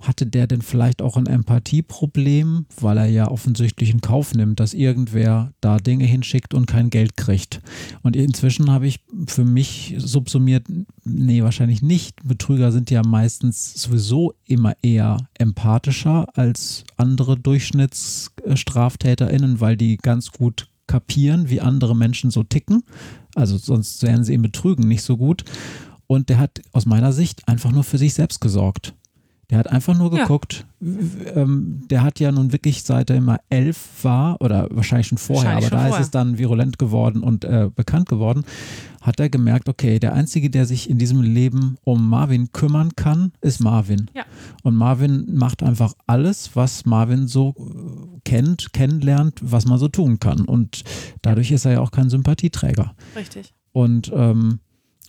hatte 0.01 0.27
der 0.27 0.47
denn 0.47 0.63
vielleicht 0.63 1.03
auch 1.03 1.17
ein 1.17 1.27
Empathieproblem, 1.27 2.67
weil 2.81 2.99
er 2.99 3.07
ja 3.07 3.29
offensichtlich 3.31 3.91
in 3.91 4.01
Kauf 4.01 4.35
nimmt, 4.35 4.61
dass 4.61 4.75
irgendwer 4.75 5.53
da 5.61 5.77
Dinge 5.77 6.05
hinschickt 6.05 6.55
und 6.55 6.67
kein 6.67 6.91
Geld 6.91 7.17
kriegt? 7.17 7.61
Und 8.03 8.15
inzwischen 8.17 8.71
habe 8.71 8.87
ich 8.87 9.01
für 9.27 9.45
mich 9.45 9.97
subsumiert, 9.99 10.67
nee, 11.05 11.43
wahrscheinlich 11.43 11.83
nicht. 11.83 12.17
Betrüger 12.25 12.73
sind 12.73 12.91
ja 12.91 13.03
meistens 13.07 13.75
sowieso 13.75 14.33
immer 14.45 14.73
eher 14.83 15.19
empathischer 15.39 16.27
als 16.37 16.85
andere 16.97 17.39
DurchschnittsstraftäterInnen, 17.39 19.61
weil 19.61 19.77
die 19.77 19.99
ganz 19.99 20.33
gut 20.33 20.69
kapieren, 20.87 21.51
wie 21.51 21.61
andere 21.61 21.95
Menschen 21.95 22.31
so 22.31 22.43
ticken. 22.43 22.85
Also 23.35 23.59
sonst 23.59 24.03
wären 24.03 24.25
sie 24.25 24.33
im 24.35 24.43
Betrügen 24.43 24.89
nicht 24.89 25.03
so 25.03 25.17
gut. 25.17 25.45
Und 26.07 26.29
der 26.29 26.39
hat 26.39 26.61
aus 26.73 26.87
meiner 26.87 27.13
Sicht 27.13 27.47
einfach 27.47 27.71
nur 27.71 27.85
für 27.85 27.97
sich 27.97 28.15
selbst 28.15 28.41
gesorgt. 28.41 28.95
Der 29.51 29.59
hat 29.59 29.67
einfach 29.67 29.97
nur 29.97 30.11
geguckt. 30.11 30.65
Ja. 30.81 31.37
Ähm, 31.37 31.83
der 31.91 32.03
hat 32.03 32.21
ja 32.21 32.31
nun 32.31 32.53
wirklich, 32.53 32.85
seit 32.85 33.11
er 33.11 33.17
immer 33.17 33.39
elf 33.51 33.89
war, 34.03 34.41
oder 34.41 34.69
wahrscheinlich 34.71 35.09
schon 35.09 35.19
vorher, 35.19 35.55
wahrscheinlich 35.55 35.67
aber 35.67 35.77
schon 35.77 35.79
da 35.79 35.85
vorher. 35.89 36.01
ist 36.01 36.07
es 36.07 36.11
dann 36.11 36.39
virulent 36.39 36.79
geworden 36.79 37.23
und 37.23 37.45
äh, 37.45 37.69
bekannt 37.75 38.09
geworden, 38.09 38.45
hat 39.01 39.19
er 39.19 39.29
gemerkt, 39.29 39.69
okay, 39.69 39.99
der 39.99 40.15
Einzige, 40.15 40.51
der 40.51 40.67
sich 40.67 40.89
in 40.89 40.99
diesem 40.99 41.23
Leben 41.23 41.77
um 41.83 42.09
Marvin 42.09 42.53
kümmern 42.53 42.95
kann, 42.95 43.33
ist 43.41 43.61
Marvin. 43.61 44.11
Ja. 44.15 44.25
Und 44.63 44.77
Marvin 44.77 45.27
macht 45.35 45.63
einfach 45.63 45.95
alles, 46.07 46.51
was 46.55 46.87
Marvin 46.87 47.27
so 47.27 47.55
äh, 47.59 48.21
kennt, 48.25 48.73
kennenlernt, 48.73 49.41
was 49.43 49.67
man 49.67 49.79
so 49.79 49.89
tun 49.89 50.21
kann. 50.21 50.43
Und 50.43 50.85
dadurch 51.23 51.51
ist 51.51 51.65
er 51.65 51.73
ja 51.73 51.81
auch 51.81 51.91
kein 51.91 52.09
Sympathieträger. 52.09 52.95
Richtig. 53.17 53.53
Und 53.73 54.13
ähm, 54.15 54.61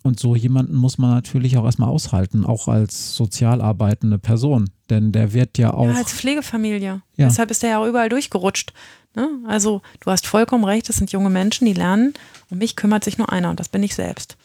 und 0.04 0.20
so 0.20 0.36
jemanden 0.36 0.76
muss 0.76 0.97
man 0.97 1.12
natürlich 1.12 1.58
auch 1.58 1.66
erstmal 1.66 1.89
aushalten, 1.89 2.45
auch 2.45 2.68
als 2.68 3.16
sozial 3.16 3.62
arbeitende 3.62 4.18
Person. 4.18 4.70
Denn 4.89 5.12
der 5.12 5.34
wird 5.34 5.58
ja 5.58 5.74
auch. 5.74 5.86
Ja, 5.86 5.95
als 5.95 6.14
Pflegefamilie. 6.14 7.02
Ja. 7.16 7.28
Deshalb 7.28 7.52
ist 7.52 7.64
der 7.64 7.72
ja 7.72 7.80
auch 7.80 7.88
überall 7.88 8.10
durchgerutscht. 8.10 8.74
Ne? 9.16 9.30
Also, 9.45 9.82
du 9.99 10.12
hast 10.12 10.26
vollkommen 10.26 10.64
recht, 10.64 10.89
es 10.89 10.97
sind 10.97 11.12
junge 11.12 11.30
Menschen, 11.30 11.66
die 11.66 11.74
lernen. 11.74 12.14
Um 12.49 12.58
mich 12.58 12.76
kümmert 12.76 13.04
sich 13.04 13.18
nur 13.18 13.32
einer 13.32 13.49
und 13.49 13.60
das 13.60 13.70
bin 13.70 13.84
ich 13.84 13.95
selbst. 13.95 14.38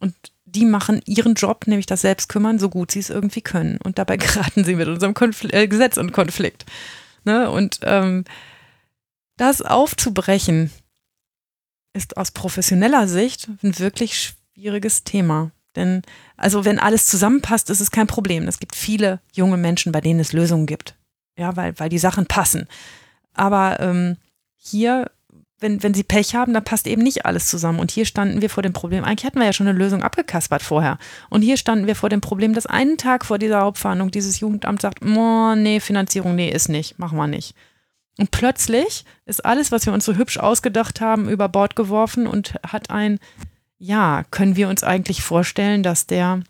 Und 0.00 0.14
die 0.44 0.64
machen 0.64 1.02
ihren 1.04 1.34
Job, 1.34 1.66
nämlich 1.66 1.86
das 1.86 2.02
Selbstkümmern, 2.02 2.58
so 2.58 2.68
gut 2.68 2.90
sie 2.90 3.00
es 3.00 3.10
irgendwie 3.10 3.42
können. 3.42 3.78
Und 3.82 3.98
dabei 3.98 4.16
geraten 4.18 4.64
sie 4.64 4.76
mit 4.76 4.88
unserem 4.88 5.14
Konfl 5.14 5.54
äh, 5.54 5.68
Gesetz 5.68 5.96
in 5.96 6.12
Konflikt. 6.12 6.66
Ne? 7.24 7.50
Und 7.50 7.80
ähm, 7.82 8.24
das 9.36 9.62
aufzubrechen, 9.62 10.70
ist 11.94 12.16
aus 12.16 12.30
professioneller 12.30 13.08
Sicht 13.08 13.48
ein 13.62 13.78
wirklich 13.78 14.34
schwieriges 14.58 15.04
Thema. 15.04 15.52
Denn, 15.76 16.02
also 16.36 16.64
wenn 16.64 16.80
alles 16.80 17.06
zusammenpasst, 17.06 17.70
ist 17.70 17.80
es 17.80 17.92
kein 17.92 18.08
Problem. 18.08 18.48
Es 18.48 18.58
gibt 18.58 18.74
viele 18.74 19.20
junge 19.32 19.56
Menschen, 19.56 19.92
bei 19.92 20.00
denen 20.00 20.18
es 20.18 20.32
Lösungen 20.32 20.66
gibt. 20.66 20.96
Ja, 21.36 21.54
weil, 21.56 21.78
weil 21.78 21.88
die 21.88 21.98
Sachen 21.98 22.26
passen. 22.26 22.66
Aber 23.34 23.78
ähm, 23.78 24.16
hier, 24.56 25.10
wenn, 25.60 25.80
wenn 25.84 25.94
sie 25.94 26.02
Pech 26.02 26.34
haben, 26.34 26.52
dann 26.52 26.64
passt 26.64 26.88
eben 26.88 27.02
nicht 27.02 27.24
alles 27.24 27.46
zusammen. 27.46 27.78
Und 27.78 27.92
hier 27.92 28.04
standen 28.04 28.42
wir 28.42 28.50
vor 28.50 28.64
dem 28.64 28.72
Problem, 28.72 29.04
eigentlich 29.04 29.24
hatten 29.24 29.38
wir 29.38 29.46
ja 29.46 29.52
schon 29.52 29.68
eine 29.68 29.78
Lösung 29.78 30.02
abgekaspert 30.02 30.62
vorher. 30.62 30.98
Und 31.30 31.42
hier 31.42 31.56
standen 31.56 31.86
wir 31.86 31.94
vor 31.94 32.08
dem 32.08 32.20
Problem, 32.20 32.54
dass 32.54 32.66
einen 32.66 32.98
Tag 32.98 33.24
vor 33.24 33.38
dieser 33.38 33.60
Hauptverhandlung 33.60 34.10
dieses 34.10 34.40
Jugendamt 34.40 34.82
sagt, 34.82 35.04
oh, 35.04 35.54
nee, 35.54 35.78
Finanzierung, 35.78 36.34
nee, 36.34 36.50
ist 36.50 36.68
nicht, 36.68 36.98
machen 36.98 37.16
wir 37.16 37.28
nicht. 37.28 37.54
Und 38.18 38.32
plötzlich 38.32 39.04
ist 39.26 39.44
alles, 39.44 39.70
was 39.70 39.86
wir 39.86 39.92
uns 39.92 40.04
so 40.04 40.16
hübsch 40.16 40.38
ausgedacht 40.38 41.00
haben, 41.00 41.28
über 41.28 41.48
Bord 41.48 41.76
geworfen 41.76 42.26
und 42.26 42.54
hat 42.66 42.90
ein 42.90 43.20
ja, 43.78 44.24
können 44.30 44.56
wir 44.56 44.68
uns 44.68 44.82
eigentlich 44.82 45.22
vorstellen, 45.22 45.82
dass 45.82 46.06
der 46.06 46.42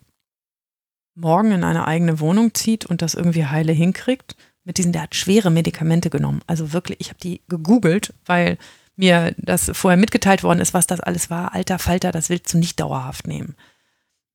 morgen 1.15 1.53
in 1.53 1.65
eine 1.65 1.87
eigene 1.87 2.21
Wohnung 2.21 2.55
zieht 2.55 2.87
und 2.87 3.03
das 3.03 3.15
irgendwie 3.15 3.47
heile 3.47 3.73
hinkriegt? 3.73 4.37
Mit 4.65 4.79
diesen, 4.79 4.93
der 4.93 5.03
hat 5.03 5.15
schwere 5.15 5.51
Medikamente 5.51 6.11
genommen. 6.11 6.41
Also 6.47 6.73
wirklich, 6.73 7.01
ich 7.01 7.09
habe 7.09 7.21
die 7.21 7.41
gegoogelt, 7.49 8.15
weil 8.27 8.59
mir 8.97 9.35
das 9.39 9.71
vorher 9.75 9.97
mitgeteilt 9.97 10.43
worden 10.43 10.61
ist, 10.61 10.75
was 10.75 10.87
das 10.87 11.01
alles 11.01 11.31
war. 11.31 11.55
Alter 11.55 11.79
Falter, 11.79 12.13
das 12.13 12.29
willst 12.29 12.53
du 12.53 12.59
nicht 12.59 12.81
dauerhaft 12.81 13.27
nehmen. 13.27 13.55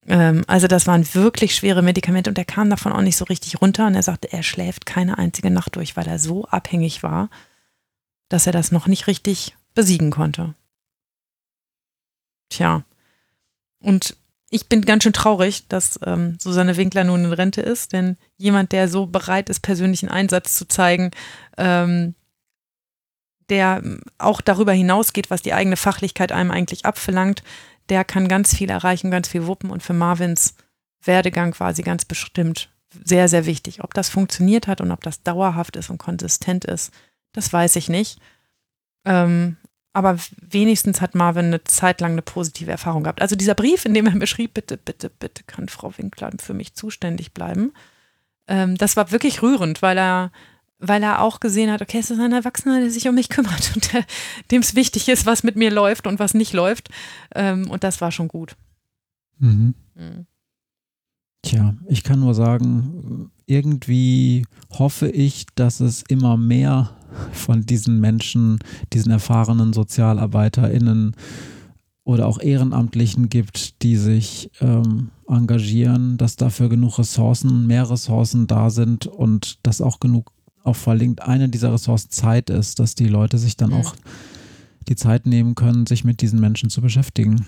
Ähm, 0.08 0.44
also 0.48 0.68
das 0.68 0.88
waren 0.88 1.14
wirklich 1.14 1.56
schwere 1.56 1.82
Medikamente 1.82 2.30
und 2.30 2.38
er 2.38 2.46
kam 2.46 2.70
davon 2.70 2.94
auch 2.94 3.02
nicht 3.02 3.18
so 3.18 3.26
richtig 3.26 3.62
runter 3.62 3.88
und 3.88 3.96
er 3.96 4.04
sagte, 4.04 4.32
er 4.32 4.44
schläft 4.44 4.86
keine 4.86 5.18
einzige 5.18 5.52
Nacht 5.52 5.76
durch, 5.76 5.96
weil 5.96 6.08
er 6.08 6.20
so 6.20 6.46
abhängig 6.46 7.04
war, 7.04 7.30
dass 8.30 8.48
er 8.48 8.54
das 8.54 8.72
noch 8.72 8.88
nicht 8.88 9.08
richtig 9.08 9.56
besiegen 9.76 10.12
konnte. 10.12 10.56
Tja. 12.54 12.84
Und 13.80 14.16
ich 14.52 14.70
bin 14.70 14.84
ganz 14.84 15.04
schön 15.04 15.14
traurig, 15.14 15.68
dass 15.68 16.00
ähm, 16.06 16.38
Susanne 16.40 16.78
Winkler 16.78 17.04
nun 17.04 17.26
in 17.26 17.34
Rente 17.34 17.62
ist, 17.62 17.94
denn 17.94 18.18
jemand, 18.38 18.72
der 18.72 18.88
so 18.88 19.08
bereit 19.08 19.50
ist, 19.50 19.62
persönlichen 19.62 20.10
Einsatz 20.10 20.56
zu 20.56 20.68
zeigen, 20.68 21.10
ähm, 21.58 22.14
der 23.50 23.82
auch 24.20 24.40
darüber 24.42 24.72
hinausgeht, 24.72 25.32
was 25.32 25.42
die 25.42 25.54
eigene 25.54 25.78
Fachlichkeit 25.78 26.32
einem 26.32 26.52
eigentlich 26.52 26.86
abverlangt, 26.86 27.44
der 27.90 28.06
kann 28.06 28.28
ganz 28.28 28.56
viel 28.56 28.70
erreichen, 28.70 29.10
ganz 29.10 29.28
viel 29.28 29.48
wuppen 29.48 29.72
und 29.72 29.82
für 29.82 29.94
Marvins 29.94 30.54
Werdegang 31.02 31.52
quasi 31.52 31.82
ganz 31.82 32.06
bestimmt 32.06 32.70
sehr, 33.04 33.28
sehr 33.28 33.48
wichtig. 33.48 33.84
Ob 33.84 33.96
das 33.96 34.10
funktioniert 34.10 34.68
hat 34.68 34.80
und 34.80 34.92
ob 34.92 35.02
das 35.02 35.24
dauerhaft 35.24 35.76
ist 35.76 35.90
und 35.90 35.98
konsistent 35.98 36.64
ist, 36.64 36.94
das 37.34 37.52
weiß 37.52 37.76
ich 37.78 37.90
nicht. 37.90 38.20
Ähm, 39.06 39.58
aber 39.94 40.18
wenigstens 40.42 41.02
hat 41.02 41.16
Marvin 41.16 41.46
eine 41.46 41.64
Zeit 41.64 42.02
lang 42.02 42.14
eine 42.14 42.24
positive 42.24 42.72
Erfahrung 42.72 43.04
gehabt. 43.04 43.22
Also 43.22 43.36
dieser 43.36 43.54
Brief, 43.54 43.86
in 43.86 43.94
dem 43.94 44.08
er 44.08 44.16
mir 44.16 44.28
schrieb, 44.28 44.56
bitte, 44.56 44.78
bitte, 44.78 45.10
bitte 45.10 45.44
kann 45.44 45.70
Frau 45.70 45.94
Winkler 45.98 46.32
für 46.40 46.56
mich 46.56 46.74
zuständig 46.74 47.34
bleiben, 47.34 47.72
ähm, 48.48 48.76
das 48.76 48.98
war 48.98 49.12
wirklich 49.12 49.42
rührend, 49.42 49.82
weil 49.82 49.98
er, 49.98 50.32
weil 50.80 51.04
er 51.04 51.22
auch 51.22 51.40
gesehen 51.40 51.72
hat, 51.72 51.82
okay, 51.82 52.00
es 52.00 52.12
ist 52.12 52.20
ein 52.20 52.34
Erwachsener, 52.34 52.80
der 52.80 52.90
sich 52.90 53.08
um 53.08 53.16
mich 53.16 53.30
kümmert 53.30 53.72
und 53.76 53.90
dem 54.52 54.62
es 54.62 54.76
wichtig 54.76 55.08
ist, 55.08 55.26
was 55.26 55.44
mit 55.44 55.56
mir 55.56 55.72
läuft 55.72 56.08
und 56.08 56.20
was 56.20 56.34
nicht 56.34 56.54
läuft. 56.54 56.90
Ähm, 57.36 57.70
und 57.70 57.84
das 57.84 58.02
war 58.02 58.12
schon 58.12 58.28
gut. 58.28 58.56
Mhm. 59.38 59.76
Mhm. 59.96 60.26
Tja, 61.44 61.76
ich 61.88 62.04
kann 62.04 62.20
nur 62.20 62.34
sagen, 62.34 63.30
irgendwie 63.46 64.46
hoffe 64.72 65.10
ich, 65.10 65.46
dass 65.56 65.80
es 65.80 66.04
immer 66.08 66.38
mehr 66.38 66.92
von 67.32 67.66
diesen 67.66 68.00
Menschen, 68.00 68.60
diesen 68.92 69.12
erfahrenen 69.12 69.74
SozialarbeiterInnen 69.74 71.16
oder 72.04 72.28
auch 72.28 72.40
Ehrenamtlichen 72.40 73.30
gibt, 73.30 73.82
die 73.82 73.96
sich 73.96 74.50
ähm, 74.60 75.10
engagieren, 75.28 76.18
dass 76.18 76.36
dafür 76.36 76.70
genug 76.70 77.00
Ressourcen, 77.00 77.68
mehr 77.68 77.90
Ressourcen 77.90 78.48
da 78.48 78.70
sind 78.70 79.08
und 79.08 79.66
dass 79.66 79.82
auch 79.82 80.00
genug, 80.00 80.32
auch 80.64 80.76
vor 80.76 80.94
allem 80.94 81.16
eine 81.20 81.50
dieser 81.50 81.74
Ressourcen 81.74 82.10
Zeit 82.10 82.50
ist, 82.50 82.80
dass 82.80 82.96
die 82.96 83.08
Leute 83.08 83.38
sich 83.38 83.56
dann 83.56 83.70
mhm. 83.70 83.78
auch 83.78 83.96
die 84.90 84.96
Zeit 84.96 85.26
nehmen 85.26 85.56
können, 85.56 85.86
sich 85.86 86.04
mit 86.04 86.22
diesen 86.22 86.42
Menschen 86.42 86.70
zu 86.70 86.82
beschäftigen. 86.82 87.46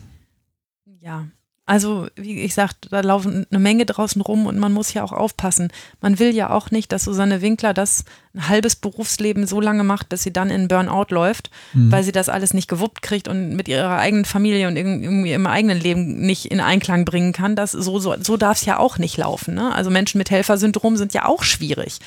Ja, 1.02 1.28
also, 1.68 2.08
wie 2.16 2.42
ich 2.42 2.54
sagte, 2.54 2.90
da 2.90 3.00
laufen 3.02 3.48
eine 3.50 3.60
Menge 3.60 3.88
draußen 3.88 4.22
rum 4.22 4.46
und 4.46 4.60
man 4.60 4.72
muss 4.72 4.94
ja 4.94 5.04
auch 5.04 5.12
aufpassen. 5.12 5.70
Man 6.00 6.20
will 6.20 6.36
ja 6.36 6.52
auch 6.52 6.70
nicht, 6.70 6.92
dass 6.92 7.06
Susanne 7.06 7.42
Winkler 7.42 7.74
das 7.74 8.06
ein 8.36 8.48
halbes 8.48 8.76
Berufsleben 8.76 9.48
so 9.48 9.60
lange 9.60 9.84
macht, 9.84 10.10
bis 10.10 10.22
sie 10.22 10.32
dann 10.32 10.52
in 10.52 10.68
Burnout 10.68 11.08
läuft, 11.10 11.50
mhm. 11.74 11.92
weil 11.92 12.04
sie 12.04 12.12
das 12.12 12.30
alles 12.30 12.54
nicht 12.54 12.68
gewuppt 12.68 13.02
kriegt 13.02 13.28
und 13.28 13.56
mit 13.56 13.68
ihrer 13.68 13.98
eigenen 13.98 14.26
Familie 14.26 14.68
und 14.68 14.78
irgendwie 14.78 15.34
im 15.34 15.48
eigenen 15.48 15.80
Leben 15.80 16.22
nicht 16.22 16.46
in 16.46 16.60
Einklang 16.60 17.04
bringen 17.04 17.34
kann. 17.34 17.56
Das, 17.56 17.72
so 17.72 17.98
so, 17.98 18.16
so 18.22 18.38
darf 18.38 18.60
es 18.60 18.66
ja 18.66 18.78
auch 18.78 19.00
nicht 19.00 19.18
laufen. 19.18 19.56
Ne? 19.56 19.74
Also 19.74 19.90
Menschen 19.90 20.20
mit 20.20 20.30
Helfersyndrom 20.30 20.98
sind 20.98 21.16
ja 21.16 21.26
auch 21.26 21.42
schwierig 21.42 21.98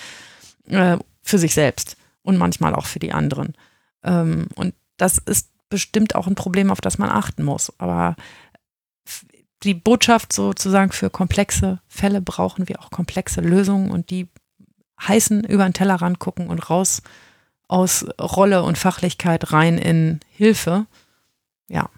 äh, 0.68 0.98
für 1.22 1.39
sich 1.39 1.55
selbst 1.55 1.97
und 2.22 2.36
manchmal 2.36 2.76
auch 2.76 2.86
für 2.86 3.01
die 3.01 3.12
anderen. 3.12 3.55
Ähm, 4.05 4.47
und 4.55 4.74
das 4.98 5.18
ist 5.18 5.48
bestimmt 5.68 6.14
auch 6.14 6.28
ein 6.28 6.35
Problem, 6.36 6.70
auf 6.70 6.80
das 6.80 6.98
man 6.98 7.10
achten 7.10 7.43
muss. 7.43 7.72
Aber 7.78 8.16
die 9.64 9.74
Botschaft 9.74 10.32
sozusagen 10.32 10.93
für 10.93 11.10
komplexe 11.10 11.80
Fälle 11.89 12.20
brauchen 12.20 12.68
wir 12.68 12.80
auch 12.80 12.90
komplexe 12.90 13.40
Lösungen 13.40 13.90
und 13.90 14.10
die 14.10 14.28
heißen 15.01 15.44
über 15.44 15.64
den 15.64 15.74
Tellerrand 15.74 16.18
gucken 16.18 16.48
und 16.48 16.70
raus 16.70 17.02
aus 17.66 18.06
Rolle 18.20 18.62
und 18.62 18.78
Fachlichkeit 18.78 19.52
rein 19.52 19.78
in 19.78 20.20
Hilfe. 20.30 20.86
Ja, 21.68 21.90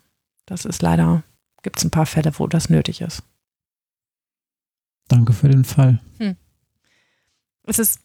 das 0.46 0.64
ist 0.64 0.82
leider, 0.82 1.22
gibt 1.62 1.78
es 1.78 1.84
ein 1.84 1.90
paar 1.90 2.06
Fälle, 2.06 2.32
wo 2.38 2.46
das 2.46 2.70
nötig 2.70 3.00
ist. 3.00 3.22
Danke 5.08 5.32
für 5.32 5.48
den 5.48 5.64
Fall. 5.64 6.00
Hm. 6.18 6.36
Es 7.64 7.78
ist, 7.78 8.00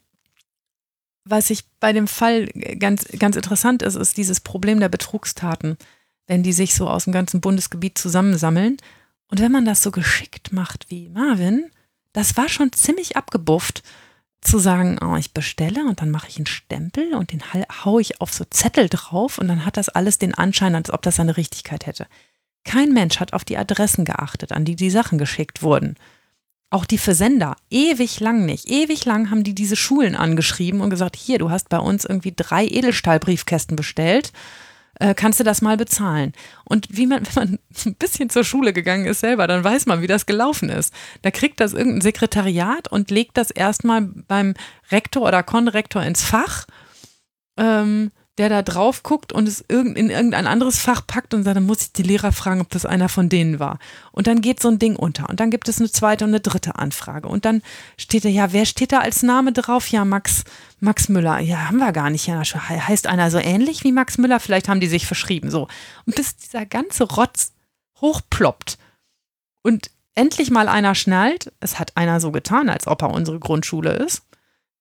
was 1.23 1.49
ich 1.49 1.65
bei 1.80 1.91
dem 1.91 2.07
Fall 2.07 2.48
ganz, 2.80 3.06
ganz 3.18 3.36
interessant 3.36 3.82
ist, 3.82 3.95
ist 3.95 4.18
dieses 4.18 4.41
Problem 4.41 4.80
der 4.80 4.90
Betrugstaten, 4.90 5.77
wenn 6.27 6.44
die 6.44 6.53
sich 6.53 6.76
so 6.76 6.90
aus 6.90 7.06
dem 7.06 7.14
ganzen 7.14 7.41
Bundesgebiet 7.41 7.98
zusammensammeln 7.98 8.77
und 9.30 9.40
wenn 9.40 9.52
man 9.52 9.66
das 9.66 9.82
so 9.82 9.92
geschickt 9.92 10.52
macht 10.54 10.90
wie 10.90 11.10
Marvin, 11.10 11.70
das 12.14 12.38
war 12.38 12.48
schon 12.48 12.72
ziemlich 12.72 13.18
abgebufft, 13.18 13.84
zu 14.42 14.60
sagen, 14.60 15.00
oh, 15.02 15.16
ich 15.16 15.34
bestelle 15.34 15.86
und 15.86 16.02
dann 16.02 16.12
mache 16.12 16.28
ich 16.30 16.38
einen 16.38 16.46
Stempel 16.46 17.16
und 17.16 17.32
den 17.32 17.42
haue 17.52 18.02
ich 18.02 18.22
auf 18.22 18.32
so 18.32 18.46
Zettel 18.46 18.90
drauf 18.90 19.40
und 19.40 19.48
dann 19.48 19.66
hat 19.66 19.76
das 19.76 19.90
alles 19.90 20.20
den 20.20 20.36
Anschein, 20.36 20.76
als 20.76 20.92
ob 20.92 21.02
das 21.02 21.16
seine 21.16 21.36
Richtigkeit 21.36 21.88
hätte. 21.88 22.06
Kein 22.64 22.94
Mensch 22.94 23.20
hat 23.20 23.34
auf 23.34 23.44
die 23.44 23.58
Adressen 23.58 24.06
geachtet, 24.06 24.52
an 24.52 24.66
die 24.66 24.76
die 24.76 24.90
Sachen 24.90 25.18
geschickt 25.18 25.62
wurden. 25.62 25.96
Auch 26.70 26.86
die 26.86 26.98
Versender, 26.98 27.56
ewig 27.70 28.20
lang 28.20 28.46
nicht. 28.46 28.70
Ewig 28.70 29.06
lang 29.06 29.30
haben 29.30 29.44
die 29.44 29.56
diese 29.56 29.76
Schulen 29.76 30.16
angeschrieben 30.16 30.82
und 30.82 30.90
gesagt, 30.90 31.16
hier, 31.16 31.38
du 31.38 31.50
hast 31.50 31.70
bei 31.70 31.80
uns 31.80 32.06
irgendwie 32.06 32.34
drei 32.36 32.66
Edelstahlbriefkästen 32.66 33.76
bestellt 33.76 34.32
äh, 35.00 35.14
kannst 35.14 35.40
du 35.40 35.44
das 35.44 35.62
mal 35.62 35.78
bezahlen? 35.78 36.34
Und 36.64 36.88
wie 36.90 37.06
man, 37.06 37.26
wenn 37.36 37.50
man 37.50 37.60
ein 37.86 37.96
bisschen 37.96 38.30
zur 38.30 38.44
Schule 38.44 38.74
gegangen 38.74 39.06
ist 39.06 39.20
selber, 39.20 39.48
dann 39.48 39.64
weiß 39.64 39.86
man, 39.86 40.02
wie 40.02 40.08
das 40.08 40.26
gelaufen 40.26 40.70
ist. 40.70 40.94
Da 41.22 41.32
kriegt 41.32 41.60
das 41.60 41.74
irgendein 41.74 42.02
Sekretariat 42.02 42.88
und 42.92 43.12
legt 43.12 43.38
das 43.38 43.52
erstmal 43.52 44.02
beim 44.02 44.54
Rektor 44.92 45.24
oder 45.24 45.44
Konrektor 45.44 46.04
ins 46.04 46.24
Fach. 46.24 46.66
Ähm, 47.58 48.12
der 48.38 48.49
da 48.49 48.62
drauf 48.62 49.02
guckt 49.02 49.32
und 49.32 49.48
es 49.48 49.62
in 49.62 50.10
irgendein 50.10 50.48
anderes 50.48 50.80
Fach 50.80 51.07
packt 51.07 51.34
und 51.34 51.44
sagt, 51.44 51.56
dann 51.56 51.66
muss 51.66 51.84
ich 51.84 51.94
die 51.94 52.03
Lehrer 52.03 52.34
fragen, 52.34 52.60
ob 52.60 52.70
das 52.70 52.86
einer 52.86 53.07
von 53.07 53.30
denen 53.30 53.60
war. 53.60 53.80
Und 54.12 54.28
dann 54.28 54.41
geht 54.41 54.60
so 54.60 54.68
ein 54.68 54.78
Ding 54.78 54.98
unter. 54.98 55.30
Und 55.30 55.40
dann 55.40 55.52
gibt 55.52 55.70
es 55.70 55.80
eine 55.80 55.90
zweite 55.90 56.26
und 56.26 56.32
eine 56.32 56.41
dritte 56.41 56.76
Anfrage. 56.76 57.30
Und 57.30 57.45
dann 57.45 57.62
steht 57.98 58.26
da, 58.26 58.30
ja, 58.30 58.52
wer 58.52 58.66
steht 58.66 58.91
da 58.91 58.99
als 58.99 59.24
Name 59.24 59.53
drauf? 59.53 59.88
Ja, 59.88 60.03
Max, 60.03 60.44
Max 60.82 61.07
Müller. 61.07 61.40
Ja, 61.40 61.70
haben 61.70 61.78
wir 61.78 61.94
gar 61.94 62.10
nicht. 62.10 62.28
Ja, 62.28 62.41
heißt 62.44 63.07
einer 63.07 63.32
so 63.32 63.38
ähnlich 63.38 63.86
wie 63.86 63.94
Max 63.94 64.18
Müller? 64.18 64.41
Vielleicht 64.41 64.68
haben 64.68 64.82
die 64.82 64.88
sich 64.88 65.07
verschrieben. 65.07 65.49
So. 65.49 65.70
Und 66.06 66.16
bis 66.16 66.36
dieser 66.36 66.66
ganze 66.66 67.06
Rotz 67.06 67.53
hochploppt 68.02 68.78
und 69.62 69.90
endlich 70.14 70.52
mal 70.52 70.68
einer 70.68 70.95
schnallt, 70.95 71.53
es 71.62 71.80
hat 71.80 71.95
einer 71.95 72.20
so 72.20 72.32
getan, 72.32 72.70
als 72.70 72.88
ob 72.88 73.02
er 73.02 73.12
unsere 73.12 73.40
Grundschule 73.40 73.91
ist. 73.94 74.24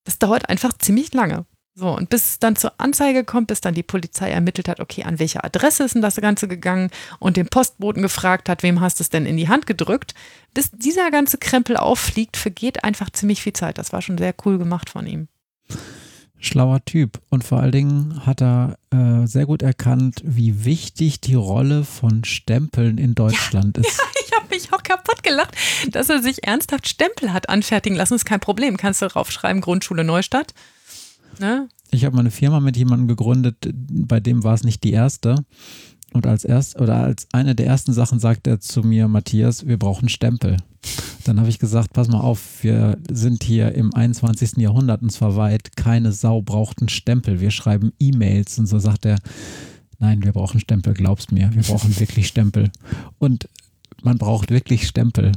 Das 0.05 0.19
dauert 0.19 0.49
einfach 0.49 0.73
ziemlich 0.79 1.15
lange. 1.15 1.47
So, 1.77 1.91
und 1.91 2.09
bis 2.09 2.25
es 2.25 2.39
dann 2.39 2.55
zur 2.55 2.73
Anzeige 2.79 3.25
kommt, 3.25 3.49
bis 3.49 3.61
dann 3.61 3.75
die 3.75 3.83
Polizei 3.83 4.31
ermittelt 4.31 4.69
hat, 4.69 4.79
okay, 4.79 5.03
an 5.03 5.19
welche 5.19 5.43
Adresse 5.43 5.83
ist 5.83 5.97
denn 5.97 6.03
das 6.03 6.15
Ganze 6.17 6.47
gegangen 6.47 6.91
und 7.19 7.37
den 7.37 7.49
Postboten 7.49 8.01
gefragt 8.01 8.49
hat, 8.49 8.63
wem 8.63 8.81
hast 8.81 9.01
du 9.01 9.03
es 9.03 9.11
denn 9.11 9.27
in 9.27 9.37
die 9.37 9.49
Hand 9.49 9.67
gedrückt, 9.67 10.15
bis 10.55 10.71
dieser 10.71 11.11
ganze 11.11 11.37
Krempel 11.37 11.77
auffliegt, 11.77 12.37
vergeht 12.37 12.85
einfach 12.85 13.11
ziemlich 13.11 13.43
viel 13.43 13.55
Zeit. 13.55 13.79
Das 13.79 13.93
war 13.93 14.03
schon 14.03 14.19
sehr 14.19 14.35
cool 14.45 14.59
gemacht 14.59 14.89
von 14.89 15.05
ihm. 15.07 15.27
Schlauer 16.39 16.85
Typ. 16.85 17.21
Und 17.31 17.43
vor 17.43 17.59
allen 17.59 17.73
Dingen 17.73 18.25
hat 18.25 18.41
er 18.41 18.77
äh, 18.93 19.27
sehr 19.27 19.47
gut 19.47 19.63
erkannt, 19.63 20.21
wie 20.23 20.65
wichtig 20.65 21.21
die 21.21 21.35
Rolle 21.35 21.85
von 21.85 22.23
Stempeln 22.23 22.99
in 22.99 23.17
Deutschland 23.17 23.79
ja, 23.79 23.83
ist. 23.83 23.99
Ja, 24.01 24.05
ich 24.25 24.33
habe 24.37 24.55
mich 24.55 24.73
auch 24.73 24.83
kaputt 24.83 25.23
gelacht, 25.25 25.57
dass 25.91 26.09
er 26.09 26.23
sich 26.23 26.45
ernsthaft 26.47 26.87
Stempel 26.87 27.33
hat 27.33 27.49
anfertigen 27.49 27.97
lassen. 27.97 28.15
Ist 28.15 28.27
kein 28.27 28.41
Problem. 28.41 28.77
Kannst 28.77 29.03
du 29.03 29.09
draufschreiben, 29.09 29.61
Grundschule 29.61 30.05
Neustadt. 30.05 30.55
Ne? 31.41 31.69
Ich 31.91 32.05
habe 32.05 32.17
meine 32.17 32.31
Firma 32.31 32.61
mit 32.61 32.77
jemandem 32.77 33.09
gegründet, 33.09 33.57
bei 33.73 34.21
dem 34.21 34.45
war 34.45 34.55
es 34.55 34.65
nicht 34.65 34.83
die 34.85 34.93
erste. 34.93 35.45
Und 36.13 36.27
als 36.27 36.45
erst 36.45 36.81
oder 36.81 36.97
als 36.97 37.27
eine 37.33 37.57
der 37.57 37.67
ersten 37.67 37.93
Sachen 37.93 38.21
sagt 38.21 38.47
er 38.47 38.61
zu 38.61 38.83
mir, 38.83 39.09
Matthias, 39.09 39.67
wir 39.67 39.79
brauchen 39.79 40.09
Stempel. 40.09 40.57
Dann 41.25 41.41
habe 41.41 41.49
ich 41.49 41.59
gesagt, 41.59 41.93
pass 41.93 42.09
mal 42.09 42.21
auf, 42.21 42.63
wir 42.63 42.99
sind 43.11 43.43
hier 43.43 43.75
im 43.75 43.93
21. 43.93 44.59
Jahrhundert 44.59 45.03
und 45.03 45.11
zwar 45.11 45.35
weit, 45.37 45.77
keine 45.77 46.13
Sau 46.13 46.41
braucht 46.41 46.81
einen 46.81 46.89
Stempel. 46.89 47.41
Wir 47.41 47.51
schreiben 47.51 47.93
E-Mails 47.99 48.59
und 48.59 48.67
so 48.67 48.79
sagt 48.79 49.07
er, 49.07 49.19
nein, 49.99 50.23
wir 50.23 50.33
brauchen 50.33 50.61
Stempel, 50.61 50.95
glaubst 50.95 51.33
mir, 51.33 51.53
wir 51.53 51.63
brauchen 51.63 51.99
wirklich 51.99 52.29
Stempel. 52.29 52.71
Und 53.19 53.49
man 54.03 54.19
braucht 54.19 54.51
wirklich 54.51 54.87
Stempel. 54.87 55.33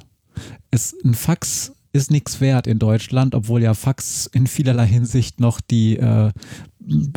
Es, 0.69 0.93
ein 1.03 1.15
Fax 1.15 1.73
ist 1.97 2.11
nichts 2.11 2.39
wert 2.39 2.67
in 2.67 2.79
Deutschland, 2.79 3.35
obwohl 3.35 3.61
ja 3.61 3.73
Fax 3.73 4.29
in 4.31 4.47
vielerlei 4.47 4.87
Hinsicht 4.87 5.39
noch 5.39 5.59
die, 5.59 5.97
äh, 5.97 6.31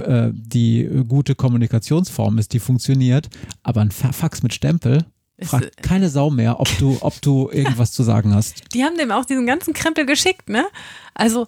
äh, 0.03 0.33
die 0.33 1.05
gute 1.07 1.35
Kommunikationsform 1.35 2.39
ist, 2.39 2.53
die 2.53 2.59
funktioniert. 2.59 3.29
Aber 3.63 3.81
ein 3.83 3.93
Fax 3.93 4.43
mit 4.43 4.55
Stempel, 4.55 5.05
fragt 5.43 5.79
äh, 5.79 5.83
keine 5.83 6.09
Sau 6.09 6.31
mehr, 6.31 6.61
ob 6.61 6.69
du, 6.79 6.99
ob 7.01 7.21
du 7.23 7.51
irgendwas 7.53 7.93
zu 7.93 8.03
sagen 8.03 8.35
hast. 8.35 8.75
Die 8.75 8.85
haben 8.85 8.97
dem 8.97 9.13
auch 9.13 9.25
diesen 9.25 9.47
ganzen 9.47 9.75
Krempel 9.75 10.07
geschickt, 10.07 10.49
ne? 10.49 10.67
Also 11.15 11.47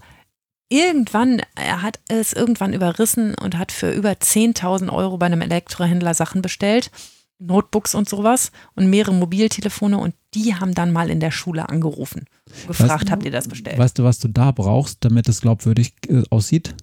irgendwann, 0.69 1.43
er 1.55 1.83
hat 1.83 2.01
es 2.09 2.33
irgendwann 2.33 2.73
überrissen 2.73 3.35
und 3.35 3.59
hat 3.59 3.73
für 3.73 3.91
über 3.91 4.11
10.000 4.11 4.91
Euro 4.91 5.19
bei 5.19 5.27
einem 5.27 5.43
Elektrohändler 5.43 6.15
Sachen 6.15 6.43
bestellt. 6.43 6.91
Notebooks 7.39 7.95
und 7.95 8.09
sowas 8.09 8.53
und 8.75 8.89
mehrere 8.89 9.15
Mobiltelefone 9.15 9.99
und 9.99 10.15
die 10.35 10.55
haben 10.55 10.75
dann 10.75 10.93
mal 10.93 11.11
in 11.11 11.21
der 11.21 11.31
Schule 11.31 11.69
angerufen 11.69 12.27
gefragt, 12.67 13.03
weißt, 13.03 13.11
habt 13.11 13.25
ihr 13.25 13.31
das 13.31 13.49
bestellt? 13.49 13.79
Weißt 13.79 13.99
du, 13.99 14.05
was 14.05 14.19
du 14.19 14.29
da 14.29 14.51
brauchst, 14.51 15.05
damit 15.05 15.29
es 15.29 15.41
glaubwürdig 15.41 15.95
äh, 16.09 16.23
aussieht? 16.31 16.75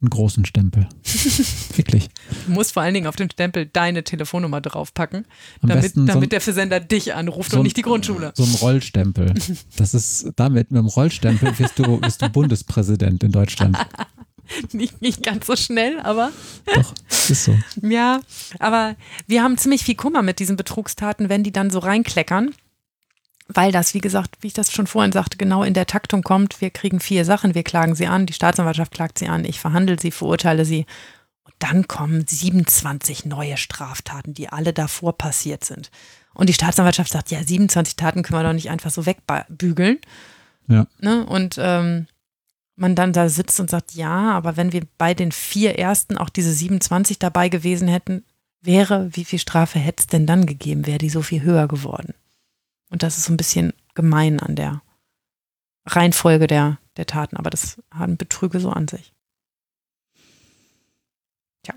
Einen 0.00 0.10
großen 0.10 0.44
Stempel. 0.44 0.88
Wirklich. 1.76 2.08
Du 2.46 2.52
musst 2.52 2.72
vor 2.72 2.82
allen 2.82 2.92
Dingen 2.92 3.06
auf 3.06 3.14
den 3.14 3.30
Stempel 3.30 3.66
deine 3.66 4.02
Telefonnummer 4.02 4.60
draufpacken, 4.60 5.26
damit, 5.62 5.92
damit 5.94 6.12
so 6.12 6.18
ein, 6.18 6.28
der 6.28 6.40
Versender 6.40 6.80
dich 6.80 7.14
anruft 7.14 7.52
so 7.52 7.58
und 7.58 7.62
nicht 7.62 7.76
die 7.76 7.82
Grundschule. 7.82 8.32
So 8.34 8.42
ein 8.42 8.54
Rollstempel. 8.54 9.32
Das 9.76 9.94
ist 9.94 10.32
damit, 10.34 10.72
mit 10.72 10.80
dem 10.80 10.86
Rollstempel 10.86 11.56
wirst 11.58 11.78
du, 11.78 12.02
wirst 12.02 12.20
du 12.20 12.28
Bundespräsident 12.28 13.22
in 13.22 13.30
Deutschland. 13.30 13.78
nicht, 14.72 15.00
nicht 15.00 15.22
ganz 15.22 15.46
so 15.46 15.54
schnell, 15.54 16.00
aber. 16.00 16.32
Doch, 16.74 16.94
ist 17.08 17.44
so. 17.44 17.56
ja, 17.80 18.20
aber 18.58 18.96
wir 19.28 19.44
haben 19.44 19.56
ziemlich 19.56 19.84
viel 19.84 19.94
Kummer 19.94 20.22
mit 20.22 20.40
diesen 20.40 20.56
Betrugstaten, 20.56 21.28
wenn 21.28 21.44
die 21.44 21.52
dann 21.52 21.70
so 21.70 21.78
reinkleckern. 21.78 22.52
Weil 23.54 23.72
das, 23.72 23.94
wie 23.94 24.00
gesagt, 24.00 24.36
wie 24.40 24.46
ich 24.48 24.52
das 24.52 24.72
schon 24.72 24.86
vorhin 24.86 25.12
sagte, 25.12 25.36
genau 25.36 25.62
in 25.62 25.74
der 25.74 25.86
Taktung 25.86 26.22
kommt. 26.22 26.60
Wir 26.60 26.70
kriegen 26.70 27.00
vier 27.00 27.24
Sachen, 27.24 27.54
wir 27.54 27.62
klagen 27.62 27.94
sie 27.94 28.06
an, 28.06 28.26
die 28.26 28.32
Staatsanwaltschaft 28.32 28.92
klagt 28.92 29.18
sie 29.18 29.28
an, 29.28 29.44
ich 29.44 29.60
verhandle 29.60 29.98
sie, 29.98 30.10
verurteile 30.10 30.64
sie. 30.64 30.86
Und 31.44 31.54
dann 31.58 31.88
kommen 31.88 32.24
27 32.26 33.24
neue 33.26 33.56
Straftaten, 33.56 34.34
die 34.34 34.48
alle 34.48 34.72
davor 34.72 35.18
passiert 35.18 35.64
sind. 35.64 35.90
Und 36.34 36.48
die 36.48 36.54
Staatsanwaltschaft 36.54 37.12
sagt, 37.12 37.30
ja, 37.30 37.42
27 37.42 37.96
Taten 37.96 38.22
können 38.22 38.40
wir 38.40 38.44
doch 38.44 38.54
nicht 38.54 38.70
einfach 38.70 38.90
so 38.90 39.04
wegbügeln. 39.04 39.98
Ja. 40.68 40.86
Ne? 40.98 41.26
Und 41.26 41.56
ähm, 41.58 42.06
man 42.76 42.94
dann 42.94 43.12
da 43.12 43.28
sitzt 43.28 43.60
und 43.60 43.68
sagt, 43.68 43.92
ja, 43.92 44.32
aber 44.32 44.56
wenn 44.56 44.72
wir 44.72 44.82
bei 44.98 45.14
den 45.14 45.32
vier 45.32 45.78
ersten 45.78 46.16
auch 46.16 46.30
diese 46.30 46.52
27 46.52 47.18
dabei 47.18 47.48
gewesen 47.48 47.88
hätten, 47.88 48.24
wäre, 48.62 49.08
wie 49.12 49.24
viel 49.24 49.38
Strafe 49.38 49.78
hätte 49.78 50.02
es 50.02 50.06
denn 50.06 50.26
dann 50.26 50.46
gegeben? 50.46 50.86
Wäre 50.86 50.98
die 50.98 51.10
so 51.10 51.22
viel 51.22 51.42
höher 51.42 51.68
geworden? 51.68 52.14
Und 52.92 53.02
das 53.02 53.16
ist 53.16 53.24
so 53.24 53.32
ein 53.32 53.38
bisschen 53.38 53.72
gemein 53.94 54.38
an 54.38 54.54
der 54.54 54.82
Reihenfolge 55.86 56.46
der, 56.46 56.78
der 56.98 57.06
Taten, 57.06 57.38
aber 57.38 57.48
das 57.48 57.82
haben 57.90 58.18
Betrüge 58.18 58.60
so 58.60 58.68
an 58.68 58.86
sich. 58.86 59.14
Tja. 61.64 61.74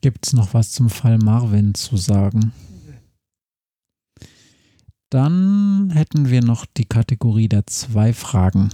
Gibt 0.00 0.26
es 0.26 0.32
noch 0.32 0.52
was 0.52 0.72
zum 0.72 0.90
Fall 0.90 1.18
Marvin 1.18 1.74
zu 1.74 1.96
sagen? 1.96 2.52
Dann 5.10 5.90
hätten 5.94 6.28
wir 6.28 6.42
noch 6.42 6.66
die 6.66 6.86
Kategorie 6.86 7.48
der 7.48 7.68
zwei 7.68 8.12
Fragen. 8.12 8.70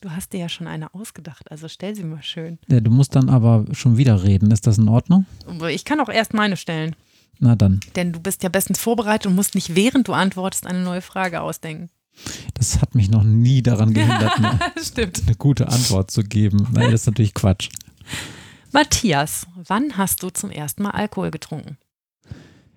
Du 0.00 0.10
hast 0.10 0.32
dir 0.32 0.40
ja 0.40 0.48
schon 0.48 0.66
eine 0.66 0.92
ausgedacht, 0.92 1.52
also 1.52 1.68
stell 1.68 1.94
sie 1.94 2.02
mal 2.02 2.22
schön. 2.22 2.58
Ja, 2.66 2.80
du 2.80 2.90
musst 2.90 3.14
dann 3.14 3.30
aber 3.30 3.64
schon 3.72 3.96
wieder 3.96 4.24
reden. 4.24 4.50
Ist 4.50 4.66
das 4.66 4.76
in 4.76 4.88
Ordnung? 4.88 5.24
Ich 5.70 5.84
kann 5.84 6.00
auch 6.00 6.08
erst 6.08 6.34
meine 6.34 6.56
stellen. 6.56 6.96
Na 7.40 7.56
dann. 7.56 7.80
Denn 7.96 8.12
du 8.12 8.20
bist 8.20 8.42
ja 8.42 8.48
bestens 8.48 8.78
vorbereitet 8.78 9.26
und 9.26 9.34
musst 9.34 9.54
nicht 9.54 9.74
während 9.74 10.08
du 10.08 10.12
antwortest 10.12 10.66
eine 10.66 10.82
neue 10.82 11.02
Frage 11.02 11.40
ausdenken. 11.40 11.90
Das 12.54 12.80
hat 12.80 12.94
mich 12.94 13.10
noch 13.10 13.24
nie 13.24 13.62
daran 13.62 13.92
gehindert, 13.94 14.36
eine, 14.36 14.60
eine 15.26 15.36
gute 15.36 15.68
Antwort 15.68 16.10
zu 16.10 16.22
geben. 16.22 16.68
Nein, 16.72 16.90
das 16.92 17.02
ist 17.02 17.06
natürlich 17.06 17.34
Quatsch. 17.34 17.70
Matthias, 18.72 19.46
wann 19.66 19.96
hast 19.96 20.22
du 20.22 20.30
zum 20.30 20.50
ersten 20.50 20.82
Mal 20.84 20.90
Alkohol 20.90 21.30
getrunken? 21.30 21.76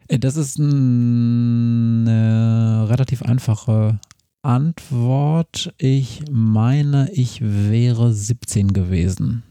Äh, 0.08 0.20
Das 0.20 0.36
ist 0.38 0.60
eine 0.60 0.78
relativ 2.90 3.22
einfache 3.24 4.00
Antwort. 4.42 5.74
Ich 5.78 6.24
meine, 6.32 7.12
ich 7.12 7.42
wäre 7.42 8.14
17 8.14 8.74
gewesen. 8.74 9.44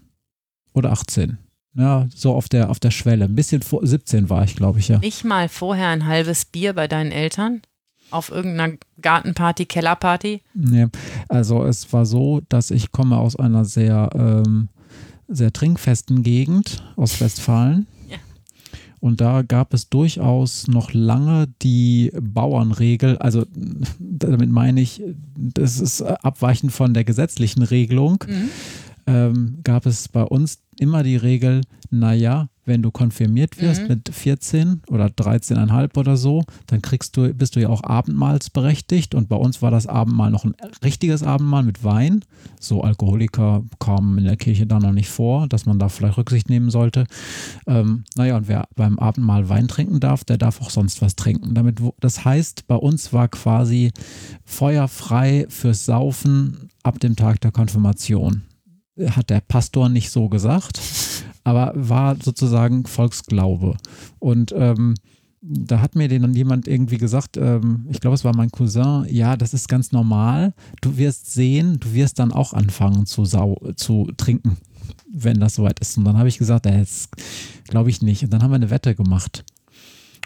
Oder 0.73 0.93
18. 0.93 1.39
Ja, 1.77 2.07
so 2.15 2.33
auf 2.35 2.49
der, 2.49 2.71
auf 2.71 2.81
der 2.81 2.91
Schwelle. 2.91 3.27
Ein 3.27 3.35
bisschen 3.35 3.63
vor 3.63 3.87
17 3.87 4.31
war 4.31 4.45
ich, 4.45 4.57
glaube 4.57 4.79
ich, 4.79 4.89
ja. 4.89 4.99
Nicht 4.99 5.25
mal 5.25 5.49
vorher 5.49 5.89
ein 5.89 6.07
halbes 6.07 6.45
Bier 6.47 6.73
bei 6.73 6.89
deinen 6.89 7.13
Eltern? 7.13 7.61
Auf 8.11 8.31
irgendeiner 8.31 8.77
Gartenparty, 9.03 9.67
Kellerparty? 9.67 10.41
Nee. 10.55 10.87
Also 11.29 11.65
es 11.65 11.93
war 11.93 12.07
so, 12.07 12.41
dass 12.49 12.71
ich 12.71 12.93
komme 12.93 13.19
aus 13.19 13.37
einer 13.37 13.65
sehr, 13.65 14.09
ähm, 14.15 14.69
sehr 15.29 15.53
trinkfesten 15.53 16.23
Gegend 16.23 16.83
aus 16.97 17.21
Westfalen. 17.21 17.87
Ja. 18.09 18.19
Und 19.01 19.21
da 19.21 19.43
gab 19.43 19.75
es 19.75 19.89
durchaus 19.91 20.69
noch 20.69 20.93
lange 20.93 21.49
die 21.63 22.13
Bauernregel, 22.21 23.19
also 23.19 23.45
damit 23.99 24.49
meine 24.51 24.81
ich, 24.81 25.03
das 25.37 25.81
ist 25.81 26.01
abweichend 26.03 26.71
von 26.73 26.95
der 26.95 27.03
gesetzlichen 27.05 27.63
Regelung, 27.63 28.25
Mhm. 28.29 28.49
ähm, 29.09 29.59
gab 29.65 29.87
es 29.87 30.09
bei 30.09 30.23
uns 30.23 30.61
immer 30.79 31.03
die 31.03 31.17
Regel, 31.17 31.63
naja, 31.91 32.49
wenn 32.65 32.83
du 32.83 32.91
konfirmiert 32.91 33.61
wirst 33.61 33.83
Mhm. 33.83 33.89
mit 33.89 34.09
14 34.13 34.83
oder 34.89 35.09
13,5 35.09 35.97
oder 35.97 36.17
so, 36.17 36.43
dann 36.67 36.83
kriegst 36.83 37.17
du, 37.17 37.33
bist 37.33 37.55
du 37.55 37.61
ja 37.61 37.69
auch 37.69 37.85
abendmahlsberechtigt 37.85 39.15
und 39.15 39.29
bei 39.29 39.37
uns 39.37 39.63
war 39.63 39.71
das 39.71 39.87
Abendmahl 39.87 40.33
noch 40.33 40.45
ein 40.45 40.55
richtiges 40.83 41.23
Abendmahl 41.23 41.63
mit 41.63 41.85
Wein. 41.85 42.25
So 42.59 42.83
Alkoholiker 42.83 43.63
kamen 43.79 44.19
in 44.19 44.25
der 44.25 44.37
Kirche 44.37 44.67
da 44.67 44.81
noch 44.81 44.91
nicht 44.93 45.09
vor, 45.09 45.47
dass 45.47 45.65
man 45.65 45.79
da 45.79 45.89
vielleicht 45.89 46.19
Rücksicht 46.19 46.51
nehmen 46.51 46.71
sollte. 46.71 47.07
Ähm, 47.69 48.03
naja, 48.17 48.37
und 48.37 48.49
wer 48.49 48.67
beim 48.75 48.99
Abendmahl 48.99 49.49
Wein 49.49 49.69
trinken 49.69 50.01
darf, 50.01 50.25
der 50.25 50.37
darf 50.37 50.61
auch 50.61 50.71
sonst 50.71 51.01
was 51.03 51.15
trinken. 51.15 51.55
Damit, 51.55 51.81
das 52.01 52.25
heißt, 52.25 52.67
bei 52.67 52.77
uns 52.77 53.13
war 53.13 53.29
quasi 53.29 53.93
feuerfrei 54.45 55.47
fürs 55.49 55.85
Saufen 55.87 56.71
ab 56.83 56.99
dem 56.99 57.15
Tag 57.15 57.41
der 57.43 57.53
Konfirmation. 57.53 58.43
Hat 58.99 59.31
der 59.31 59.41
Pastor 59.41 59.89
nicht 59.89 60.11
so 60.11 60.29
gesagt, 60.29 60.81
aber 61.45 61.73
war 61.75 62.17
sozusagen 62.23 62.87
Volksglaube. 62.87 63.77
Und 64.19 64.55
ähm, 64.57 64.95
da 65.43 65.81
hat 65.81 65.95
mir 65.95 66.09
dann 66.09 66.35
jemand 66.35 66.67
irgendwie 66.67 66.99
gesagt, 66.99 67.37
ähm, 67.37 67.87
ich 67.91 68.01
glaube, 68.01 68.15
es 68.15 68.25
war 68.25 68.35
mein 68.35 68.51
Cousin, 68.51 69.07
ja, 69.09 69.37
das 69.37 69.55
ist 69.55 69.69
ganz 69.69 69.93
normal. 69.93 70.55
Du 70.81 70.97
wirst 70.97 71.33
sehen, 71.33 71.79
du 71.79 71.93
wirst 71.93 72.19
dann 72.19 72.33
auch 72.33 72.53
anfangen 72.53 73.07
zu, 73.07 73.25
sau 73.25 73.57
zu 73.77 74.11
trinken, 74.17 74.57
wenn 75.13 75.39
das 75.39 75.55
soweit 75.55 75.79
ist. 75.81 75.97
Und 75.99 76.05
dann 76.05 76.19
habe 76.19 76.29
ich 76.29 76.39
gesagt, 76.39 76.67
äh, 76.67 76.79
das 76.79 77.09
glaube 77.69 77.91
ich 77.91 78.03
nicht. 78.03 78.25
Und 78.25 78.33
dann 78.33 78.43
haben 78.43 78.51
wir 78.51 78.57
eine 78.57 78.71
Wette 78.71 78.95
gemacht. 78.95 79.45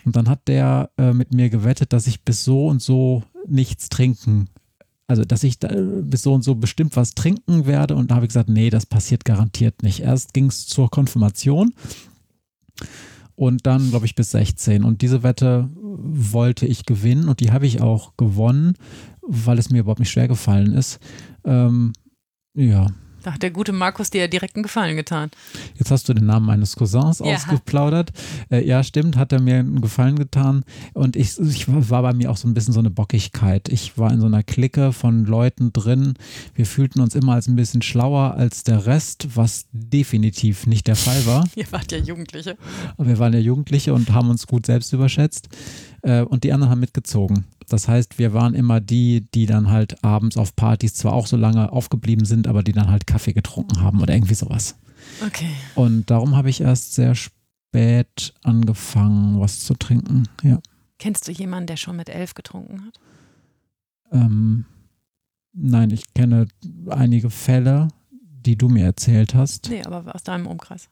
Und 0.04 0.16
dann 0.16 0.28
hat 0.28 0.48
der 0.48 0.90
äh, 0.96 1.12
mit 1.12 1.34
mir 1.34 1.50
gewettet, 1.50 1.92
dass 1.92 2.06
ich 2.06 2.24
bis 2.24 2.44
so 2.44 2.68
und 2.68 2.80
so 2.80 3.22
nichts 3.46 3.88
trinken 3.88 4.48
also 5.10 5.24
dass 5.24 5.42
ich 5.42 5.58
da 5.58 5.68
bis 5.74 6.22
so 6.22 6.32
und 6.32 6.44
so 6.44 6.54
bestimmt 6.54 6.94
was 6.94 7.14
trinken 7.14 7.66
werde. 7.66 7.96
Und 7.96 8.10
da 8.10 8.14
habe 8.14 8.26
ich 8.26 8.30
gesagt, 8.30 8.48
nee, 8.48 8.70
das 8.70 8.86
passiert 8.86 9.24
garantiert 9.24 9.82
nicht. 9.82 10.00
Erst 10.00 10.32
ging 10.34 10.46
es 10.46 10.68
zur 10.68 10.88
Konfirmation. 10.88 11.74
Und 13.34 13.66
dann, 13.66 13.90
glaube 13.90 14.06
ich, 14.06 14.14
bis 14.14 14.30
16 14.30 14.84
und 14.84 15.02
diese 15.02 15.24
Wette 15.24 15.68
wollte 15.74 16.64
ich 16.64 16.86
gewinnen. 16.86 17.28
Und 17.28 17.40
die 17.40 17.50
habe 17.50 17.66
ich 17.66 17.80
auch 17.80 18.16
gewonnen, 18.16 18.74
weil 19.22 19.58
es 19.58 19.70
mir 19.70 19.80
überhaupt 19.80 19.98
nicht 19.98 20.12
schwer 20.12 20.28
gefallen 20.28 20.74
ist. 20.74 21.00
Ähm, 21.44 21.92
ja, 22.54 22.86
Da 23.22 23.34
hat 23.34 23.42
der 23.42 23.50
gute 23.50 23.72
Markus 23.72 24.10
dir 24.10 24.22
ja 24.22 24.26
direkt 24.28 24.56
einen 24.56 24.62
Gefallen 24.62 24.96
getan. 24.96 25.30
Jetzt 25.78 25.90
hast 25.90 26.08
du 26.08 26.14
den 26.14 26.26
Namen 26.26 26.46
meines 26.46 26.76
Cousins 26.76 27.18
Ja. 27.20 27.34
ausgeplaudert. 27.36 28.10
Äh, 28.50 28.66
ja, 28.66 28.82
stimmt, 28.82 29.16
hat 29.16 29.32
er 29.32 29.40
mir 29.40 29.56
einen 29.56 29.80
Gefallen 29.80 30.16
getan. 30.18 30.64
Und 30.94 31.16
ich, 31.16 31.38
ich 31.38 31.66
war 31.68 32.02
bei 32.02 32.12
mir 32.12 32.30
auch 32.30 32.36
so 32.36 32.48
ein 32.48 32.54
bisschen 32.54 32.72
so 32.74 32.80
eine 32.80 32.90
Bockigkeit. 32.90 33.68
Ich 33.68 33.98
war 33.98 34.12
in 34.12 34.20
so 34.20 34.26
einer 34.26 34.42
Clique 34.42 34.92
von 34.92 35.24
Leuten 35.24 35.72
drin. 35.72 36.14
Wir 36.54 36.66
fühlten 36.66 37.00
uns 37.00 37.14
immer 37.14 37.34
als 37.34 37.46
ein 37.48 37.56
bisschen 37.56 37.82
schlauer 37.82 38.34
als 38.34 38.64
der 38.64 38.86
Rest, 38.86 39.28
was 39.34 39.66
definitiv 39.72 40.66
nicht 40.66 40.86
der 40.86 40.96
Fall 40.96 41.26
war. 41.26 41.46
Ihr 41.54 41.70
wart 41.72 41.92
ja 41.92 41.98
Jugendliche. 41.98 42.56
Aber 42.96 43.06
wir 43.08 43.18
waren 43.18 43.32
ja 43.32 43.38
Jugendliche 43.40 43.92
und 43.94 44.10
haben 44.12 44.30
uns 44.30 44.46
gut 44.46 44.66
selbst 44.66 44.92
überschätzt. 44.92 45.48
Äh, 46.02 46.22
und 46.22 46.44
die 46.44 46.52
anderen 46.52 46.70
haben 46.70 46.80
mitgezogen. 46.80 47.44
Das 47.68 47.88
heißt, 47.88 48.18
wir 48.18 48.32
waren 48.32 48.54
immer 48.54 48.80
die, 48.80 49.26
die 49.32 49.46
dann 49.46 49.70
halt 49.70 50.02
abends 50.02 50.36
auf 50.36 50.56
Partys 50.56 50.94
zwar 50.94 51.12
auch 51.12 51.26
so 51.26 51.36
lange 51.36 51.70
aufgeblieben 51.72 52.24
sind, 52.24 52.48
aber 52.48 52.62
die 52.62 52.72
dann 52.72 52.90
halt 52.90 53.06
Kaffee 53.06 53.32
getrunken 53.32 53.80
haben 53.80 54.00
oder 54.00 54.14
irgendwie 54.14 54.34
sowas. 54.34 54.76
Okay. 55.24 55.50
Und 55.74 56.10
darum 56.10 56.36
habe 56.36 56.50
ich 56.50 56.60
erst 56.60 56.94
sehr 56.94 57.14
spät 57.14 58.34
angefangen, 58.42 59.40
was 59.40 59.60
zu 59.60 59.74
trinken. 59.74 60.24
Ja. 60.42 60.58
Kennst 60.98 61.28
du 61.28 61.32
jemanden, 61.32 61.68
der 61.68 61.76
schon 61.76 61.96
mit 61.96 62.08
elf 62.08 62.34
getrunken 62.34 62.84
hat? 62.84 63.00
Ähm, 64.12 64.64
nein, 65.52 65.90
ich 65.90 66.12
kenne 66.12 66.48
einige 66.88 67.30
Fälle, 67.30 67.88
die 68.10 68.56
du 68.56 68.68
mir 68.68 68.84
erzählt 68.84 69.34
hast. 69.34 69.70
Nee, 69.70 69.84
aber 69.84 70.14
aus 70.14 70.22
deinem 70.22 70.46
Umkreis. 70.46 70.88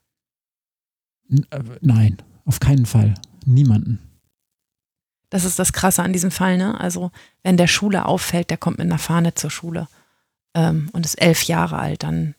N 1.29 1.45
äh, 1.51 1.63
nein, 1.81 2.19
auf 2.45 2.61
keinen 2.61 2.87
Fall. 2.87 3.15
Niemanden. 3.45 3.99
Das 5.31 5.45
ist 5.45 5.59
das 5.59 5.73
Krasse 5.73 6.03
an 6.03 6.13
diesem 6.13 6.31
Fall, 6.31 6.57
ne? 6.57 6.81
Also, 6.81 7.11
wenn 7.43 7.57
der 7.57 7.67
Schule 7.67 8.07
auffällt, 8.07 8.51
der 8.51 8.57
kommt 8.57 8.79
mit 8.79 8.87
einer 8.87 8.99
Fahne 8.99 9.35
zur 9.35 9.51
Schule 9.51 9.89
ähm, 10.55 10.89
und 10.93 11.05
ist 11.05 11.21
elf 11.21 11.43
Jahre 11.45 11.79
alt, 11.79 12.03
dann 12.03 12.35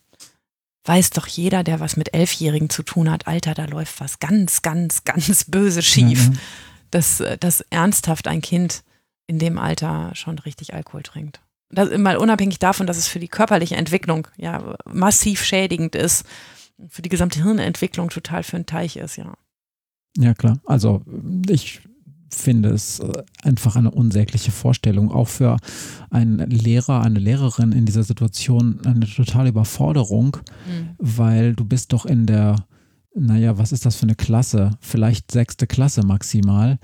weiß 0.86 1.12
doch 1.12 1.28
jeder, 1.28 1.64
der 1.64 1.80
was 1.80 1.98
mit 1.98 2.14
Elfjährigen 2.14 2.70
zu 2.70 2.84
tun 2.84 3.12
hat, 3.12 3.28
Alter, 3.28 3.54
da 3.54 3.66
läuft 3.66 4.00
was 4.00 4.20
ganz, 4.20 4.62
ganz, 4.62 5.04
ganz 5.06 5.46
böse 5.46 5.82
schief, 5.82 6.26
ja. 6.26 6.40
dass, 6.92 7.20
äh, 7.20 7.38
dass 7.38 7.62
ernsthaft 7.70 8.28
ein 8.28 8.42
Kind 8.42 8.84
in 9.28 9.38
dem 9.38 9.60
Alter 9.60 10.12
schon 10.16 10.40
richtig 10.40 10.74
Alkohol 10.74 11.04
trinkt. 11.04 11.42
Das, 11.70 11.96
mal 11.96 12.18
unabhängig 12.18 12.58
davon, 12.58 12.88
dass 12.88 12.98
es 12.98 13.08
für 13.08 13.20
die 13.20 13.28
körperliche 13.28 13.76
Entwicklung 13.76 14.28
ja 14.38 14.76
massiv 14.86 15.44
schädigend 15.44 15.96
ist, 15.96 16.26
für 16.88 17.04
die 17.04 17.10
gesamte 17.10 17.44
Hirnentwicklung 17.44 18.10
total 18.10 18.42
für 18.42 18.56
einen 18.56 18.66
Teich 18.66 18.98
ist, 18.98 19.18
ja. 19.18 19.36
Ja, 20.18 20.34
klar. 20.34 20.60
Also 20.66 21.04
ich 21.48 21.82
finde 22.32 22.70
es 22.70 23.00
äh, 23.00 23.12
einfach 23.44 23.76
eine 23.76 23.92
unsägliche 23.92 24.52
Vorstellung. 24.52 25.12
Auch 25.12 25.28
für 25.28 25.58
einen 26.10 26.40
Lehrer, 26.50 27.02
eine 27.02 27.20
Lehrerin 27.20 27.72
in 27.72 27.86
dieser 27.86 28.04
Situation 28.04 28.80
eine 28.86 29.06
totale 29.06 29.50
Überforderung, 29.50 30.38
Mhm. 30.68 30.90
weil 30.98 31.56
du 31.56 31.66
bist 31.66 31.94
doch 31.94 32.06
in 32.06 32.26
der, 32.26 32.56
naja, 33.16 33.58
was 33.58 33.72
ist 33.72 33.86
das 33.86 33.96
für 33.96 34.04
eine 34.04 34.16
Klasse? 34.16 34.78
Vielleicht 34.82 35.32
sechste 35.32 35.68
Klasse 35.68 36.06
maximal. 36.06 36.80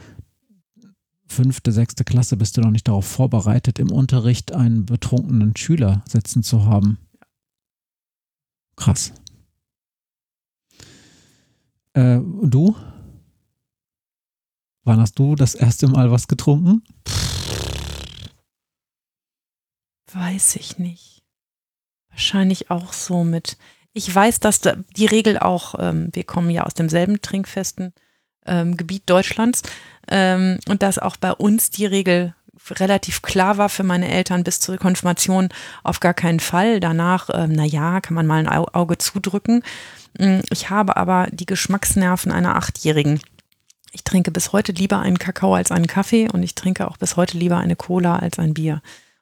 Fünfte, 1.28 1.72
sechste 1.72 2.04
Klasse 2.04 2.38
bist 2.38 2.56
du 2.56 2.62
noch 2.62 2.72
nicht 2.72 2.88
darauf 2.88 3.06
vorbereitet, 3.06 3.80
im 3.80 3.92
Unterricht 3.92 4.54
einen 4.54 4.86
betrunkenen 4.86 5.56
Schüler 5.58 6.04
sitzen 6.08 6.44
zu 6.44 6.66
haben. 6.66 7.00
Krass. 8.76 9.12
Äh, 11.94 12.20
du? 12.44 12.76
Wann 14.86 15.02
hast 15.02 15.18
du 15.18 15.36
das 15.36 15.56
erste 15.56 15.88
Mal 15.88 16.12
was 16.12 16.28
getrunken? 16.28 16.84
Weiß 20.14 20.56
ich 20.56 20.78
nicht. 20.78 21.24
Wahrscheinlich 22.10 22.70
auch 22.70 22.94
so 22.94 23.24
mit. 23.24 23.57
Ich 23.94 24.14
weiß, 24.14 24.40
dass 24.40 24.62
da 24.62 24.76
die 24.95 25.07
Regel 25.07 25.40
auch, 25.40 25.76
ähm, 25.80 26.10
wir 26.14 26.24
kommen 26.24 26.52
ja 26.52 26.64
aus 26.64 26.76
demselben 26.76 27.20
trinkfesten 27.22 27.94
ähm, 28.45 28.78
Gebiet 28.78 29.10
Deutschlands 29.10 29.64
ähm, 30.07 30.60
und 30.70 30.84
dass 30.84 30.99
auch 30.99 31.18
bei 31.18 31.34
uns 31.34 31.72
die 31.72 31.88
Regel 31.88 32.36
relativ 32.70 33.24
klar 33.24 33.57
war 33.57 33.70
für 33.70 33.84
meine 33.84 34.07
Eltern 34.07 34.44
bis 34.44 34.60
zur 34.60 34.78
Konfirmation 34.78 35.49
auf 35.84 35.99
gar 35.99 36.14
keinen 36.14 36.40
Fall. 36.40 36.80
Danach, 36.80 37.30
ähm, 37.34 37.53
naja, 37.53 38.02
kann 38.02 38.14
man 38.14 38.28
mal 38.28 38.45
ein 38.45 38.48
Auge 38.48 38.99
zudrücken. 38.99 39.64
Mm, 40.20 40.41
ich 40.52 40.70
habe 40.70 40.95
aber 40.95 41.28
die 41.32 41.48
Geschmacksnerven 41.48 42.32
einer 42.32 42.56
Achtjährigen. 42.56 43.20
Ich 43.96 44.04
trinke 44.04 44.30
bis 44.30 44.52
heute 44.52 44.74
lieber 44.74 45.00
einen 45.00 45.18
Kakao 45.18 45.56
als 45.56 45.72
einen 45.72 45.88
Kaffee 45.88 46.28
und 46.30 46.44
ich 46.44 46.54
trinke 46.54 46.86
auch 46.90 46.98
bis 46.98 47.16
heute 47.16 47.38
lieber 47.38 47.60
eine 47.60 47.78
Cola 47.78 48.18
als 48.18 48.40
ein 48.40 48.54
Bier. 48.54 48.82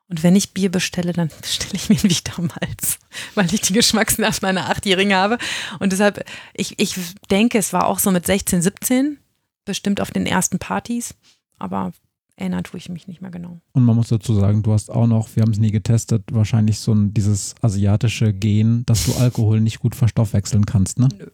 Und 0.09 0.23
wenn 0.23 0.35
ich 0.35 0.55
Bier 0.55 0.71
bestelle, 0.71 1.13
dann 1.13 1.29
bestelle 1.41 1.75
ich 1.75 1.89
mir 1.89 2.01
wie 2.01 2.17
damals, 2.35 2.97
weil 3.35 3.53
ich 3.53 3.61
die 3.61 3.73
Geschmacksnerven 3.73 4.49
einer 4.49 4.71
Achtjährigen 4.71 5.13
habe. 5.13 5.37
Und 5.77 5.91
deshalb, 5.91 6.25
ich, 6.55 6.79
ich 6.79 6.95
denke, 7.29 7.59
es 7.59 7.71
war 7.71 7.85
auch 7.85 7.99
so 7.99 8.09
mit 8.09 8.25
16, 8.25 8.63
17, 8.63 9.19
bestimmt 9.63 10.01
auf 10.01 10.09
den 10.09 10.25
ersten 10.25 10.57
Partys. 10.57 11.13
Aber 11.59 11.91
erinnern 12.35 12.63
tue 12.63 12.79
ich 12.79 12.89
mich 12.89 13.07
nicht 13.07 13.21
mehr 13.21 13.29
genau. 13.29 13.61
Und 13.73 13.85
man 13.85 13.95
muss 13.95 14.07
dazu 14.07 14.33
sagen, 14.33 14.63
du 14.63 14.73
hast 14.73 14.89
auch 14.89 15.05
noch, 15.05 15.35
wir 15.35 15.43
haben 15.43 15.51
es 15.51 15.59
nie 15.59 15.71
getestet, 15.71 16.23
wahrscheinlich 16.31 16.79
so 16.79 16.95
ein 16.95 17.13
dieses 17.13 17.53
asiatische 17.61 18.33
Gen, 18.33 18.87
dass 18.87 19.05
du 19.05 19.13
Alkohol 19.13 19.61
nicht 19.61 19.77
gut 19.77 19.93
verstoffwechseln 19.93 20.65
kannst, 20.65 20.97
ne? 20.97 21.09
Nö. 21.15 21.27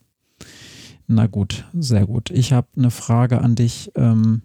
Na 1.12 1.26
gut, 1.26 1.66
sehr 1.74 2.06
gut. 2.06 2.30
Ich 2.30 2.54
habe 2.54 2.68
eine 2.78 2.92
Frage 2.92 3.42
an 3.42 3.56
dich, 3.56 3.92
ähm, 3.96 4.44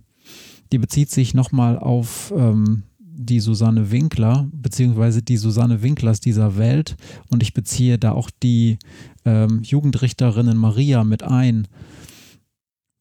die 0.72 0.78
bezieht 0.78 1.10
sich 1.10 1.34
nochmal 1.34 1.78
auf 1.78 2.32
ähm, 2.34 2.84
die 2.98 3.40
Susanne 3.40 3.90
Winkler, 3.90 4.48
beziehungsweise 4.50 5.20
die 5.20 5.36
Susanne 5.36 5.82
Winklers 5.82 6.20
dieser 6.20 6.56
Welt. 6.56 6.96
Und 7.30 7.42
ich 7.42 7.52
beziehe 7.52 7.98
da 7.98 8.12
auch 8.12 8.30
die 8.42 8.78
ähm, 9.26 9.60
Jugendrichterinnen 9.62 10.56
Maria 10.56 11.04
mit 11.04 11.22
ein. 11.22 11.68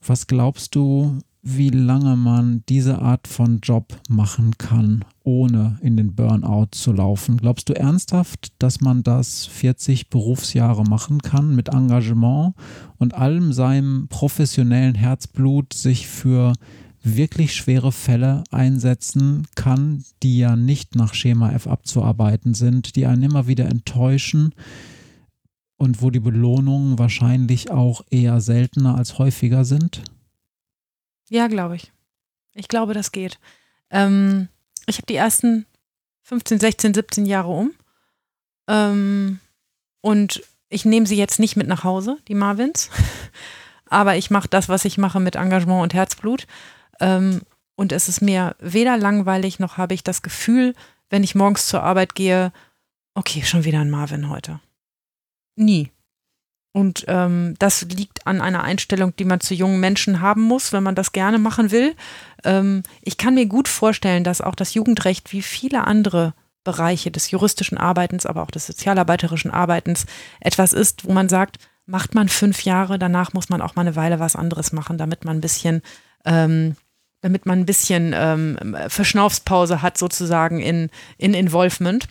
Was 0.05 0.27
glaubst 0.27 0.75
du, 0.75 1.19
wie 1.45 1.69
lange 1.69 2.15
man 2.15 2.63
diese 2.69 2.99
Art 2.99 3.27
von 3.27 3.59
Job 3.59 3.99
machen 4.07 4.57
kann, 4.57 5.03
ohne 5.23 5.77
in 5.81 5.97
den 5.97 6.15
Burnout 6.15 6.69
zu 6.71 6.93
laufen. 6.93 7.35
Glaubst 7.35 7.67
du 7.67 7.73
ernsthaft, 7.73 8.53
dass 8.59 8.79
man 8.79 9.03
das 9.03 9.45
40 9.47 10.09
Berufsjahre 10.09 10.83
machen 10.85 11.21
kann 11.21 11.53
mit 11.53 11.67
Engagement 11.67 12.55
und 12.97 13.13
allem 13.13 13.51
seinem 13.51 14.07
professionellen 14.07 14.95
Herzblut 14.95 15.73
sich 15.73 16.07
für 16.07 16.53
wirklich 17.03 17.53
schwere 17.53 17.91
Fälle 17.91 18.45
einsetzen 18.49 19.45
kann, 19.55 20.05
die 20.23 20.37
ja 20.37 20.55
nicht 20.55 20.95
nach 20.95 21.13
Schema 21.13 21.51
F 21.51 21.67
abzuarbeiten 21.67 22.53
sind, 22.53 22.95
die 22.95 23.05
einen 23.05 23.23
immer 23.23 23.47
wieder 23.47 23.65
enttäuschen 23.65 24.55
und 25.75 26.01
wo 26.01 26.09
die 26.09 26.21
Belohnungen 26.21 26.97
wahrscheinlich 26.97 27.69
auch 27.69 28.05
eher 28.09 28.39
seltener 28.39 28.95
als 28.95 29.19
häufiger 29.19 29.65
sind? 29.65 30.03
Ja, 31.29 31.47
glaube 31.47 31.75
ich. 31.75 31.91
Ich 32.53 32.67
glaube, 32.67 32.93
das 32.93 33.11
geht. 33.11 33.39
Ähm, 33.89 34.49
ich 34.85 34.97
habe 34.97 35.05
die 35.07 35.15
ersten 35.15 35.65
15, 36.23 36.59
16, 36.59 36.93
17 36.93 37.25
Jahre 37.25 37.49
um. 37.49 37.73
Ähm, 38.67 39.39
und 40.01 40.43
ich 40.69 40.85
nehme 40.85 41.05
sie 41.05 41.17
jetzt 41.17 41.39
nicht 41.39 41.55
mit 41.55 41.67
nach 41.67 41.83
Hause, 41.83 42.17
die 42.27 42.35
Marvins. 42.35 42.89
Aber 43.85 44.15
ich 44.15 44.31
mache 44.31 44.47
das, 44.47 44.69
was 44.69 44.85
ich 44.85 44.97
mache, 44.97 45.19
mit 45.19 45.35
Engagement 45.35 45.83
und 45.83 45.93
Herzblut. 45.93 46.47
Ähm, 46.99 47.41
und 47.75 47.91
es 47.91 48.09
ist 48.09 48.21
mir 48.21 48.55
weder 48.59 48.97
langweilig, 48.97 49.59
noch 49.59 49.77
habe 49.77 49.93
ich 49.93 50.03
das 50.03 50.21
Gefühl, 50.21 50.73
wenn 51.09 51.23
ich 51.23 51.35
morgens 51.35 51.67
zur 51.67 51.83
Arbeit 51.83 52.15
gehe, 52.15 52.51
okay, 53.13 53.43
schon 53.43 53.65
wieder 53.65 53.79
ein 53.79 53.89
Marvin 53.89 54.29
heute. 54.29 54.59
Nie. 55.55 55.91
Und 56.73 57.05
ähm, 57.07 57.53
das 57.59 57.83
liegt 57.83 58.25
an 58.25 58.41
einer 58.41 58.63
Einstellung, 58.63 59.15
die 59.15 59.25
man 59.25 59.39
zu 59.39 59.53
jungen 59.53 59.79
Menschen 59.79 60.21
haben 60.21 60.41
muss, 60.41 60.73
wenn 60.73 60.81
man 60.81 60.95
das 60.95 61.11
gerne 61.11 61.37
machen 61.37 61.69
will. 61.69 61.95
Ähm, 62.43 62.81
ich 63.01 63.17
kann 63.17 63.35
mir 63.35 63.45
gut 63.45 63.67
vorstellen, 63.67 64.23
dass 64.23 64.41
auch 64.41 64.55
das 64.55 64.73
Jugendrecht 64.73 65.31
wie 65.31 65.43
viele 65.43 65.85
andere 65.85 66.33
Bereiche 66.63 67.11
des 67.11 67.29
juristischen 67.29 67.77
Arbeitens, 67.77 68.25
aber 68.25 68.41
auch 68.41 68.49
des 68.49 68.65
sozialarbeiterischen 68.65 69.51
Arbeitens 69.51 70.07
etwas 70.39 70.73
ist, 70.73 71.05
wo 71.05 71.13
man 71.13 71.29
sagt, 71.29 71.59
macht 71.85 72.15
man 72.15 72.27
fünf 72.27 72.63
Jahre, 72.63 72.97
danach 72.97 73.33
muss 73.33 73.49
man 73.49 73.61
auch 73.61 73.75
mal 73.75 73.81
eine 73.81 73.95
Weile 73.95 74.19
was 74.19 74.35
anderes 74.35 74.71
machen, 74.71 74.97
damit 74.97 75.25
man 75.25 75.37
ein 75.37 75.41
bisschen, 75.41 75.83
ähm, 76.25 76.75
damit 77.21 77.45
man 77.45 77.59
ein 77.59 77.65
bisschen 77.67 78.13
ähm, 78.15 78.75
Verschnaufspause 78.87 79.83
hat 79.83 79.97
sozusagen 79.97 80.59
in, 80.59 80.89
in 81.17 81.35
Involvement. 81.35 82.07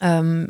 Ähm, 0.00 0.48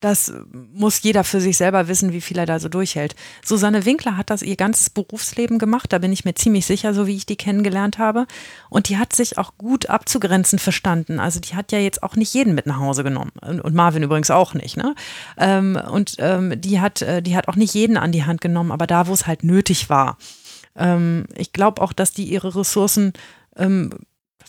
das 0.00 0.32
muss 0.52 1.02
jeder 1.02 1.24
für 1.24 1.40
sich 1.40 1.56
selber 1.56 1.88
wissen, 1.88 2.12
wie 2.12 2.20
viel 2.20 2.38
er 2.38 2.46
da 2.46 2.58
so 2.60 2.68
durchhält. 2.68 3.16
Susanne 3.44 3.86
Winkler 3.86 4.16
hat 4.16 4.28
das 4.28 4.42
ihr 4.42 4.56
ganzes 4.56 4.90
Berufsleben 4.90 5.58
gemacht, 5.58 5.92
da 5.92 5.98
bin 5.98 6.12
ich 6.12 6.24
mir 6.24 6.34
ziemlich 6.34 6.66
sicher, 6.66 6.92
so 6.92 7.06
wie 7.06 7.16
ich 7.16 7.24
die 7.24 7.36
kennengelernt 7.36 7.98
habe. 7.98 8.26
Und 8.68 8.88
die 8.88 8.98
hat 8.98 9.14
sich 9.14 9.38
auch 9.38 9.56
gut 9.56 9.88
abzugrenzen 9.88 10.58
verstanden. 10.58 11.18
Also 11.18 11.40
die 11.40 11.54
hat 11.56 11.72
ja 11.72 11.78
jetzt 11.78 12.02
auch 12.02 12.14
nicht 12.14 12.34
jeden 12.34 12.54
mit 12.54 12.66
nach 12.66 12.78
Hause 12.78 13.04
genommen. 13.04 13.32
Und 13.40 13.74
Marvin 13.74 14.02
übrigens 14.02 14.30
auch 14.30 14.52
nicht. 14.52 14.76
Ne? 14.76 14.94
Ähm, 15.38 15.80
und 15.90 16.16
ähm, 16.18 16.60
die, 16.60 16.80
hat, 16.80 17.00
äh, 17.00 17.22
die 17.22 17.36
hat 17.36 17.48
auch 17.48 17.56
nicht 17.56 17.72
jeden 17.72 17.96
an 17.96 18.12
die 18.12 18.24
Hand 18.24 18.42
genommen, 18.42 18.72
aber 18.72 18.86
da, 18.86 19.06
wo 19.06 19.12
es 19.12 19.26
halt 19.26 19.44
nötig 19.44 19.88
war. 19.88 20.18
Ähm, 20.76 21.24
ich 21.34 21.52
glaube 21.52 21.80
auch, 21.80 21.94
dass 21.94 22.12
die 22.12 22.24
ihre 22.24 22.54
Ressourcen 22.54 23.14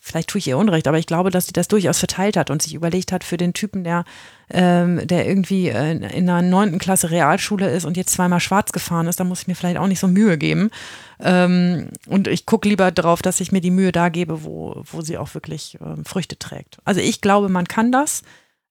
vielleicht 0.07 0.29
tue 0.29 0.39
ich 0.39 0.47
ihr 0.47 0.57
Unrecht, 0.57 0.87
aber 0.87 0.97
ich 0.97 1.05
glaube, 1.05 1.29
dass 1.29 1.47
sie 1.47 1.53
das 1.53 1.67
durchaus 1.67 1.99
verteilt 1.99 2.37
hat 2.37 2.49
und 2.49 2.61
sich 2.61 2.73
überlegt 2.73 3.11
hat 3.11 3.23
für 3.23 3.37
den 3.37 3.53
Typen, 3.53 3.83
der, 3.83 4.05
ähm, 4.49 5.05
der 5.05 5.27
irgendwie 5.27 5.67
äh, 5.67 5.91
in 5.91 6.29
einer 6.29 6.41
neunten 6.41 6.79
Klasse 6.79 7.11
Realschule 7.11 7.69
ist 7.69 7.85
und 7.85 7.97
jetzt 7.97 8.13
zweimal 8.13 8.39
schwarz 8.39 8.71
gefahren 8.71 9.07
ist, 9.07 9.19
da 9.19 9.23
muss 9.23 9.41
ich 9.41 9.47
mir 9.47 9.55
vielleicht 9.55 9.77
auch 9.77 9.87
nicht 9.87 9.99
so 9.99 10.07
Mühe 10.07 10.37
geben. 10.37 10.71
Ähm, 11.19 11.89
und 12.07 12.27
ich 12.27 12.45
gucke 12.45 12.67
lieber 12.67 12.91
darauf, 12.91 13.21
dass 13.21 13.39
ich 13.39 13.51
mir 13.51 13.61
die 13.61 13.71
Mühe 13.71 13.91
da 13.91 14.09
gebe, 14.09 14.43
wo, 14.43 14.81
wo 14.91 15.01
sie 15.01 15.17
auch 15.17 15.33
wirklich 15.33 15.77
ähm, 15.81 16.05
Früchte 16.05 16.39
trägt. 16.39 16.77
Also 16.85 17.01
ich 17.01 17.21
glaube, 17.21 17.49
man 17.49 17.67
kann 17.67 17.91
das. 17.91 18.23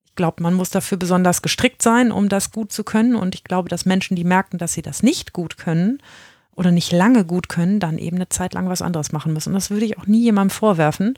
Ich 0.06 0.14
glaube, 0.16 0.42
man 0.42 0.54
muss 0.54 0.70
dafür 0.70 0.96
besonders 0.96 1.42
gestrickt 1.42 1.82
sein, 1.82 2.10
um 2.10 2.30
das 2.30 2.50
gut 2.50 2.72
zu 2.72 2.84
können. 2.84 3.14
Und 3.14 3.34
ich 3.34 3.44
glaube, 3.44 3.68
dass 3.68 3.84
Menschen, 3.84 4.16
die 4.16 4.24
merken, 4.24 4.56
dass 4.56 4.72
sie 4.72 4.82
das 4.82 5.02
nicht 5.02 5.34
gut 5.34 5.58
können, 5.58 5.98
oder 6.56 6.72
nicht 6.72 6.90
lange 6.90 7.24
gut 7.24 7.48
können, 7.48 7.78
dann 7.78 7.98
eben 7.98 8.16
eine 8.16 8.28
Zeit 8.28 8.54
lang 8.54 8.68
was 8.68 8.82
anderes 8.82 9.12
machen 9.12 9.32
müssen. 9.32 9.50
Und 9.50 9.54
das 9.54 9.70
würde 9.70 9.84
ich 9.84 9.98
auch 9.98 10.06
nie 10.06 10.22
jemandem 10.22 10.50
vorwerfen, 10.50 11.14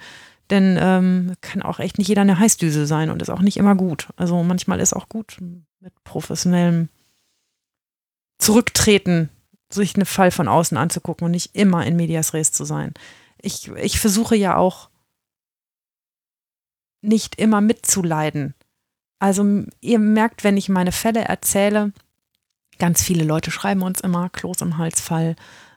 denn 0.51 0.77
ähm, 0.81 1.35
kann 1.41 1.63
auch 1.63 1.79
echt 1.79 1.97
nicht 1.99 2.09
jeder 2.09 2.23
eine 2.23 2.39
Heißdüse 2.39 2.87
sein 2.87 3.09
und 3.09 3.23
ist 3.23 3.31
auch 3.31 3.41
nicht 3.41 3.57
immer 3.57 3.77
gut. 3.77 4.09
Also 4.17 4.43
manchmal 4.43 4.81
ist 4.81 4.95
auch 4.95 5.09
gut 5.09 5.39
mit 5.81 5.93
professionellem 6.05 6.89
Zurücktreten, 8.39 9.31
sich 9.71 9.95
einen 9.95 10.07
Fall 10.07 10.31
von 10.31 10.49
außen 10.49 10.77
anzugucken 10.77 11.25
und 11.25 11.31
nicht 11.31 11.55
immer 11.55 11.87
in 11.87 11.97
Medias 11.97 12.35
Res 12.35 12.53
zu 12.53 12.65
sein. 12.65 12.93
Ich, 13.41 13.69
ich 13.69 14.01
versuche 14.01 14.37
ja 14.37 14.57
auch 14.57 14.91
nicht 17.01 17.37
immer 17.37 17.61
mitzuleiden. 17.61 18.55
Also 19.21 19.65
ihr 19.81 19.99
merkt, 19.99 20.43
wenn 20.43 20.57
ich 20.57 20.69
meine 20.69 20.93
Fälle 20.93 21.21
erzähle, 21.21 21.93
Ganz 22.79 23.03
viele 23.03 23.25
Leute 23.25 23.51
schreiben 23.51 23.83
uns 23.83 24.01
immer, 24.01 24.29
Kloß 24.29 24.61
im 24.61 24.79
Halsfall, 24.79 25.37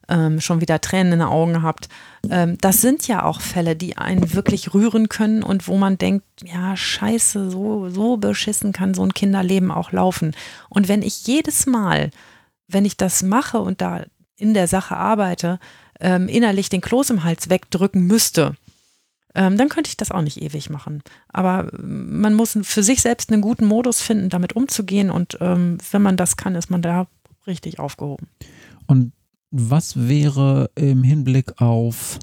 ähm, 0.10 0.42
schon 0.42 0.62
wieder 0.62 0.82
Tränen 0.82 1.14
in 1.14 1.20
den 1.20 1.28
Augen 1.28 1.64
habt. 1.64 1.88
Ähm, 2.30 2.58
das 2.60 2.82
sind 2.82 3.08
ja 3.08 3.24
auch 3.24 3.42
Fälle, 3.42 3.76
die 3.76 3.98
einen 3.98 4.34
wirklich 4.34 4.74
rühren 4.74 5.10
können 5.10 5.42
und 5.42 5.68
wo 5.68 5.78
man 5.78 5.98
denkt, 5.98 6.26
ja, 6.44 6.76
scheiße, 6.76 7.50
so, 7.50 7.90
so 7.90 8.18
beschissen 8.18 8.74
kann 8.74 8.94
so 8.94 9.04
ein 9.04 9.14
Kinderleben 9.14 9.72
auch 9.72 9.92
laufen. 9.92 10.36
Und 10.70 10.88
wenn 10.88 11.02
ich 11.02 11.26
jedes 11.28 11.66
Mal, 11.66 12.12
wenn 12.68 12.86
ich 12.86 12.98
das 12.98 13.24
mache 13.24 13.60
und 13.60 13.82
da 13.82 14.04
in 14.36 14.54
der 14.54 14.68
Sache 14.68 14.98
arbeite, 14.98 15.60
ähm, 16.00 16.28
innerlich 16.28 16.70
den 16.70 16.82
Kloß 16.82 17.12
im 17.12 17.24
Hals 17.24 17.50
wegdrücken 17.50 18.06
müsste, 18.06 18.56
ähm, 19.36 19.58
dann 19.58 19.70
könnte 19.70 19.90
ich 19.90 19.98
das 19.98 20.12
auch 20.12 20.22
nicht 20.22 20.42
ewig 20.42 20.70
machen. 20.70 21.04
Aber 21.30 21.72
ähm, 21.74 22.22
man 22.22 22.34
muss 22.34 22.58
für 22.62 22.84
sich 22.84 23.02
selbst 23.02 23.32
einen 23.32 23.42
guten 23.42 23.66
Modus 23.66 24.02
finden, 24.02 24.30
damit 24.30 24.54
umzugehen. 24.54 25.10
Und 25.10 25.38
ähm, 25.42 25.78
wenn 25.92 26.02
man 26.02 26.18
das 26.18 26.38
kann, 26.38 26.56
ist 26.56 26.70
man 26.70 26.82
da 26.82 27.08
richtig 27.48 27.80
aufgehoben. 27.80 28.28
Und 28.88 29.14
was 29.52 30.08
wäre 30.08 30.70
im 30.76 31.04
Hinblick 31.04 31.62
auf 31.62 32.20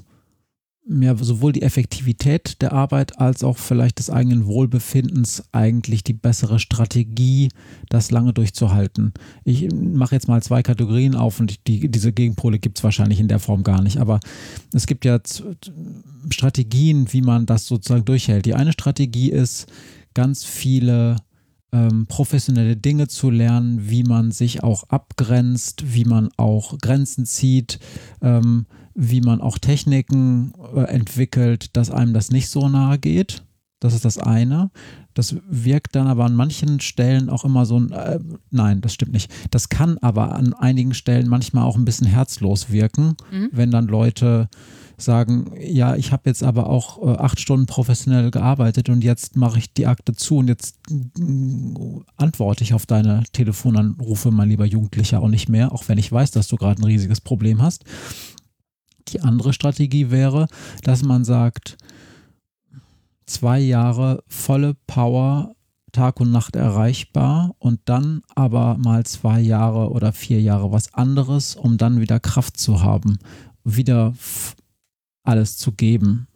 ja, 0.89 1.15
sowohl 1.15 1.51
die 1.51 1.61
Effektivität 1.61 2.61
der 2.61 2.73
Arbeit 2.73 3.19
als 3.19 3.43
auch 3.43 3.57
vielleicht 3.57 3.99
des 3.99 4.09
eigenen 4.09 4.47
Wohlbefindens 4.47 5.43
eigentlich 5.51 6.03
die 6.03 6.13
bessere 6.13 6.57
Strategie, 6.59 7.49
das 7.89 8.09
lange 8.09 8.33
durchzuhalten. 8.33 9.13
Ich 9.43 9.71
mache 9.71 10.15
jetzt 10.15 10.27
mal 10.27 10.41
zwei 10.41 10.63
Kategorien 10.63 11.15
auf 11.15 11.39
und 11.39 11.67
die, 11.67 11.89
diese 11.89 12.11
Gegenpole 12.11 12.57
gibt 12.57 12.79
es 12.79 12.83
wahrscheinlich 12.83 13.19
in 13.19 13.27
der 13.27 13.39
Form 13.39 13.61
gar 13.61 13.83
nicht, 13.83 13.97
aber 13.97 14.19
es 14.73 14.87
gibt 14.87 15.05
ja 15.05 15.19
Strategien, 16.31 17.13
wie 17.13 17.21
man 17.21 17.45
das 17.45 17.67
sozusagen 17.67 18.05
durchhält. 18.05 18.45
Die 18.45 18.55
eine 18.55 18.73
Strategie 18.73 19.29
ist, 19.29 19.67
ganz 20.15 20.43
viele 20.43 21.17
ähm, 21.71 22.07
professionelle 22.07 22.75
Dinge 22.75 23.07
zu 23.07 23.29
lernen, 23.29 23.89
wie 23.89 24.03
man 24.03 24.31
sich 24.31 24.63
auch 24.63 24.85
abgrenzt, 24.89 25.93
wie 25.93 26.05
man 26.05 26.29
auch 26.35 26.77
Grenzen 26.79 27.25
zieht, 27.25 27.79
ähm, 28.21 28.65
wie 28.99 29.21
man 29.21 29.39
auch 29.39 29.57
Techniken 29.57 30.53
äh, 30.75 30.81
entwickelt, 30.81 31.77
dass 31.77 31.89
einem 31.89 32.13
das 32.13 32.31
nicht 32.31 32.49
so 32.49 32.67
nahe 32.67 32.99
geht. 32.99 33.43
Das 33.79 33.93
ist 33.93 34.03
das 34.03 34.17
eine. 34.17 34.71
Das 35.13 35.37
wirkt 35.49 35.95
dann 35.95 36.07
aber 36.07 36.25
an 36.25 36.35
manchen 36.35 36.81
Stellen 36.81 37.29
auch 37.29 37.45
immer 37.45 37.65
so 37.65 37.79
ein, 37.79 37.91
äh, 37.91 38.19
nein, 38.51 38.81
das 38.81 38.93
stimmt 38.93 39.13
nicht. 39.13 39.31
Das 39.51 39.69
kann 39.69 39.97
aber 39.99 40.35
an 40.35 40.53
einigen 40.53 40.93
Stellen 40.93 41.29
manchmal 41.29 41.63
auch 41.63 41.77
ein 41.77 41.85
bisschen 41.85 42.07
herzlos 42.07 42.71
wirken, 42.71 43.15
mhm. 43.31 43.49
wenn 43.53 43.71
dann 43.71 43.87
Leute 43.87 44.49
sagen, 45.01 45.53
ja, 45.57 45.95
ich 45.95 46.11
habe 46.11 46.23
jetzt 46.25 46.43
aber 46.43 46.67
auch 46.67 47.01
äh, 47.01 47.17
acht 47.17 47.39
Stunden 47.39 47.67
professionell 47.67 48.31
gearbeitet 48.31 48.89
und 48.89 49.01
jetzt 49.01 49.37
mache 49.37 49.59
ich 49.59 49.73
die 49.73 49.87
Akte 49.87 50.13
zu 50.13 50.37
und 50.37 50.49
jetzt 50.49 50.75
äh, 50.91 52.01
antworte 52.17 52.65
ich 52.65 52.73
auf 52.73 52.85
deine 52.85 53.23
Telefonanrufe, 53.31 54.31
mein 54.31 54.49
lieber 54.49 54.65
Jugendlicher, 54.65 55.21
auch 55.21 55.29
nicht 55.29 55.47
mehr, 55.47 55.71
auch 55.71 55.87
wenn 55.87 55.97
ich 55.97 56.11
weiß, 56.11 56.31
dass 56.31 56.49
du 56.49 56.57
gerade 56.57 56.81
ein 56.81 56.85
riesiges 56.85 57.21
Problem 57.21 57.61
hast. 57.61 57.85
Die 59.09 59.21
andere 59.21 59.53
Strategie 59.53 60.11
wäre, 60.11 60.47
dass 60.83 61.03
man 61.03 61.23
sagt, 61.23 61.77
zwei 63.25 63.59
Jahre 63.59 64.23
volle 64.27 64.75
Power, 64.87 65.55
Tag 65.91 66.19
und 66.19 66.31
Nacht 66.31 66.55
erreichbar 66.55 67.55
und 67.57 67.79
dann 67.85 68.21
aber 68.35 68.77
mal 68.77 69.05
zwei 69.05 69.39
Jahre 69.39 69.89
oder 69.89 70.13
vier 70.13 70.41
Jahre 70.41 70.71
was 70.71 70.93
anderes, 70.93 71.55
um 71.55 71.77
dann 71.77 71.99
wieder 71.99 72.19
Kraft 72.19 72.57
zu 72.57 72.81
haben, 72.81 73.17
wieder 73.63 74.13
alles 75.23 75.57
zu 75.57 75.71
geben, 75.71 76.27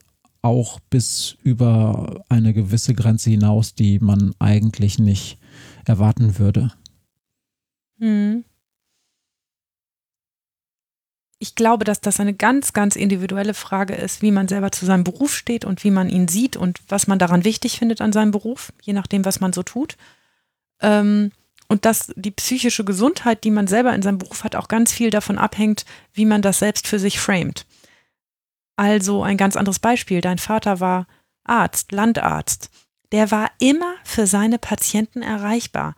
auch 0.41 0.79
bis 0.89 1.37
über 1.43 2.23
eine 2.29 2.53
gewisse 2.53 2.93
Grenze 2.93 3.29
hinaus, 3.29 3.75
die 3.75 3.99
man 3.99 4.33
eigentlich 4.39 4.97
nicht 4.99 5.37
erwarten 5.85 6.39
würde. 6.39 6.71
Hm 7.99 8.43
ich 11.43 11.55
glaube, 11.55 11.83
dass 11.83 11.99
das 11.99 12.21
eine 12.21 12.33
ganz, 12.33 12.71
ganz 12.71 12.95
individuelle 12.95 13.53
Frage 13.53 13.95
ist, 13.95 14.21
wie 14.21 14.31
man 14.31 14.47
selber 14.47 14.71
zu 14.71 14.85
seinem 14.85 15.03
Beruf 15.03 15.35
steht 15.35 15.65
und 15.65 15.83
wie 15.83 15.91
man 15.91 16.07
ihn 16.07 16.29
sieht 16.29 16.55
und 16.55 16.79
was 16.87 17.05
man 17.05 17.19
daran 17.19 17.43
wichtig 17.43 17.79
findet 17.79 17.99
an 17.99 18.13
seinem 18.13 18.31
Beruf, 18.31 18.71
je 18.81 18.93
nachdem, 18.93 19.25
was 19.25 19.41
man 19.41 19.51
so 19.51 19.61
tut. 19.61 19.97
Ähm, 20.79 21.33
und 21.67 21.83
dass 21.83 22.13
die 22.15 22.31
psychische 22.31 22.85
Gesundheit, 22.85 23.43
die 23.43 23.51
man 23.51 23.67
selber 23.67 23.93
in 23.93 24.01
seinem 24.01 24.19
Beruf 24.19 24.45
hat, 24.45 24.55
auch 24.55 24.69
ganz 24.69 24.93
viel 24.93 25.09
davon 25.09 25.37
abhängt, 25.37 25.83
wie 26.13 26.23
man 26.23 26.41
das 26.41 26.59
selbst 26.59 26.87
für 26.87 26.97
sich 26.97 27.19
framet. 27.19 27.65
Also 28.77 29.21
ein 29.21 29.35
ganz 29.35 29.57
anderes 29.57 29.79
Beispiel. 29.79 30.21
Dein 30.21 30.37
Vater 30.37 30.79
war 30.79 31.07
Arzt, 31.43 31.91
Landarzt. 31.91 32.69
Der 33.11 33.31
war 33.31 33.51
immer 33.59 33.95
für 34.05 34.27
seine 34.27 34.59
Patienten 34.59 35.21
erreichbar. 35.21 35.95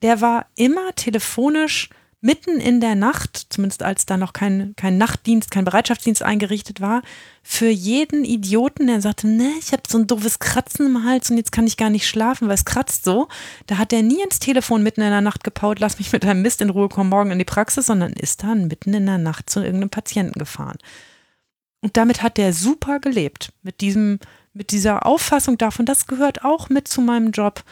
Der 0.00 0.22
war 0.22 0.46
immer 0.54 0.94
telefonisch 0.94 1.90
mitten 2.22 2.60
in 2.60 2.80
der 2.80 2.94
Nacht, 2.94 3.46
zumindest 3.48 3.82
als 3.82 4.04
da 4.04 4.16
noch 4.16 4.32
kein, 4.32 4.74
kein 4.76 4.98
Nachtdienst, 4.98 5.50
kein 5.50 5.64
Bereitschaftsdienst 5.64 6.22
eingerichtet 6.22 6.80
war, 6.80 7.02
für 7.42 7.68
jeden 7.68 8.24
Idioten, 8.24 8.86
der 8.86 9.00
sagte, 9.00 9.26
ne, 9.26 9.50
ich 9.58 9.72
habe 9.72 9.82
so 9.88 9.98
ein 9.98 10.06
doofes 10.06 10.38
Kratzen 10.38 10.86
im 10.86 11.04
Hals 11.04 11.30
und 11.30 11.38
jetzt 11.38 11.52
kann 11.52 11.66
ich 11.66 11.78
gar 11.78 11.88
nicht 11.88 12.06
schlafen, 12.06 12.48
weil 12.48 12.54
es 12.54 12.66
kratzt 12.66 13.04
so. 13.04 13.28
Da 13.66 13.78
hat 13.78 13.92
er 13.92 14.02
nie 14.02 14.22
ins 14.22 14.38
Telefon 14.38 14.82
mitten 14.82 15.00
in 15.00 15.10
der 15.10 15.22
Nacht 15.22 15.44
gepaut, 15.44 15.80
lass 15.80 15.98
mich 15.98 16.12
mit 16.12 16.24
deinem 16.24 16.42
Mist 16.42 16.60
in 16.60 16.70
Ruhe, 16.70 16.90
komm 16.90 17.08
morgen 17.08 17.30
in 17.30 17.38
die 17.38 17.44
Praxis, 17.44 17.86
sondern 17.86 18.12
ist 18.12 18.42
dann 18.42 18.68
mitten 18.68 18.92
in 18.92 19.06
der 19.06 19.18
Nacht 19.18 19.48
zu 19.48 19.60
irgendeinem 19.60 19.90
Patienten 19.90 20.38
gefahren. 20.38 20.78
Und 21.80 21.96
damit 21.96 22.22
hat 22.22 22.36
der 22.36 22.52
super 22.52 23.00
gelebt, 23.00 23.52
mit 23.62 23.80
diesem, 23.80 24.18
mit 24.52 24.72
dieser 24.72 25.06
Auffassung 25.06 25.56
davon, 25.56 25.86
das 25.86 26.06
gehört 26.06 26.44
auch 26.44 26.68
mit 26.68 26.86
zu 26.86 27.00
meinem 27.00 27.30
Job 27.30 27.64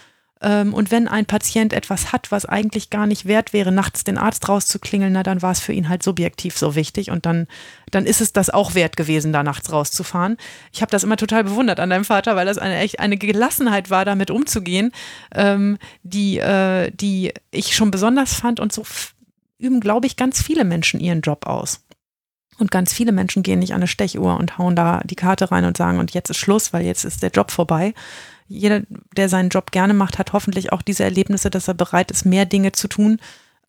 und 0.72 0.90
wenn 0.90 1.08
ein 1.08 1.26
Patient 1.26 1.72
etwas 1.72 2.12
hat, 2.12 2.30
was 2.30 2.46
eigentlich 2.46 2.90
gar 2.90 3.06
nicht 3.06 3.26
wert 3.26 3.52
wäre, 3.52 3.72
nachts 3.72 4.04
den 4.04 4.18
Arzt 4.18 4.48
rauszuklingeln, 4.48 5.12
na, 5.12 5.22
dann 5.22 5.42
war 5.42 5.50
es 5.50 5.60
für 5.60 5.72
ihn 5.72 5.88
halt 5.88 6.02
subjektiv 6.02 6.56
so 6.56 6.74
wichtig 6.74 7.10
und 7.10 7.26
dann, 7.26 7.48
dann 7.90 8.06
ist 8.06 8.20
es 8.20 8.32
das 8.32 8.50
auch 8.50 8.74
wert 8.74 8.96
gewesen, 8.96 9.32
da 9.32 9.42
nachts 9.42 9.72
rauszufahren. 9.72 10.36
Ich 10.72 10.80
habe 10.80 10.90
das 10.90 11.02
immer 11.02 11.16
total 11.16 11.44
bewundert 11.44 11.80
an 11.80 11.90
deinem 11.90 12.04
Vater, 12.04 12.36
weil 12.36 12.46
das 12.46 12.58
eine 12.58 12.78
echt 12.78 13.00
eine 13.00 13.16
Gelassenheit 13.16 13.90
war, 13.90 14.04
damit 14.04 14.30
umzugehen, 14.30 14.92
ähm, 15.34 15.78
die, 16.02 16.38
äh, 16.38 16.90
die 16.92 17.32
ich 17.50 17.74
schon 17.74 17.90
besonders 17.90 18.34
fand 18.34 18.60
und 18.60 18.72
so 18.72 18.84
üben, 19.58 19.80
glaube 19.80 20.06
ich, 20.06 20.16
ganz 20.16 20.40
viele 20.40 20.64
Menschen 20.64 21.00
ihren 21.00 21.20
Job 21.20 21.46
aus. 21.46 21.84
Und 22.58 22.70
ganz 22.72 22.92
viele 22.92 23.12
Menschen 23.12 23.42
gehen 23.42 23.60
nicht 23.60 23.72
an 23.72 23.80
eine 23.80 23.86
Stechuhr 23.86 24.36
und 24.36 24.58
hauen 24.58 24.74
da 24.74 25.00
die 25.04 25.14
Karte 25.14 25.50
rein 25.50 25.64
und 25.64 25.76
sagen, 25.76 25.98
und 25.98 26.12
jetzt 26.12 26.30
ist 26.30 26.38
Schluss, 26.38 26.72
weil 26.72 26.84
jetzt 26.84 27.04
ist 27.04 27.22
der 27.22 27.30
Job 27.30 27.52
vorbei, 27.52 27.94
jeder, 28.48 28.82
der 29.16 29.28
seinen 29.28 29.50
Job 29.50 29.70
gerne 29.70 29.94
macht, 29.94 30.18
hat 30.18 30.32
hoffentlich 30.32 30.72
auch 30.72 30.82
diese 30.82 31.04
Erlebnisse, 31.04 31.50
dass 31.50 31.68
er 31.68 31.74
bereit 31.74 32.10
ist, 32.10 32.24
mehr 32.24 32.46
Dinge 32.46 32.72
zu 32.72 32.88
tun, 32.88 33.20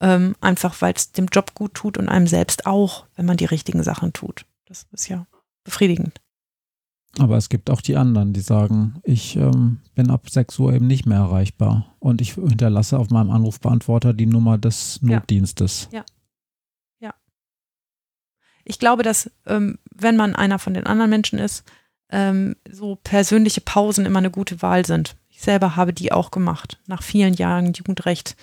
ähm, 0.02 0.36
einfach 0.42 0.82
weil 0.82 0.94
es 0.94 1.12
dem 1.12 1.28
Job 1.28 1.54
gut 1.54 1.74
tut 1.74 1.98
und 1.98 2.10
einem 2.10 2.28
selbst 2.28 2.66
auch, 2.66 3.06
wenn 3.16 3.26
man 3.26 3.38
die 3.38 3.46
richtigen 3.46 3.84
Sachen 3.84 4.14
tut. 4.14 4.46
Das 4.66 4.88
ist 4.92 5.10
ja 5.10 5.28
befriedigend. 5.64 6.22
Aber 7.18 7.38
es 7.38 7.50
gibt 7.50 7.70
auch 7.70 7.82
die 7.82 7.98
anderen, 7.98 8.34
die 8.34 8.40
sagen, 8.40 9.02
ich 9.04 9.36
ähm, 9.36 9.80
bin 9.96 10.12
ab 10.12 10.30
6 10.30 10.60
Uhr 10.60 10.74
eben 10.74 10.88
nicht 10.88 11.06
mehr 11.06 11.18
erreichbar 11.18 11.96
und 12.00 12.22
ich 12.22 12.36
hinterlasse 12.36 13.00
auf 13.00 13.10
meinem 13.10 13.32
Anrufbeantworter 13.32 14.14
die 14.14 14.28
Nummer 14.28 14.58
des 14.58 15.02
Notdienstes. 15.02 15.90
Ja. 15.92 16.00
Ja. 16.00 17.10
ja. 17.10 17.14
Ich 18.64 18.78
glaube, 18.78 19.02
dass 19.04 19.32
ähm, 19.48 19.80
wenn 19.94 20.18
man 20.18 20.36
einer 20.36 20.60
von 20.60 20.76
den 20.76 20.86
anderen 20.86 21.10
Menschen 21.10 21.40
ist, 21.40 21.64
ähm, 22.12 22.56
so 22.70 22.98
persönliche 23.04 23.62
Pausen 23.62 24.06
immer 24.06 24.20
eine 24.20 24.32
gute 24.32 24.62
Wahl 24.62 24.86
sind. 24.86 25.16
Ich 25.30 25.42
selber 25.42 25.76
habe 25.76 25.94
die 25.94 26.12
auch 26.12 26.32
gemacht. 26.32 26.80
Nach 26.88 27.04
vielen 27.04 27.34
Jahren 27.34 27.74
Jugendrecht 27.74 28.36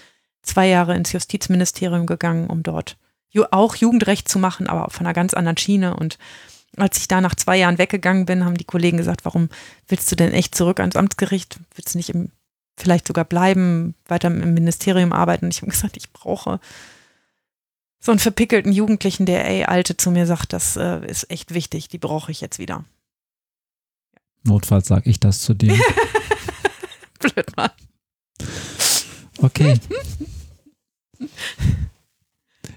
zwei 0.42 0.68
Jahre 0.68 0.94
ins 0.94 1.12
Justizministerium 1.12 2.06
gegangen, 2.06 2.48
um 2.48 2.62
dort 2.62 2.96
auch 3.50 3.76
Jugendrecht 3.76 4.28
zu 4.28 4.38
machen, 4.38 4.66
aber 4.66 4.90
von 4.90 5.04
einer 5.04 5.12
ganz 5.12 5.34
anderen 5.34 5.58
Schiene. 5.58 5.96
Und 5.96 6.18
als 6.76 6.98
ich 6.98 7.08
da 7.08 7.20
nach 7.20 7.34
zwei 7.34 7.58
Jahren 7.58 7.78
weggegangen 7.78 8.26
bin, 8.26 8.44
haben 8.44 8.56
die 8.56 8.64
Kollegen 8.64 8.96
gesagt, 8.96 9.24
warum 9.24 9.48
willst 9.88 10.10
du 10.10 10.16
denn 10.16 10.32
echt 10.32 10.54
zurück 10.54 10.80
ans 10.80 10.96
Amtsgericht? 10.96 11.58
Willst 11.74 11.94
du 11.94 11.98
nicht 11.98 12.10
im, 12.10 12.30
vielleicht 12.76 13.06
sogar 13.06 13.24
bleiben, 13.24 13.94
weiter 14.06 14.28
im 14.28 14.54
Ministerium 14.54 15.12
arbeiten? 15.12 15.50
Ich 15.50 15.60
habe 15.60 15.70
gesagt, 15.70 15.96
ich 15.96 16.12
brauche 16.12 16.60
so 17.98 18.12
einen 18.12 18.20
verpickelten 18.20 18.72
Jugendlichen, 18.72 19.26
der, 19.26 19.48
ey, 19.48 19.64
Alte 19.64 19.96
zu 19.96 20.10
mir 20.10 20.26
sagt, 20.26 20.52
das 20.52 20.76
äh, 20.76 21.04
ist 21.06 21.30
echt 21.30 21.54
wichtig, 21.54 21.88
die 21.88 21.98
brauche 21.98 22.30
ich 22.30 22.40
jetzt 22.40 22.58
wieder. 22.58 22.84
Notfalls 24.46 24.88
sage 24.88 25.10
ich 25.10 25.20
das 25.20 25.40
zu 25.40 25.54
dir. 25.54 25.74
Blöd, 27.18 27.56
Mann. 27.56 27.70
Okay. 29.38 29.78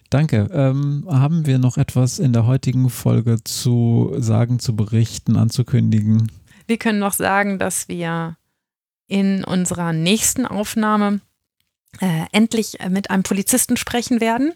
Danke. 0.09 0.49
Ähm, 0.51 1.05
haben 1.07 1.45
wir 1.45 1.59
noch 1.59 1.77
etwas 1.77 2.19
in 2.19 2.33
der 2.33 2.45
heutigen 2.45 2.89
Folge 2.89 3.43
zu 3.43 4.13
sagen, 4.17 4.59
zu 4.59 4.75
berichten, 4.75 5.35
anzukündigen? 5.35 6.31
Wir 6.67 6.77
können 6.77 6.99
noch 6.99 7.13
sagen, 7.13 7.59
dass 7.59 7.87
wir 7.87 8.37
in 9.07 9.43
unserer 9.43 9.93
nächsten 9.93 10.45
Aufnahme 10.45 11.21
äh, 11.99 12.25
endlich 12.31 12.77
mit 12.89 13.09
einem 13.09 13.23
Polizisten 13.23 13.77
sprechen 13.77 14.21
werden 14.21 14.53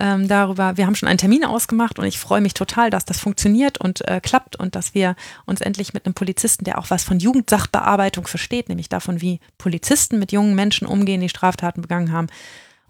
ähm, 0.00 0.28
darüber. 0.28 0.76
Wir 0.76 0.86
haben 0.86 0.94
schon 0.94 1.08
einen 1.08 1.18
Termin 1.18 1.44
ausgemacht 1.44 1.98
und 1.98 2.04
ich 2.04 2.18
freue 2.18 2.40
mich 2.40 2.54
total, 2.54 2.90
dass 2.90 3.04
das 3.04 3.18
funktioniert 3.18 3.78
und 3.78 4.06
äh, 4.06 4.20
klappt 4.20 4.56
und 4.56 4.74
dass 4.74 4.94
wir 4.94 5.16
uns 5.46 5.60
endlich 5.60 5.94
mit 5.94 6.06
einem 6.06 6.14
Polizisten, 6.14 6.64
der 6.64 6.78
auch 6.78 6.90
was 6.90 7.04
von 7.04 7.18
Jugendsachbearbeitung 7.18 8.26
versteht, 8.26 8.68
nämlich 8.68 8.88
davon, 8.88 9.20
wie 9.20 9.40
Polizisten 9.58 10.18
mit 10.18 10.32
jungen 10.32 10.54
Menschen 10.54 10.86
umgehen, 10.86 11.20
die 11.20 11.28
Straftaten 11.28 11.82
begangen 11.82 12.12
haben, 12.12 12.28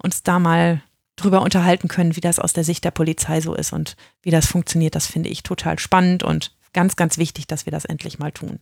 uns 0.03 0.23
da 0.23 0.39
mal 0.39 0.83
drüber 1.17 1.43
unterhalten 1.43 1.89
können, 1.89 2.17
wie 2.17 2.21
das 2.21 2.39
aus 2.39 2.53
der 2.53 2.65
Sicht 2.65 2.85
der 2.85 2.91
Polizei 2.91 3.41
so 3.41 3.55
ist 3.55 3.73
und 3.73 3.97
wie 4.23 4.31
das 4.31 4.47
funktioniert. 4.47 4.95
Das 4.95 5.07
finde 5.07 5.29
ich 5.29 5.43
total 5.43 5.79
spannend 5.79 6.23
und 6.23 6.55
ganz, 6.73 6.97
ganz 6.97 7.19
wichtig, 7.19 7.47
dass 7.47 7.67
wir 7.67 7.73
das 7.73 7.85
endlich 7.85 8.19
mal 8.19 8.33
tun. 8.33 8.61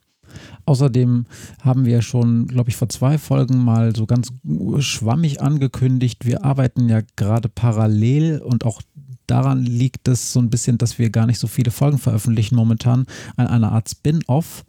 Außerdem 0.64 1.26
haben 1.62 1.84
wir 1.84 2.02
schon, 2.02 2.46
glaube 2.46 2.70
ich, 2.70 2.76
vor 2.76 2.88
zwei 2.88 3.18
Folgen 3.18 3.64
mal 3.64 3.94
so 3.94 4.06
ganz 4.06 4.32
schwammig 4.78 5.40
angekündigt, 5.40 6.24
wir 6.24 6.44
arbeiten 6.44 6.88
ja 6.88 7.02
gerade 7.16 7.48
parallel 7.48 8.40
und 8.40 8.64
auch 8.64 8.82
daran 9.26 9.62
liegt 9.64 10.08
es 10.08 10.32
so 10.32 10.40
ein 10.40 10.50
bisschen, 10.50 10.78
dass 10.78 10.98
wir 10.98 11.10
gar 11.10 11.26
nicht 11.26 11.38
so 11.38 11.46
viele 11.46 11.70
Folgen 11.70 11.98
veröffentlichen 11.98 12.56
momentan, 12.56 13.06
an 13.36 13.46
einer 13.46 13.72
Art 13.72 13.88
Spin-off 13.88 14.64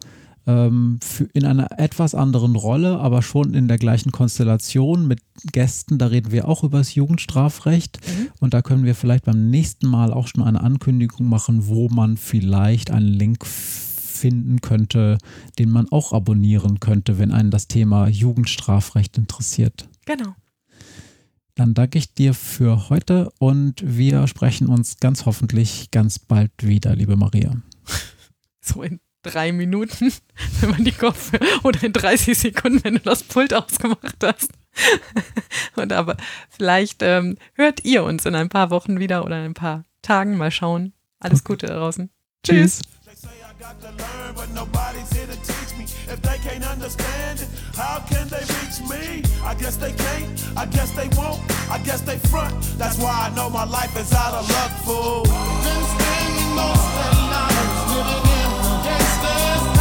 ähm, 0.46 0.98
in 1.34 1.44
einer 1.44 1.78
etwas 1.78 2.14
anderen 2.14 2.56
Rolle, 2.56 2.98
aber 2.98 3.22
schon 3.22 3.54
in 3.54 3.68
der 3.68 3.78
gleichen 3.78 4.12
Konstellation 4.12 5.06
mit 5.06 5.20
Gästen. 5.52 5.98
Da 5.98 6.06
reden 6.06 6.32
wir 6.32 6.48
auch 6.48 6.64
über 6.64 6.78
das 6.78 6.94
Jugendstrafrecht 6.94 8.00
mhm. 8.06 8.28
und 8.40 8.54
da 8.54 8.62
können 8.62 8.84
wir 8.84 8.94
vielleicht 8.94 9.26
beim 9.26 9.50
nächsten 9.50 9.86
Mal 9.86 10.12
auch 10.12 10.26
schon 10.26 10.42
eine 10.42 10.62
Ankündigung 10.62 11.28
machen, 11.28 11.66
wo 11.66 11.88
man 11.88 12.16
vielleicht 12.16 12.90
einen 12.90 13.06
Link 13.06 13.46
findet 13.46 13.87
finden 14.18 14.60
könnte, 14.60 15.18
den 15.58 15.70
man 15.70 15.88
auch 15.90 16.12
abonnieren 16.12 16.80
könnte, 16.80 17.18
wenn 17.18 17.32
einen 17.32 17.50
das 17.50 17.68
Thema 17.68 18.08
Jugendstrafrecht 18.08 19.16
interessiert. 19.18 19.88
Genau. 20.06 20.34
Dann 21.54 21.74
danke 21.74 21.98
ich 21.98 22.14
dir 22.14 22.34
für 22.34 22.88
heute 22.88 23.32
und 23.38 23.82
wir 23.84 24.26
sprechen 24.28 24.68
uns 24.68 25.00
ganz 25.00 25.26
hoffentlich 25.26 25.90
ganz 25.90 26.18
bald 26.18 26.52
wieder, 26.60 26.94
liebe 26.94 27.16
Maria. 27.16 27.56
So 28.60 28.82
in 28.82 29.00
drei 29.22 29.50
Minuten, 29.50 30.12
wenn 30.60 30.70
man 30.70 30.84
die 30.84 30.92
Kopf 30.92 31.32
oder 31.62 31.82
in 31.82 31.94
30 31.94 32.36
Sekunden, 32.36 32.84
wenn 32.84 32.94
du 32.94 33.00
das 33.00 33.22
Pult 33.22 33.54
ausgemacht 33.54 34.16
hast. 34.22 34.50
Und 35.76 35.92
aber 35.92 36.16
vielleicht 36.50 37.02
ähm, 37.02 37.36
hört 37.54 37.84
ihr 37.84 38.04
uns 38.04 38.26
in 38.26 38.34
ein 38.34 38.48
paar 38.48 38.70
Wochen 38.70 38.98
wieder 39.00 39.24
oder 39.24 39.38
in 39.38 39.46
ein 39.46 39.54
paar 39.54 39.84
Tagen. 40.02 40.36
Mal 40.36 40.50
schauen. 40.50 40.92
Alles 41.20 41.44
Gute 41.44 41.66
da 41.66 41.76
draußen. 41.76 42.10
Tschüss. 42.44 42.80
Tschüss. 42.80 42.97
got 43.58 43.80
to 43.80 43.88
learn, 43.88 44.34
but 44.36 44.48
nobody's 44.50 45.12
here 45.12 45.26
to 45.26 45.36
teach 45.36 45.76
me. 45.76 45.84
If 46.12 46.22
they 46.22 46.38
can't 46.38 46.64
understand 46.64 47.40
it, 47.40 47.48
how 47.74 48.04
can 48.08 48.28
they 48.28 48.44
reach 48.54 48.78
me? 48.88 49.24
I 49.42 49.54
guess 49.54 49.76
they 49.76 49.92
can't, 49.92 50.44
I 50.56 50.66
guess 50.66 50.92
they 50.92 51.08
won't, 51.16 51.40
I 51.68 51.78
guess 51.78 52.00
they 52.02 52.18
front. 52.18 52.54
That's 52.78 52.98
why 52.98 53.28
I 53.30 53.34
know 53.34 53.50
my 53.50 53.64
life 53.64 53.96
is 53.96 54.12
out 54.12 54.34
of 54.34 54.48
luck, 54.48 54.70
fool. 54.84 55.24
Been 55.24 55.84
spending 55.94 56.54
most 56.54 56.88
of 57.04 57.18
life 57.34 57.94
living 57.94 58.30
in 58.38 59.72
the. 59.72 59.77